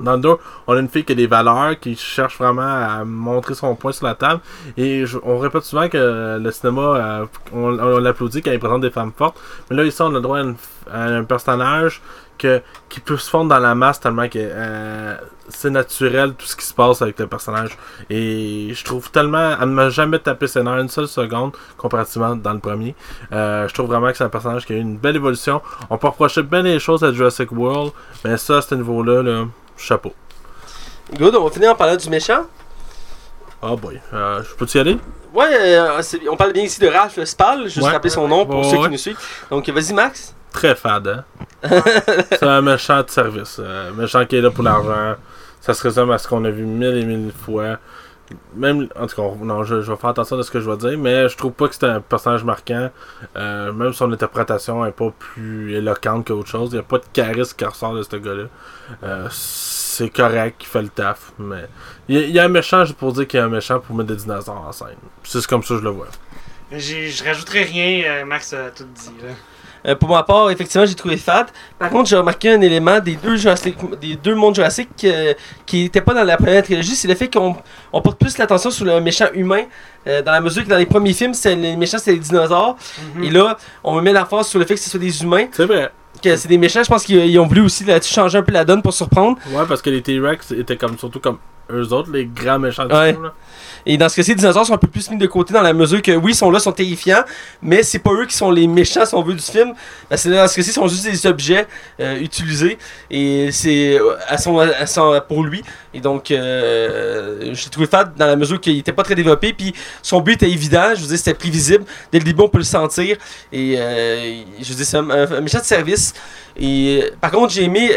Dans 0.00 0.14
le 0.14 0.20
2, 0.20 0.36
on 0.66 0.76
a 0.76 0.80
une 0.80 0.88
fille 0.88 1.04
qui 1.04 1.12
a 1.12 1.14
des 1.14 1.26
valeurs, 1.26 1.78
qui 1.78 1.96
cherche 1.96 2.38
vraiment 2.38 2.62
à 2.62 3.04
montrer 3.04 3.54
son 3.54 3.74
point 3.74 3.92
sur 3.92 4.06
la 4.06 4.14
table. 4.14 4.40
Et 4.76 5.06
je- 5.06 5.18
on 5.22 5.38
répète 5.38 5.64
souvent 5.64 5.88
que 5.88 6.38
le 6.40 6.50
cinéma, 6.50 6.80
euh, 6.82 7.26
on, 7.52 7.70
l'applaudit 7.98 8.42
quand 8.42 8.52
il 8.52 8.58
présente 8.58 8.82
des 8.82 8.90
femmes 8.90 9.12
fortes. 9.16 9.38
Mais 9.70 9.76
là, 9.76 9.84
ici, 9.84 10.00
on 10.02 10.06
a 10.06 10.10
le 10.10 10.20
droit 10.20 10.38
à, 10.90 11.02
un 11.04 11.24
personnage 11.24 12.00
que, 12.38 12.62
qui 12.88 13.00
peut 13.00 13.16
se 13.16 13.28
fondre 13.28 13.48
dans 13.50 13.58
la 13.58 13.74
masse 13.74 14.00
tellement 14.00 14.28
que 14.28 14.38
euh, 14.38 15.16
c'est 15.48 15.70
naturel 15.70 16.34
tout 16.34 16.46
ce 16.46 16.54
qui 16.56 16.64
se 16.64 16.72
passe 16.74 17.02
avec 17.02 17.18
le 17.18 17.26
personnage. 17.26 17.76
Et 18.10 18.70
je 18.72 18.84
trouve 18.84 19.10
tellement. 19.10 19.56
Elle 19.60 19.68
ne 19.68 19.74
m'a 19.74 19.90
jamais 19.90 20.18
tapé 20.18 20.46
ses 20.46 20.60
une 20.60 20.88
seule 20.88 21.08
seconde 21.08 21.52
comparativement 21.76 22.36
dans 22.36 22.52
le 22.52 22.58
premier. 22.60 22.94
Euh, 23.32 23.66
je 23.66 23.74
trouve 23.74 23.86
vraiment 23.86 24.10
que 24.10 24.16
c'est 24.16 24.24
un 24.24 24.28
personnage 24.28 24.66
qui 24.66 24.72
a 24.74 24.76
eu 24.76 24.80
une 24.80 24.98
belle 24.98 25.16
évolution. 25.16 25.60
On 25.90 25.98
peut 25.98 26.08
reprocher 26.08 26.42
bien 26.42 26.62
des 26.62 26.78
choses 26.78 27.02
à 27.02 27.12
Jurassic 27.12 27.50
World, 27.52 27.92
mais 28.24 28.36
ça, 28.36 28.58
à 28.58 28.62
ce 28.62 28.74
niveau-là, 28.74 29.22
là, 29.22 29.44
chapeau. 29.78 30.12
Good, 31.16 31.34
on 31.36 31.44
va 31.44 31.50
finir 31.50 31.70
en 31.70 31.74
parlant 31.74 31.96
du 31.96 32.08
méchant. 32.10 32.44
Oh 33.62 33.76
boy. 33.76 34.00
Euh, 34.12 34.42
je 34.42 34.54
peux-tu 34.54 34.78
y 34.78 34.80
aller? 34.80 34.98
Ouais, 35.34 35.46
euh, 35.50 36.02
on 36.30 36.36
parle 36.36 36.52
bien 36.52 36.62
ici 36.64 36.80
de 36.80 36.88
Ralph 36.88 37.22
Spall, 37.24 37.64
juste 37.64 37.78
Ouais. 37.82 37.90
rappeler 37.92 38.10
son 38.10 38.28
nom 38.28 38.46
pour 38.46 38.58
Ouais, 38.60 38.70
ceux 38.70 38.76
ouais. 38.78 38.84
qui 38.84 38.90
nous 38.92 38.98
suivent. 38.98 39.18
Donc 39.50 39.68
vas-y 39.68 39.92
Max. 39.92 40.34
Très 40.52 40.74
fade, 40.74 41.08
hein? 41.08 41.24
c'est 42.30 42.42
un 42.44 42.62
méchant 42.62 43.02
de 43.02 43.10
service. 43.10 43.56
euh, 43.60 43.90
méchant 43.92 44.24
qui 44.26 44.36
est 44.36 44.40
là 44.40 44.50
pour 44.50 44.64
l'argent. 44.64 45.16
ça 45.60 45.74
se 45.74 45.82
résume 45.82 46.10
à 46.10 46.18
ce 46.18 46.28
qu'on 46.28 46.44
a 46.44 46.50
vu 46.50 46.64
mille 46.64 46.96
et 46.96 47.04
mille 47.04 47.32
fois. 47.32 47.76
Même, 48.54 48.88
en 48.96 49.06
tout 49.06 49.16
cas, 49.16 49.44
non, 49.44 49.64
je, 49.64 49.76
vais 49.76 49.96
faire 49.96 50.10
attention 50.10 50.38
à 50.38 50.42
ce 50.42 50.50
que 50.50 50.60
je 50.60 50.70
vais 50.70 50.76
dire, 50.76 50.98
mais 50.98 51.28
je 51.28 51.36
trouve 51.36 51.52
pas 51.52 51.68
que 51.68 51.74
c'est 51.74 51.84
un 51.86 52.00
personnage 52.00 52.44
marquant. 52.44 52.90
Euh, 53.36 53.72
même 53.72 53.92
son 53.92 54.12
interprétation 54.12 54.84
est 54.84 54.92
pas 54.92 55.10
plus 55.18 55.74
éloquente 55.74 56.26
qu'autre 56.26 56.48
chose. 56.48 56.70
Il 56.70 56.74
n'y 56.74 56.80
a 56.80 56.82
pas 56.82 56.98
de 56.98 57.04
charisme 57.12 57.56
qui 57.56 57.64
ressort 57.64 57.94
de 57.94 58.02
ce 58.02 58.16
gars-là. 58.16 58.44
Euh, 59.02 59.28
c'est 59.30 60.10
correct, 60.10 60.56
il 60.60 60.66
fait 60.66 60.82
le 60.82 60.88
taf, 60.88 61.32
mais 61.38 61.68
il 62.08 62.16
y, 62.18 62.24
a- 62.24 62.26
y 62.26 62.38
un 62.40 62.48
méchant 62.48 62.84
pour 62.98 63.12
dire 63.12 63.26
qu'il 63.26 63.38
y 63.38 63.42
a 63.42 63.46
un 63.46 63.50
méchant 63.50 63.80
pour 63.80 63.96
mettre 63.96 64.08
des 64.10 64.16
dinosaures 64.16 64.64
en 64.66 64.72
scène. 64.72 64.96
C'est 65.24 65.46
comme 65.46 65.62
ça 65.62 65.74
que 65.74 65.80
je 65.80 65.84
le 65.84 65.90
vois. 65.90 66.08
Je 66.70 67.24
rajouterai 67.24 67.64
rien, 67.64 68.02
euh, 68.10 68.24
Max 68.24 68.52
a 68.52 68.70
tout 68.70 68.84
dit. 68.94 69.10
Là. 69.22 69.30
Euh, 69.86 69.94
pour 69.94 70.08
ma 70.08 70.22
part, 70.22 70.50
effectivement, 70.50 70.86
j'ai 70.86 70.94
trouvé 70.94 71.16
fat. 71.16 71.46
Par 71.78 71.90
contre, 71.90 72.08
j'ai 72.08 72.16
remarqué 72.16 72.50
un 72.52 72.60
élément 72.60 72.98
des 73.00 73.16
deux, 73.16 73.36
Jurassic, 73.36 73.76
des 74.00 74.16
deux 74.16 74.34
mondes 74.34 74.54
Jurassic 74.54 74.88
euh, 75.04 75.34
qui 75.66 75.82
n'était 75.84 76.00
pas 76.00 76.14
dans 76.14 76.24
la 76.24 76.36
première 76.36 76.62
trilogie, 76.62 76.96
c'est 76.96 77.08
le 77.08 77.14
fait 77.14 77.32
qu'on 77.32 77.56
on 77.92 78.00
porte 78.02 78.18
plus 78.18 78.36
l'attention 78.38 78.70
sur 78.70 78.84
le 78.84 79.00
méchant 79.00 79.26
humain. 79.34 79.62
euh, 80.06 80.22
dans 80.22 80.32
la 80.32 80.40
mesure 80.40 80.64
que 80.64 80.68
dans 80.68 80.76
les 80.78 80.86
premiers 80.86 81.12
films, 81.12 81.34
c'est 81.34 81.54
les 81.54 81.76
méchants, 81.76 81.98
c'était 81.98 82.12
les 82.12 82.18
dinosaures. 82.18 82.76
Mhm. 83.16 83.24
Et 83.24 83.30
là, 83.30 83.56
on 83.84 83.94
me 83.94 84.00
met 84.00 84.12
la 84.12 84.24
force 84.24 84.48
sur 84.48 84.58
le 84.58 84.64
fait 84.64 84.74
que 84.74 84.80
ce 84.80 84.88
soit 84.90 85.00
des 85.00 85.22
humains. 85.22 85.46
C'est 85.52 85.66
vrai. 85.66 85.90
Que 86.22 86.34
c'est 86.36 86.48
des 86.48 86.58
méchants, 86.58 86.82
je 86.82 86.88
pense 86.88 87.04
qu'ils 87.04 87.26
ils 87.26 87.38
ont 87.38 87.46
voulu 87.46 87.60
aussi 87.60 87.84
là, 87.84 88.00
changer 88.00 88.38
un 88.38 88.42
peu 88.42 88.50
la 88.52 88.64
donne 88.64 88.82
pour 88.82 88.92
surprendre. 88.92 89.38
Ouais, 89.50 89.64
parce 89.68 89.82
que 89.82 89.90
les 89.90 90.02
T-Rex 90.02 90.50
étaient 90.52 90.76
comme 90.76 90.98
surtout 90.98 91.20
comme 91.20 91.38
eux 91.70 91.92
autres, 91.92 92.10
les 92.10 92.24
grands 92.26 92.58
méchants 92.58 92.86
du 92.86 92.94
Ouais. 92.94 93.12
film, 93.12 93.24
là. 93.24 93.34
Et 93.86 93.96
dans 93.96 94.08
ce 94.08 94.16
cas-ci, 94.16 94.30
les 94.30 94.36
dinosaures 94.36 94.66
sont 94.66 94.74
un 94.74 94.78
peu 94.78 94.86
plus 94.88 95.10
mis 95.10 95.16
de 95.18 95.26
côté 95.26 95.52
dans 95.54 95.62
la 95.62 95.72
mesure 95.72 96.02
que 96.02 96.12
oui, 96.12 96.32
ils 96.32 96.34
sont 96.34 96.50
là, 96.50 96.58
ils 96.58 96.62
sont 96.62 96.72
terrifiants, 96.72 97.22
mais 97.62 97.82
c'est 97.82 97.98
pas 97.98 98.12
eux 98.12 98.26
qui 98.26 98.36
sont 98.36 98.50
les 98.50 98.66
méchants 98.66 99.04
si 99.06 99.14
on 99.14 99.22
veut 99.22 99.34
du 99.34 99.42
film. 99.42 99.72
Parce 100.08 100.24
que 100.24 100.28
dans 100.30 100.46
ce 100.48 100.56
cas-ci, 100.56 100.70
ils 100.70 100.72
sont 100.74 100.88
juste 100.88 101.04
des 101.04 101.26
objets 101.26 101.66
euh, 102.00 102.18
utilisés 102.20 102.78
et 103.10 103.50
c'est 103.52 103.98
euh, 103.98 104.16
à 104.28 104.38
son, 104.38 104.58
à 104.58 104.86
son- 104.86 105.20
pour 105.28 105.42
lui. 105.44 105.62
Et 105.94 106.00
donc, 106.00 106.30
euh, 106.30 107.52
j'ai 107.54 107.70
trouvé 107.70 107.86
fat 107.86 108.04
dans 108.16 108.26
la 108.26 108.36
mesure 108.36 108.60
qu'il 108.60 108.78
était 108.78 108.92
pas 108.92 109.02
très 109.02 109.14
développé, 109.14 109.52
puis 109.52 109.72
son 110.02 110.20
but 110.20 110.34
était 110.34 110.50
évident, 110.50 110.90
je 110.94 111.00
veux 111.00 111.06
dire, 111.08 111.18
c'était 111.18 111.34
prévisible. 111.34 111.84
Dès 112.12 112.18
le 112.18 112.24
début, 112.24 112.42
on 112.42 112.48
peut 112.48 112.58
le 112.58 112.64
sentir. 112.64 113.16
Et 113.52 113.74
euh, 113.78 114.42
je 114.60 114.68
veux 114.68 114.74
dire, 114.74 114.86
c'est 114.86 114.96
un, 114.96 115.08
un 115.10 115.40
méchant 115.40 115.58
de 115.60 115.64
service. 115.64 116.14
Et 116.56 117.04
par 117.20 117.30
contre, 117.30 117.52
j'ai 117.52 117.64
aimé. 117.64 117.90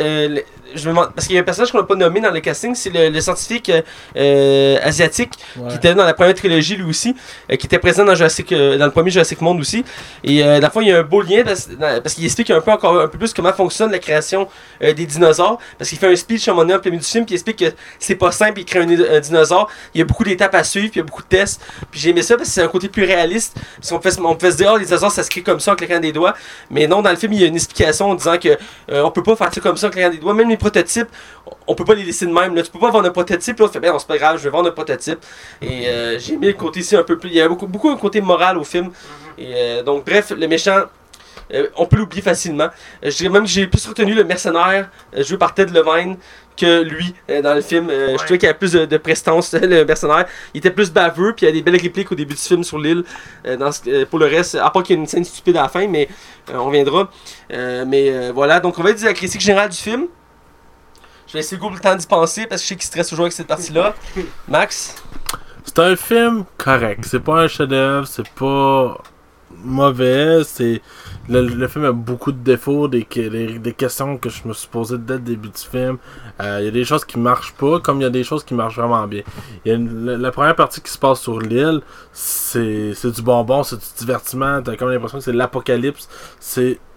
Je 0.76 0.84
me 0.89 0.93
demande, 0.93 1.11
parce 1.13 1.28
qu'il 1.28 1.36
y 1.36 1.39
a 1.39 1.41
un 1.41 1.45
personnage 1.45 1.72
qu'on 1.72 1.80
n'a 1.80 1.84
pas 1.86 1.95
nommé 1.95 2.19
dans 2.22 2.32
le 2.32 2.39
casting, 2.39 2.76
c'est 2.76 2.89
le, 2.89 3.09
le 3.09 3.22
scientifique 3.22 3.72
euh, 4.15 4.78
asiatique 4.84 5.32
Ouais. 5.57 5.69
qui 5.69 5.76
était 5.76 5.93
dans 5.93 6.05
la 6.05 6.13
première 6.13 6.34
trilogie 6.34 6.76
lui 6.78 6.86
aussi, 6.86 7.15
euh, 7.51 7.55
qui 7.55 7.65
était 7.67 7.80
présent 7.80 8.05
dans, 8.05 8.15
Jurassic, 8.15 8.51
euh, 8.51 8.78
dans 8.78 8.86
le 8.86 8.91
premier 8.91 9.11
Jurassic 9.11 9.41
Monde 9.41 9.59
aussi. 9.59 9.84
Et 10.24 10.41
dans 10.43 10.59
le 10.61 10.69
fond, 10.69 10.82
il 10.82 10.88
y 10.88 10.91
a 10.91 10.99
un 10.99 11.03
beau 11.03 11.22
lien 11.22 11.43
parce, 11.43 11.67
qu'il 12.13 12.26
explique 12.26 12.49
un 12.51 12.61
peu 12.61 12.72
encore 12.72 12.99
un 12.99 13.07
peu 13.07 13.17
plus 13.17 13.34
comment 13.34 13.51
fonctionne 13.53 13.91
la 13.91 13.99
création 13.99 14.47
des 14.82 14.93
dinosaures. 14.93 15.59
Parce 15.78 15.89
qu'il 15.89 15.99
fait 15.99 16.11
un 16.11 16.15
speech 16.15 16.47
à 16.47 16.51
un 16.51 16.53
moment 16.55 16.65
donné 16.67 16.80
plein 16.80 16.91
du 16.91 16.99
film, 17.03 17.26
puis 17.26 17.34
il 17.34 17.36
explique 17.36 17.57
que 17.57 17.74
c'est 17.99 18.15
pas 18.15 18.32
simple, 18.32 18.59
il 18.59 18.65
crée 18.65 18.80
un, 18.80 18.89
un 19.15 19.19
dinosaure. 19.19 19.69
Il 19.93 19.99
y 19.99 20.01
a 20.01 20.05
beaucoup 20.05 20.24
d'étapes 20.24 20.55
à 20.55 20.63
suivre, 20.63 20.89
puis 20.91 20.99
il 20.99 21.03
y 21.03 21.05
a 21.05 21.05
beaucoup 21.05 21.24
de 21.24 21.28
tests. 21.28 21.61
Puis 21.91 21.99
j'ai 21.99 22.09
aimé 22.11 22.22
ça 22.22 22.36
parce 22.38 22.49
que 22.49 22.53
c'est 22.55 22.63
un 22.63 22.67
côté 22.67 22.88
plus 22.89 23.03
réaliste. 23.03 23.57
Parce 23.78 23.89
qu'on 23.89 24.09
se- 24.09 24.22
on 24.22 24.36
pouvait 24.36 24.51
se 24.51 24.57
dire, 24.57 24.72
oh, 24.74 24.78
les 24.78 24.86
dinosaures, 24.86 25.11
ça 25.11 25.24
se 25.24 25.30
crée 25.30 25.41
comme 25.41 25.59
ça 25.59 25.74
en 25.74 25.76
claquant 25.76 25.99
des 25.99 26.11
doigts. 26.11 26.34
Mais 26.69 26.88
non, 26.88 27.01
dans 27.01 27.09
le 27.11 27.15
film, 27.17 27.34
il 27.34 27.41
y 27.41 27.43
a 27.43 27.47
une 27.47 27.55
explication 27.55 28.11
en 28.11 28.15
disant 28.15 28.38
que 28.38 28.57
on 28.89 29.11
peut 29.11 29.24
pas 29.24 29.36
faire 29.36 29.53
ça 29.53 29.61
comme 29.61 29.78
ça 29.78 29.88
en 29.88 29.89
claquant 29.89 30.09
des 30.11 30.17
doigts. 30.17 30.34
Même 30.34 30.49
les 30.49 30.57
prototypes, 30.62 31.09
on 31.68 31.76
peut 31.76 31.84
pas 31.86 31.95
les 31.95 32.03
laisser 32.05 32.26
de 32.26 32.32
même. 32.32 32.55
Là. 32.55 32.62
Tu 32.64 32.72
peux 32.72 32.80
pas 32.80 32.91
vendre 32.91 33.07
un 33.07 33.12
prototype, 33.12 33.59
là, 33.59 33.66
on 33.66 33.70
fait, 33.70 33.80
ben 33.82 33.91
non, 33.91 33.99
c'est 33.99 34.07
pas 34.07 34.18
grave, 34.18 34.38
je 34.38 34.43
vais 34.43 34.49
vendre 34.49 34.70
un 34.70 34.72
prototype. 34.72 35.20
Et 35.62 35.88
euh, 35.88 36.18
j'ai 36.20 36.38
mis 36.38 36.47
le 36.47 36.53
côté 36.53 36.80
ici 36.80 36.95
un 36.95 37.03
peu 37.03 37.18
plus. 37.18 37.30
Il 37.30 37.36
y 37.36 37.41
a 37.41 37.47
beaucoup, 37.49 37.68
beaucoup 37.68 37.89
un 37.89 37.97
côté 37.97 38.22
moral 38.22 38.57
au 38.57 38.64
film. 38.64 38.89
Et 39.38 39.51
euh, 39.53 39.84
donc, 39.84 40.05
bref, 40.05 40.32
le 40.32 40.47
méchant. 40.47 40.84
euh, 41.53 41.68
on 41.76 41.86
peut 41.86 41.97
l'oublier 41.97 42.22
facilement. 42.22 42.70
Je 43.03 43.09
dirais 43.18 43.30
même 43.30 43.43
que 43.43 43.49
j'ai 43.49 43.68
plus 43.68 43.86
retenu 43.88 44.14
le 44.14 44.24
mercenaire 44.24 44.89
joué 45.18 45.38
par 45.38 45.53
Ted 45.53 45.72
Levine 45.74 46.16
que 46.57 46.82
lui 46.84 47.14
euh, 47.30 47.41
dans 47.41 47.53
le 47.55 47.62
film. 47.62 47.89
Euh, 47.89 48.07
Ouais. 48.07 48.12
Je 48.14 48.24
trouvais 48.24 48.38
qu'il 48.38 48.47
y 48.47 48.49
avait 48.49 48.57
plus 48.59 48.74
de, 48.74 48.86
de 48.86 48.97
prestance, 48.97 49.53
le 49.76 49.84
mercenaire. 49.86 50.26
Il 50.53 50.59
était 50.59 50.72
plus 50.72 50.91
baveux, 50.91 51.34
puis 51.36 51.45
il 51.45 51.49
y 51.49 51.51
a 51.51 51.53
des 51.53 51.62
belles 51.62 51.82
répliques 51.82 52.12
au 52.12 52.16
début 52.16 52.36
du 52.36 52.39
film 52.41 52.64
sur 52.64 52.78
l'île. 52.78 53.03
Euh, 53.45 54.05
pour 54.09 54.20
le 54.20 54.26
reste, 54.28 54.55
à 54.55 54.70
part 54.70 54.84
qu'il 54.84 54.95
y 54.95 54.99
a 54.99 55.01
une 55.01 55.07
scène 55.07 55.24
stupide 55.26 55.57
à 55.57 55.64
la 55.64 55.70
fin, 55.70 55.88
mais 55.88 56.07
on 56.53 56.66
reviendra. 56.66 57.09
Mais 57.49 58.30
voilà, 58.32 58.59
donc 58.59 58.78
on 58.80 58.84
va 58.84 58.91
dire 58.93 59.07
la 59.07 59.14
critique 59.14 59.41
générale 59.41 59.70
du 59.70 59.78
film. 59.78 60.07
Je 61.32 61.38
vais 61.38 61.39
laisser 61.43 61.55
Google 61.55 61.75
le 61.75 61.79
temps 61.79 61.95
d'y 61.95 62.05
penser 62.05 62.45
parce 62.45 62.59
que 62.61 62.65
je 62.65 62.67
sais 62.69 62.75
qu'il 62.75 62.84
stresse 62.84 63.07
toujours 63.07 63.23
avec 63.23 63.32
cette 63.32 63.47
partie-là. 63.47 63.95
Max? 64.49 64.95
C'est 65.63 65.79
un 65.79 65.95
film 65.95 66.43
correct. 66.57 67.05
C'est 67.07 67.21
pas 67.21 67.43
un 67.43 67.47
chef-d'œuvre, 67.47 68.05
c'est 68.05 68.27
pas 68.32 68.97
mauvais. 69.63 70.41
C'est 70.43 70.82
le, 71.29 71.67
film 71.69 71.86
a 71.86 71.93
beaucoup 71.93 72.34
de 72.34 72.39
défauts, 72.43 72.89
des, 72.89 73.05
que- 73.05 73.29
des, 73.29 73.59
des 73.59 73.71
questions 73.71 74.17
que 74.17 74.27
je 74.29 74.45
me 74.45 74.51
suis 74.51 74.67
posées 74.67 74.97
dès 74.97 75.13
le 75.13 75.19
début 75.21 75.47
du 75.47 75.61
film. 75.61 75.99
Euh, 76.41 76.57
Il 76.59 76.65
y 76.65 76.67
a 76.67 76.71
des 76.71 76.84
choses 76.84 77.05
qui 77.05 77.17
marchent 77.17 77.53
pas, 77.53 77.79
comme 77.79 78.01
il 78.01 78.03
y 78.03 78.07
a 78.07 78.09
des 78.09 78.25
choses 78.25 78.43
qui 78.43 78.53
marchent 78.53 78.75
vraiment 78.75 79.07
bien. 79.07 79.21
La, 79.63 80.17
la 80.17 80.32
première 80.32 80.57
partie 80.57 80.82
qui 80.82 80.91
se 80.91 80.97
passe 80.97 81.21
sur 81.21 81.39
l'île, 81.39 81.79
c'est 82.11 82.91
du 83.09 83.21
bonbon, 83.21 83.63
c'est 83.63 83.77
du 83.77 83.86
divertissement. 83.99 84.61
T'as 84.61 84.75
comme 84.75 84.89
l'impression 84.89 85.19
que 85.19 85.23
c'est 85.23 85.32
l'apocalypse. 85.32 86.09
C'est 86.41 86.71
euh, 86.71 86.90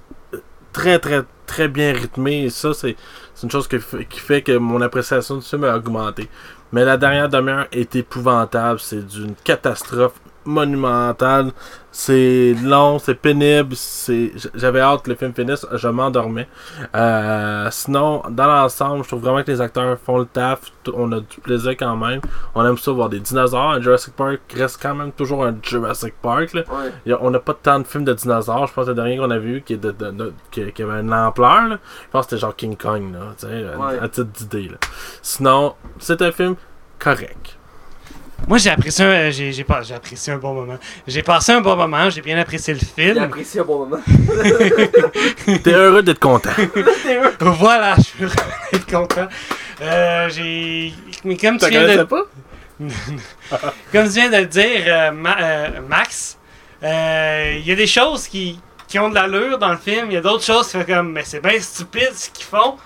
très 0.75 0.99
très 0.99 1.23
très 1.47 1.69
bien 1.69 1.93
rythmé 1.93 2.45
et 2.45 2.51
ça 2.51 2.75
c'est 2.75 2.97
une 3.43 3.51
chose 3.51 3.69
qui 3.69 3.79
fait 4.21 4.43
que 4.43 4.57
mon 4.59 4.81
appréciation 4.83 5.37
du 5.37 5.43
film 5.43 5.65
a 5.65 5.77
augmenté. 5.77 6.29
Mais 6.73 6.85
la 6.85 6.97
dernière 6.97 7.29
demi-heure 7.29 7.69
est 7.73 7.95
épouvantable. 7.95 8.81
C'est 8.81 9.07
d'une 9.07 9.35
catastrophe 9.45 10.15
monumentale. 10.45 11.53
C'est 11.97 12.55
long, 12.61 12.99
c'est 12.99 13.15
pénible. 13.15 13.77
C'est... 13.77 14.33
J'avais 14.55 14.81
hâte 14.81 15.03
que 15.03 15.11
le 15.11 15.17
film 15.17 15.33
finisse. 15.33 15.65
Je 15.75 15.87
m'endormais. 15.87 16.49
Euh, 16.97 17.69
sinon, 17.71 18.23
dans 18.31 18.47
l'ensemble, 18.47 19.05
je 19.05 19.09
trouve 19.09 19.21
vraiment 19.23 19.45
que 19.45 19.51
les 19.53 19.61
acteurs 19.61 19.97
font 20.01 20.19
le 20.19 20.25
taf. 20.27 20.61
On 20.93 21.13
a 21.13 21.21
du 21.21 21.41
plaisir 21.41 21.73
quand 21.79 21.97
même. 21.97 22.21
On 22.57 22.67
aime 22.67 22.77
ça 22.79 22.91
voir 22.91 23.09
des 23.11 23.21
dinosaures. 23.21 23.71
Un 23.75 23.81
Jurassic 23.81 24.15
Park 24.17 24.41
reste 24.57 24.81
quand 24.83 24.95
même 24.97 25.13
toujours 25.13 25.45
un 25.45 25.55
Jurassic 25.63 26.15
Park. 26.21 26.53
Là. 26.55 26.63
Ouais. 27.07 27.13
A- 27.13 27.19
on 27.23 27.31
n'a 27.31 27.39
pas 27.39 27.55
tant 27.55 27.79
de 27.79 27.85
films 27.87 28.05
de 28.05 28.13
dinosaures. 28.13 28.67
Je 28.67 28.73
pense 28.73 28.87
que 28.87 28.91
le 28.91 28.97
dernier 28.97 29.17
qu'on 29.17 29.31
a 29.31 29.39
vu 29.39 29.63
qui, 29.65 29.75
est 29.75 29.77
de, 29.77 29.93
de- 29.93 30.11
de- 30.11 30.33
qui, 30.51 30.73
qui 30.73 30.83
avait 30.83 31.01
une 31.01 31.13
ampleur, 31.15 31.69
là, 31.69 31.79
je 32.07 32.11
pense 32.11 32.27
que 32.27 32.31
c'était 32.31 32.41
genre 32.41 32.57
King 32.57 32.77
Kong, 32.77 33.13
là, 33.13 33.21
tu 33.39 33.47
sais, 33.47 33.65
à- 33.73 33.79
Ouais. 33.79 33.99
à 34.01 34.09
titre 34.09 34.31
d'idée. 34.33 34.69
là. 34.69 34.79
Sinon, 35.23 35.75
c'est 36.01 36.21
un 36.23 36.33
film 36.33 36.57
correct. 36.99 37.54
Moi, 38.47 38.59
j'ai 38.59 38.71
apprécié, 38.71 39.05
un, 39.05 39.31
j'ai, 39.31 39.53
j'ai, 39.53 39.65
pas, 39.65 39.83
j'ai 39.83 39.95
apprécié 39.95 40.33
un 40.33 40.37
bon 40.37 40.53
moment. 40.55 40.77
J'ai 41.07 41.23
passé 41.23 41.53
un 41.53 41.61
bon 41.63 41.77
moment, 41.77 42.11
j'ai 42.11 42.21
bien 42.21 42.39
apprécié 42.39 42.75
le 42.75 42.81
J'ai 42.81 42.87
film. 43.13 43.19
apprécié 43.23 43.61
un 43.61 43.65
bon 43.65 43.87
moment. 43.87 44.03
T'es 45.65 45.73
heureux 45.73 46.03
d'être 46.03 46.19
content. 46.21 46.51
Voilà, 47.41 47.95
je 47.97 48.03
suis 48.03 48.25
vraiment 48.25 48.53
être 48.73 48.87
content. 48.87 49.29
Euh, 49.81 50.29
j'ai. 50.29 50.93
Mais 51.25 51.37
comme 51.37 51.59
tu 51.59 51.65
Tu 51.67 51.71
viens 51.71 51.97
de. 51.97 52.03
pas? 52.05 52.23
Comme 53.93 54.05
tu 54.07 54.13
viens 54.15 54.31
de 54.31 54.37
le 54.37 54.47
dire, 54.47 54.83
euh, 54.87 55.11
Ma- 55.13 55.37
euh, 55.41 55.69
Max, 55.89 56.39
euh, 56.83 57.55
il 57.59 57.67
y 57.67 57.73
a 57.73 57.77
des 57.77 57.87
choses 57.87 58.27
qui, 58.29 58.61
qui 58.89 58.99
ont 58.99 59.09
de 59.09 59.15
l'allure 59.15 59.59
dans 59.59 59.71
le 59.71 59.79
film. 59.79 60.07
Il 60.11 60.15
y 60.15 60.17
a 60.19 60.21
d'autres 60.21 60.45
choses 60.45 60.67
qui 60.71 60.77
font 60.79 60.85
comme, 60.85 61.13
mais 61.13 61.23
c'est 61.25 61.41
bien 61.41 61.59
stupide 61.61 62.11
ce 62.15 62.29
qu'ils 62.31 62.45
font. 62.47 62.77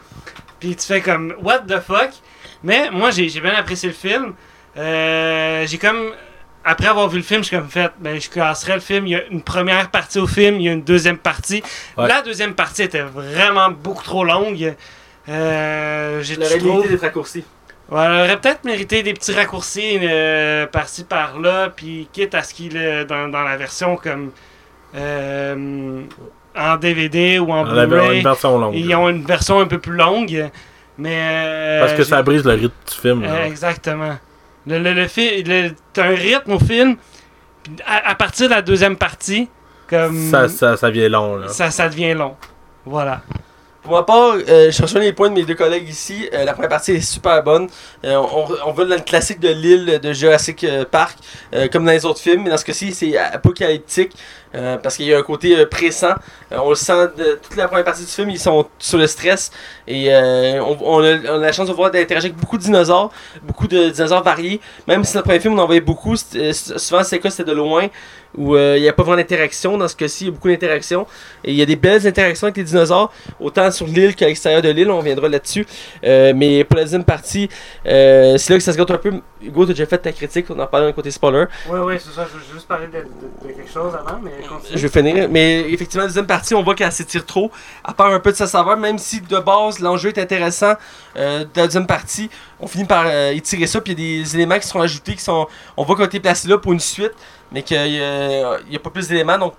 Puis 0.60 0.76
tu 0.76 0.86
fais 0.86 1.00
comme, 1.00 1.34
what 1.42 1.60
the 1.60 1.80
fuck? 1.80 2.10
Mais 2.62 2.90
moi, 2.90 3.10
j'ai 3.10 3.28
j'ai 3.28 3.40
bien 3.40 3.54
apprécié 3.54 3.88
le 3.88 3.94
film. 3.94 4.34
Euh, 4.78 5.66
j'ai 5.66 5.78
comme. 5.78 6.12
Après 6.64 6.88
avoir 6.88 7.08
vu 7.08 7.16
le 7.18 7.22
film, 7.24 7.40
je 7.42 7.46
suis 7.48 7.56
comme 7.56 7.68
fait, 7.68 7.90
ben, 7.98 8.20
je 8.20 8.28
classerais 8.28 8.74
le 8.74 8.80
film. 8.80 9.06
Il 9.06 9.10
y 9.10 9.14
a 9.16 9.24
une 9.30 9.40
première 9.42 9.90
partie 9.90 10.18
au 10.18 10.26
film, 10.26 10.56
il 10.56 10.62
y 10.64 10.68
a 10.68 10.72
une 10.72 10.82
deuxième 10.82 11.16
partie. 11.16 11.62
Ouais. 11.96 12.06
La 12.08 12.20
deuxième 12.20 12.52
partie 12.54 12.82
était 12.82 13.00
vraiment 13.02 13.70
beaucoup 13.70 14.02
trop 14.04 14.22
longue. 14.24 14.74
Euh, 15.30 16.22
j'ai 16.22 16.36
aurait 16.36 16.58
trouve- 16.58 16.70
mérité 16.72 16.88
d'être 16.90 17.00
raccourci. 17.02 17.44
Ouais, 17.90 18.02
elle 18.04 18.12
aurait 18.20 18.36
peut-être 18.38 18.64
mérité 18.64 19.02
des 19.02 19.14
petits 19.14 19.32
raccourcis 19.32 19.98
euh, 20.02 20.66
par-ci 20.66 21.04
par-là, 21.04 21.70
puis 21.74 22.06
quitte 22.12 22.34
à 22.34 22.42
ce 22.42 22.52
qu'il 22.52 22.76
est 22.76 23.06
dans, 23.06 23.28
dans 23.28 23.42
la 23.44 23.56
version 23.56 23.96
comme 23.96 24.30
euh, 24.94 26.02
en 26.56 26.76
DVD 26.76 27.38
ou 27.38 27.50
en 27.52 27.64
Blu-ray, 27.64 28.18
une 28.18 28.22
version 28.24 28.58
longue. 28.58 28.74
ils 28.74 28.94
ont 28.94 29.08
une 29.08 29.24
version 29.24 29.60
un 29.60 29.66
peu 29.66 29.78
plus 29.78 29.94
longue, 29.96 30.50
mais 30.98 31.18
euh, 31.18 31.80
Parce 31.80 31.92
que 31.92 32.02
j'ai- 32.02 32.10
ça 32.10 32.22
brise 32.22 32.44
le 32.44 32.52
rythme 32.52 32.74
du 32.90 32.94
film. 32.94 33.22
là. 33.22 33.28
euh, 33.36 33.44
exactement. 33.46 34.18
Le, 34.66 34.78
le, 34.78 34.92
le 34.92 35.08
fi- 35.08 35.42
le- 35.42 35.70
t'as 35.92 36.04
un 36.06 36.14
rythme 36.14 36.52
au 36.52 36.58
film, 36.58 36.96
puis 37.64 37.76
à, 37.86 38.10
à 38.10 38.14
partir 38.14 38.48
de 38.48 38.54
la 38.54 38.62
deuxième 38.62 38.96
partie, 38.96 39.48
comme 39.88 40.30
ça, 40.30 40.48
ça, 40.48 40.76
ça 40.76 40.90
vient 40.90 41.08
long. 41.08 41.36
Là. 41.36 41.48
ça, 41.48 41.70
ça 41.70 41.88
devient 41.88 42.14
long. 42.14 42.36
Voilà. 42.84 43.22
Pour 43.82 43.92
ma 43.92 44.02
part, 44.02 44.34
euh, 44.48 44.70
je 44.70 44.82
rejoins 44.82 45.00
les 45.00 45.14
points 45.14 45.30
de 45.30 45.34
mes 45.34 45.44
deux 45.44 45.54
collègues 45.54 45.88
ici. 45.88 46.28
Euh, 46.34 46.44
la 46.44 46.52
première 46.52 46.68
partie 46.68 46.92
est 46.92 47.00
super 47.00 47.42
bonne. 47.42 47.68
Euh, 48.04 48.16
on, 48.16 48.46
on 48.66 48.72
va 48.72 48.84
dans 48.84 48.96
le 48.96 49.00
classique 49.00 49.40
de 49.40 49.48
l'île 49.48 49.98
de 50.02 50.12
Jurassic 50.12 50.62
euh, 50.64 50.84
Park, 50.84 51.16
euh, 51.54 51.68
comme 51.68 51.86
dans 51.86 51.92
les 51.92 52.04
autres 52.04 52.20
films. 52.20 52.42
Mais 52.42 52.50
dans 52.50 52.58
ce 52.58 52.66
cas-ci, 52.66 52.92
c'est 52.92 53.16
apocalyptique. 53.16 54.12
Euh, 54.54 54.76
parce 54.78 54.96
qu'il 54.96 55.06
y 55.06 55.14
a 55.14 55.18
un 55.18 55.22
côté 55.22 55.56
euh, 55.58 55.66
pressant. 55.66 56.14
Euh, 56.52 56.58
on 56.62 56.70
le 56.70 56.74
sent 56.74 57.08
toute 57.42 57.56
la 57.56 57.68
première 57.68 57.84
partie 57.84 58.02
du 58.04 58.10
film, 58.10 58.30
ils 58.30 58.38
sont 58.38 58.66
sur 58.78 58.98
le 58.98 59.06
stress. 59.06 59.50
Et 59.86 60.12
euh, 60.14 60.62
on, 60.80 61.00
a, 61.02 61.38
la 61.38 61.52
chance 61.52 61.68
de 61.68 61.72
voir 61.72 61.90
d'interagir 61.90 62.30
avec 62.30 62.36
beaucoup 62.40 62.58
de 62.58 62.62
dinosaures, 62.62 63.10
beaucoup 63.42 63.66
de 63.68 63.90
dinosaures 63.90 64.22
variés. 64.22 64.60
Même 64.86 65.04
si 65.04 65.14
dans 65.14 65.20
le 65.20 65.24
premier 65.24 65.40
film, 65.40 65.54
on 65.54 65.58
en 65.62 65.66
voyait 65.66 65.80
beaucoup, 65.80 66.14
euh, 66.36 66.52
souvent 66.52 67.02
c'est 67.02 67.18
cas, 67.18 67.30
c'était 67.30 67.50
de 67.50 67.56
loin. 67.56 67.88
où 68.36 68.54
euh, 68.56 68.74
il 68.76 68.82
n'y 68.82 68.88
a 68.88 68.92
pas 68.92 69.02
vraiment 69.02 69.16
d'interaction. 69.16 69.78
Dans 69.78 69.88
ce 69.88 69.96
cas-ci, 69.96 70.24
il 70.24 70.26
y 70.26 70.30
a 70.30 70.32
beaucoup 70.32 70.48
d'interactions. 70.48 71.06
Et 71.44 71.50
il 71.52 71.56
y 71.56 71.62
a 71.62 71.66
des 71.66 71.76
belles 71.76 72.06
interactions 72.06 72.46
avec 72.46 72.58
les 72.58 72.64
dinosaures, 72.64 73.10
autant 73.40 73.70
sur 73.70 73.86
l'île 73.86 74.14
qu'à 74.14 74.26
l'extérieur 74.26 74.60
de 74.62 74.68
l'île. 74.68 74.90
On 74.90 75.00
viendra 75.00 75.28
là-dessus. 75.28 75.66
Euh, 76.04 76.32
mais 76.36 76.62
pour 76.64 76.76
la 76.76 76.84
deuxième 76.84 77.04
partie, 77.04 77.48
euh, 77.86 78.36
c'est 78.36 78.52
là 78.52 78.58
que 78.58 78.62
ça 78.64 78.72
se 78.72 78.78
gâte 78.78 78.90
un 78.90 78.98
peu. 78.98 79.12
Hugo, 79.42 79.64
tu 79.64 79.70
as 79.70 79.74
déjà 79.74 79.86
fait 79.86 79.98
ta 79.98 80.12
critique. 80.12 80.46
On 80.50 80.58
en 80.58 80.66
parle 80.66 80.84
d'un 80.84 80.92
côté 80.92 81.10
spoiler. 81.10 81.44
Ouais, 81.70 81.78
ouais, 81.80 81.98
c'est 81.98 82.14
ça. 82.14 82.26
Je 82.30 82.36
veux 82.38 82.44
juste 82.54 82.68
parler 82.68 82.86
de, 82.88 82.92
de- 82.92 83.52
quelque 83.54 83.72
chose 83.72 83.94
avant, 83.94 84.18
mais. 84.22 84.32
Je 84.74 84.86
vais 84.86 84.88
finir. 84.88 85.28
Mais 85.28 85.60
effectivement, 85.70 86.02
la 86.02 86.08
deuxième 86.08 86.26
partie, 86.26 86.54
on 86.54 86.62
voit 86.62 86.74
qu'elle 86.74 86.92
s'étire 86.92 87.24
trop. 87.24 87.50
Elle 87.86 87.94
perd 87.94 88.12
un 88.12 88.20
peu 88.20 88.32
de 88.32 88.36
sa 88.36 88.46
saveur, 88.46 88.76
même 88.76 88.98
si 88.98 89.20
de 89.20 89.38
base, 89.38 89.80
l'enjeu 89.80 90.10
est 90.10 90.18
intéressant. 90.18 90.74
euh, 91.16 91.40
de 91.40 91.48
la 91.56 91.66
deuxième 91.66 91.86
partie, 91.86 92.30
on 92.60 92.66
finit 92.66 92.84
par 92.84 93.04
euh, 93.06 93.32
étirer 93.32 93.66
ça. 93.66 93.80
Puis 93.80 93.92
il 93.92 94.00
y 94.00 94.20
a 94.20 94.22
des 94.22 94.34
éléments 94.36 94.58
qui 94.58 94.66
sont 94.66 94.80
ajoutés. 94.80 95.14
qui 95.14 95.22
sont 95.22 95.46
On 95.76 95.84
voit 95.84 95.96
qu'on 95.96 96.02
a 96.02 96.06
été 96.06 96.20
placé 96.20 96.48
là 96.48 96.58
pour 96.58 96.72
une 96.72 96.80
suite, 96.80 97.12
mais 97.52 97.62
qu'il 97.62 97.90
n'y 97.90 98.00
a, 98.00 98.80
pas 98.82 98.90
plus 98.90 99.08
d'éléments. 99.08 99.38
Donc, 99.38 99.54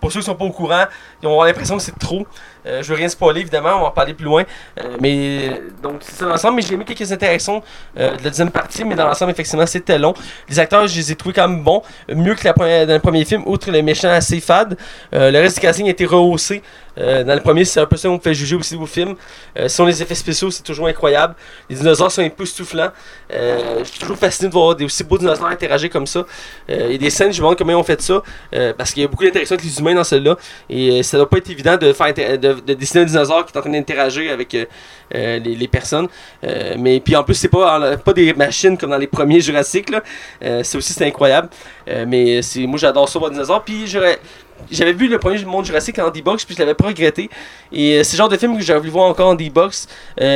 pour 0.00 0.12
ceux 0.12 0.20
qui 0.20 0.26
sont 0.26 0.34
pas 0.34 0.44
au 0.44 0.50
courant, 0.50 0.84
ils 1.22 1.26
avoir 1.26 1.46
l'impression 1.46 1.76
que 1.76 1.82
c'est 1.82 1.98
trop. 1.98 2.26
Euh, 2.66 2.82
je 2.82 2.88
veux 2.88 2.94
rien 2.94 3.08
spoiler, 3.08 3.40
évidemment, 3.40 3.76
on 3.76 3.80
va 3.80 3.86
en 3.86 3.90
parler 3.90 4.14
plus 4.14 4.24
loin. 4.24 4.44
Euh, 4.80 4.96
mais 5.00 5.60
donc, 5.82 5.96
c'est 6.00 6.16
ça 6.16 6.26
l'ensemble. 6.26 6.56
Mais 6.56 6.62
j'ai 6.62 6.74
aimé 6.74 6.84
quelques 6.84 7.10
interactions 7.10 7.62
euh, 7.98 8.16
de 8.16 8.24
la 8.24 8.30
deuxième 8.30 8.50
partie, 8.50 8.84
mais 8.84 8.94
dans 8.94 9.06
l'ensemble, 9.06 9.32
effectivement, 9.32 9.66
c'était 9.66 9.98
long. 9.98 10.14
Les 10.48 10.58
acteurs, 10.58 10.86
je 10.86 10.96
les 10.96 11.12
ai 11.12 11.16
trouvés 11.16 11.34
quand 11.34 11.48
même 11.48 11.62
bons. 11.62 11.82
Mieux 12.08 12.34
que 12.34 12.44
la 12.44 12.52
première, 12.52 12.86
dans 12.86 12.94
le 12.94 13.00
premier 13.00 13.24
film, 13.24 13.42
outre 13.46 13.70
le 13.70 13.82
méchant 13.82 14.10
assez 14.10 14.40
fade. 14.40 14.76
Euh, 15.14 15.30
le 15.30 15.38
reste 15.40 15.56
du 15.56 15.60
casting 15.60 15.86
a 15.86 15.90
été 15.90 16.04
rehaussé. 16.04 16.62
Dans 16.94 17.34
le 17.34 17.40
premier, 17.40 17.64
c'est 17.64 17.80
un 17.80 17.86
peu 17.86 17.96
ça 17.96 18.08
qu'on 18.08 18.20
fait 18.20 18.34
juger 18.34 18.54
aussi 18.54 18.76
films. 18.86 19.14
Euh, 19.58 19.66
sinon, 19.66 19.86
les 19.86 20.02
effets 20.02 20.14
spéciaux, 20.14 20.50
c'est 20.50 20.62
toujours 20.62 20.88
incroyable. 20.88 21.34
Les 21.70 21.76
dinosaures 21.76 22.12
sont 22.12 22.20
époustouflants. 22.20 22.90
Euh, 23.32 23.78
je 23.78 23.84
suis 23.84 23.98
toujours 23.98 24.18
fasciné 24.18 24.48
de 24.48 24.52
voir 24.52 24.76
des 24.76 24.84
aussi 24.84 25.02
beaux 25.02 25.16
dinosaures 25.16 25.46
interagir 25.46 25.88
comme 25.88 26.06
ça. 26.06 26.26
Il 26.68 26.92
y 26.92 26.94
a 26.94 26.98
des 26.98 27.08
scènes, 27.08 27.32
je 27.32 27.38
me 27.38 27.44
demande 27.44 27.56
comment 27.56 27.72
ils 27.72 27.76
ont 27.76 27.82
fait 27.82 28.00
ça. 28.02 28.22
parce 28.76 28.92
qu'il 28.92 29.02
y 29.02 29.06
a 29.06 29.08
beaucoup 29.08 29.24
d'interactions 29.24 29.54
avec 29.54 29.64
les 29.64 29.78
humains 29.78 29.94
dans 29.94 30.04
celle-là. 30.04 30.36
Et 30.68 31.02
ça 31.02 31.16
doit 31.16 31.28
pas 31.28 31.38
être 31.38 31.48
évident 31.50 31.78
de 31.78 31.92
faire 31.94 32.12
de, 32.54 32.60
de 32.60 32.74
dessiner 32.74 33.02
un 33.02 33.06
dinosaure 33.06 33.44
qui 33.44 33.52
est 33.52 33.58
en 33.58 33.62
train 33.62 33.70
d'interagir 33.70 34.32
avec 34.32 34.54
euh, 34.54 34.64
euh, 35.14 35.38
les, 35.38 35.68
personnes. 35.68 36.08
Euh, 36.44 36.76
mais 36.78 37.00
puis 37.00 37.16
en 37.16 37.24
plus, 37.24 37.34
c'est 37.34 37.48
pas, 37.48 37.96
pas 37.96 38.12
des 38.12 38.32
machines 38.34 38.76
comme 38.76 38.90
dans 38.90 38.98
les 38.98 39.06
premiers 39.06 39.40
Jurassic. 39.40 39.90
Là. 39.90 40.02
C'est 40.62 40.76
aussi 40.76 40.92
c'est 40.92 41.06
incroyable. 41.06 41.48
Mais 42.06 42.42
c'est 42.42 42.66
moi 42.66 42.78
j'adore 42.78 43.08
ça 43.08 43.18
voir 43.18 43.30
des 43.30 43.36
dinosaures. 43.36 43.62
Puis. 43.64 43.86
J'avais 44.70 44.92
vu 44.92 45.08
le 45.08 45.18
premier 45.18 45.44
monde 45.44 45.64
Jurassic 45.64 45.98
en 45.98 46.08
D-Box, 46.08 46.44
puis 46.44 46.54
je 46.54 46.60
l'avais 46.60 46.74
pas 46.74 46.86
regretté. 46.86 47.28
Et 47.72 48.04
c'est 48.04 48.12
le 48.12 48.18
genre 48.18 48.28
de 48.28 48.36
film 48.36 48.56
que 48.56 48.62
j'aurais 48.62 48.78
voulu 48.78 48.92
voir 48.92 49.06
encore 49.06 49.30
en 49.30 49.34
D-Box, 49.34 49.88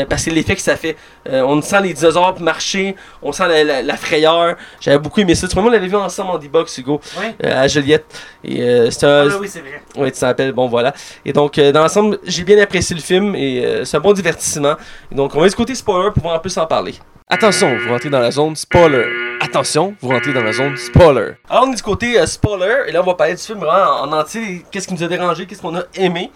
parce 0.09 0.25
que 0.25 0.31
l'effet 0.31 0.57
que 0.57 0.63
ça 0.63 0.75
fait. 0.75 0.97
Euh, 1.29 1.43
on 1.43 1.61
sent 1.63 1.81
les 1.83 1.93
dinosaures 1.93 2.41
marcher, 2.41 2.97
on 3.23 3.33
sent 3.33 3.49
la, 3.49 3.65
la- 3.65 3.83
la 3.83 3.97
frayeur. 3.97 4.57
J'avais 4.81 4.99
beaucoup 4.99 5.21
aimé 5.21 5.35
ça. 5.35 5.49
Tu 5.49 5.55
vois, 5.55 5.65
on 5.65 5.71
l'avait 5.71 5.89
vu 5.89 5.97
ensemble 5.97 6.31
en 6.31 6.39
D-Box, 6.39 6.79
Hugo, 6.79 7.01
Ouais. 7.19 7.35
euh, 7.45 7.63
à 7.63 7.69
Joliette. 7.69 8.05
Et 8.45 8.63
euh, 8.63 8.91
c'était 8.91 9.07
un. 9.07 9.29
Ah, 9.31 9.37
oui, 9.41 9.49
c'est 9.49 9.61
vrai. 9.61 9.83
Oui, 9.97 10.13
tu 10.13 10.19
t'appelles, 10.21 10.53
bon 10.53 10.69
voilà. 10.69 10.93
Et 11.25 11.33
donc, 11.33 11.59
euh, 11.59 11.73
dans 11.73 11.81
l'ensemble, 11.83 12.19
j'ai 12.25 12.45
bien 12.45 12.59
apprécié 12.63 12.95
le 12.95 13.03
film 13.03 13.35
et 13.35 13.65
euh, 13.65 13.85
c'est 13.85 13.97
un 13.97 14.01
bon 14.01 14.13
divertissement. 14.13 14.77
Et 15.11 15.15
donc, 15.15 15.35
on 15.35 15.41
va 15.41 15.49
du 15.49 15.55
côté 15.55 15.75
spoiler 15.75 16.05
pour 16.07 16.15
pouvoir 16.15 16.35
en 16.37 16.39
plus 16.41 16.57
en 16.59 16.67
parler. 16.67 16.95
Attention, 17.29 17.77
vous 17.77 17.89
rentrez 17.91 18.09
dans 18.09 18.21
la 18.21 18.31
zone 18.31 18.55
spoiler. 18.55 19.05
Attention, 19.41 19.97
vous 20.01 20.11
rentrez 20.11 20.33
dans 20.33 20.45
la 20.45 20.53
zone 20.53 20.77
spoiler. 20.77 21.33
Alors, 21.51 21.65
on 21.67 21.73
est 21.73 21.77
du 21.77 21.83
côté 21.83 22.25
spoiler 22.27 22.85
et 22.87 22.93
là, 22.93 23.01
on 23.03 23.05
va 23.07 23.15
parler 23.15 23.35
du 23.35 23.43
film 23.43 23.59
vraiment 23.59 24.03
en 24.03 24.13
entier. 24.13 24.65
Qu'est-ce 24.71 24.87
qui 24.87 24.95
nous 24.95 25.03
a 25.03 25.09
dérangé, 25.09 25.45
qu'est-ce 25.47 25.61
qu'on 25.61 25.77
a 25.77 25.83
aimé? 25.97 26.31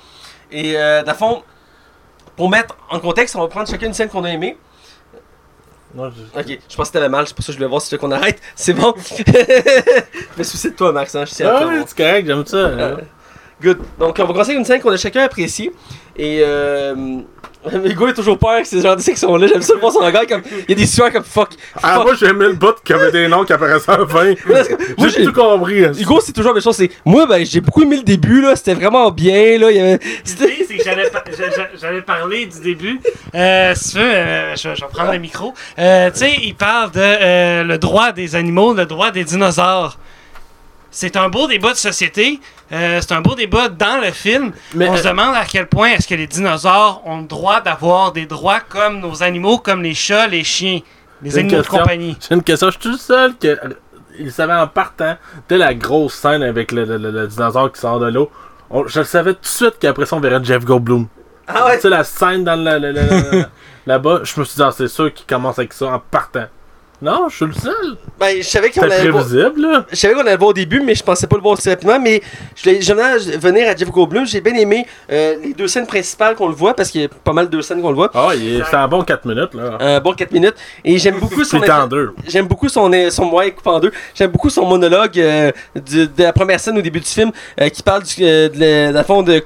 Et 0.50 0.72
le 0.72 1.14
fond, 1.16 1.42
pour 2.36 2.50
mettre 2.50 2.76
en 2.90 2.98
contexte, 2.98 3.36
on 3.36 3.40
va 3.40 3.46
prendre 3.48 3.68
chacune 3.68 3.88
une 3.88 3.94
scène 3.94 4.08
qu'on 4.08 4.24
a 4.24 4.30
aimée. 4.30 4.56
Non, 5.94 6.10
je- 6.10 6.40
Ok, 6.40 6.58
je 6.68 6.76
pense 6.76 6.88
que 6.88 6.92
t'avais 6.92 7.08
mal, 7.08 7.26
c'est 7.26 7.34
pour 7.34 7.44
ça 7.44 7.48
que 7.48 7.52
je 7.54 7.58
voulais 7.58 7.68
voir 7.68 7.82
si 7.82 7.88
tu 7.88 7.94
veux 7.94 7.98
qu'on 8.00 8.12
arrête. 8.12 8.40
C'est 8.54 8.72
bon. 8.74 8.94
je 8.96 10.38
me 10.38 10.42
soucie 10.44 10.70
de 10.70 10.76
toi, 10.76 10.92
Max, 10.92 11.14
hein, 11.14 11.24
je 11.26 11.34
tiens 11.34 11.48
à 11.48 11.58
Ah 11.62 11.66
ouais, 11.66 11.82
c'est 11.86 11.96
correct, 11.96 12.26
j'aime 12.26 12.46
ça. 12.46 12.56
Euh, 12.56 12.96
Good. 13.62 13.78
Donc, 13.98 14.16
on 14.18 14.22
va 14.22 14.28
commencer 14.32 14.50
avec 14.50 14.58
une 14.60 14.64
scène 14.64 14.80
qu'on 14.80 14.90
a 14.90 14.96
chacun 14.96 15.22
appréciée. 15.22 15.70
Et 16.16 16.40
euh. 16.42 16.94
Hugo 17.84 18.08
est 18.08 18.14
toujours 18.14 18.38
peur 18.38 18.62
que 18.62 18.66
ces 18.66 18.80
gens 18.80 18.96
de 18.96 19.02
qui 19.02 19.14
sont 19.16 19.36
là. 19.36 19.46
J'aime 19.46 19.60
ça 19.60 19.74
le 19.74 19.80
voir 19.80 19.92
son 19.92 19.98
regard 19.98 20.26
comme. 20.26 20.40
Il 20.66 20.70
y 20.70 20.72
a 20.72 20.76
des 20.76 20.86
sueurs 20.86 21.12
comme 21.12 21.24
fuck. 21.24 21.50
Ah, 21.82 21.96
fuck. 21.96 22.04
moi 22.04 22.14
j'aimais 22.14 22.46
le 22.46 22.54
bout 22.54 22.74
qui 22.82 22.94
avait 22.94 23.12
des 23.12 23.28
noms 23.28 23.44
qui 23.44 23.52
apparaissaient 23.52 23.90
à 23.92 23.98
la 23.98 24.06
fin. 24.06 24.32
Moi, 24.96 25.08
J'ai 25.08 25.24
tout 25.24 25.32
compris. 25.34 25.82
Hugo, 26.00 26.20
c'est 26.22 26.32
toujours 26.32 26.52
la 26.52 26.54
même 26.54 26.62
chose. 26.62 26.76
C'est. 26.76 26.90
Moi, 27.04 27.26
ben, 27.26 27.44
j'ai 27.44 27.60
beaucoup 27.60 27.82
aimé 27.82 27.96
le 27.98 28.02
début, 28.02 28.40
là. 28.40 28.56
C'était 28.56 28.72
vraiment 28.72 29.10
bien, 29.10 29.58
là. 29.58 29.70
Il 29.70 29.76
y 29.76 29.80
avait. 29.80 30.00
C'était. 30.24 30.59
J'allais, 30.84 31.10
pa- 31.10 31.24
j'a- 31.36 31.50
j'a- 31.50 31.68
j'allais 31.80 32.02
parler 32.02 32.46
du 32.46 32.60
début. 32.60 33.00
Euh, 33.34 33.74
si 33.74 33.92
tu 33.92 33.98
veux, 33.98 34.04
euh, 34.04 34.56
je, 34.56 34.74
je 34.74 34.80
vais 34.80 34.90
prendre 34.90 35.12
le 35.12 35.18
micro. 35.18 35.54
Euh, 35.78 36.10
tu 36.10 36.18
sais, 36.18 36.34
il 36.42 36.54
parle 36.54 36.90
de 36.92 37.62
le 37.62 37.78
droit 37.78 38.12
des 38.12 38.34
animaux, 38.36 38.74
le 38.74 38.86
droit 38.86 39.10
des 39.10 39.24
dinosaures. 39.24 39.98
C'est 40.90 41.16
un 41.16 41.28
beau 41.28 41.46
débat 41.46 41.70
de 41.72 41.76
société. 41.78 42.40
c'est 42.70 43.12
un 43.12 43.20
beau 43.20 43.34
débat 43.34 43.68
dans 43.68 44.00
le 44.00 44.10
film. 44.10 44.52
Mais, 44.74 44.88
On 44.88 44.96
se 44.96 45.04
demande 45.06 45.36
à 45.36 45.44
quel 45.44 45.66
point 45.66 45.90
est-ce 45.90 46.08
que 46.08 46.14
les 46.16 46.26
dinosaures 46.26 47.02
ont 47.04 47.18
le 47.18 47.26
droit 47.26 47.60
d'avoir 47.60 48.12
des 48.12 48.26
droits 48.26 48.60
comme 48.60 48.98
nos 49.00 49.22
animaux, 49.22 49.58
comme 49.58 49.82
les 49.82 49.94
chats, 49.94 50.26
les 50.26 50.42
chiens, 50.44 50.80
les 51.22 51.38
animaux 51.38 51.62
de 51.62 51.66
compagnie. 51.68 52.16
J'ai 52.28 52.34
une 52.34 52.42
question. 52.42 52.68
Je 52.68 52.72
suis 52.72 52.80
tout 52.90 52.96
seul 52.98 53.34
que. 53.36 53.56
Il 54.18 54.30
savait 54.32 54.52
en 54.52 54.66
partant, 54.66 55.16
dès 55.48 55.56
la 55.56 55.72
grosse 55.72 56.14
scène 56.14 56.42
avec 56.42 56.72
le, 56.72 56.84
le- 56.84 56.98
le- 56.98 57.10
le 57.10 57.26
dinosaure 57.28 57.72
qui 57.72 57.80
sort 57.80 58.00
de 58.00 58.08
l'eau, 58.10 58.30
on- 58.70 58.86
je 58.86 59.00
le 59.00 59.04
savais 59.04 59.34
tout 59.34 59.40
de 59.42 59.46
suite 59.46 59.74
qu'après 59.80 60.06
ça 60.06 60.16
on 60.16 60.20
verrait 60.20 60.42
Jeff 60.42 60.64
Goldblum. 60.64 61.06
Ah 61.46 61.70
Tu 61.74 61.80
sais, 61.80 61.88
la 61.88 62.04
scène 62.04 62.44
dans 62.44 62.54
le- 62.56 63.44
là-bas, 63.86 64.20
je 64.22 64.38
me 64.38 64.44
suis 64.44 64.56
dit, 64.56 64.62
ah, 64.62 64.70
c'est 64.70 64.86
sûr 64.88 65.12
qu'il 65.12 65.26
commence 65.26 65.58
avec 65.58 65.72
ça 65.72 65.86
en 65.86 65.98
partant. 65.98 66.46
Non, 67.02 67.28
je 67.30 67.36
suis 67.36 67.46
le 67.46 67.52
seul. 67.54 67.96
Ben, 68.18 68.36
je 68.38 68.42
savais 68.46 68.70
qu'on 68.70 68.82
allait 68.82 69.04
le 69.04 69.10
voir. 69.10 69.24
prévisible, 69.24 69.62
là. 69.62 69.86
Je 69.90 69.96
savais 69.96 70.12
qu'on 70.12 70.20
allait 70.20 70.32
le 70.32 70.38
voir 70.38 70.50
au 70.50 70.52
début, 70.52 70.80
mais 70.80 70.94
je 70.94 71.02
pensais 71.02 71.26
pas 71.26 71.36
le 71.36 71.42
voir 71.42 71.54
aussi 71.54 71.70
rapidement. 71.70 71.98
Mais 71.98 72.20
je 72.54 72.68
voulais 72.92 73.36
venir 73.38 73.68
à 73.70 73.74
Jeff 73.74 73.88
Goldblum. 73.90 74.26
J'ai 74.26 74.42
bien 74.42 74.54
aimé 74.54 74.86
euh, 75.10 75.36
les 75.42 75.54
deux 75.54 75.66
scènes 75.66 75.86
principales 75.86 76.34
qu'on 76.34 76.48
le 76.48 76.54
voit, 76.54 76.74
parce 76.74 76.90
qu'il 76.90 77.00
y 77.00 77.04
a 77.04 77.08
pas 77.08 77.32
mal 77.32 77.48
de 77.48 77.60
scènes 77.62 77.80
qu'on 77.80 77.88
le 77.88 77.94
voit. 77.94 78.10
Ah, 78.14 78.28
il 78.36 78.56
est- 78.56 78.62
c'est 78.70 78.76
un 78.76 78.86
bon 78.86 79.02
4 79.02 79.24
minutes, 79.26 79.54
là. 79.54 79.78
Un 79.80 80.00
bon 80.00 80.12
4 80.12 80.30
minutes. 80.32 80.56
Et 80.84 80.98
j'aime 80.98 81.18
beaucoup 81.20 81.42
son. 81.44 81.58
En 81.62 81.86
deux. 81.86 82.12
J'aime 82.28 82.46
beaucoup 82.46 82.68
son, 82.68 82.90
son 83.10 83.30
ouais, 83.32 83.50
coupé 83.52 83.70
en 83.70 83.80
deux. 83.80 83.92
J'aime 84.14 84.30
beaucoup 84.30 84.50
son 84.50 84.66
monologue 84.66 85.18
euh, 85.18 85.50
de 85.74 86.08
la 86.18 86.32
première 86.34 86.60
scène 86.60 86.76
au 86.76 86.82
début 86.82 87.00
du 87.00 87.06
film 87.08 87.30
euh, 87.60 87.68
qui 87.70 87.82
parle 87.82 88.02
du, 88.02 88.14
euh, 88.20 88.48
de, 88.50 88.58
la- 88.60 88.92
dans 88.92 88.98
le 88.98 89.04
fond 89.04 89.22
de 89.22 89.42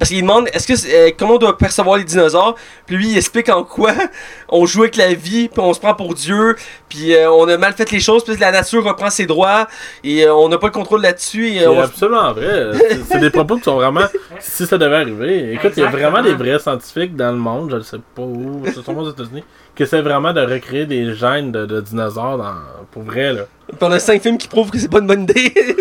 parce 0.00 0.10
qu'il 0.10 0.20
demande 0.22 0.48
est-ce 0.52 0.66
que 0.66 0.74
c'est- 0.74 0.92
euh, 0.92 1.10
comment 1.16 1.34
on 1.34 1.38
doit 1.38 1.56
percevoir 1.56 1.96
les 1.98 2.02
dinosaures? 2.04 2.56
Puis 2.86 2.96
lui 2.96 3.10
il 3.10 3.16
explique 3.18 3.48
en 3.50 3.62
quoi 3.62 3.92
on 4.48 4.66
joue 4.66 4.80
avec 4.82 4.96
la 4.96 5.14
vie 5.14 5.48
puis 5.48 5.60
on 5.60 5.72
se 5.72 5.78
prend 5.78 5.94
pour 5.94 6.14
Dieu 6.14 6.56
puis 6.88 7.14
euh, 7.14 7.30
on 7.30 7.46
a 7.48 7.56
mal 7.56 7.74
fait 7.74 7.88
les 7.92 8.00
choses 8.00 8.24
puis 8.24 8.36
la 8.36 8.50
nature 8.50 8.82
reprend 8.82 9.10
ses 9.10 9.26
droits 9.26 9.68
et 10.02 10.24
euh, 10.24 10.34
on 10.34 10.48
n'a 10.48 10.58
pas 10.58 10.66
le 10.66 10.72
contrôle 10.72 11.02
là-dessus 11.02 11.46
et 11.50 11.58
C'est 11.60 11.66
euh, 11.66 11.70
on- 11.70 11.80
absolument 11.82 12.32
vrai. 12.32 12.70
C'est- 12.76 13.00
C'est 13.12 13.20
des 13.20 13.30
propos 13.30 13.56
qui 13.58 13.62
sont 13.64 13.76
vraiment. 13.76 14.06
Si 14.40 14.66
ça 14.66 14.78
devait 14.78 14.96
arriver. 14.96 15.52
Écoute, 15.52 15.72
il 15.76 15.82
y 15.82 15.86
a 15.86 15.90
vraiment 15.90 16.22
des 16.22 16.34
vrais 16.34 16.58
scientifiques 16.58 17.14
dans 17.14 17.30
le 17.30 17.38
monde, 17.38 17.70
je 17.70 17.76
ne 17.76 17.82
sais 17.82 17.98
pas 18.16 18.22
où, 18.22 18.62
c'est 18.64 18.82
sûrement 18.82 19.02
aux 19.02 19.10
États-Unis, 19.10 19.44
qui 19.76 19.82
essaient 19.82 20.00
vraiment 20.00 20.32
de 20.32 20.40
recréer 20.40 20.86
des 20.86 21.14
gènes 21.14 21.52
de, 21.52 21.66
de 21.66 21.80
dinosaures 21.82 22.38
dans, 22.38 22.54
pour 22.90 23.02
vrai, 23.02 23.32
là. 23.34 23.42
puis 23.68 23.76
on 23.82 23.92
a 23.92 23.98
cinq 23.98 24.22
films 24.22 24.38
qui 24.38 24.48
prouvent 24.48 24.70
que 24.70 24.78
c'est 24.78 24.90
pas 24.90 24.98
une 25.00 25.06
bonne 25.06 25.22
idée 25.24 25.52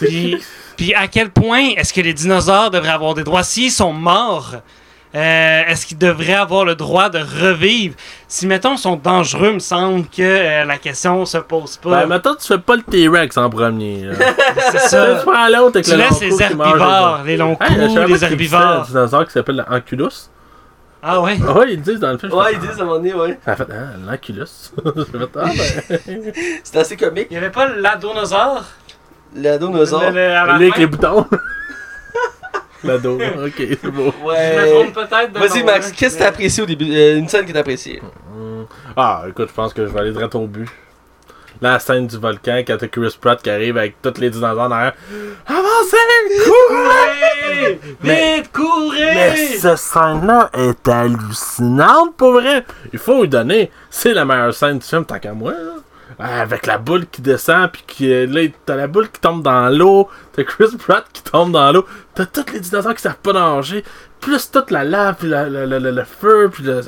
Puis, 0.00 0.38
puis 0.76 0.94
à 0.94 1.08
quel 1.08 1.30
point 1.30 1.70
est-ce 1.76 1.92
que 1.92 2.00
les 2.00 2.14
dinosaures 2.14 2.70
devraient 2.70 2.88
avoir 2.90 3.14
des 3.14 3.24
droits? 3.24 3.42
S'ils 3.42 3.70
sont 3.70 3.92
morts? 3.92 4.54
euh, 5.14 5.62
est-ce 5.68 5.84
qu'ils 5.84 5.98
devraient 5.98 6.32
avoir 6.32 6.64
le 6.64 6.74
droit 6.74 7.10
de 7.10 7.18
revivre? 7.18 7.94
Si, 8.28 8.46
mettons, 8.46 8.72
ils 8.76 8.78
sont 8.78 8.96
dangereux, 8.96 9.52
me 9.52 9.58
semble 9.58 10.06
que 10.06 10.22
euh, 10.22 10.64
la 10.64 10.78
question 10.78 11.26
se 11.26 11.36
pose 11.36 11.76
pas. 11.76 12.00
Ben, 12.00 12.06
maintenant, 12.06 12.34
tu 12.34 12.46
fais 12.46 12.56
pas 12.58 12.76
le 12.76 12.82
T-Rex 12.82 13.36
en 13.36 13.50
premier. 13.50 14.08
c'est 14.70 14.78
tu 14.84 14.88
ça. 14.88 15.16
prends 15.26 15.48
l'autre 15.48 15.76
avec 15.76 15.84
Tu 15.84 15.90
le 15.90 15.98
long 15.98 16.04
laisses 16.04 16.20
les 16.20 16.42
herbivores, 16.42 17.20
les 17.26 17.36
longs 17.36 17.58
les- 17.60 17.66
coups, 17.66 17.70
Hey, 17.70 17.76
les 17.78 17.88
qu'il 17.88 18.00
existait 18.04 18.26
un 18.26 18.30
herbivores. 18.30 18.86
dinosaure 18.86 19.26
qui 19.26 19.32
s'appelle 19.32 19.64
l'Anculus. 19.68 20.08
Ah 21.02 21.20
ouais? 21.20 21.36
Ah 21.46 21.52
ouais, 21.58 21.72
ils 21.74 21.82
disent 21.82 21.98
dans 22.00 22.12
le 22.12 22.16
film. 22.18 22.32
ouais 22.32 22.52
ils 22.54 22.60
disent 22.60 22.78
à 22.78 22.82
un 22.82 22.84
moment 22.86 22.96
donné 22.96 23.12
ouais 23.12 23.38
Ça 23.44 23.56
fait, 23.56 23.66
ah, 23.70 24.10
l'Anculus. 24.10 24.46
Ah, 24.86 24.90
ben. 25.34 26.32
c'est 26.64 26.76
assez 26.78 26.96
comique 26.96 27.26
Il 27.30 27.34
y 27.34 27.36
avait 27.36 27.50
pas 27.50 27.68
l'adonosaure? 27.68 28.64
Le 29.34 29.58
dinosaure 29.58 30.10
la 30.10 30.42
avec 30.54 30.76
les 30.76 30.86
boutons. 30.86 31.26
L'ado. 32.84 33.14
Ok, 33.14 33.54
c'est 33.58 33.86
beau. 33.90 34.12
Je 34.18 34.24
me 34.24 34.26
ouais 34.26 34.70
trompe 34.90 34.94
peut-être 34.94 35.32
de 35.32 35.38
Vas-y 35.38 35.62
Max 35.62 35.88
là, 35.90 35.94
qu'est-ce 35.96 36.14
que 36.14 36.18
mais- 36.18 36.24
t'as 36.24 36.28
apprécié 36.30 36.62
au 36.62 36.66
début? 36.66 36.86
Euh, 36.92 37.16
une 37.16 37.28
scène 37.28 37.46
que 37.46 37.52
t'as 37.52 37.60
appréciée 37.60 38.02
Hmm. 38.34 38.64
Ah, 38.96 39.22
écoute, 39.28 39.48
je 39.50 39.54
pense 39.54 39.72
que 39.72 39.86
je 39.86 39.92
vais 39.92 40.00
aller 40.00 40.10
droit 40.12 40.28
au 40.34 40.46
but. 40.46 40.68
La 41.60 41.78
scène 41.78 42.08
du 42.08 42.16
volcan, 42.18 42.62
quand 42.66 42.76
t'as 42.76 42.88
Chris 42.88 43.16
Pratt 43.20 43.40
qui 43.40 43.50
arrive 43.50 43.76
avec 43.78 44.02
tous 44.02 44.14
les 44.20 44.30
dinosaures 44.30 44.68
derrière. 44.68 44.94
Avancez! 45.46 45.96
Courez! 46.44 47.78
Mais- 48.02 48.36
Vite, 48.38 48.50
courez! 48.52 49.14
Mais 49.14 49.36
cette 49.36 49.78
scène-là 49.78 50.50
est 50.54 50.88
hallucinante, 50.88 52.16
pour 52.16 52.32
vrai. 52.32 52.64
Il 52.92 52.98
faut 52.98 53.22
lui 53.22 53.28
donner. 53.28 53.70
C'est 53.90 54.12
la 54.12 54.24
meilleure 54.24 54.52
scène 54.54 54.78
du 54.80 54.86
film, 54.86 55.04
tant 55.04 55.20
qu'à 55.20 55.32
moi. 55.32 55.52
là. 55.52 55.58
Ah, 56.24 56.40
Avec 56.42 56.66
la 56.66 56.78
boule 56.78 57.06
qui 57.06 57.20
descend, 57.20 57.70
puis 57.72 57.82
qui, 57.86 58.12
euh, 58.12 58.26
là, 58.26 58.42
t'as 58.64 58.76
la 58.76 58.86
boule 58.86 59.10
qui 59.10 59.20
tombe 59.20 59.42
dans 59.42 59.68
l'eau, 59.68 60.08
t'as 60.32 60.44
Chris 60.44 60.76
Pratt 60.78 61.04
qui 61.12 61.22
tombe 61.22 61.50
dans 61.52 61.72
l'eau, 61.72 61.84
t'as 62.14 62.26
tous 62.26 62.52
les 62.52 62.60
dinosaures 62.60 62.94
qui 62.94 63.02
savent 63.02 63.16
pas 63.16 63.32
nager, 63.32 63.82
plus 64.20 64.50
toute 64.50 64.70
la 64.70 64.84
lave, 64.84 65.16
puis 65.18 65.28
la- 65.28 65.48
la- 65.48 65.66
la- 65.66 65.78
le 65.80 66.04
feu, 66.04 66.48
puis 66.52 66.62
le- 66.62 66.80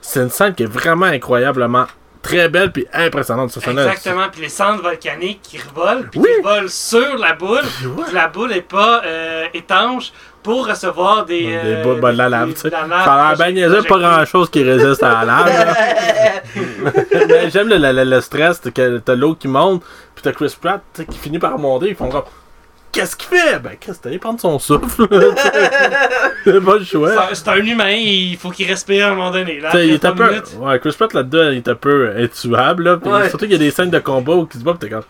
c'est 0.00 0.20
une 0.20 0.30
scène 0.30 0.54
qui 0.54 0.64
est 0.64 0.72
vraiment 0.72 1.06
incroyablement 1.06 1.86
très 2.22 2.48
belle 2.48 2.70
puis 2.72 2.86
impressionnante. 2.92 3.56
Là, 3.64 3.70
Exactement, 3.92 4.28
puis 4.30 4.42
les 4.42 4.48
cendres 4.48 4.82
volcaniques 4.82 5.40
qui 5.42 5.58
revolent, 5.58 6.08
puis 6.10 6.20
Oui. 6.20 6.28
qui 6.36 6.42
volent 6.42 6.68
sur 6.68 7.16
la 7.16 7.32
boule, 7.34 7.62
la 8.12 8.28
boule 8.28 8.52
est 8.52 8.60
pas 8.60 9.02
euh, 9.04 9.44
étanche 9.54 10.12
pour 10.42 10.66
recevoir 10.66 11.24
des... 11.26 11.42
Des 11.46 11.52
euh, 11.84 11.94
ben, 12.00 12.12
de 12.12 12.18
la 12.18 12.28
lave, 12.28 12.52
tu 12.54 12.60
sais. 12.60 12.70
Ça 12.70 12.78
a 12.80 13.34
l'air 13.50 13.86
pas 13.86 13.98
grand 13.98 14.24
chose 14.24 14.48
qui 14.50 14.62
résiste 14.62 15.02
à 15.02 15.24
la 15.24 15.24
lave. 15.24 15.76
Mais 17.28 17.50
j'aime 17.50 17.68
le, 17.68 17.76
le- 17.76 18.04
le 18.04 18.20
stress, 18.20 18.60
t'as 18.60 18.70
que 18.70 18.98
t'as 18.98 19.14
l'eau 19.14 19.34
qui 19.34 19.48
monte, 19.48 19.82
puis 20.14 20.22
t'as 20.22 20.32
Chris 20.32 20.54
Pratt 20.60 20.80
qui 21.10 21.18
finit 21.18 21.38
par 21.38 21.58
monter, 21.58 21.88
ils 21.90 21.94
font 21.96 22.08
comme. 22.08 22.22
Qu'est-ce 22.92 23.14
qu'il 23.14 23.28
fait? 23.38 23.58
Ben, 23.60 23.76
Chris, 23.80 23.92
allé 24.04 24.18
prendre 24.18 24.40
son 24.40 24.58
souffle. 24.58 25.06
C'est 26.44 26.60
pas 26.64 26.76
le 26.76 26.84
choix. 26.84 27.12
C'est 27.34 27.48
un- 27.48 27.56
humain, 27.64 27.90
il 27.90 28.36
faut 28.36 28.50
qu'il 28.50 28.66
respire 28.66 29.06
à 29.06 29.10
un 29.10 29.14
moment 29.14 29.30
donné. 29.30 29.60
Là, 29.60 29.70
il 29.74 29.92
est 29.92 30.04
un 30.04 30.12
peu. 30.12 30.28
minutes, 30.28 30.56
Ouais, 30.58 30.78
Chris 30.80 30.94
Pratt 30.98 31.12
là-dedans, 31.14 31.50
il 31.50 31.58
est 31.58 31.68
un 31.68 31.74
peu 31.76 32.12
intuable, 32.16 32.82
là. 32.84 32.96
Ouais. 32.96 33.28
Surtout 33.28 33.44
qu'il 33.44 33.52
y 33.52 33.56
a 33.56 33.58
des 33.58 33.70
scènes 33.70 33.90
de 33.90 33.98
combat 34.00 34.32
où 34.34 34.48
il 34.52 34.58
se 34.58 34.64
bat, 34.64 34.72
pis 34.72 34.78
t'es 34.80 34.88
comme. 34.90 35.02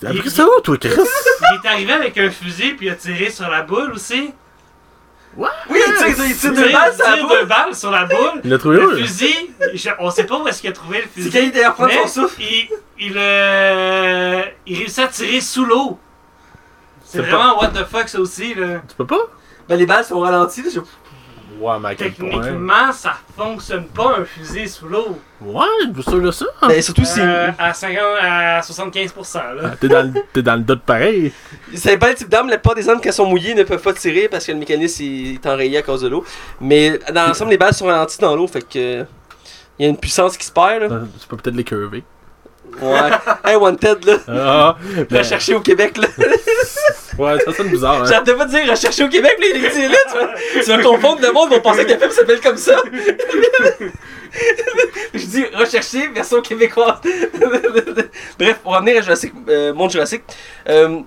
T'as 0.00 0.12
Il- 0.12 0.18
appris 0.18 0.30
ça 0.30 0.44
où, 0.46 0.60
toi, 0.60 0.76
Chris? 0.78 0.90
il 0.92 1.58
est 1.64 1.68
arrivé 1.68 1.92
avec 1.92 2.16
un 2.18 2.30
fusil, 2.30 2.74
puis 2.74 2.86
il 2.86 2.90
a 2.90 2.94
tiré 2.94 3.30
sur 3.30 3.48
la 3.50 3.62
boule 3.62 3.90
aussi. 3.94 4.30
Oui, 5.36 5.48
il 5.70 5.94
tire, 6.14 6.24
il 6.26 6.36
tire 6.36 6.52
deux 6.52 6.72
balles, 6.72 6.94
ça 6.94 7.12
tire 7.14 7.26
va. 7.28 7.34
deux 7.40 7.44
balles 7.46 7.74
sur 7.74 7.90
la 7.90 8.04
boule. 8.06 8.40
Il 8.44 8.50
l'a 8.50 8.58
trouvé 8.58 8.78
où, 8.78 8.90
Le 8.90 8.96
fusil, 8.98 9.50
je- 9.74 9.90
on 10.00 10.10
sait 10.10 10.24
pas 10.24 10.36
où 10.38 10.48
est-ce 10.48 10.60
qu'il 10.60 10.70
a 10.70 10.72
trouvé 10.72 10.98
le 10.98 11.04
C'est 11.14 11.20
fusil. 11.22 11.30
quand 11.30 11.38
il 11.44 11.52
d'ailleurs 11.52 11.74
prendre 11.74 11.90
mais 11.90 12.06
son 12.08 12.22
souffle. 12.22 12.40
Il, 12.42 12.68
il, 12.98 13.12
euh, 13.16 14.42
il 14.66 14.78
réussit 14.78 14.98
à 14.98 15.06
tirer 15.08 15.40
sous 15.40 15.64
l'eau. 15.64 15.98
C'est 17.04 17.18
C'est 17.18 17.22
vraiment 17.24 17.58
what 17.60 17.68
the 17.68 17.84
fuck 17.88 18.08
ça 18.08 18.18
aussi 18.20 18.54
là. 18.54 18.80
Tu 18.88 18.94
peux 18.96 19.06
pas? 19.06 19.20
Ben, 19.68 19.76
les 19.76 19.86
balles 19.86 20.04
sont 20.04 20.18
ralenties. 20.20 20.62
là, 20.62 20.68
je- 20.74 20.80
Ouais, 21.60 21.74
mais 21.80 21.88
à 21.88 21.94
quel 21.94 22.12
point? 22.12 22.28
Techniquement, 22.42 22.92
ça 22.92 23.14
fonctionne 23.36 23.86
pas 23.86 24.18
un 24.20 24.24
fusil 24.24 24.68
sous 24.68 24.86
l'eau. 24.86 25.18
Ouais, 25.40 25.64
je 25.94 26.00
suis 26.00 26.10
sûr 26.10 26.20
de 26.20 26.30
ça. 26.30 26.46
Ben, 26.66 26.80
surtout, 26.82 27.04
c'est. 27.04 27.20
Euh, 27.22 27.50
à 27.58 27.72
50, 27.74 27.98
à 28.20 28.60
75% 28.60 29.54
là. 29.54 29.70
T'es 29.80 29.88
dans, 29.88 30.02
le- 30.12 30.22
t'es 30.32 30.42
dans 30.42 30.54
le 30.56 30.62
doute 30.62 30.82
pareil. 30.82 31.32
Ça 31.74 31.90
dépend 31.90 32.08
le 32.08 32.14
type 32.14 32.28
d'arme. 32.28 32.48
La 32.48 32.58
plupart 32.58 32.74
des 32.74 32.88
armes, 32.88 32.98
quand 32.98 33.06
elles 33.08 33.12
sont 33.12 33.26
mouillées, 33.26 33.54
ne 33.54 33.62
peuvent 33.64 33.82
pas 33.82 33.92
tirer 33.92 34.28
parce 34.28 34.46
que 34.46 34.52
le 34.52 34.58
mécanisme 34.58 35.02
est 35.02 35.46
enrayé 35.46 35.78
à 35.78 35.82
cause 35.82 36.02
de 36.02 36.08
l'eau. 36.08 36.24
Mais 36.60 36.98
dans 37.12 37.26
l'ensemble, 37.28 37.50
les 37.50 37.58
balles 37.58 37.74
sont 37.74 37.86
ralenties 37.86 38.18
dans 38.18 38.34
l'eau. 38.36 38.46
Fait 38.46 38.62
que. 38.62 39.04
Il 39.80 39.84
y 39.84 39.86
a 39.86 39.90
une 39.90 39.96
puissance 39.96 40.36
qui 40.36 40.44
se 40.44 40.50
perd, 40.50 40.90
là. 40.90 41.00
Tu 41.20 41.26
peux 41.28 41.36
peut-être 41.36 41.54
les 41.56 41.62
curver. 41.64 42.02
Ouais. 42.80 43.10
hey, 43.44 43.56
Wanted, 43.56 44.04
là. 44.04 44.16
Ah, 44.28 44.76
mais- 45.10 45.18
Recherché 45.18 45.54
au 45.54 45.60
Québec, 45.60 45.96
là. 45.98 46.08
Ouais, 47.18 47.36
ça 47.44 47.52
sonne 47.52 47.66
bizarre, 47.68 48.02
hein. 48.02 48.04
J'arrête 48.08 48.36
pas 48.36 48.44
de 48.44 48.50
dire 48.50 48.70
recherché 48.70 49.02
au 49.02 49.08
Québec, 49.08 49.36
là. 49.40 49.46
Il 49.52 49.64
est 49.64 49.88
là. 49.88 49.96
Tu 50.08 50.18
vas, 50.18 50.62
tu 50.62 50.70
vas 50.70 50.82
confondre 50.84 51.20
le 51.20 51.32
monde, 51.32 51.48
ils 51.50 51.54
vont 51.56 51.60
penser 51.60 51.84
que 51.84 51.90
le 51.92 51.98
film 51.98 52.10
s'appelle 52.12 52.40
comme 52.40 52.56
ça. 52.56 52.76
Je 55.14 55.24
dis 55.26 55.44
recherché, 55.54 56.06
version 56.08 56.40
québécoise. 56.42 56.98
Bref, 58.38 58.58
pour 58.62 58.74
revenir 58.74 58.98
à 58.98 59.00
Jurassic, 59.00 59.32
euh, 59.48 59.72
Monde 59.74 59.90
Jurassic. 59.90 60.22
euh, 60.68 61.00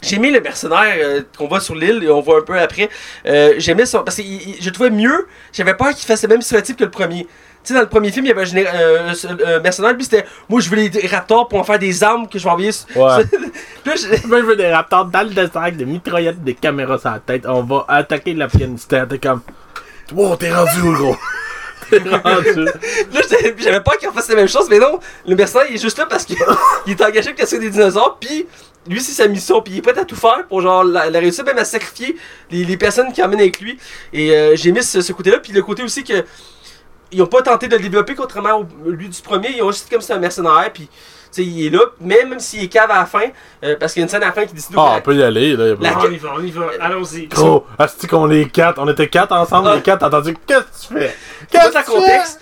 j'ai 0.00 0.14
aimé 0.14 0.30
le 0.30 0.40
mercenaire 0.40 0.94
euh, 1.00 1.22
qu'on 1.36 1.48
voit 1.48 1.58
sur 1.58 1.74
l'île 1.74 2.04
et 2.04 2.08
on 2.10 2.20
voit 2.20 2.38
un 2.38 2.42
peu 2.42 2.56
après. 2.56 2.88
Euh, 3.26 3.54
J'aimais 3.58 3.84
son. 3.84 4.04
Parce 4.04 4.16
que 4.18 4.22
je 4.22 4.64
le 4.66 4.70
trouvais 4.72 4.90
mieux. 4.90 5.26
J'avais 5.52 5.74
peur 5.74 5.88
qu'il 5.88 6.06
fasse 6.06 6.22
le 6.22 6.28
même 6.28 6.40
stéréotype 6.42 6.76
que 6.76 6.84
le 6.84 6.90
premier. 6.90 7.26
Sais, 7.68 7.74
dans 7.74 7.80
le 7.80 7.88
premier 7.88 8.10
film, 8.10 8.24
il 8.26 8.28
y 8.28 8.32
avait 8.32 8.42
un, 8.42 8.44
géné- 8.44 8.66
euh, 8.74 9.12
un 9.56 9.60
mercenaire, 9.60 9.92
lui 9.92 10.04
c'était 10.04 10.24
Moi 10.48 10.60
je 10.60 10.70
veux 10.70 10.76
les 10.76 11.06
raptors 11.06 11.48
pour 11.48 11.58
en 11.58 11.64
faire 11.64 11.78
des 11.78 12.02
armes 12.02 12.28
que 12.28 12.38
je 12.38 12.44
vais 12.44 12.50
envoyer. 12.50 12.72
sur- 12.72 12.86
Ouais. 12.96 13.24
Puis 13.84 13.92
là, 13.92 13.94
je- 13.96 14.26
Moi, 14.26 14.40
je 14.40 14.44
veux 14.44 14.56
des 14.56 14.70
raptors 14.72 15.04
dans 15.06 15.22
le 15.22 15.28
désert 15.30 15.50
avec 15.62 15.76
des 15.76 15.84
mitraillettes, 15.84 16.42
des 16.42 16.54
caméras 16.54 16.98
sur 16.98 17.10
la 17.10 17.18
tête. 17.20 17.44
On 17.46 17.62
va 17.62 17.84
attaquer 17.88 18.34
l'Afghanistan. 18.34 19.04
T'es 19.08 19.18
comme. 19.18 19.42
Wow, 20.12 20.36
t'es 20.36 20.50
rendu 20.54 20.80
gros? 20.94 21.16
t'es 21.90 21.98
rendu. 21.98 22.64
Là, 22.64 23.20
j'avais 23.30 23.54
j'avais 23.58 23.80
peur 23.80 23.96
qu'il 23.98 24.10
fasse 24.10 24.28
la 24.28 24.36
même 24.36 24.48
chose, 24.48 24.66
mais 24.70 24.78
non, 24.78 24.98
le 25.26 25.34
mercenaire 25.36 25.66
il 25.68 25.76
est 25.76 25.82
juste 25.82 25.98
là 25.98 26.06
parce 26.06 26.24
qu'il 26.24 26.36
il 26.86 26.92
est 26.92 27.02
engagé 27.02 27.34
la 27.38 27.46
série 27.46 27.62
des 27.64 27.70
dinosaures, 27.70 28.18
puis 28.20 28.46
lui 28.86 29.00
c'est 29.00 29.12
sa 29.12 29.28
mission, 29.28 29.60
puis 29.60 29.74
il 29.74 29.78
est 29.78 29.82
prêt 29.82 29.98
à 29.98 30.04
tout 30.04 30.16
faire 30.16 30.46
pour 30.48 30.60
genre 30.62 30.82
la, 30.84 31.10
la 31.10 31.18
réussir, 31.18 31.44
même 31.44 31.58
à 31.58 31.64
sacrifier 31.64 32.16
les, 32.50 32.64
les 32.64 32.76
personnes 32.76 33.12
qui 33.12 33.22
emmènent 33.22 33.40
avec 33.40 33.60
lui. 33.60 33.78
Et 34.12 34.32
euh, 34.34 34.56
j'ai 34.56 34.72
mis 34.72 34.82
ce, 34.82 35.00
ce 35.02 35.12
côté-là, 35.12 35.38
puis 35.40 35.52
le 35.52 35.62
côté 35.62 35.82
aussi 35.82 36.04
que 36.04 36.24
ils 37.12 37.22
ont 37.22 37.26
pas 37.26 37.42
tenté 37.42 37.68
de 37.68 37.76
le 37.76 37.82
développer 37.82 38.14
contrairement 38.14 38.58
au 38.86 38.90
lui 38.90 39.08
du 39.08 39.20
premier, 39.22 39.50
ils 39.56 39.62
ont 39.62 39.70
juste 39.70 39.84
dit 39.86 39.90
comme 39.92 40.00
c'est 40.00 40.12
un 40.12 40.18
mercenaire, 40.18 40.70
puis 40.72 40.88
tu 40.88 41.42
sais, 41.42 41.44
il 41.44 41.66
est 41.66 41.70
là, 41.70 41.80
mais 42.00 42.24
même 42.24 42.40
s'il 42.40 42.64
est 42.64 42.68
cave 42.68 42.90
à 42.90 43.00
la 43.00 43.06
fin, 43.06 43.20
euh, 43.62 43.76
parce 43.78 43.92
qu'il 43.92 44.00
y 44.00 44.02
a 44.02 44.06
une 44.06 44.08
scène 44.10 44.22
à 44.22 44.26
la 44.26 44.32
fin 44.32 44.46
qui 44.46 44.54
décide 44.54 44.74
Ah, 44.78 44.94
on 44.96 45.00
peut 45.02 45.14
y 45.14 45.22
aller, 45.22 45.56
là. 45.56 45.66
y 45.68 45.70
a 45.72 45.76
pas- 45.76 45.82
La- 45.82 45.98
On 45.98 46.10
y 46.10 46.16
va, 46.16 46.28
on 46.36 46.42
y 46.42 46.50
va, 46.50 46.66
allons-y. 46.80 47.26
Gros, 47.26 47.66
qu'on 48.08 48.30
est 48.30 48.50
quatre. 48.50 48.78
On 48.80 48.88
était 48.88 49.08
quatre 49.08 49.32
ensemble, 49.32 49.68
Ah. 49.70 49.76
les 49.76 49.82
quatre. 49.82 50.00
T'as 50.00 50.06
entendu? 50.06 50.36
Qu'est-ce 50.46 50.88
que 50.88 50.94
tu 50.94 51.00
fais? 51.00 51.14
Qu'est-ce 51.50 51.68
que 51.68 51.78
tu 51.78 51.84
fais? 51.84 51.92
contexte, 51.92 52.40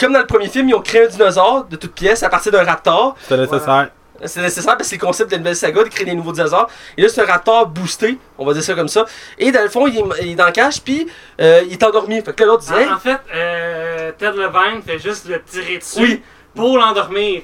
comme 0.00 0.12
dans 0.12 0.20
le 0.20 0.26
premier 0.26 0.48
film, 0.48 0.68
ils 0.68 0.74
ont 0.74 0.80
créé 0.82 1.04
un 1.04 1.08
dinosaure 1.08 1.64
de 1.68 1.74
toutes 1.76 1.94
pièces 1.94 2.22
à 2.22 2.28
partir 2.28 2.52
d'un 2.52 2.62
raptor. 2.64 3.16
C'était 3.22 3.38
nécessaire. 3.38 3.90
C'est 4.24 4.40
nécessaire 4.40 4.76
parce 4.76 4.88
que 4.88 4.96
c'est 4.96 5.00
le 5.00 5.06
concept 5.06 5.30
de 5.30 5.36
la 5.36 5.38
nouvelle 5.38 5.56
saga 5.56 5.84
de 5.84 5.88
créer 5.88 6.04
des 6.04 6.14
nouveaux 6.14 6.32
dinosaures. 6.32 6.68
Et 6.96 7.02
là, 7.02 7.08
c'est 7.08 7.22
un 7.22 7.26
raptor 7.26 7.66
boosté, 7.66 8.18
on 8.36 8.44
va 8.44 8.52
dire 8.52 8.62
ça 8.62 8.74
comme 8.74 8.88
ça. 8.88 9.04
Et 9.38 9.52
dans 9.52 9.62
le 9.62 9.68
fond, 9.68 9.86
il 9.86 9.96
est, 9.98 10.02
il 10.22 10.28
est 10.32 10.34
dans 10.34 10.44
la 10.46 10.52
cage, 10.52 10.80
puis 10.82 11.06
euh, 11.40 11.62
il 11.66 11.72
est 11.74 11.82
endormi. 11.84 12.20
Fait 12.22 12.34
que 12.34 12.44
l'autre 12.44 12.64
Hey, 12.72 12.88
En, 12.88 12.94
en 12.94 12.98
fait, 12.98 13.18
euh, 13.34 14.12
Ted 14.18 14.36
Levine 14.36 14.82
fait 14.84 14.98
juste 14.98 15.28
le 15.28 15.40
tirer 15.42 15.78
dessus 15.78 16.00
Oui. 16.00 16.22
pour 16.54 16.76
l'endormir. 16.78 17.42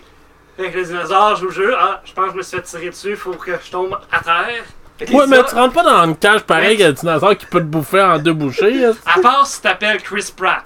Fait 0.57 0.71
que 0.71 0.79
le 0.79 0.85
dinosaure 0.85 1.37
joue 1.37 1.47
le 1.47 1.53
jeu. 1.53 1.75
Ah, 1.79 2.01
je 2.05 2.13
pense 2.13 2.27
que 2.27 2.33
je 2.33 2.37
me 2.39 2.43
suis 2.43 2.57
fait 2.57 2.63
tirer 2.63 2.91
dessus, 2.91 3.17
faut 3.17 3.33
que 3.33 3.53
je 3.65 3.71
tombe 3.71 3.97
à 4.11 4.21
terre. 4.21 4.65
Il 5.01 5.15
Ouais, 5.15 5.27
mais 5.27 5.43
tu 5.43 5.55
rentres 5.57 5.75
pas 5.75 5.83
dans 5.83 6.05
une 6.05 6.17
cage 6.17 6.43
pareil 6.43 6.77
qu'un 6.79 6.93
dinosaure 6.93 7.37
qui 7.37 7.47
peut 7.47 7.59
te 7.59 7.65
bouffer 7.65 8.01
en 8.01 8.19
deux 8.19 8.33
bouchées. 8.33 8.85
À 9.07 9.21
part 9.21 9.45
si 9.47 9.61
t'appelles 9.61 10.01
Chris 10.03 10.33
Pratt. 10.37 10.65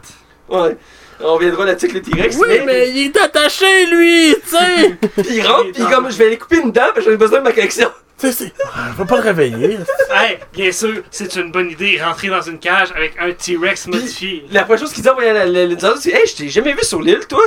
Ouais. 0.49 0.77
On 1.21 1.37
viendra 1.39 1.65
là-dessus 1.65 1.91
avec 1.91 2.07
le 2.07 2.13
T-Rex. 2.13 2.37
Oui, 2.37 2.61
mais 2.65 2.91
il 2.91 3.07
est 3.07 3.17
attaché, 3.17 3.87
lui, 3.87 4.35
tu 4.43 4.51
sais. 4.57 4.97
Puis 5.23 5.37
il 5.37 5.47
rentre, 5.47 5.73
puis 5.73 5.83
comme 5.91 6.11
je 6.11 6.17
vais 6.17 6.27
aller 6.27 6.39
couper 6.39 6.59
une 6.63 6.71
dent, 6.73 6.87
j'en 6.97 7.11
ai 7.11 7.17
besoin 7.17 7.39
de 7.41 7.45
ma 7.45 7.53
collection. 7.53 7.91
Tu 8.21 8.27
sais, 8.27 8.33
c'est. 8.33 8.53
Ah, 8.75 8.89
Je 8.93 8.99
vais 9.03 9.07
pas 9.09 9.17
le 9.17 9.23
réveiller. 9.23 9.79
Hey, 10.11 10.39
bien 10.53 10.73
sûr, 10.73 11.03
c'est 11.11 11.35
une 11.37 11.51
bonne 11.53 11.71
idée, 11.71 12.01
rentrer 12.03 12.29
dans 12.29 12.43
une 12.43 12.59
cage 12.59 12.89
avec 12.97 13.15
un 13.21 13.31
T-Rex 13.33 13.87
modifié. 13.89 14.45
La 14.51 14.63
première 14.65 14.81
chose 14.81 14.93
qu'il 14.93 15.03
dit 15.03 15.09
en 15.09 15.15
voyant 15.15 15.35
le, 15.35 15.45
le, 15.53 15.67
le 15.67 15.77
dinosaure, 15.77 15.99
c'est 16.01 16.11
Hey, 16.13 16.27
je 16.27 16.35
t'ai 16.37 16.49
jamais 16.49 16.73
vu 16.73 16.83
sur 16.83 17.01
l'île, 17.01 17.27
toi. 17.29 17.43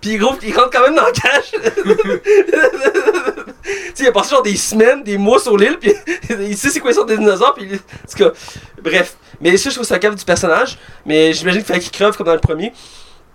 Puis 0.00 0.16
gros, 0.16 0.34
il 0.42 0.54
rentre 0.56 0.70
quand 0.70 0.82
même 0.82 0.94
dans 0.94 1.04
la 1.04 1.12
cage. 1.12 1.52
tu 3.62 3.72
sais, 3.94 4.04
il 4.04 4.06
a 4.06 4.12
passé 4.12 4.30
genre 4.30 4.42
des 4.42 4.56
semaines, 4.56 5.02
des 5.02 5.18
mois 5.18 5.38
sur 5.38 5.56
l'île, 5.56 5.78
puis 5.78 5.92
il 6.40 6.56
sait 6.56 6.70
c'est 6.70 6.80
quoi 6.80 6.92
ça 6.92 7.04
des 7.04 7.18
dinosaures, 7.18 7.54
puis 7.54 7.66
en 7.74 8.10
tout 8.10 8.24
cas, 8.24 8.30
bref. 8.82 9.14
Mais 9.40 9.56
ça, 9.56 9.68
je 9.70 9.74
trouve 9.74 9.86
ça 9.86 9.98
cave 9.98 10.14
du 10.14 10.24
personnage, 10.24 10.78
mais 11.04 11.32
j'imagine 11.32 11.60
qu'il 11.60 11.68
fallait 11.68 11.80
qu'il 11.80 11.90
creve 11.90 12.16
comme 12.16 12.26
dans 12.26 12.34
le 12.34 12.40
premier. 12.40 12.72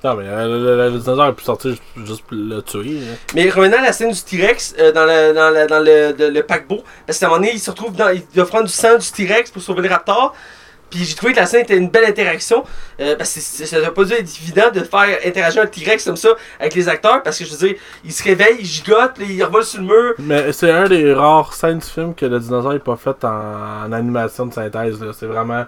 Non, 0.06 0.14
mais 0.16 0.26
euh, 0.28 0.90
le, 0.92 1.00
dinosaure 1.00 1.34
pu 1.34 1.44
sortir 1.44 1.72
juste- 2.06 2.22
pour 2.28 2.38
le 2.38 2.62
tuer. 2.62 3.00
Mais 3.34 3.50
revenant 3.50 3.80
à 3.80 3.82
la 3.82 3.92
scène 3.92 4.12
du 4.12 4.22
T-Rex 4.22 4.76
euh, 4.78 4.92
dans, 4.92 5.06
le, 5.06 5.34
dans, 5.34 5.50
le, 5.50 5.66
dans 5.66 5.80
le, 5.80 6.14
de- 6.14 6.28
le 6.32 6.44
paquebot, 6.44 6.84
parce 7.08 7.18
qu'à 7.18 7.26
un 7.26 7.30
moment 7.30 7.42
donné, 7.42 7.54
il 7.56 7.60
se 7.60 7.72
retrouve 7.72 7.96
dans. 7.96 8.10
Il 8.10 8.22
doit 8.36 8.46
prendre 8.46 8.66
du 8.66 8.72
sang 8.72 8.98
du 9.00 9.12
T-Rex 9.12 9.50
pour 9.50 9.64
sauver 9.64 9.82
le 9.82 9.90
raptor. 9.90 10.36
Puis 10.92 11.04
j'ai 11.04 11.16
trouvé 11.16 11.34
que 11.34 11.40
la 11.40 11.48
scène 11.48 11.62
était 11.62 11.76
une 11.76 11.90
belle 11.90 12.06
interaction. 12.06 12.64
euh, 13.00 13.16
parce 13.18 13.34
que 13.34 13.40
ça 13.66 13.82
n'a 13.82 13.90
pas 13.90 14.04
dû 14.04 14.14
être 14.14 14.30
évident 14.44 14.70
de 14.72 14.82
faire 14.82 15.18
interagir 15.26 15.64
un 15.64 15.66
T-Rex 15.66 16.06
comme 16.06 16.16
ça 16.16 16.30
avec 16.60 16.76
les 16.76 16.88
acteurs. 16.88 17.24
Parce 17.24 17.40
que 17.40 17.46
je 17.46 17.52
veux 17.56 17.68
dire, 17.70 17.78
il 18.06 18.14
se 18.14 18.24
réveille, 18.24 18.58
il 18.60 18.66
gigote, 18.66 19.18
là, 19.18 19.26
il 19.28 19.44
revole 19.44 19.64
sur 19.66 19.82
le 19.82 19.88
mur. 19.88 20.14
Mais 20.20 20.54
c'est 20.54 20.70
un 20.70 20.88
des 20.88 21.12
rares 21.16 21.52
scènes 21.54 21.80
du 21.80 21.88
film 21.88 22.14
que 22.14 22.28
le 22.28 22.40
dinosaure 22.40 22.74
est 22.74 22.80
pas 22.80 22.96
fait 22.98 23.26
en, 23.26 23.86
en 23.88 23.92
animation 23.92 24.46
de 24.46 24.54
synthèse. 24.54 25.02
là. 25.02 25.12
C'est 25.18 25.26
vraiment 25.26 25.66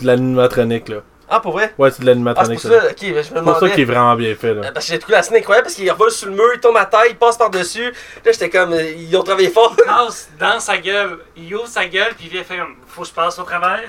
de 0.00 0.06
l'animatronique. 0.06 0.88
là. 0.88 0.96
Ah, 1.28 1.40
pour 1.40 1.52
vrai? 1.52 1.72
Ouais, 1.78 1.90
c'est 1.90 2.02
de 2.02 2.04
Ah, 2.04 2.04
c'est 2.04 2.04
l'animatronique. 2.06 2.60
pour 2.60 2.70
ça. 2.70 2.80
ça, 2.82 2.86
ok, 2.90 3.00
ben, 3.00 3.08
je 3.10 3.16
me 3.16 3.22
C'est 3.22 3.28
pour 3.28 3.34
ça 3.34 3.42
demandais. 3.42 3.70
qu'il 3.72 3.80
est 3.80 3.84
vraiment 3.84 4.14
bien 4.16 4.34
fait. 4.34 4.46
Euh, 4.48 4.54
Là. 4.62 4.72
Parce 4.72 4.86
que 4.86 4.92
j'ai 4.92 4.98
trouvé 4.98 5.16
la 5.16 5.22
scène 5.22 5.36
incroyable 5.36 5.64
parce 5.64 5.74
qu'il 5.76 5.90
revole 5.90 6.10
sur 6.10 6.28
le 6.28 6.34
mur, 6.34 6.50
il 6.54 6.60
tombe 6.60 6.76
à 6.76 6.84
terre, 6.86 7.06
il 7.08 7.16
passe 7.16 7.36
par-dessus. 7.38 7.90
Là, 8.24 8.32
j'étais 8.32 8.50
comme, 8.50 8.72
euh, 8.72 8.90
ils 8.90 9.16
ont 9.16 9.22
travaillé 9.22 9.48
fort. 9.50 9.74
Passe 9.86 10.28
dans 10.38 10.60
sa 10.60 10.76
gueule, 10.78 11.18
il 11.36 11.54
ouvre 11.54 11.66
sa 11.66 11.86
gueule, 11.86 12.14
puis 12.16 12.26
il 12.26 12.30
vient 12.30 12.44
faire 12.44 12.58
comme 12.64 12.76
Faut 12.86 13.02
que 13.02 13.08
je 13.08 13.12
passe 13.14 13.38
au 13.38 13.42
travers. 13.44 13.80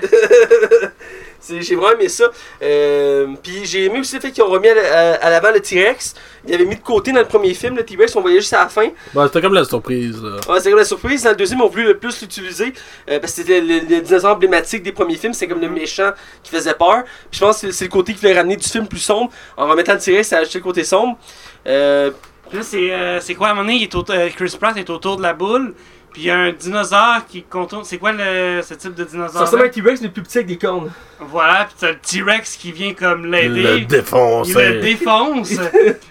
J'ai 1.48 1.74
vraiment 1.76 1.92
aimé 1.98 2.08
ça. 2.08 2.24
Euh, 2.62 3.28
puis 3.42 3.64
j'ai 3.64 3.84
aimé 3.84 4.00
aussi 4.00 4.14
le 4.16 4.20
fait 4.20 4.30
qu'ils 4.32 4.42
ont 4.42 4.48
remis 4.48 4.68
à, 4.68 4.74
la- 4.74 5.12
à- 5.14 5.26
à 5.26 5.30
l'avant 5.30 5.50
le 5.52 5.60
T-Rex. 5.60 6.14
Ils 6.48 6.54
avaient 6.54 6.64
mis 6.64 6.76
de 6.76 6.80
côté 6.82 7.12
dans 7.12 7.20
le 7.20 7.26
premier 7.26 7.54
film 7.54 7.76
le 7.76 7.84
T-Rex, 7.84 8.14
on 8.16 8.20
voyait 8.20 8.40
juste 8.40 8.52
à 8.52 8.62
la 8.64 8.68
fin. 8.68 8.88
Bon, 9.14 9.26
c'était 9.26 9.40
comme 9.40 9.54
la 9.54 9.64
surprise. 9.64 10.22
Là. 10.22 10.36
Ouais, 10.48 10.60
c'est 10.60 10.70
comme 10.70 10.78
la 10.78 10.84
surprise. 10.84 11.22
Dans 11.22 11.30
le 11.30 11.36
deuxième, 11.36 11.60
on 11.60 11.68
voulu 11.68 11.84
le 11.84 11.98
plus 11.98 12.20
l'utiliser 12.20 12.72
euh, 13.10 13.18
parce 13.20 13.32
que 13.32 13.42
c'était 13.42 13.60
le, 13.60 13.66
le- 13.80 13.96
le 13.96 14.00
dinosaure 14.00 14.32
emblématique 14.34 14.82
des 14.82 14.92
premiers 14.92 15.16
films. 15.16 15.32
C'est 15.34 15.48
comme 15.48 15.60
le 15.60 15.68
méchant 15.68 16.10
qui 16.42 16.50
faisait 16.50 16.74
peur. 16.74 17.04
Puis 17.30 17.38
je 17.38 17.40
pense 17.40 17.60
que 17.60 17.70
c'est- 17.70 17.84
le 17.84 17.90
côté 17.90 18.12
qui 18.14 18.20
voulait 18.20 18.34
ramener 18.36 18.56
du 18.56 18.68
film 18.68 18.86
plus 18.86 18.98
sombre. 19.00 19.30
En 19.56 19.66
remettant 19.68 19.94
le 19.94 19.98
T-Rex, 20.00 20.28
ça 20.28 20.36
a 20.36 20.40
ajouté 20.40 20.58
le 20.58 20.64
côté 20.64 20.84
sombre. 20.84 21.18
Euh, 21.66 22.10
Puis 22.48 22.58
là, 22.58 22.64
c'est 22.64 22.92
euh, 22.92 23.20
c'est 23.20 23.34
quoi 23.34 23.48
à 23.48 23.50
un 23.50 23.54
moment 23.54 23.66
donné, 23.66 23.78
il 23.78 23.82
est 23.82 23.94
autour- 23.96 24.14
euh, 24.14 24.28
Chris 24.36 24.56
Pratt 24.60 24.76
est 24.76 24.88
autour 24.88 25.16
de 25.16 25.22
la 25.22 25.32
boule, 25.32 25.74
puis 26.16 26.24
il 26.24 26.28
y 26.28 26.30
a 26.30 26.38
un 26.38 26.52
dinosaure 26.52 27.26
qui 27.28 27.42
contourne. 27.42 27.84
C'est 27.84 27.98
quoi 27.98 28.10
le, 28.10 28.62
ce 28.62 28.72
type 28.72 28.94
de 28.94 29.04
dinosaure? 29.04 29.32
Ça 29.34 29.40
ressemble 29.40 29.64
à 29.64 29.68
T-Rex, 29.68 30.00
mais 30.00 30.08
plus 30.08 30.22
petit 30.22 30.38
avec 30.38 30.48
des 30.48 30.56
cornes. 30.56 30.90
Voilà, 31.20 31.66
puis 31.66 31.74
t'as 31.78 31.90
le 31.90 31.98
T-Rex 31.98 32.56
qui 32.56 32.72
vient 32.72 32.94
comme 32.94 33.30
l'aider. 33.30 33.60
Il 33.60 33.80
Le 33.80 33.84
défonce. 33.84 34.48
Il 34.48 34.54
le 34.54 34.80
défonce. 34.80 35.50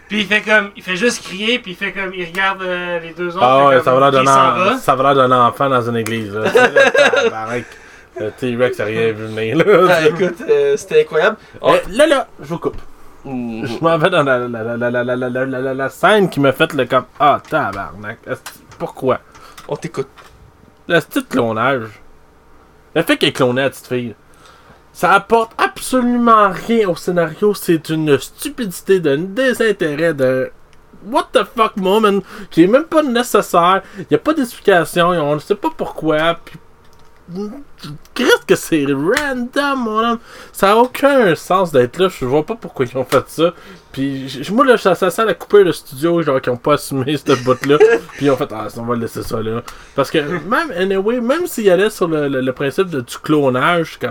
puis 0.08 0.20
il 0.20 0.28
fait 0.28 0.41
comme. 0.41 0.70
Il 0.78 0.84
fait 0.84 0.95
juste 0.95 1.24
crier, 1.24 1.58
puis 1.58 1.72
il 1.72 1.76
fait 1.76 1.91
comme. 1.91 2.14
Il 2.14 2.24
regarde 2.24 2.62
les 3.01 3.14
deux 3.18 3.30
autres. 3.30 3.39
Ah 3.41 3.66
ouais, 3.66 3.82
ça 3.82 3.95
va 3.95 4.12
l'air 5.12 5.16
d'un 5.16 5.32
enfant 5.47 5.70
dans 5.72 5.89
une 5.89 5.97
église. 5.97 6.32
Le 8.20 8.30
T-Rex 8.30 8.80
a 8.80 8.86
rien 8.86 9.12
vu 9.12 9.26
venir. 9.26 9.58
Là. 9.58 10.08
Écoute, 10.08 10.36
c'était 10.76 11.01
incroyable. 11.01 11.38
Là, 11.89 12.06
là, 12.06 12.28
je 12.39 12.45
vous 12.45 12.60
coupe. 12.60 12.78
Je 13.26 13.84
m'en 13.84 13.97
vais 13.97 14.12
dans 14.12 14.22
la, 14.22 14.38
la, 14.38 14.78
la, 14.78 15.74
la, 15.74 15.89
scène 15.89 16.30
qui 16.30 16.39
m'a 16.39 16.51
fait 16.51 16.72
le 16.74 16.86
comme. 16.86 17.06
Ah, 17.20 17.41
tabarnak. 17.49 18.20
Pourquoi? 18.78 19.20
On 19.68 19.76
t'écoute. 19.76 20.07
Le 20.88 20.99
petit 20.99 21.26
clonage. 21.26 22.01
Le 22.93 23.01
fait 23.01 23.18
qu'elle 23.18 23.30
est 23.30 23.34
clonée 23.34 23.63
la 23.63 23.70
petite 23.70 23.88
fille. 23.88 24.16
Ça 24.93 25.11
apporte 25.11 25.51
absolument 25.57 26.49
rien 26.49 26.88
au 26.88 26.95
scénario. 26.95 27.53
C'est 27.53 27.89
une 27.89 28.18
stupidité, 28.18 28.99
d'un 28.99 29.18
désintérêt, 29.18 30.13
de. 30.13 30.51
What 31.05 31.30
the 31.34 31.43
fuck 31.55 31.78
moment 31.78 32.22
qui 32.49 32.63
est 32.63 32.68
même 32.68 32.86
pas 32.86 33.03
nécessaire. 33.03 33.84
Il 33.97 34.07
y 34.09 34.16
a 34.16 34.20
pas 34.20 34.34
d'explication. 34.34 35.09
On 35.09 35.36
ne 35.36 35.39
sait 35.39 35.55
pas 35.55 35.70
pourquoi. 35.76 36.36
Puis. 36.45 36.57
Qu'est-ce 38.13 38.45
que 38.45 38.55
c'est 38.55 38.86
random, 38.86 39.80
mon 39.84 39.99
homme? 39.99 40.19
Ça 40.53 40.71
a 40.73 40.76
aucun 40.76 41.34
sens 41.36 41.71
d'être 41.71 41.97
là. 41.97 42.07
Je 42.07 42.26
vois 42.26 42.45
pas 42.45 42.55
pourquoi 42.55 42.86
ils 42.86 42.97
ont 42.97 43.03
fait 43.05 43.23
ça. 43.28 43.53
Puis, 43.91 44.41
moi, 44.51 44.65
là, 44.65 44.78
ça, 44.78 44.93
ça 44.95 45.09
sent 45.09 45.26
la 45.26 45.34
coupure 45.34 45.65
de 45.65 45.71
studio, 45.71 46.21
genre, 46.21 46.39
qui 46.41 46.49
ont 46.49 46.57
pas 46.57 46.73
assumé 46.73 47.17
cette 47.17 47.43
bout-là. 47.43 47.78
Puis, 48.13 48.26
ils 48.28 48.30
ont 48.32 48.38
fait, 48.38 48.49
ah, 48.51 48.67
on 48.78 48.84
va 48.84 48.95
laisser 48.95 49.23
ça 49.23 49.41
là. 49.41 49.63
Parce 49.95 50.11
que, 50.11 50.19
même, 50.19 50.71
anyway, 50.78 51.19
même 51.19 51.47
s'il 51.47 51.69
allait 51.69 51.89
sur 51.89 52.07
le, 52.07 52.28
le- 52.28 52.41
le 52.41 52.53
principe 52.53 52.89
de, 52.89 53.01
du 53.01 53.17
clonage, 53.17 53.97
je 54.01 54.07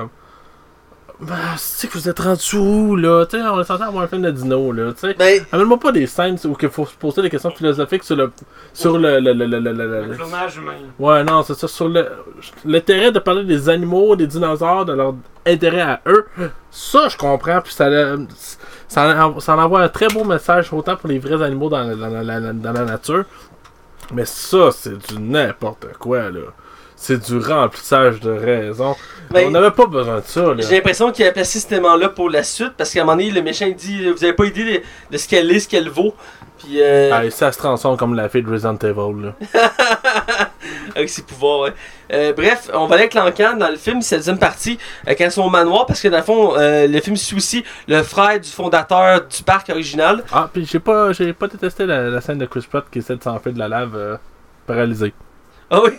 comme. 1.18 1.26
Bah, 1.28 1.34
c'est 1.56 1.86
que 1.88 1.92
vous 1.98 2.08
êtes 2.08 2.18
rendu 2.18 2.56
où, 2.56 2.96
là? 2.96 3.24
Tu 3.26 3.36
sais, 3.38 3.42
on 3.44 3.60
est 3.60 3.64
censé 3.64 3.82
avoir 3.82 4.04
un 4.04 4.08
film 4.08 4.22
de 4.22 4.30
dino, 4.30 4.72
là. 4.72 4.92
Tu 4.92 5.00
sais, 5.08 5.14
Ben, 5.14 5.42
amène-moi 5.52 5.78
pas 5.78 5.92
des 5.92 6.06
scènes 6.06 6.36
où 6.44 6.56
il 6.60 6.68
faut 6.68 6.86
se 6.86 6.94
poser 6.94 7.22
des 7.22 7.30
questions 7.30 7.50
philosophiques 7.50 8.04
sur 8.04 8.16
le. 8.16 8.32
Sur 8.72 8.98
le. 8.98 9.20
le, 9.20 9.32
le, 9.32 9.46
le, 9.46 9.58
le- 9.60 9.72
le- 9.72 9.86
Le 9.86 10.06
le- 10.08 10.14
clonage 10.16 10.56
humain. 10.56 10.72
Ouais, 10.98 11.22
non, 11.24 11.42
c'est 11.42 11.54
ça. 11.54 11.68
Sur 11.68 11.88
le 11.88 12.08
l'intérêt 12.64 13.12
de 13.12 13.18
parler 13.20 13.44
des 13.44 13.68
animaux, 13.68 14.16
des 14.16 14.26
dinosaures, 14.26 14.84
de 14.84 14.92
leur 14.92 15.14
intérêt 15.46 15.80
à 15.82 16.00
eux, 16.06 16.26
ça, 16.70 17.08
je 17.08 17.16
comprends. 17.16 17.60
Puis 17.60 17.72
ça, 17.72 17.88
le- 17.88 18.26
ça, 18.88 19.30
ça 19.38 19.54
en 19.56 19.58
envoie 19.58 19.82
un 19.82 19.88
très 19.88 20.08
beau 20.08 20.24
message, 20.24 20.72
autant 20.72 20.96
pour 20.96 21.08
les 21.08 21.18
vrais 21.18 21.42
animaux 21.44 21.68
dans, 21.68 21.82
la- 21.84 21.94
dans 21.94 22.08
la- 22.08 22.40
la- 22.40 22.52
dans 22.52 22.72
la 22.72 22.84
nature. 22.84 23.24
Mais 24.12 24.24
ça, 24.26 24.70
c'est 24.70 24.98
du 25.08 25.18
n'importe 25.20 25.86
quoi, 25.98 26.30
là. 26.30 26.40
C'est 26.96 27.18
du 27.30 27.38
remplissage 27.38 28.20
de 28.20 28.30
raison. 28.30 28.94
Ben, 29.30 29.48
On 29.48 29.50
n'avait 29.50 29.70
pas 29.72 29.86
besoin 29.86 30.16
de 30.20 30.24
ça. 30.26 30.54
J'ai 30.58 30.76
l'impression 30.76 31.10
qu'il 31.12 31.26
a 31.26 31.32
placé 31.32 31.58
ce 31.58 31.66
élément-là 31.72 32.08
pour 32.10 32.30
la 32.30 32.42
suite 32.42 32.72
parce 32.76 32.92
qu'à 32.92 33.02
un 33.02 33.04
moment 33.04 33.16
donné, 33.16 33.30
le 33.30 33.42
méchant 33.42 33.66
il 33.66 33.74
dit 33.74 34.10
Vous 34.10 34.22
avez 34.24 34.32
pas 34.32 34.44
idée 34.44 34.64
de, 34.64 34.82
de 35.10 35.18
ce 35.18 35.28
qu'elle 35.28 35.50
est, 35.50 35.60
ce 35.60 35.68
qu'elle 35.68 35.88
vaut. 35.88 36.14
Puis, 36.58 36.80
euh, 36.80 37.10
Ah, 37.12 37.24
et 37.24 37.30
ça 37.30 37.50
se 37.52 37.58
transforme 37.58 37.96
comme 37.96 38.14
la 38.14 38.28
fille 38.28 38.42
de 38.42 38.50
Resident 38.50 38.76
Evil, 38.76 39.22
là. 39.26 39.34
avec 40.96 41.08
ses 41.10 41.22
pouvoirs, 41.22 41.60
ouais. 41.60 41.72
Euh, 42.12 42.32
bref, 42.32 42.70
on 42.72 42.86
va 42.86 42.94
aller 42.94 43.04
avec 43.04 43.14
l'encan 43.14 43.56
dans 43.56 43.68
le 43.68 43.76
film, 43.76 44.00
c'est 44.00 44.14
la 44.14 44.18
deuxième 44.20 44.38
partie, 44.38 44.78
euh, 45.08 45.14
quand 45.18 45.24
ils 45.24 45.30
sont 45.32 45.42
au 45.42 45.50
manoir, 45.50 45.86
parce 45.86 46.00
que 46.00 46.08
dans 46.08 46.18
le 46.18 46.22
fond, 46.22 46.56
euh, 46.56 46.86
le 46.86 47.00
film 47.00 47.16
suit 47.16 47.36
aussi 47.36 47.64
le 47.88 48.02
frère 48.02 48.38
du 48.38 48.48
fondateur 48.48 49.26
du 49.26 49.42
parc 49.42 49.68
original. 49.70 50.22
Ah, 50.32 50.48
puis 50.52 50.64
j'ai 50.70 50.78
pas, 50.78 51.12
j'ai 51.12 51.32
pas 51.32 51.48
détesté 51.48 51.86
la, 51.86 52.04
la 52.08 52.20
scène 52.20 52.38
de 52.38 52.46
Chris 52.46 52.64
Pratt 52.70 52.84
qui 52.90 53.00
essaie 53.00 53.16
de 53.16 53.22
s'enfuir 53.22 53.52
de 53.52 53.58
la 53.58 53.68
lave 53.68 54.18
paralysée. 54.66 55.12
Ah 55.70 55.80
oui, 55.82 55.92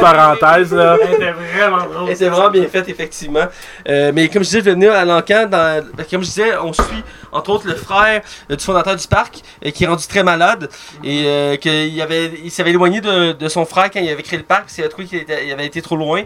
parenthèse, 0.00 0.72
là. 0.72 0.96
Elle 1.02 1.14
était 1.14 1.32
vraiment 1.32 1.84
drôle. 1.86 2.10
et 2.10 2.14
c'est 2.14 2.28
vraiment 2.28 2.50
bien 2.50 2.66
fait, 2.68 2.88
effectivement. 2.88 3.46
Euh, 3.88 4.12
mais 4.14 4.28
comme 4.28 4.42
je 4.42 4.48
disais, 4.48 4.60
je 4.60 4.64
vais 4.64 4.72
venir 4.72 4.92
à 4.92 5.04
l'encan, 5.04 5.46
dans, 5.46 5.84
comme 6.10 6.22
je 6.22 6.26
disais, 6.26 6.56
on 6.58 6.72
suit 6.72 7.04
entre 7.32 7.50
autres 7.50 7.66
le 7.68 7.74
frère 7.76 8.22
euh, 8.50 8.56
du 8.56 8.64
fondateur 8.64 8.96
du 8.96 9.06
parc, 9.06 9.40
euh, 9.64 9.70
qui 9.70 9.84
est 9.84 9.86
rendu 9.86 10.06
très 10.06 10.22
malade, 10.24 10.68
et 11.04 11.24
euh, 11.26 11.56
qu'il 11.56 12.00
avait, 12.02 12.32
il 12.42 12.50
s'avait 12.50 12.70
éloigné 12.70 13.00
de, 13.00 13.32
de 13.32 13.48
son 13.48 13.64
frère 13.66 13.90
quand 13.90 14.00
il 14.00 14.08
avait 14.10 14.22
créé 14.22 14.38
le 14.38 14.44
parc, 14.44 14.62
parce 14.62 14.74
qu'il 14.74 14.82
avait 14.84 14.90
trouvé 14.90 15.06
qu'il 15.06 15.18
était- 15.18 15.46
il 15.46 15.52
avait 15.52 15.66
été 15.66 15.80
trop 15.82 15.96
loin. 15.96 16.22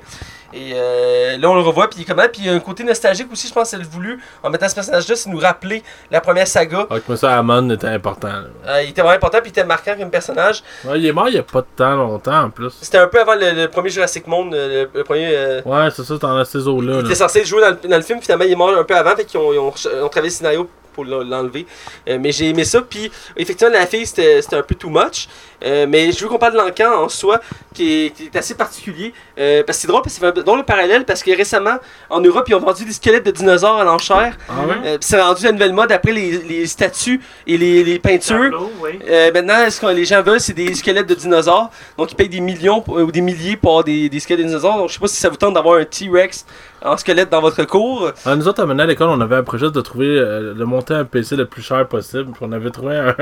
Et 0.56 0.70
euh, 0.76 1.36
là, 1.36 1.50
on 1.50 1.56
le 1.56 1.62
revoit, 1.62 1.90
puis 1.90 1.98
il 1.98 2.02
est 2.02 2.04
comme 2.04 2.20
ça. 2.20 2.28
Puis 2.28 2.42
il 2.42 2.46
y 2.46 2.48
a 2.48 2.52
un 2.54 2.60
côté 2.60 2.84
nostalgique 2.84 3.26
aussi, 3.32 3.48
je 3.48 3.52
pense, 3.52 3.70
c'est 3.70 3.76
le 3.76 3.82
voulu, 3.82 4.20
en 4.40 4.50
mettant 4.50 4.68
ce 4.68 4.74
personnage-là, 4.76 5.16
c'est 5.16 5.28
nous 5.28 5.40
rappeler 5.40 5.82
la 6.12 6.20
première 6.20 6.46
saga. 6.46 6.86
Ah, 6.90 7.00
que 7.00 7.16
ça, 7.16 7.36
Amon 7.36 7.68
était 7.70 7.88
important. 7.88 8.28
Euh, 8.68 8.82
il 8.84 8.90
était 8.90 9.00
vraiment 9.02 9.16
important, 9.16 9.38
puis 9.40 9.48
il 9.48 9.50
était 9.50 9.64
marquant 9.64 9.96
comme 9.98 10.10
personnage. 10.10 10.62
Ouais, 10.84 11.00
il 11.00 11.06
est 11.06 11.12
mort 11.12 11.28
il 11.28 11.34
y 11.34 11.38
a 11.38 11.42
pas 11.42 11.60
de 11.60 11.66
temps 11.74 11.96
longtemps 11.96 12.44
en 12.44 12.50
plus. 12.50 12.72
C'était 12.84 12.98
un 12.98 13.08
peu 13.08 13.20
avant 13.20 13.34
le, 13.34 13.50
le 13.52 13.68
premier 13.68 13.88
Jurassic 13.90 14.26
Monde, 14.26 14.54
euh, 14.54 14.84
le, 14.84 14.98
le 14.98 15.04
premier. 15.04 15.28
euh, 15.32 15.62
Ouais, 15.64 15.88
c'est 15.94 16.04
ça, 16.04 16.16
dans 16.18 16.44
ces 16.44 16.68
eaux-là. 16.68 16.92
il 16.92 16.98
là. 17.00 17.04
était 17.06 17.14
censé 17.14 17.44
jouer 17.44 17.62
dans 17.62 17.70
le, 17.70 17.88
dans 17.88 17.96
le 17.96 18.02
film, 18.02 18.20
finalement 18.20 18.44
il 18.44 18.52
est 18.52 18.56
mort 18.56 18.76
un 18.76 18.84
peu 18.84 18.94
avant, 18.96 19.16
fait 19.16 19.24
qu'ils 19.24 19.40
ont, 19.40 19.50
ont, 19.68 19.70
travaillé 19.72 20.24
le 20.24 20.30
scénario 20.30 20.68
pour 20.92 21.04
l'en- 21.04 21.24
l'enlever. 21.24 21.66
Euh, 22.08 22.18
mais 22.20 22.30
j'ai 22.30 22.50
aimé 22.50 22.64
ça, 22.64 22.80
puis 22.82 23.10
effectivement 23.36 23.72
la 23.72 23.86
fille 23.86 24.06
c'était 24.06 24.40
un 24.52 24.62
peu 24.62 24.74
too 24.76 24.90
much. 24.90 25.28
Euh, 25.64 25.86
mais 25.88 26.12
je 26.12 26.20
veux 26.22 26.28
qu'on 26.28 26.38
parle 26.38 26.52
de 26.52 26.58
l'encan 26.58 27.04
en 27.04 27.08
soi, 27.08 27.40
qui 27.72 28.06
est, 28.06 28.10
qui 28.10 28.24
est 28.24 28.36
assez 28.36 28.54
particulier. 28.54 29.12
Euh, 29.38 29.62
parce 29.66 29.78
que 29.78 29.82
c'est 29.82 29.88
drôle, 29.88 30.02
parce 30.02 30.14
que 30.14 30.20
c'est 30.20 30.26
un 30.38 30.42
drôle 30.42 30.58
le 30.58 30.64
parallèle, 30.64 31.04
parce 31.04 31.22
que 31.22 31.34
récemment, 31.36 31.76
en 32.10 32.20
Europe, 32.20 32.44
ils 32.48 32.54
ont 32.54 32.60
vendu 32.60 32.84
des 32.84 32.92
squelettes 32.92 33.26
de 33.26 33.30
dinosaures 33.30 33.78
à 33.78 33.84
l'enchère. 33.84 34.36
Ah 34.48 34.52
ouais? 34.66 34.74
Euh, 34.84 34.98
puis 34.98 35.08
c'est 35.08 35.20
rendu 35.20 35.44
la 35.44 35.52
nouvelle 35.52 35.72
mode 35.72 35.90
après 35.92 36.12
les, 36.12 36.38
les 36.38 36.66
statues 36.66 37.20
et 37.46 37.56
les, 37.58 37.82
les 37.84 37.98
peintures. 37.98 38.36
Tableau, 38.50 38.70
oui. 38.80 38.98
Euh, 39.08 39.30
maintenant, 39.32 39.68
ce 39.70 39.80
que 39.80 39.86
les 39.86 40.04
gens 40.04 40.22
veulent, 40.22 40.40
c'est 40.40 40.52
des 40.52 40.72
squelettes 40.74 41.08
de 41.08 41.14
dinosaures. 41.14 41.70
Donc, 41.98 42.12
ils 42.12 42.14
payent 42.14 42.28
des 42.28 42.40
millions 42.40 42.80
pour- 42.80 42.96
ou 42.96 43.10
des 43.10 43.20
milliers 43.20 43.56
pour 43.56 43.70
avoir 43.70 43.84
des, 43.84 44.08
des 44.08 44.20
squelettes 44.20 44.44
de 44.44 44.48
dinosaures. 44.48 44.76
Donc, 44.78 44.88
je 44.90 44.94
sais 44.94 45.00
pas 45.00 45.06
si 45.08 45.16
ça 45.16 45.28
vous 45.28 45.36
tente 45.36 45.54
d'avoir 45.54 45.78
un 45.78 45.84
T-Rex 45.84 46.46
en 46.82 46.96
squelette 46.98 47.30
dans 47.30 47.40
votre 47.40 47.64
cours. 47.64 48.10
Ah, 48.26 48.36
nous 48.36 48.46
autres, 48.46 48.62
à 48.62 48.66
mener 48.66 48.82
à 48.82 48.86
l'école, 48.86 49.08
on 49.08 49.20
avait 49.20 49.36
un 49.36 49.42
projet 49.42 49.70
de 49.70 49.80
trouver, 49.80 50.06
euh, 50.06 50.52
de 50.54 50.64
monter 50.64 50.92
un 50.94 51.04
PC 51.04 51.34
le 51.36 51.46
plus 51.46 51.62
cher 51.62 51.86
possible. 51.88 52.24
Puis 52.26 52.40
on 52.42 52.52
avait 52.52 52.70
trouvé 52.70 52.96
un- 52.96 53.14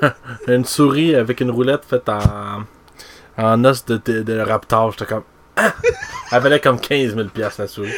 une 0.48 0.64
souris 0.64 1.14
avec 1.24 1.40
une 1.40 1.50
roulette 1.50 1.84
faite 1.84 2.08
en, 2.08 2.64
en 3.36 3.64
os 3.64 3.84
de, 3.84 4.00
de, 4.04 4.22
de 4.22 4.38
raptor. 4.40 4.92
J'étais 4.92 5.06
comme. 5.06 5.24
Ah! 5.56 5.72
Elle 6.32 6.42
valait 6.42 6.60
comme 6.60 6.80
15 6.80 7.14
000 7.14 7.28
piastres, 7.28 7.60
la 7.62 7.68
souris. 7.68 7.92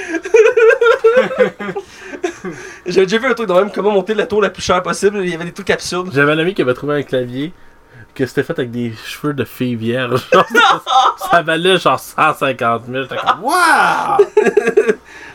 J'avais 2.87 3.07
déjà 3.07 3.19
vu 3.19 3.27
un 3.27 3.35
truc 3.35 3.49
de 3.49 3.53
même, 3.55 3.71
comment 3.73 3.91
monter 3.91 4.15
la 4.15 4.27
tour 4.27 4.43
la 4.43 4.51
plus 4.51 4.63
chère 4.63 4.83
possible. 4.83 5.19
Il 5.23 5.31
y 5.31 5.35
avait 5.35 5.45
des 5.45 5.53
trucs 5.53 5.71
absurdes. 5.71 6.11
J'avais 6.13 6.33
un 6.33 6.39
ami 6.39 6.55
qui 6.55 6.63
avait 6.63 6.75
trouvé 6.75 6.97
un 6.97 7.03
clavier 7.03 7.53
que 8.15 8.25
c'était 8.27 8.43
fait 8.43 8.59
avec 8.59 8.71
des 8.71 8.93
cheveux 9.05 9.35
de 9.35 9.45
fille 9.45 9.75
vierge. 9.77 10.27
Ça, 10.33 10.47
ça 11.31 11.43
valait 11.43 11.79
genre 11.79 11.99
150 11.99 12.85
000. 12.91 13.03
J'étais 13.03 13.17
comme. 13.17 13.43
Waouh! 13.43 14.19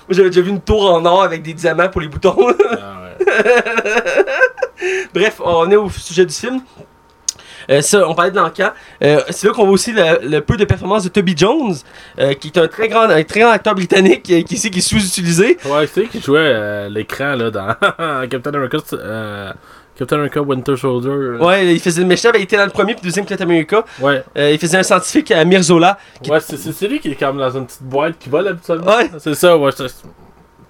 Moi, 0.07 0.09
j'avais 0.09 0.29
déjà 0.29 0.41
vu 0.41 0.49
une 0.49 0.61
tour 0.61 0.93
en 0.93 1.05
or 1.05 1.23
avec 1.23 1.43
des 1.43 1.53
diamants 1.53 1.89
pour 1.89 2.01
les 2.01 2.07
boutons. 2.07 2.35
Ah 2.71 3.01
ouais. 3.03 3.25
Bref, 5.13 5.39
on 5.43 5.69
est 5.69 5.75
au 5.75 5.89
sujet 5.89 6.25
du 6.25 6.33
film. 6.33 6.61
Euh, 7.70 7.82
ça, 7.82 8.07
on 8.07 8.14
parlait 8.16 8.32
de 8.32 8.38
l'encan. 8.38 8.72
Euh, 9.03 9.22
c'est 9.30 9.47
là 9.47 9.53
qu'on 9.53 9.64
voit 9.66 9.74
aussi 9.74 9.91
le, 9.91 10.28
le 10.28 10.41
peu 10.41 10.57
de 10.57 10.66
performance 10.66 11.03
de 11.03 11.09
Toby 11.09 11.34
Jones, 11.38 11.76
euh, 12.20 12.34
qui 12.34 12.47
est 12.47 12.57
un 12.57 12.68
très 12.68 12.88
grand, 12.89 13.09
un 13.09 13.24
très 13.24 13.41
grand 13.41 13.51
acteur 13.51 13.76
britannique 13.76 14.24
qui, 14.24 14.39
ici, 14.49 14.72
qui 14.72 14.80
est 14.80 14.82
sous-utilisé. 14.82 15.57
Ouais, 15.66 15.88
c'est 15.88 16.07
qui 16.07 16.22
jouait 16.22 16.89
l'écran 16.89 17.36
là 17.36 17.51
dans 17.51 17.68
Captain 18.30 18.53
America, 18.53 18.78
Captain 19.97 20.16
America 20.18 20.41
Winter 20.41 20.76
Soldier. 20.78 21.43
Ouais, 21.43 21.74
il 21.76 21.80
faisait 21.80 22.01
le 22.01 22.07
méchant, 22.07 22.30
ben, 22.32 22.39
il 22.39 22.43
était 22.43 22.57
dans 22.57 22.66
le 22.66 22.72
premier 22.72 22.93
puis 22.95 23.03
deuxième 23.03 23.26
Captain 23.26 23.43
America. 23.45 23.84
Ouais, 23.99 24.24
Euh, 24.38 24.51
il 24.51 24.57
faisait 24.57 24.78
un 24.78 24.84
scientifique 24.84 25.30
à 25.32 25.43
Mirzola. 25.45 25.97
Qui- 26.24 26.32
ouais 26.32 26.39
c'est 26.39 26.88
lui 26.88 26.99
qui 26.99 27.12
est 27.12 27.16
comme 27.16 27.38
dans 27.38 27.51
une 27.55 27.66
petite 27.68 27.84
boîte 27.84 28.18
qui 28.18 28.30
vole 28.30 28.47
habituellement. 28.47 28.95
Ouais. 28.95 29.12
C'est 29.20 29.36
ça, 29.36 29.55
ouais. 29.57 29.72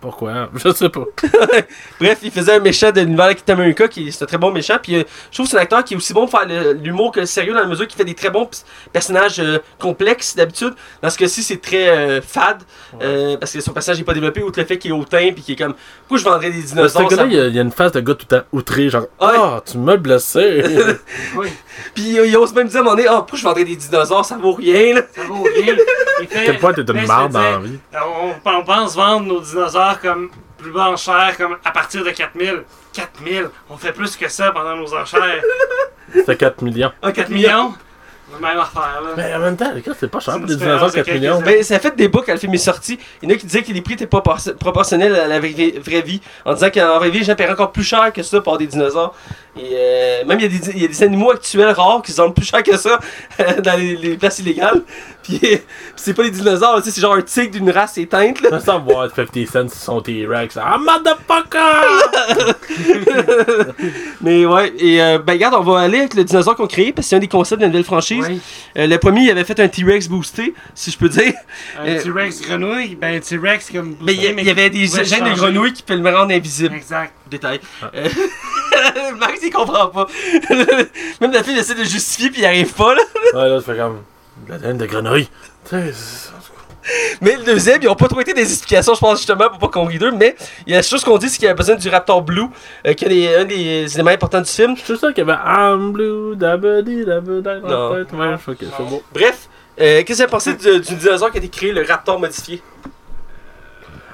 Pourquoi? 0.02 0.50
Je 0.56 0.72
sais 0.74 0.90
pas. 0.90 1.04
Bref, 2.00 2.18
il 2.24 2.32
faisait 2.32 2.54
un 2.54 2.60
méchant 2.60 2.92
de 2.92 3.02
l'univers 3.02 3.34
America, 3.50 3.88
qui 3.88 4.12
c'est 4.12 4.24
un 4.24 4.28
très 4.28 4.38
bon 4.40 4.52
méchant. 4.52 4.78
Puis 4.82 4.96
euh, 4.96 5.04
je 5.30 5.36
trouve 5.38 5.46
que 5.46 5.52
c'est 5.52 5.58
un 5.58 5.62
acteur 5.62 5.84
qui 5.84 5.94
est 5.94 5.98
aussi 5.98 6.14
bon 6.14 6.28
pour 6.28 6.40
faire 6.40 6.48
l'humour 6.74 7.12
que 7.12 7.20
le 7.20 7.26
sérieux 7.26 7.54
dans 7.54 7.60
la 7.62 7.68
mesure 7.68 7.88
qu'il 7.88 7.98
fait 7.98 8.04
des 8.06 8.16
très 8.16 8.30
bons 8.32 8.50
personnages 8.92 9.40
euh, 9.40 9.60
complexes 9.80 10.36
d'habitude. 10.36 10.74
Dans 11.02 11.10
ce 11.10 11.18
cas-ci, 11.18 11.44
c'est 11.44 11.62
très 11.62 11.90
euh, 11.90 12.22
fade 12.22 12.64
parce 13.40 13.54
que 13.54 13.62
son 13.62 13.72
personnage 13.74 14.00
n'est 14.00 14.04
pas 14.06 14.14
développé, 14.14 14.42
outre 14.42 14.60
le 14.60 14.66
fait 14.66 14.78
qu'il 14.78 14.92
est 14.92 14.94
hautain 14.94 15.32
puis 15.34 15.44
qu'il 15.44 15.54
est 15.54 15.58
comme 15.64 15.76
pourquoi 16.08 16.18
je 16.18 16.24
vendrais 16.24 16.50
des 16.52 16.62
dinosaures. 16.62 17.10
ça- 17.12 17.26
il 17.26 17.34
y, 17.34 17.40
a- 17.40 17.48
il 17.48 17.56
y 17.56 17.60
a 17.60 17.62
une 17.62 17.72
face 17.72 17.92
de 17.92 18.00
gars 18.00 18.16
tout 18.16 18.26
le 18.30 18.38
temps 18.38 18.46
outré, 18.52 18.90
genre. 18.90 19.06
Ah, 19.20 19.62
tu 19.66 19.78
m'as 19.78 19.98
blessé. 19.98 20.64
Oui, 21.36 21.48
Puis 21.94 22.20
euh, 22.20 22.26
il 22.28 22.36
ose 22.38 22.54
même 22.54 22.68
dire 22.68 22.78
à 22.78 22.82
un 22.82 22.84
moment 22.84 22.96
donné, 22.96 23.08
ah 23.08 23.18
pourquoi 23.18 23.38
je 23.40 23.44
vendrais 23.44 23.64
des 23.64 23.76
dinosaures, 23.76 24.26
ça 24.26 24.36
vaut 24.38 24.54
rien. 24.54 24.96
Là. 24.96 25.02
ça 25.16 25.22
vaut 25.24 25.44
rien. 25.44 25.76
Quel 26.28 26.58
point 26.60 26.74
t'es 26.74 26.82
une 26.82 26.94
mais 26.94 27.06
marde 27.06 27.32
dans 27.32 27.40
la 27.42 27.58
vie? 27.60 27.80
On, 27.94 28.50
on 28.50 28.64
pense 28.64 28.96
vendre 28.96 29.26
nos 29.28 29.40
dinosaures 29.42 30.00
comme 30.02 30.30
plus 30.58 30.72
bas 30.72 30.90
en 30.90 30.96
chair, 30.96 31.34
comme 31.38 31.58
à 31.64 31.72
partir 31.72 32.04
de 32.04 32.10
4000. 32.12 32.64
4000, 32.94 33.50
on 33.70 33.78
fait 33.78 33.94
plus 33.94 34.16
que 34.16 34.28
ça 34.30 34.52
pendant 34.52 34.76
nos 34.76 34.94
enchères. 34.94 35.42
C'était 36.14 36.36
4 36.36 36.62
millions. 36.62 36.92
Ah, 37.02 37.12
4 37.12 37.30
millions, 37.30 37.74
même 38.42 38.60
affaire 38.60 39.02
là. 39.02 39.10
Mais 39.16 39.34
en 39.34 39.40
même 39.40 39.56
temps, 39.58 39.72
les 39.74 39.82
gars, 39.82 39.94
c'est 39.98 40.10
pas 40.12 40.20
cher 40.20 40.38
pour 40.38 40.46
des 40.46 40.56
dinosaures 40.58 40.90
différence 40.90 40.94
de 40.94 41.02
4 41.02 41.14
millions. 41.14 41.42
Ben, 41.42 41.64
ça 41.64 41.76
a 41.76 41.80
fait 41.80 41.96
débat 41.96 42.20
quand 42.26 42.34
le 42.34 42.38
film 42.38 42.54
est 42.54 42.58
sorti. 42.58 43.00
Il 43.22 43.30
y 43.30 43.32
en 43.32 43.36
a 43.36 43.38
qui 43.38 43.46
disaient 43.46 43.64
que 43.64 43.72
les 43.72 43.82
prix 43.82 43.94
étaient 43.94 44.08
pas 44.08 44.22
por- 44.22 44.40
proportionnels 44.60 45.16
à 45.16 45.28
la 45.28 45.40
vraie, 45.40 45.74
vraie 45.84 46.02
vie. 46.02 46.22
En 46.46 46.54
disant 46.54 46.70
qu'en 46.70 47.00
vraie 47.00 47.10
vie, 47.10 47.20
les 47.20 47.26
gens 47.26 47.36
paieraient 47.36 47.54
encore 47.54 47.72
plus 47.72 47.84
cher 47.84 48.12
que 48.14 48.22
ça 48.24 48.40
pour 48.42 48.54
avoir 48.54 48.58
des 48.60 48.68
dinosaures. 48.68 49.14
Et 49.58 49.70
euh, 49.74 50.26
même 50.26 50.40
il 50.40 50.44
y, 50.44 50.46
a 50.46 50.50
des, 50.60 50.70
il 50.72 50.82
y 50.82 50.86
a 50.86 50.88
des 50.90 51.04
animaux 51.04 51.32
actuels 51.32 51.72
rares 51.72 52.02
qui 52.02 52.12
se 52.12 52.22
vendent 52.22 52.36
plus 52.36 52.46
cher 52.46 52.62
que 52.64 52.76
ça 52.78 53.00
dans 53.64 53.78
les, 53.78 53.96
les 53.96 54.18
places 54.18 54.40
illégales. 54.40 54.82
Puis 55.24 55.40
puis 55.40 55.60
c'est 55.96 56.14
pas 56.14 56.24
les 56.24 56.32
dinosaures, 56.32 56.82
c'est 56.84 57.00
genre 57.00 57.16
un 57.16 57.22
tigre 57.22 57.52
d'une 57.52 57.70
race 57.70 57.98
éteinte, 57.98 58.42
là. 58.42 58.60
Ça 58.60 58.78
voir 58.78 59.10
50 59.14 59.48
Cent 59.48 59.70
sur 59.70 59.80
son 59.80 60.02
T-Rex. 60.02 60.58
Ah, 60.58 60.78
motherfucker! 60.78 61.62
Mais 64.22 64.46
ouais, 64.46 64.74
et 64.78 65.02
euh, 65.02 65.20
ben 65.20 65.34
regarde, 65.34 65.56
on 65.56 65.64
va 65.64 65.80
aller 65.82 66.00
avec 66.00 66.14
le 66.14 66.24
dinosaure 66.24 66.56
qu'on 66.56 66.68
crée 66.68 66.92
parce 66.92 67.08
que 67.08 67.10
c'est 67.10 67.16
un 67.16 67.20
des 67.20 67.28
concepts 67.28 67.60
de 67.60 67.66
la 67.66 67.70
nouvelle 67.70 67.84
franchise. 67.84 68.26
Ouais. 68.26 68.38
Euh, 68.78 68.88
le 68.88 68.98
premier, 68.98 69.22
il 69.22 69.32
avait 69.32 69.44
fait 69.44 69.60
un 69.60 69.68
T-Rex 69.68 70.08
boosté, 70.08 70.54
si 70.74 70.92
je 70.92 70.98
peux 70.98 71.10
dire. 71.10 71.34
Un 71.80 71.88
Euh, 71.88 72.02
T-Rex 72.02 72.42
grenouille, 72.42 72.96
ben 72.96 73.18
un 73.18 73.20
T-Rex 73.20 73.72
comme. 73.72 73.96
Mais 74.02 74.14
il 74.14 74.22
y, 74.22 74.50
avait 74.50 74.70
des 74.70 74.88
gènes 74.88 75.26
de 75.26 75.36
grenouilles 75.36 75.74
qui 75.74 75.84
pouvaient 75.84 76.00
le 76.00 76.18
rendre 76.18 76.34
invisible. 76.34 76.76
Exact. 76.76 77.14
Détail. 77.30 77.60
Euh, 77.94 78.08
Max, 79.20 79.40
il 79.44 79.52
comprend 79.52 79.88
pas. 79.88 80.08
Même 81.22 81.32
la 81.32 81.44
fille 81.44 81.58
essaie 81.58 81.76
de 81.76 81.84
justifier 81.84 82.30
puis 82.30 82.42
il 82.42 82.46
arrive 82.46 82.74
pas, 82.74 82.94
là. 82.96 83.02
Ouais, 83.34 83.50
là, 83.50 83.60
ça 83.62 83.74
fait 83.74 83.80
comme. 83.80 84.00
De 84.48 84.52
la 84.52 84.58
laine 84.58 84.78
de 84.78 84.86
grenouille. 84.86 85.30
C'est- 85.66 86.32
Mais 87.22 87.36
le 87.38 87.44
deuxième, 87.44 87.80
ils 87.84 87.88
ont 87.88 87.96
pas 87.96 88.08
trop 88.08 88.22
été 88.22 88.34
des 88.34 88.42
explications, 88.42 88.96
je 88.96 89.00
pense, 89.00 89.20
justement, 89.20 89.50
pour 89.50 89.60
pas 89.60 89.68
qu'on 89.68 89.86
rit 89.86 90.00
d'eux. 90.00 90.12
Mais 90.12 90.36
il 90.66 90.72
y 90.72 90.74
a 90.74 90.78
la 90.78 90.84
chose 90.84 91.04
qu'on 91.04 91.18
dit, 91.20 91.30
c'est 91.30 91.38
qu'il 91.38 91.46
y 91.46 91.50
a 91.50 91.54
besoin 91.54 91.76
du 91.76 91.88
Raptor 91.90 92.24
Blue, 92.24 92.48
euh, 92.88 92.94
qui 92.94 93.06
est 93.06 93.36
un 93.36 93.46
des 93.46 93.94
éléments 93.94 94.10
importants 94.10 94.42
du 94.42 94.50
film. 94.50 94.76
Je 94.76 94.82
suis 94.84 94.98
sûr 94.98 95.14
qu'il 95.14 95.26
y 95.28 95.30
avait 95.30 95.40
I'm 95.46 95.92
blue, 95.92 96.36
Non. 97.70 97.92
Ouais, 98.18 98.38
c'est 98.78 98.90
bon. 98.90 99.02
Bref, 99.14 99.48
euh, 99.80 100.02
qu'est-ce 100.04 100.24
que 100.24 100.24
vous 100.26 100.32
pensé 100.32 100.54
du, 100.56 100.80
du 100.80 100.96
dinosaure 100.96 101.30
qui 101.30 101.38
a 101.38 101.40
été 101.40 101.50
créé, 101.50 101.72
le 101.72 101.84
Raptor 101.86 102.20
modifié? 102.20 102.64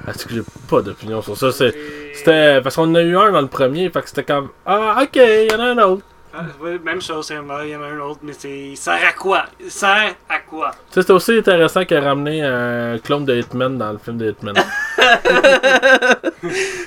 Est-ce 0.08 0.26
que 0.26 0.34
j'ai 0.36 0.42
pas 0.70 0.82
d'opinion 0.82 1.22
sur 1.22 1.38
ça? 1.38 1.52
C'est- 1.52 1.74
C'était. 2.14 2.62
Parce 2.62 2.76
qu'on 2.76 2.84
en 2.84 2.96
a 2.96 3.02
eu 3.02 3.18
un 3.18 3.32
dans 3.32 3.42
le 3.42 3.48
premier, 3.48 3.90
fait 3.90 4.02
que 4.02 4.10
c'était 4.10 4.24
comme. 4.24 4.50
Ah, 4.66 5.00
ok, 5.04 5.16
il 5.16 5.50
y 5.52 5.56
en 5.56 5.60
a 5.60 5.64
un 5.68 5.78
autre. 5.80 6.04
Ah, 6.40 6.44
même 6.84 7.02
chose, 7.02 7.26
c'est 7.26 7.36
un- 7.36 7.44
il 7.64 7.70
y 7.72 7.76
en 7.76 7.82
a 7.82 7.88
un 7.88 8.00
autre, 8.00 8.20
mais 8.22 8.34
c'est. 8.38 8.50
Il 8.70 8.78
sert 8.78 9.00
à 9.10 9.14
quoi 9.14 9.46
sert 9.68 10.14
à 10.30 10.40
quoi 10.48 10.70
Tu 10.72 10.78
sais, 10.94 11.02
c'était 11.02 11.14
aussi 11.14 11.38
intéressant 11.38 11.84
qu'il 11.84 11.98
a 11.98 12.02
ramené 12.02 12.44
un 12.44 13.00
clone 13.00 13.26
de 13.26 13.36
Hitman 13.36 13.76
dans 13.78 13.92
le 13.94 13.98
film 13.98 14.18
de 14.18 14.30
Hitman. 14.30 14.54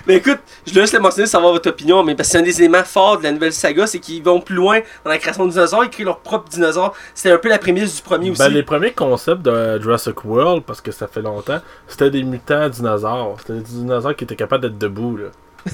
Mais 0.07 0.17
écoute, 0.17 0.39
je 0.67 0.75
laisse 0.75 0.93
le 0.93 1.01
mentionner, 1.01 1.27
savoir 1.27 1.53
votre 1.53 1.69
opinion, 1.69 2.03
mais 2.03 2.15
parce 2.15 2.29
que 2.29 2.33
c'est 2.33 2.39
un 2.39 2.43
des 2.43 2.59
éléments 2.63 2.85
forts 2.85 3.19
de 3.19 3.25
la 3.25 3.33
nouvelle 3.33 3.53
saga, 3.53 3.87
c'est 3.87 3.99
qu'ils 3.99 4.23
vont 4.23 4.41
plus 4.41 4.55
loin 4.55 4.81
dans 5.05 5.11
la 5.11 5.19
création 5.19 5.45
de 5.47 5.51
dinosaures, 5.51 5.85
ils 5.85 5.91
créent 5.91 6.05
leur 6.05 6.19
propre 6.21 6.49
dinosaure. 6.49 6.95
C'était 7.15 7.33
un 7.35 7.39
peu 7.39 7.49
la 7.49 7.59
prémisse 7.59 7.97
du 7.97 8.03
premier 8.03 8.31
aussi. 8.31 8.39
ben, 8.39 8.49
les 8.49 8.63
premiers 8.63 8.93
concepts 8.93 9.43
de 9.43 9.81
Jurassic 9.81 10.25
World, 10.25 10.65
parce 10.65 10.81
que 10.81 10.93
ça 10.93 11.07
fait 11.07 11.23
longtemps, 11.23 11.61
c'était 11.87 12.11
des 12.11 12.23
mutants 12.23 12.69
dinosaures. 12.69 13.37
C'était 13.41 13.55
des 13.55 13.61
dinosaures 13.63 14.17
qui 14.17 14.25
étaient 14.25 14.37
capables 14.37 14.63
d'être 14.63 14.79
debout, 14.79 15.17
là. 15.17 15.27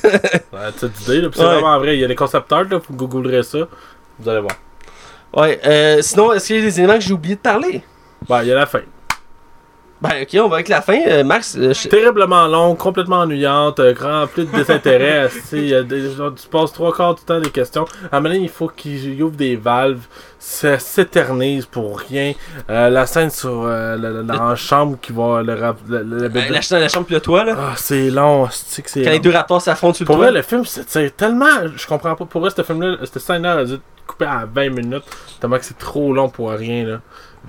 Ouais, 0.05 0.73
tu 0.79 0.89
d'idée, 0.89 1.21
là. 1.23 1.29
Puis 1.31 1.39
c'est 1.39 1.45
Ouais. 1.47 1.53
vraiment 1.55 1.79
vrai. 1.79 1.97
Il 1.97 2.01
y 2.01 2.05
a 2.05 2.09
des 2.09 2.15
concepteurs, 2.15 2.65
là, 2.65 2.79
vous 2.89 2.95
googlerez 2.97 3.43
ça. 3.43 3.59
Vous 4.19 4.29
allez 4.29 4.41
voir. 4.41 4.53
Ouais, 5.35 5.61
euh, 5.67 6.01
sinon, 6.03 6.33
est-ce 6.33 6.47
qu'il 6.47 6.57
y 6.57 6.59
a 6.61 6.63
des 6.63 6.79
éléments 6.81 6.95
que 6.95 7.01
j'ai 7.05 7.13
oublié 7.13 7.35
de 7.35 7.41
parler? 7.41 7.83
Ben, 8.29 8.43
il 8.43 8.49
y 8.49 8.53
a 8.53 8.55
la 8.55 8.67
fin. 8.67 8.81
Ben, 10.03 10.11
ok, 10.23 10.29
on 10.45 10.49
va 10.49 10.57
avec 10.57 10.69
la 10.69 10.83
fin. 10.83 10.99
Euh, 11.09 11.25
Max, 11.25 11.57
euh, 11.57 11.73
je- 11.73 11.89
Terriblement 11.89 12.47
longue, 12.47 12.77
complètement 12.77 13.21
ennuyante, 13.21 13.81
euh, 13.81 13.95
remplie 13.99 14.45
de 14.45 14.55
désintérêt. 14.55 15.31
tu 15.51 15.69
genre, 15.69 16.35
tu 16.35 16.47
passes 16.49 16.73
trois 16.75 16.95
quarts 16.95 17.15
du 17.15 17.23
temps 17.23 17.41
des 17.41 17.49
questions. 17.49 17.87
À 18.13 18.19
un 18.19 18.21
moment 18.21 18.35
donné, 18.35 18.45
il 18.45 18.51
faut 18.51 18.69
qu'il 18.69 19.23
ouvre 19.23 19.37
des 19.37 19.57
valves. 19.57 20.03
Ça 20.39 20.79
s'éternise 20.79 21.65
pour 21.65 21.99
rien. 21.99 22.35
Euh, 22.69 22.91
la 22.91 23.07
scène 23.07 23.31
sur 23.31 23.63
euh, 23.65 23.97
la, 23.97 24.11
la- 24.11 24.23
dans 24.23 24.49
la 24.51 24.55
chambre 24.71 24.99
qui 25.01 25.13
va 25.13 25.43
le, 25.43 25.55
rap- 25.55 25.79
le, 25.89 26.03
le 26.03 26.17
euh, 26.25 26.29
bébé. 26.29 26.51
la, 26.51 26.61
dans 26.71 26.79
la 26.79 26.89
chambre 26.89 27.07
puis 27.07 27.15
le 27.15 27.21
toit, 27.23 27.45
là. 27.45 27.55
Ah, 27.59 27.73
c'est 27.77 28.11
long, 28.11 28.47
c'est 28.53 28.83
que 28.83 28.91
c'est 28.91 29.03
Quand 29.03 29.11
les 29.11 29.19
deux 29.19 29.31
raptors 29.31 29.63
s'affrontent 29.63 29.95
sur 29.95 30.03
le 30.05 30.07
Pour 30.09 30.17
toit. 30.17 30.27
vrai, 30.27 30.35
le 30.35 30.43
film, 30.43 30.65
c'est 30.67 31.17
tellement. 31.17 31.47
Je 31.75 31.87
comprends 31.87 32.15
pas. 32.15 32.27
Pour 32.27 32.43
vrai, 32.43 32.51
ce 32.55 32.63
film-là, 32.63 32.99
cette 33.05 33.19
scène-là, 33.19 33.55
elle 33.55 33.59
a 33.61 33.65
dû 33.65 33.77
être 34.07 34.13
coupée 34.13 34.25
à 34.27 34.47
20 34.53 34.71
minutes. 34.71 35.05
Tellement 35.41 35.59
que 35.59 35.65
c'est 35.65 35.79
trop 35.79 36.13
long 36.13 36.29
pour 36.29 36.51
rien, 36.51 36.85
là. 36.85 37.01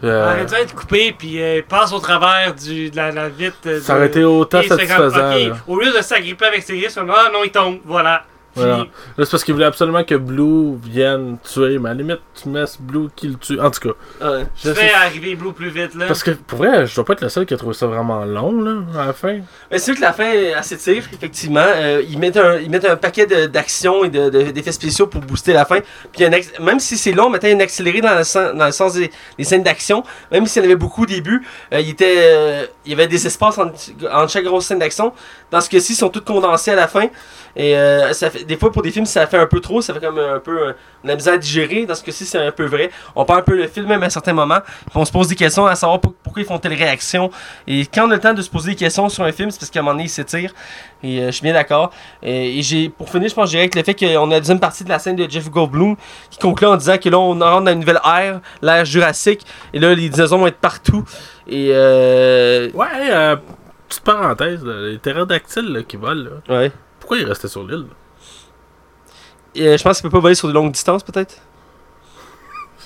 Euh, 0.03 0.31
Il 0.31 0.35
aurait 0.35 0.45
dû 0.45 0.53
être 0.55 0.75
coupé, 0.75 1.15
puis 1.17 1.41
euh, 1.41 1.61
passe 1.67 1.91
au 1.91 1.99
travers 1.99 2.53
du, 2.53 2.91
de 2.91 2.95
la, 2.95 3.11
la 3.11 3.29
vitre. 3.29 3.57
euh, 3.65 3.81
ça 3.81 3.95
aurait 3.95 4.07
été 4.07 4.23
autant 4.23 4.61
satisfaisant. 4.61 5.33
Au 5.67 5.79
lieu 5.79 5.91
de 5.91 6.01
s'agripper 6.01 6.45
avec 6.45 6.61
ses 6.61 6.77
griffes, 6.77 6.97
ah 6.97 7.29
non, 7.33 7.39
il 7.43 7.51
tombe, 7.51 7.79
voilà. 7.83 8.23
Voilà. 8.57 8.77
Là, 8.77 8.85
c'est 9.25 9.31
parce 9.31 9.43
qu'il 9.43 9.53
voulait 9.53 9.65
absolument 9.65 10.03
que 10.03 10.15
Blue 10.15 10.75
vienne 10.83 11.37
tuer, 11.43 11.77
mais 11.79 11.89
à 11.89 11.93
la 11.93 11.99
limite, 12.01 12.19
tu 12.41 12.49
mets 12.49 12.65
Blue 12.79 13.07
qui 13.15 13.27
le 13.29 13.35
tue. 13.35 13.59
En 13.59 13.69
tout 13.71 13.79
cas, 13.79 14.25
Ouais. 14.29 14.43
je 14.63 14.73
fais 14.73 14.91
arriver 14.93 15.35
Blue 15.35 15.53
plus 15.53 15.69
vite, 15.69 15.95
là. 15.95 16.05
Parce 16.07 16.23
que 16.23 16.31
pour 16.31 16.57
vrai, 16.59 16.85
je 16.85 16.95
dois 16.95 17.05
pas 17.05 17.13
être 17.13 17.21
le 17.21 17.29
seul 17.29 17.45
qui 17.45 17.53
a 17.53 17.57
trouvé 17.57 17.73
ça 17.73 17.87
vraiment 17.87 18.25
long, 18.25 18.61
là, 18.61 18.81
à 19.01 19.05
la 19.07 19.13
fin. 19.13 19.39
Mais 19.71 19.77
c'est 19.79 19.85
sûr 19.85 19.95
que 19.95 20.01
la 20.01 20.13
fin, 20.13 20.25
elle 20.31 20.63
s'étire, 20.63 21.03
effectivement. 21.13 21.59
Euh, 21.65 22.01
ils, 22.07 22.17
mettent 22.19 22.37
un, 22.37 22.57
ils 22.57 22.69
mettent 22.69 22.85
un 22.85 22.95
paquet 22.95 23.25
de- 23.25 23.45
d'actions 23.45 24.03
et 24.03 24.09
de- 24.09 24.29
de- 24.29 24.51
d'effets 24.51 24.71
spéciaux 24.71 25.07
pour 25.07 25.21
booster 25.21 25.53
la 25.53 25.65
fin. 25.65 25.79
Puis 26.11 26.25
un 26.25 26.31
ex- 26.31 26.51
même 26.59 26.79
si 26.79 26.97
c'est 26.97 27.11
long, 27.11 27.29
maintenant, 27.29 27.49
il 27.49 27.57
y 27.57 27.61
a 27.61 27.63
accéléré 27.63 28.01
dans 28.01 28.15
le, 28.15 28.23
sens, 28.23 28.53
dans 28.55 28.65
le 28.65 28.71
sens 28.71 28.93
des, 28.93 29.11
des 29.37 29.43
scènes 29.43 29.63
d'action. 29.63 30.03
Même 30.31 30.45
s'il 30.47 30.61
y 30.61 30.65
en 30.65 30.67
avait 30.69 30.75
beaucoup 30.75 31.03
au 31.03 31.05
début, 31.05 31.45
euh, 31.73 31.79
il, 31.79 31.89
était, 31.89 32.15
euh, 32.17 32.65
il 32.85 32.91
y 32.91 32.93
avait 32.95 33.07
des 33.07 33.25
espaces 33.27 33.57
entre, 33.57 33.73
entre 34.11 34.29
chaque 34.31 34.43
grosse 34.45 34.65
scène 34.65 34.79
d'action. 34.79 35.13
Dans 35.51 35.61
ce 35.61 35.69
cas-ci, 35.69 35.93
ils 35.93 35.95
sont 35.95 36.09
tous 36.09 36.21
condensés 36.21 36.71
à 36.71 36.75
la 36.75 36.87
fin. 36.87 37.07
Et 37.59 37.75
euh, 37.75 38.13
ça 38.13 38.29
fait, 38.29 38.43
des 38.43 38.55
fois, 38.55 38.71
pour 38.71 38.83
des 38.83 38.91
films, 38.91 39.07
ça 39.07 39.25
fait 39.25 39.37
un 39.39 39.47
peu 39.47 39.59
trop. 39.59 39.81
Ça 39.81 39.91
fait 39.93 39.99
comme 39.99 40.19
un 40.19 40.37
peu 40.39 40.67
euh, 40.67 40.73
on 41.03 41.09
a 41.09 41.15
misère 41.15 41.33
à 41.33 41.37
digérer. 41.37 41.87
Dans 41.87 41.95
ce 41.95 42.03
cas-ci, 42.03 42.23
c'est 42.25 42.37
un 42.37 42.51
peu 42.51 42.65
vrai. 42.65 42.91
On 43.15 43.25
perd 43.25 43.39
un 43.39 43.41
peu 43.41 43.57
le 43.57 43.67
film, 43.67 43.87
même 43.87 44.03
à 44.03 44.09
certains 44.11 44.33
moments. 44.33 44.59
Puis 44.61 44.91
on 44.95 45.05
se 45.05 45.11
pose 45.11 45.27
des 45.27 45.35
questions 45.35 45.65
à 45.65 45.73
savoir 45.75 45.99
pour- 45.99 46.13
pourquoi 46.13 46.43
ils 46.43 46.45
font 46.45 46.59
telle 46.59 46.73
réaction. 46.75 47.31
Et 47.65 47.85
quand 47.87 48.07
on 48.07 48.11
a 48.11 48.13
le 48.15 48.19
temps 48.21 48.35
de 48.35 48.41
se 48.43 48.49
poser 48.49 48.69
des 48.71 48.75
questions 48.75 49.09
sur 49.09 49.23
un 49.23 49.31
film, 49.31 49.49
c'est 49.49 49.59
parce 49.59 49.71
qu'à 49.71 49.79
un 49.79 49.81
moment 49.81 49.93
donné, 49.93 50.03
il 50.03 50.09
s'étire. 50.09 50.53
Et 51.01 51.19
euh, 51.19 51.25
je 51.27 51.31
suis 51.31 51.41
bien 51.41 51.53
d'accord. 51.53 51.89
Et, 52.21 52.59
et 52.59 52.61
j'ai, 52.61 52.89
pour 52.89 53.09
finir, 53.09 53.27
je 53.27 53.33
pense 53.33 53.45
que 53.45 53.49
j'irai 53.51 53.63
avec 53.63 53.73
le 53.75 53.81
fait 53.83 53.95
qu'on 53.95 54.29
a 54.29 54.33
la 54.35 54.39
deuxième 54.39 54.59
partie 54.59 54.83
de 54.83 54.89
la 54.89 54.99
scène 54.99 55.15
de 55.15 55.27
Jeff 55.27 55.49
Goldblum 55.49 55.95
qui 56.29 56.37
conclut 56.37 56.67
en 56.67 56.77
disant 56.77 56.97
que 56.99 57.09
là, 57.09 57.17
on 57.17 57.29
rentre 57.39 57.63
dans 57.65 57.71
une 57.71 57.79
nouvelle 57.79 57.99
ère, 58.05 58.39
l'ère 58.61 58.85
jurassique. 58.85 59.41
Et 59.73 59.79
là, 59.79 59.95
les 59.95 60.09
dinosaures 60.09 60.37
vont 60.39 60.47
être 60.47 60.57
partout. 60.59 61.03
Et 61.47 61.69
euh, 61.71 62.69
Ouais, 62.75 62.85
euh, 63.09 63.35
petite 63.89 64.03
parenthèse, 64.03 64.63
là, 64.63 64.73
les 64.91 64.97
ptérodactyles 64.99 65.73
là, 65.73 65.81
qui 65.81 65.97
volent, 65.97 66.29
là, 66.47 66.55
ouais. 66.55 66.71
Pourquoi 67.07 67.23
ils 67.23 67.25
restaient 67.29 67.47
sur 67.47 67.63
l'île? 67.65 67.85
Euh, 69.59 69.77
je 69.77 69.81
pense 69.81 70.01
qu'il 70.01 70.09
peut 70.09 70.17
pas 70.17 70.21
voler 70.21 70.35
sur 70.35 70.49
de 70.49 70.53
longues 70.53 70.73
distances, 70.73 71.03
peut-être. 71.03 71.35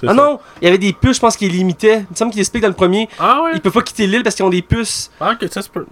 Ah 0.04 0.08
ça. 0.08 0.14
non, 0.16 0.40
il 0.62 0.66
y 0.66 0.68
avait 0.68 0.80
des 0.80 0.94
puces, 0.94 1.18
je 1.18 1.22
pense, 1.22 1.38
qui 1.38 1.48
les 1.48 1.58
limitaient. 1.58 2.00
Il 2.00 2.08
me 2.12 2.16
semble 2.16 2.32
qu'il 2.32 2.40
explique 2.40 2.64
dans 2.64 2.70
le 2.70 2.74
premier. 2.76 3.08
Ah 3.20 3.42
ouais? 3.44 3.52
Ils 3.54 3.62
peuvent 3.62 3.72
pas 3.72 3.82
quitter 3.84 4.08
l'île 4.08 4.24
parce 4.24 4.36
qu'ils 4.36 4.46
ont 4.46 4.50
des 4.50 4.64
puces. 4.64 5.12
Ah, 5.20 5.34
ok, 5.34 5.48
ça 5.52 5.62
se 5.62 5.70
peut. 5.70 5.86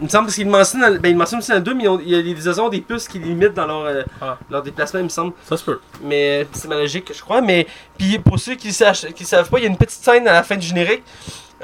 Il 0.00 0.04
me 0.04 0.08
semble 0.08 0.24
parce 0.26 0.34
qu'il 0.34 0.48
mentionne, 0.48 0.80
dans, 0.80 1.00
ben, 1.00 1.08
il 1.10 1.16
mentionne 1.16 1.38
aussi 1.38 1.50
dans 1.50 1.56
le 1.58 1.62
2, 1.62 1.74
mais 1.74 1.84
il 2.04 2.08
y 2.10 2.14
a 2.16 2.22
des 2.22 2.34
des 2.70 2.80
puces 2.80 3.06
qui 3.06 3.20
limitent 3.20 3.54
dans 3.54 3.66
leur, 3.66 3.84
euh, 3.84 4.02
Ah. 4.20 4.38
leur 4.50 4.62
déplacement, 4.62 4.98
il 5.00 5.04
me 5.04 5.08
semble. 5.08 5.34
Ça 5.44 5.56
se 5.56 5.64
peut. 5.64 5.78
Mais 6.02 6.42
euh, 6.42 6.44
c'est 6.52 6.66
ma 6.68 6.76
logique, 6.76 7.12
je 7.14 7.20
crois. 7.20 7.40
Mais 7.42 7.66
puis 7.96 8.18
pour 8.18 8.40
ceux 8.40 8.54
qui 8.56 8.68
ne 8.68 9.12
qui 9.12 9.24
savent 9.24 9.48
pas, 9.48 9.58
il 9.58 9.62
y 9.62 9.66
a 9.66 9.70
une 9.70 9.76
petite 9.76 10.02
scène 10.02 10.26
à 10.26 10.32
la 10.32 10.42
fin 10.42 10.56
du 10.56 10.66
générique. 10.66 11.02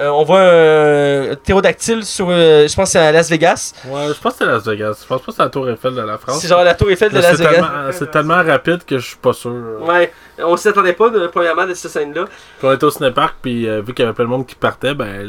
Euh, 0.00 0.08
on 0.08 0.24
voit 0.24 0.40
un 0.40 1.34
ptérodactyle 1.36 2.04
sur, 2.04 2.28
euh, 2.30 2.66
je 2.66 2.74
pense, 2.74 2.86
que 2.88 2.92
c'est 2.92 2.98
à 2.98 3.12
Las 3.12 3.28
Vegas. 3.28 3.74
Ouais, 3.86 4.08
je 4.08 4.18
pense 4.20 4.32
que 4.32 4.38
c'est 4.38 4.46
Las 4.46 4.64
Vegas. 4.64 5.00
Je 5.02 5.06
pense 5.06 5.20
pas 5.20 5.26
que 5.26 5.32
c'est 5.36 5.42
la 5.42 5.48
Tour 5.50 5.68
Eiffel 5.68 5.94
de 5.94 6.00
la 6.00 6.16
France. 6.16 6.40
C'est 6.40 6.48
genre 6.48 6.64
la 6.64 6.74
tour 6.74 6.90
Eiffel 6.90 7.10
de 7.10 7.16
Las 7.18 7.36
c'est 7.36 7.42
Vegas. 7.44 7.50
tellement, 7.50 7.68
c'est 7.92 8.10
tellement 8.10 8.42
rapide 8.42 8.84
que 8.86 8.98
je 8.98 9.06
suis 9.08 9.16
pas 9.18 9.34
sûr. 9.34 9.52
Ouais, 9.82 10.10
on 10.38 10.56
s'y 10.56 10.68
attendait 10.68 10.94
pas, 10.94 11.10
de, 11.10 11.26
premièrement, 11.26 11.66
de 11.66 11.74
cette 11.74 11.90
scène-là. 11.90 12.24
On 12.62 12.72
était 12.72 12.84
au 12.84 12.90
cinépark, 12.90 13.36
puis 13.42 13.68
euh, 13.68 13.82
vu 13.82 13.92
qu'il 13.92 14.04
y 14.04 14.06
avait 14.06 14.14
plein 14.14 14.24
de 14.24 14.30
monde 14.30 14.46
qui 14.46 14.54
partait, 14.54 14.94
ben 14.94 15.28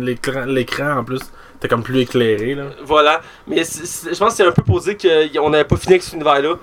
l'écran, 0.00 0.98
en 0.98 1.04
plus 1.04 1.20
était 1.58 1.68
comme 1.68 1.84
plus 1.84 2.00
éclairé. 2.00 2.56
Là. 2.56 2.64
Voilà. 2.84 3.20
Mais 3.46 3.62
je 3.62 4.18
pense 4.18 4.30
que 4.30 4.36
c'est 4.36 4.46
un 4.46 4.50
peu 4.50 4.62
pour 4.62 4.80
dire 4.80 4.96
qu'on 4.98 5.50
n'avait 5.50 5.62
pas 5.62 5.76
fini 5.76 5.92
avec 5.94 6.02
cet 6.02 6.14
univers-là. 6.14 6.54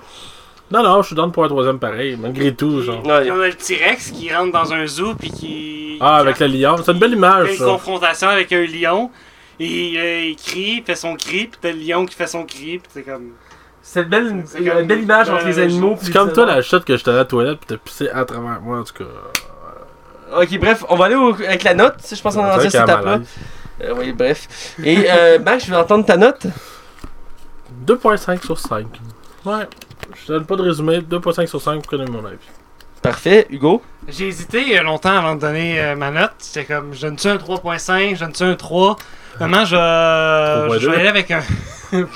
Non, 0.70 0.82
non, 0.84 1.02
je 1.02 1.08
suis 1.08 1.16
down 1.16 1.32
pour 1.32 1.44
un 1.44 1.48
troisième 1.48 1.78
pareil, 1.78 2.16
malgré 2.20 2.54
tout. 2.54 2.82
genre. 2.82 3.04
Ouais. 3.04 3.22
Puis 3.22 3.30
on 3.32 3.40
a 3.40 3.46
le 3.48 3.54
T-Rex 3.54 4.10
qui 4.12 4.32
rentre 4.32 4.52
dans 4.52 4.72
un 4.72 4.86
zoo, 4.86 5.14
puis 5.14 5.30
qui. 5.30 5.98
Ah, 6.00 6.16
avec 6.18 6.38
le 6.38 6.46
lion, 6.46 6.76
c'est 6.84 6.92
une 6.92 6.98
belle 6.98 7.10
fait 7.10 7.16
image 7.16 7.50
une 7.50 7.56
ça. 7.56 7.64
confrontation 7.64 8.28
avec 8.28 8.52
un 8.52 8.64
lion. 8.66 9.10
Et 9.58 9.94
euh, 9.98 10.20
il 10.30 10.36
crie, 10.36 10.82
fait 10.86 10.94
son 10.94 11.16
cri, 11.16 11.46
puis 11.46 11.58
t'as 11.60 11.72
le 11.72 11.78
lion 11.78 12.06
qui 12.06 12.14
fait 12.14 12.26
son 12.26 12.44
cri, 12.44 12.78
puis 12.78 12.88
c'est 12.94 13.02
comme. 13.02 13.30
C'est 13.82 14.02
une 14.02 14.08
belle, 14.08 14.42
C'est 14.46 14.58
une 14.60 14.70
comme- 14.70 14.86
belle 14.86 15.02
image 15.02 15.28
entre 15.28 15.46
les 15.46 15.58
animaux. 15.58 15.96
C'est 16.00 16.12
comme 16.12 16.32
toi 16.32 16.46
la 16.46 16.62
chute 16.62 16.84
que 16.84 16.96
j'étais 16.96 17.10
à 17.10 17.14
la 17.14 17.24
toilette, 17.24 17.58
puis 17.58 17.66
t'as 17.68 17.76
pissé 17.76 18.08
à 18.08 18.24
travers 18.24 18.60
moi 18.60 18.78
en 18.78 18.84
tout 18.84 18.94
cas. 18.94 20.40
Ok, 20.40 20.58
bref, 20.60 20.84
on 20.88 20.96
va 20.96 21.06
aller 21.06 21.16
au- 21.16 21.34
avec 21.34 21.64
la 21.64 21.74
note. 21.74 21.96
Je 22.08 22.22
pense 22.22 22.34
qu'on 22.36 22.42
en 22.44 22.50
a 22.50 22.60
cette 22.60 22.74
étape-là. 22.74 23.18
Euh, 23.82 23.94
oui, 23.98 24.12
bref. 24.12 24.76
Et 24.84 25.10
euh, 25.10 25.38
Max, 25.44 25.64
je 25.66 25.70
vais 25.70 25.76
entendre 25.76 26.04
ta 26.06 26.16
note. 26.16 26.46
2.5 27.86 28.44
sur 28.44 28.58
5. 28.58 28.86
Ouais. 29.44 29.66
Je 30.14 30.32
donne 30.32 30.44
pas 30.46 30.56
de 30.56 30.62
résumé, 30.62 30.98
2.5 31.00 31.46
sur 31.46 31.60
5 31.60 31.82
pour 31.86 31.98
donner 31.98 32.10
mon 32.10 32.24
avis. 32.24 32.36
Parfait, 33.02 33.46
Hugo. 33.50 33.82
J'ai 34.08 34.28
hésité 34.28 34.78
euh, 34.78 34.82
longtemps 34.82 35.16
avant 35.16 35.34
de 35.34 35.40
donner 35.40 35.80
euh, 35.80 35.96
ma 35.96 36.10
note. 36.10 36.32
C'était 36.38 36.64
comme, 36.66 36.92
je 36.92 37.00
donne-tu 37.02 37.28
un 37.28 37.36
3.5, 37.36 38.14
je 38.16 38.20
donne-tu 38.20 38.42
un 38.42 38.54
3. 38.56 38.96
Finalement, 39.36 39.64
je, 39.64 39.76
3.2. 39.76 40.78
je 40.80 40.90
vais 40.90 40.96
aller 40.96 41.08
avec 41.08 41.30
un 41.30 41.40
3.25. 41.90 42.06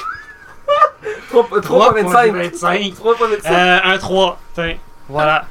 3.25. 1.33 2.95
3.25. 2.95 3.51
Euh, 3.53 3.79
un 3.85 3.99
3. 3.99 4.39
Tiens, 4.55 4.75
voilà. 5.09 5.47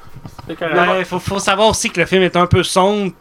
Il 0.48 1.06
faut, 1.06 1.20
faut 1.20 1.40
savoir 1.40 1.70
aussi 1.70 1.90
que 1.90 2.00
le 2.00 2.06
film 2.06 2.22
est 2.24 2.36
un 2.36 2.46
peu 2.48 2.64
sombre 2.64 3.12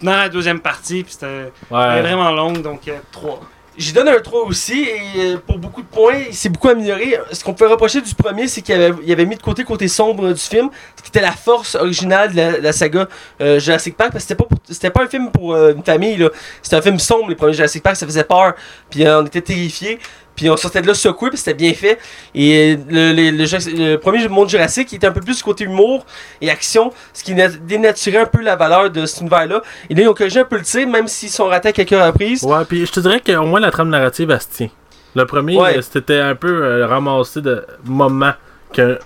dans 0.00 0.12
la 0.16 0.28
deuxième 0.28 0.60
partie, 0.60 1.04
puis 1.04 1.12
c'était 1.12 1.26
elle 1.26 1.46
est 1.46 1.74
Ouais. 1.74 2.00
vraiment 2.02 2.30
longue, 2.32 2.62
donc 2.62 2.88
euh, 2.88 2.98
3. 3.12 3.40
J'y 3.78 3.94
donne 3.94 4.08
un 4.08 4.20
3 4.20 4.42
aussi, 4.42 4.82
et 4.82 5.00
euh, 5.32 5.36
pour 5.46 5.56
beaucoup 5.58 5.80
de 5.80 5.86
points, 5.86 6.18
il 6.28 6.34
s'est 6.34 6.50
beaucoup 6.50 6.68
amélioré. 6.68 7.16
Ce 7.32 7.42
qu'on 7.42 7.54
peut 7.54 7.66
reprocher 7.66 8.02
du 8.02 8.14
premier, 8.14 8.46
c'est 8.46 8.60
qu'il 8.60 8.74
avait, 8.74 8.92
il 9.02 9.10
avait 9.10 9.24
mis 9.24 9.34
de 9.36 9.40
côté 9.42 9.64
côté 9.64 9.88
sombre 9.88 10.30
du 10.32 10.40
film, 10.40 10.68
ce 10.96 11.02
qui 11.02 11.08
était 11.08 11.22
la 11.22 11.32
force 11.32 11.74
originale 11.74 12.32
de 12.32 12.36
la, 12.36 12.58
la 12.58 12.72
saga 12.72 13.08
euh, 13.40 13.58
Jurassic 13.58 13.96
Park, 13.96 14.12
parce 14.12 14.24
que 14.24 14.28
c'était 14.28 14.42
pas, 14.42 14.44
pour- 14.48 14.58
c'était 14.68 14.90
pas 14.90 15.04
un 15.04 15.08
film 15.08 15.30
pour 15.30 15.54
euh, 15.54 15.72
une 15.74 15.82
famille, 15.82 16.18
là. 16.18 16.28
C'était 16.62 16.76
un 16.76 16.82
film 16.82 16.98
sombre, 16.98 17.30
les 17.30 17.34
premiers 17.34 17.54
Jurassic 17.54 17.82
Park, 17.82 17.96
ça 17.96 18.04
faisait 18.04 18.24
peur, 18.24 18.54
puis 18.90 19.06
euh, 19.06 19.20
on 19.22 19.26
était 19.26 19.40
terrifiés. 19.40 19.98
Puis 20.34 20.48
on 20.48 20.56
sortait 20.56 20.80
de 20.82 20.86
là 20.86 20.94
secoué, 20.94 21.28
puis 21.28 21.38
c'était 21.38 21.54
bien 21.54 21.74
fait. 21.74 21.98
Et 22.34 22.76
le, 22.88 23.12
le, 23.12 23.30
le 23.30 23.90
le 23.92 23.96
premier 23.96 24.26
monde 24.28 24.48
Jurassic 24.48 24.90
il 24.92 24.96
était 24.96 25.06
un 25.06 25.12
peu 25.12 25.20
plus 25.20 25.36
du 25.36 25.42
côté 25.42 25.64
humour 25.64 26.06
et 26.40 26.50
action, 26.50 26.90
ce 27.12 27.22
qui 27.22 27.34
na- 27.34 27.48
dénaturait 27.48 28.18
un 28.18 28.26
peu 28.26 28.40
la 28.40 28.56
valeur 28.56 28.90
de 28.90 29.04
cet 29.06 29.20
univers-là. 29.20 29.62
Et 29.90 29.94
là, 29.94 30.02
ils 30.02 30.08
ont 30.08 30.14
corrigé 30.14 30.40
un 30.40 30.44
peu 30.44 30.56
le 30.56 30.62
tir, 30.62 30.88
même 30.88 31.06
s'ils 31.08 31.28
sont 31.30 31.46
ratés 31.46 31.68
à 31.68 31.72
quelques 31.72 31.90
reprises. 31.90 32.42
Ouais, 32.44 32.64
puis 32.66 32.86
je 32.86 32.92
te 32.92 33.00
dirais 33.00 33.20
qu'au 33.24 33.42
moins 33.44 33.60
la 33.60 33.70
trame 33.70 33.90
narrative, 33.90 34.30
elle 34.30 34.40
se 34.40 34.48
tient. 34.48 34.70
Le 35.14 35.26
premier, 35.26 35.56
Ouais. 35.58 35.76
euh, 35.76 35.82
c'était 35.82 36.20
un 36.20 36.34
peu 36.34 36.48
euh, 36.64 36.86
ramassé 36.86 37.42
de 37.42 37.66
moments 37.84 38.32
qu'un 38.72 38.96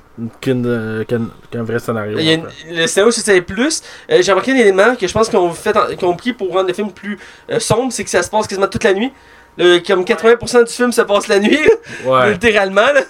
euh, 0.64 1.04
vrai 1.54 1.78
scénario. 1.78 2.18
Il 2.18 2.24
y 2.24 2.30
a 2.30 2.36
en 2.36 2.38
une- 2.38 2.48
fait. 2.48 2.74
le 2.82 2.86
scénario 2.86 3.10
c'était 3.10 3.40
plus. 3.42 3.82
Euh, 4.10 4.18
J'ai 4.22 4.30
remarqué 4.32 4.52
un 4.52 4.56
élément 4.56 4.94
que 4.94 5.06
je 5.06 5.12
pense 5.12 5.28
qu'on 5.28 5.50
fait 5.50 5.76
en- 5.76 5.94
qu'on 5.96 6.12
a 6.12 6.16
pris 6.16 6.32
pour 6.32 6.52
rendre 6.52 6.68
le 6.68 6.74
film 6.74 6.92
plus 6.92 7.18
euh, 7.50 7.58
sombre, 7.58 7.92
c'est 7.92 8.04
que 8.04 8.10
ça 8.10 8.22
se 8.22 8.30
passe 8.30 8.46
quasiment 8.46 8.68
toute 8.68 8.84
la 8.84 8.94
nuit. 8.94 9.12
Le- 9.58 9.78
comme 9.78 10.04
80% 10.04 10.64
du 10.64 10.72
film 10.72 10.92
se 10.92 11.00
passe 11.02 11.28
la 11.28 11.38
nuit, 11.38 11.58
Ouais. 12.04 12.32
littéralement. 12.32 12.82
là. 12.92 13.00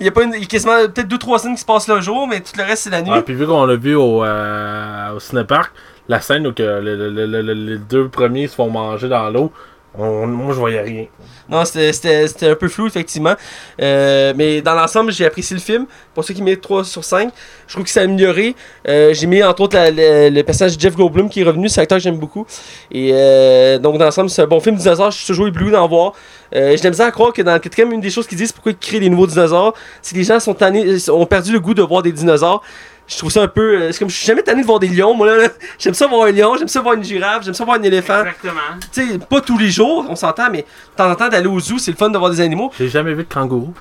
Il 0.00 0.06
y 0.06 0.08
a 0.08 0.12
pas 0.12 0.22
une, 0.22 0.34
il 0.34 0.40
y 0.40 0.44
a 0.44 0.46
quasiment 0.46 0.76
peut-être 0.92 1.08
2-3 1.08 1.38
scènes 1.38 1.54
qui 1.54 1.60
se 1.60 1.66
passent 1.66 1.88
le 1.88 2.00
jour, 2.00 2.26
mais 2.28 2.40
tout 2.40 2.52
le 2.56 2.62
reste 2.64 2.84
c'est 2.84 2.90
la 2.90 3.02
nuit. 3.02 3.10
Ah, 3.12 3.22
puis 3.22 3.34
vu 3.34 3.46
qu'on 3.46 3.64
l'a 3.64 3.76
vu 3.76 3.94
au, 3.94 4.24
euh, 4.24 5.12
au 5.16 5.20
cinépark, 5.20 5.72
la 6.08 6.20
scène 6.20 6.46
où 6.46 6.52
que 6.52 6.62
le- 6.62 7.10
le- 7.10 7.52
les 7.52 7.78
deux 7.78 8.08
premiers 8.08 8.46
se 8.48 8.54
font 8.54 8.70
manger 8.70 9.08
dans 9.08 9.28
l'eau, 9.30 9.52
moi 9.98 10.52
je 10.52 10.58
voyais 10.58 10.80
rien. 10.80 11.06
Non, 11.48 11.64
c'était- 11.64 12.50
un 12.50 12.54
peu 12.54 12.68
flou, 12.68 12.86
effectivement. 12.86 13.34
Euh, 13.80 14.32
mais 14.36 14.60
dans 14.62 14.74
l'ensemble, 14.74 15.12
j'ai 15.12 15.24
apprécié 15.24 15.54
le 15.54 15.60
film. 15.60 15.86
Pour 16.14 16.24
ceux 16.24 16.34
qui 16.34 16.42
mettent 16.42 16.60
3 16.60 16.84
sur 16.84 17.04
5, 17.04 17.30
je 17.66 17.72
trouve 17.72 17.84
que 17.84 17.98
a 17.98 18.02
amélioré. 18.02 18.54
Euh, 18.88 19.14
j'ai 19.14 19.26
mis 19.26 19.42
entre 19.42 19.62
autres 19.62 19.76
le, 19.78 20.42
personnage 20.42 20.76
de 20.76 20.80
Jeff 20.80 20.96
Goldblum 20.96 21.28
qui 21.28 21.40
est 21.40 21.44
revenu, 21.44 21.68
c'est 21.68 21.80
un 21.80 21.82
acteur 21.84 21.98
que 21.98 22.02
j'aime 22.02 22.18
beaucoup. 22.18 22.46
Et 22.90 23.10
euh, 23.12 23.78
donc, 23.78 23.98
dans 23.98 24.04
l'ensemble, 24.04 24.30
c'est 24.30 24.42
un 24.42 24.46
bon 24.46 24.60
film 24.60 24.76
dinosaure. 24.76 25.10
Je 25.10 25.18
suis 25.18 25.26
toujours 25.26 25.46
ébloui 25.46 25.70
d'en 25.70 25.86
voir. 25.86 26.12
J'ai 26.52 26.76
la 26.76 27.06
à 27.06 27.10
croire 27.10 27.32
que 27.32 27.42
dans 27.42 27.52
le 27.54 27.58
quatrième, 27.58 27.92
une 27.92 28.00
des 28.00 28.10
choses 28.10 28.26
qu'ils 28.26 28.38
disent 28.38 28.52
pourquoi 28.52 28.72
ils 28.72 28.78
créent 28.78 29.00
des 29.00 29.10
nouveaux 29.10 29.26
dinosaures, 29.26 29.74
c'est 30.00 30.14
que 30.14 30.18
les 30.18 30.24
gens 30.24 30.40
sont 30.40 30.54
tannés, 30.54 30.96
ont 31.10 31.26
perdu 31.26 31.52
le 31.52 31.60
goût 31.60 31.74
de 31.74 31.82
voir 31.82 32.02
des 32.02 32.12
dinosaures. 32.12 32.62
Je 33.08 33.18
trouve 33.18 33.30
ça 33.30 33.42
un 33.42 33.48
peu. 33.48 33.82
euh, 33.82 33.92
C'est 33.92 34.00
comme 34.00 34.10
je 34.10 34.16
suis 34.16 34.26
jamais 34.26 34.42
tanné 34.42 34.62
de 34.62 34.66
voir 34.66 34.78
des 34.80 34.88
lions, 34.88 35.14
moi 35.14 35.26
là. 35.28 35.36
là. 35.44 35.48
J'aime 35.78 35.94
ça 35.94 36.06
voir 36.08 36.26
un 36.26 36.32
lion, 36.32 36.56
j'aime 36.56 36.66
ça 36.68 36.80
voir 36.80 36.94
une 36.94 37.04
girafe, 37.04 37.44
j'aime 37.44 37.54
ça 37.54 37.64
voir 37.64 37.78
un 37.78 37.82
éléphant. 37.82 38.20
Exactement. 38.20 38.60
Tu 38.92 39.08
sais, 39.12 39.18
pas 39.18 39.40
tous 39.40 39.56
les 39.58 39.70
jours, 39.70 40.04
on 40.08 40.16
s'entend, 40.16 40.50
mais 40.50 40.62
de 40.62 40.96
temps 40.96 41.10
en 41.10 41.14
temps 41.14 41.28
d'aller 41.28 41.46
au 41.46 41.60
zoo, 41.60 41.78
c'est 41.78 41.92
le 41.92 41.96
fun 41.96 42.10
de 42.10 42.18
voir 42.18 42.30
des 42.30 42.40
animaux. 42.40 42.72
J'ai 42.76 42.88
jamais 42.88 43.14
vu 43.14 43.22
de 43.24 43.32
kangourou. 43.32 43.74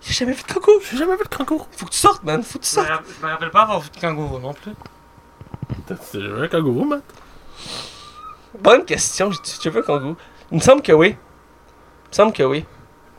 J'ai 0.00 0.12
jamais 0.14 0.32
vu 0.32 0.42
de 0.42 0.52
kangourou. 0.52 0.80
J'ai 0.90 0.96
jamais 0.96 1.12
vu 1.16 1.22
de 1.30 1.36
kangourou. 1.36 1.66
Faut 1.76 1.86
que 1.86 1.90
tu 1.92 1.98
sortes, 1.98 2.24
man. 2.24 2.42
Faut 2.42 2.58
que 2.58 2.64
tu 2.64 2.70
sortes. 2.70 2.88
je 3.20 3.24
me 3.26 3.30
rappelle 3.30 3.50
pas 3.50 3.62
avoir 3.62 3.80
vu 3.80 3.90
de 3.94 4.00
kangourou 4.00 4.38
non 4.40 4.52
plus. 4.54 4.72
T'as 5.86 5.94
jamais 6.14 6.34
vu 6.34 6.44
un 6.44 6.48
kangourou, 6.48 6.84
man? 6.84 7.02
Bonne 8.60 8.84
question. 8.84 9.30
J'ai 9.30 9.38
tu 9.60 9.70
vu 9.70 9.78
un 9.78 9.82
kangourou? 9.82 10.16
Il 10.50 10.56
me 10.58 10.62
semble 10.62 10.82
que 10.82 10.92
oui. 10.92 11.08
Il 11.10 12.10
me 12.10 12.14
semble 12.14 12.32
que 12.32 12.42
oui. 12.42 12.64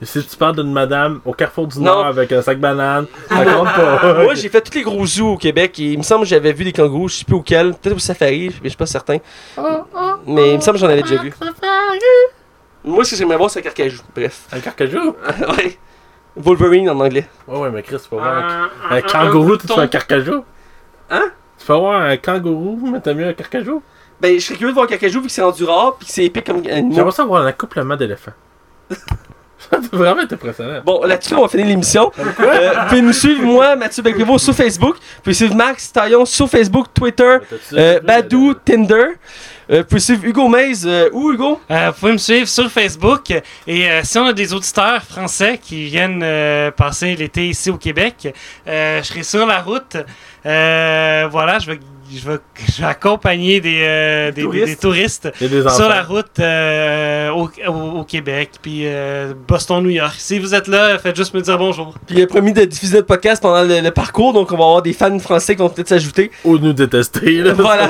Et 0.01 0.05
si 0.05 0.25
tu 0.25 0.37
parles 0.37 0.55
d'une 0.55 0.71
madame 0.71 1.19
au 1.25 1.33
carrefour 1.33 1.67
du 1.67 1.77
Non. 1.79 1.85
Nord 1.85 2.05
avec 2.05 2.31
un 2.31 2.41
sac 2.41 2.57
banane, 2.59 3.05
ça 3.27 3.43
compte 3.43 3.65
pas. 3.75 4.13
Moi, 4.23 4.33
j'ai 4.33 4.47
fait 4.47 4.61
tous 4.61 4.73
les 4.77 4.81
gros 4.83 5.05
zoos 5.05 5.33
au 5.33 5.37
Québec 5.37 5.77
et 5.79 5.91
il 5.91 5.97
me 5.97 6.03
semble 6.03 6.23
que 6.23 6.29
j'avais 6.29 6.53
vu 6.53 6.63
des 6.63 6.71
kangourous. 6.71 7.09
Je 7.09 7.15
sais 7.17 7.25
plus 7.25 7.35
auquel. 7.35 7.73
Peut-être 7.73 7.95
au 7.97 7.99
safari, 7.99 8.47
mais 8.47 8.55
je 8.65 8.69
suis 8.69 8.77
pas 8.77 8.85
certain. 8.85 9.17
Mais 10.25 10.51
il 10.51 10.55
me 10.55 10.61
semble 10.61 10.77
que 10.77 10.81
j'en 10.85 10.89
avais 10.89 11.01
déjà 11.01 11.21
vu. 11.21 11.33
Moi, 12.83 13.03
ce 13.03 13.11
que 13.11 13.15
j'aimerais 13.17 13.35
voir, 13.37 13.49
c'est 13.49 13.59
un 13.59 13.63
carcajou. 13.63 14.01
Bref. 14.15 14.47
Un 14.53 14.59
carcajou? 14.61 15.15
ouais. 15.57 15.77
Wolverine 16.37 16.89
en 16.89 16.99
anglais. 16.99 17.27
Ouais, 17.47 17.59
ouais, 17.59 17.69
mais 17.69 17.83
Chris, 17.83 17.97
tu 18.01 18.09
peux 18.09 18.15
voir 18.15 18.37
un, 18.37 18.69
Un, 18.89 18.95
un 18.97 19.01
kangourou, 19.01 19.57
tu 19.57 19.67
fais 19.67 19.79
un 19.79 19.87
carcajou? 19.87 20.45
Hein? 21.09 21.25
Tu 21.57 21.65
peux 21.65 21.73
avoir 21.73 22.01
un 22.01 22.15
kangourou, 22.15 22.79
mais 22.89 23.01
t'as 23.01 23.13
mieux 23.13 23.27
un 23.27 23.33
carcajou? 23.33 23.83
Ben, 24.21 24.33
je 24.39 24.45
serais 24.45 24.55
curieux 24.55 24.69
de 24.71 24.75
voir 24.75 24.85
un 24.85 24.89
carcajou 24.89 25.19
vu 25.21 25.27
que 25.27 25.33
c'est 25.33 25.41
rendu 25.41 25.65
rare 25.65 25.95
puis 25.97 26.07
que 26.07 26.13
c'est 26.13 26.23
épique 26.23 26.45
comme 26.45 26.57
animal. 26.65 26.93
J'aimerais 26.93 27.11
ça 27.11 27.23
avoir 27.23 27.41
un 27.43 27.47
accouplement 27.47 27.97
d'éléphants. 27.97 28.31
vraiment 29.91 30.21
être 30.21 30.33
impressionnant. 30.33 30.81
Bon, 30.85 31.03
là-dessus, 31.03 31.35
on 31.35 31.41
va 31.41 31.47
finir 31.47 31.65
l'émission. 31.67 32.11
Euh, 32.17 32.23
vous 32.23 32.87
pouvez 32.89 33.01
nous 33.01 33.13
suivre, 33.13 33.43
moi, 33.43 33.75
Mathieu 33.75 34.01
Becpévo, 34.03 34.37
sur 34.37 34.53
Facebook. 34.55 34.95
Vous 34.95 35.21
pouvez 35.23 35.33
suivre 35.33 35.55
Max 35.55 35.91
Taillon 35.91 36.25
sur 36.25 36.49
Facebook, 36.49 36.87
Twitter, 36.93 37.37
euh, 37.73 37.99
Badou, 37.99 38.53
Tinder. 38.53 39.05
Euh, 39.71 39.79
vous 39.79 39.83
pouvez 39.83 39.99
suivre 40.01 40.25
Hugo 40.25 40.47
Maze. 40.47 40.85
euh, 40.87 41.09
où, 41.13 41.31
Hugo? 41.31 41.59
Euh, 41.69 41.91
vous 41.91 41.99
pouvez 41.99 42.11
me 42.13 42.17
suivre 42.17 42.47
sur 42.47 42.69
Facebook. 42.71 43.29
Et 43.67 43.87
euh, 43.89 44.01
si 44.03 44.17
on 44.17 44.25
a 44.25 44.33
des 44.33 44.53
auditeurs 44.53 45.03
français 45.03 45.59
qui 45.61 45.85
viennent 45.85 46.21
euh, 46.23 46.71
passer 46.71 47.15
l'été 47.15 47.47
ici 47.49 47.69
au 47.69 47.77
Québec, 47.77 48.33
euh, 48.67 48.99
je 49.03 49.07
serai 49.07 49.23
sur 49.23 49.45
la 49.45 49.59
route. 49.61 49.97
Euh, 50.45 51.27
voilà, 51.29 51.59
je 51.59 51.71
vais, 51.71 51.79
je 52.17 52.29
vais, 52.29 52.37
je 52.75 52.81
vais 52.81 52.87
accompagner 52.87 53.59
des, 53.61 53.81
euh, 53.83 54.31
des, 54.31 54.45
des- 54.47 54.65
des 54.65 54.75
touristes 54.75 55.29
sur 55.37 55.89
la 55.89 56.03
route 56.03 56.39
euh, 56.39 57.29
au, 57.31 57.49
au- 57.67 57.99
au 57.99 58.03
Québec, 58.03 58.51
puis 58.61 58.81
euh, 58.85 59.33
Boston, 59.47 59.83
New 59.83 59.89
York. 59.89 60.15
Si 60.17 60.39
vous 60.39 60.55
êtes 60.55 60.67
là, 60.67 60.97
faites 60.99 61.15
juste 61.15 61.33
me 61.33 61.41
dire 61.41 61.57
bonjour. 61.57 61.93
Puis 62.07 62.17
il 62.17 62.23
a 62.23 62.27
promis 62.27 62.53
de 62.53 62.63
diffuser 62.65 62.95
notre 62.95 63.07
podcast 63.07 63.41
pendant 63.41 63.63
le, 63.63 63.81
le 63.81 63.91
parcours, 63.91 64.33
donc 64.33 64.51
on 64.51 64.57
va 64.57 64.63
avoir 64.63 64.81
des 64.81 64.93
fans 64.93 65.17
français 65.19 65.55
qui 65.55 65.61
vont 65.61 65.69
peut-être 65.69 65.89
s'ajouter. 65.89 66.31
Ou 66.45 66.57
nous 66.57 66.73
détester, 66.73 67.37
là. 67.41 67.53
voilà, 67.57 67.87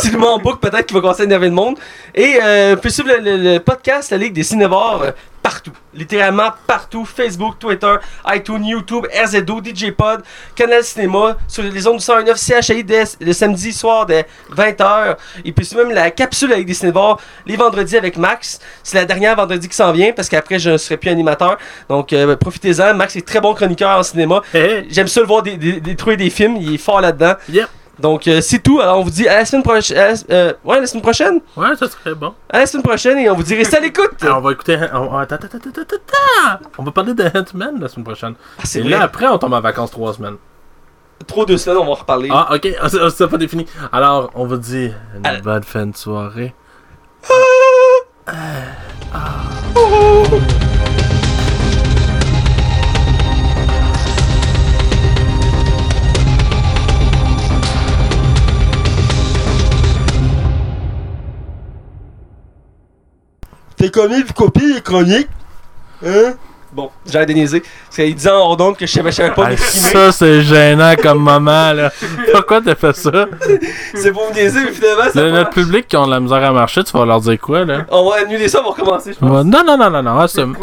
si 0.00 0.10
le 0.10 0.20
en 0.20 0.38
book, 0.38 0.60
peut-être 0.60 0.86
qu'il 0.86 0.94
va 0.94 1.00
commencer 1.00 1.22
à 1.22 1.24
énerver 1.24 1.46
le 1.48 1.54
monde. 1.54 1.76
Et 2.14 2.38
euh, 2.42 2.70
vous 2.74 2.76
pouvez 2.80 2.90
suivre 2.92 3.08
le, 3.18 3.36
le- 3.36 3.52
le 3.54 3.58
podcast, 3.60 4.10
la 4.10 4.16
Ligue 4.16 4.32
des 4.32 4.42
Cinévores, 4.42 5.02
euh, 5.04 5.10
partout. 5.46 5.70
Littéralement 5.94 6.50
partout. 6.66 7.04
Facebook, 7.04 7.60
Twitter, 7.60 7.94
iTunes, 8.34 8.64
YouTube, 8.64 9.06
RZO, 9.14 9.60
DJ 9.64 9.92
Pod, 9.92 10.22
Canal 10.56 10.82
Cinéma, 10.82 11.36
sur 11.46 11.62
les 11.62 11.86
ondes 11.86 11.98
du 11.98 12.02
109 12.04 12.36
CHI 12.36 12.84
le 13.20 13.32
samedi 13.32 13.72
soir 13.72 14.06
dès 14.06 14.26
20h. 14.52 15.16
Et 15.44 15.52
puis 15.52 15.64
c'est 15.64 15.76
même 15.76 15.92
la 15.92 16.10
capsule 16.10 16.52
avec 16.52 16.66
des 16.66 16.74
cinévores 16.74 17.20
les 17.46 17.54
vendredis 17.56 17.96
avec 17.96 18.16
Max. 18.16 18.58
C'est 18.82 18.98
la 18.98 19.04
dernière 19.04 19.36
vendredi 19.36 19.68
qui 19.68 19.76
s'en 19.76 19.92
vient 19.92 20.12
parce 20.12 20.28
qu'après 20.28 20.58
je 20.58 20.70
ne 20.70 20.76
serai 20.78 20.96
plus 20.96 21.10
animateur. 21.10 21.58
Donc 21.88 22.12
euh, 22.12 22.34
profitez-en. 22.36 22.94
Max 22.94 23.14
est 23.14 23.26
très 23.26 23.40
bon 23.40 23.54
chroniqueur 23.54 23.96
en 23.96 24.02
cinéma. 24.02 24.42
Hey, 24.52 24.86
J'aime 24.90 25.06
ça 25.06 25.20
le 25.20 25.26
voir 25.28 25.42
des, 25.44 25.56
des, 25.56 25.80
des- 25.80 26.16
des 26.16 26.30
films. 26.30 26.56
Il 26.56 26.74
est 26.74 26.78
fort 26.78 27.00
là-dedans. 27.00 27.34
Yep. 27.50 27.68
Donc 27.98 28.28
euh, 28.28 28.40
c'est 28.40 28.58
tout. 28.58 28.80
Alors 28.80 28.98
on 28.98 29.02
vous 29.04 29.10
dit 29.10 29.26
à 29.26 29.38
la 29.38 29.44
semaine 29.44 29.62
prochaine. 29.62 30.16
ouais, 30.64 30.80
la 30.80 30.86
semaine 30.86 31.02
prochaine. 31.02 31.40
Ouais, 31.56 31.74
ça 31.78 31.88
serait 31.88 32.14
bon. 32.14 32.34
À 32.50 32.58
la 32.60 32.66
semaine 32.66 32.82
prochaine 32.82 33.18
et 33.18 33.30
on 33.30 33.34
vous 33.34 33.42
dit 33.42 33.54
restez 33.54 33.78
à 33.78 33.80
l'écoute. 33.80 34.22
Alors, 34.22 34.38
on 34.38 34.40
va 34.42 34.52
écouter. 34.52 34.78
On, 34.92 35.16
attends, 35.16 35.36
attends, 35.36 35.46
attends, 35.56 35.80
attends. 35.80 36.60
On 36.78 36.82
va 36.82 36.90
parler 36.92 37.14
de 37.14 37.24
Ant-Man 37.24 37.80
la 37.80 37.88
semaine 37.88 38.04
prochaine. 38.04 38.34
Ah, 38.58 38.62
c'est 38.64 38.80
Et 38.80 38.82
vrai. 38.82 38.90
là, 38.90 39.02
après, 39.02 39.26
on 39.26 39.38
tombe 39.38 39.54
en 39.54 39.60
vacances 39.60 39.90
trois 39.90 40.12
semaines. 40.14 40.36
Trop 41.26 41.46
deux 41.46 41.56
semaines, 41.56 41.78
on 41.78 41.84
va 41.86 41.90
en 41.92 41.94
reparler. 41.94 42.28
Ah, 42.30 42.54
ok, 42.54 42.68
ah, 42.82 42.88
c'est 43.08 43.26
pas 43.28 43.38
défini. 43.38 43.66
Alors, 43.90 44.30
on 44.34 44.46
vous 44.46 44.58
dit 44.58 44.92
une 45.14 45.40
bonne 45.40 45.62
fin 45.64 45.86
de 45.86 45.96
soirée. 45.96 46.54
T'es 63.86 64.00
commis 64.00 64.22
puis 64.24 64.34
copie 64.34 64.74
et 64.76 64.80
chronique. 64.80 65.28
Hein? 66.04 66.34
Bon, 66.72 66.90
j'arrête 67.06 67.28
de 67.28 67.34
niaiser. 67.34 67.60
Parce 67.60 67.96
qu'il 67.96 68.14
disait 68.14 68.30
en 68.30 68.34
hors 68.38 68.56
d'onde 68.56 68.76
que 68.76 68.84
je 68.86 68.92
savais, 68.92 69.10
je 69.12 69.16
savais 69.16 69.30
pas 69.32 69.48
Ah, 69.52 69.56
ça, 69.56 70.12
c'est 70.12 70.42
gênant 70.42 70.94
comme 71.00 71.18
moment, 71.20 71.72
là. 71.72 71.90
Pourquoi 72.32 72.60
t'as 72.60 72.74
fait 72.74 72.94
ça? 72.94 73.26
C'est 73.94 74.12
pour 74.12 74.28
me 74.28 74.34
niaiser, 74.34 74.64
mais 74.64 74.72
finalement, 74.72 75.04
ça 75.12 75.22
Le- 75.22 75.30
va. 75.30 75.38
notre 75.38 75.50
public 75.50 75.86
qui 75.88 75.96
ont 75.96 76.06
de 76.06 76.10
la 76.10 76.20
misère 76.20 76.42
à 76.42 76.52
marcher, 76.52 76.82
tu 76.84 76.92
vas 76.98 77.04
leur 77.06 77.20
dire 77.20 77.38
quoi, 77.40 77.64
là? 77.64 77.86
On 77.90 78.10
va 78.10 78.16
annuler 78.16 78.48
ça, 78.48 78.60
on 78.60 78.64
va 78.64 78.70
recommencer, 78.70 79.12
je 79.14 79.18
pense. 79.18 79.44
Non, 79.44 79.62
non, 79.64 79.76
non, 79.78 79.88
non, 79.90 80.02
non, 80.02 80.26
c'est 80.26 80.44
mon 80.44 80.54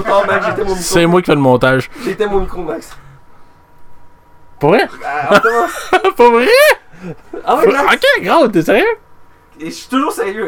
c'est 0.78 1.06
moi 1.06 1.22
qui 1.22 1.28
fais 1.28 1.36
le 1.36 1.42
montage. 1.42 1.90
J'étais 2.04 2.28
mon 2.28 2.42
micro, 2.42 2.62
Max. 2.62 2.90
Pour 4.60 4.72
vrai? 4.72 4.88
Ah, 5.06 5.36
recommence. 5.36 5.72
Pour 6.18 6.32
vrai? 6.32 6.48
Ah 7.46 7.56
ouais, 7.56 7.68
Max. 7.72 7.96
Ok, 7.96 8.24
gros, 8.24 8.48
t'es 8.50 8.62
sérieux? 8.62 8.86
Et 9.60 9.66
je 9.66 9.72
suis 9.72 9.88
toujours 9.88 10.12
sérieux. 10.12 10.42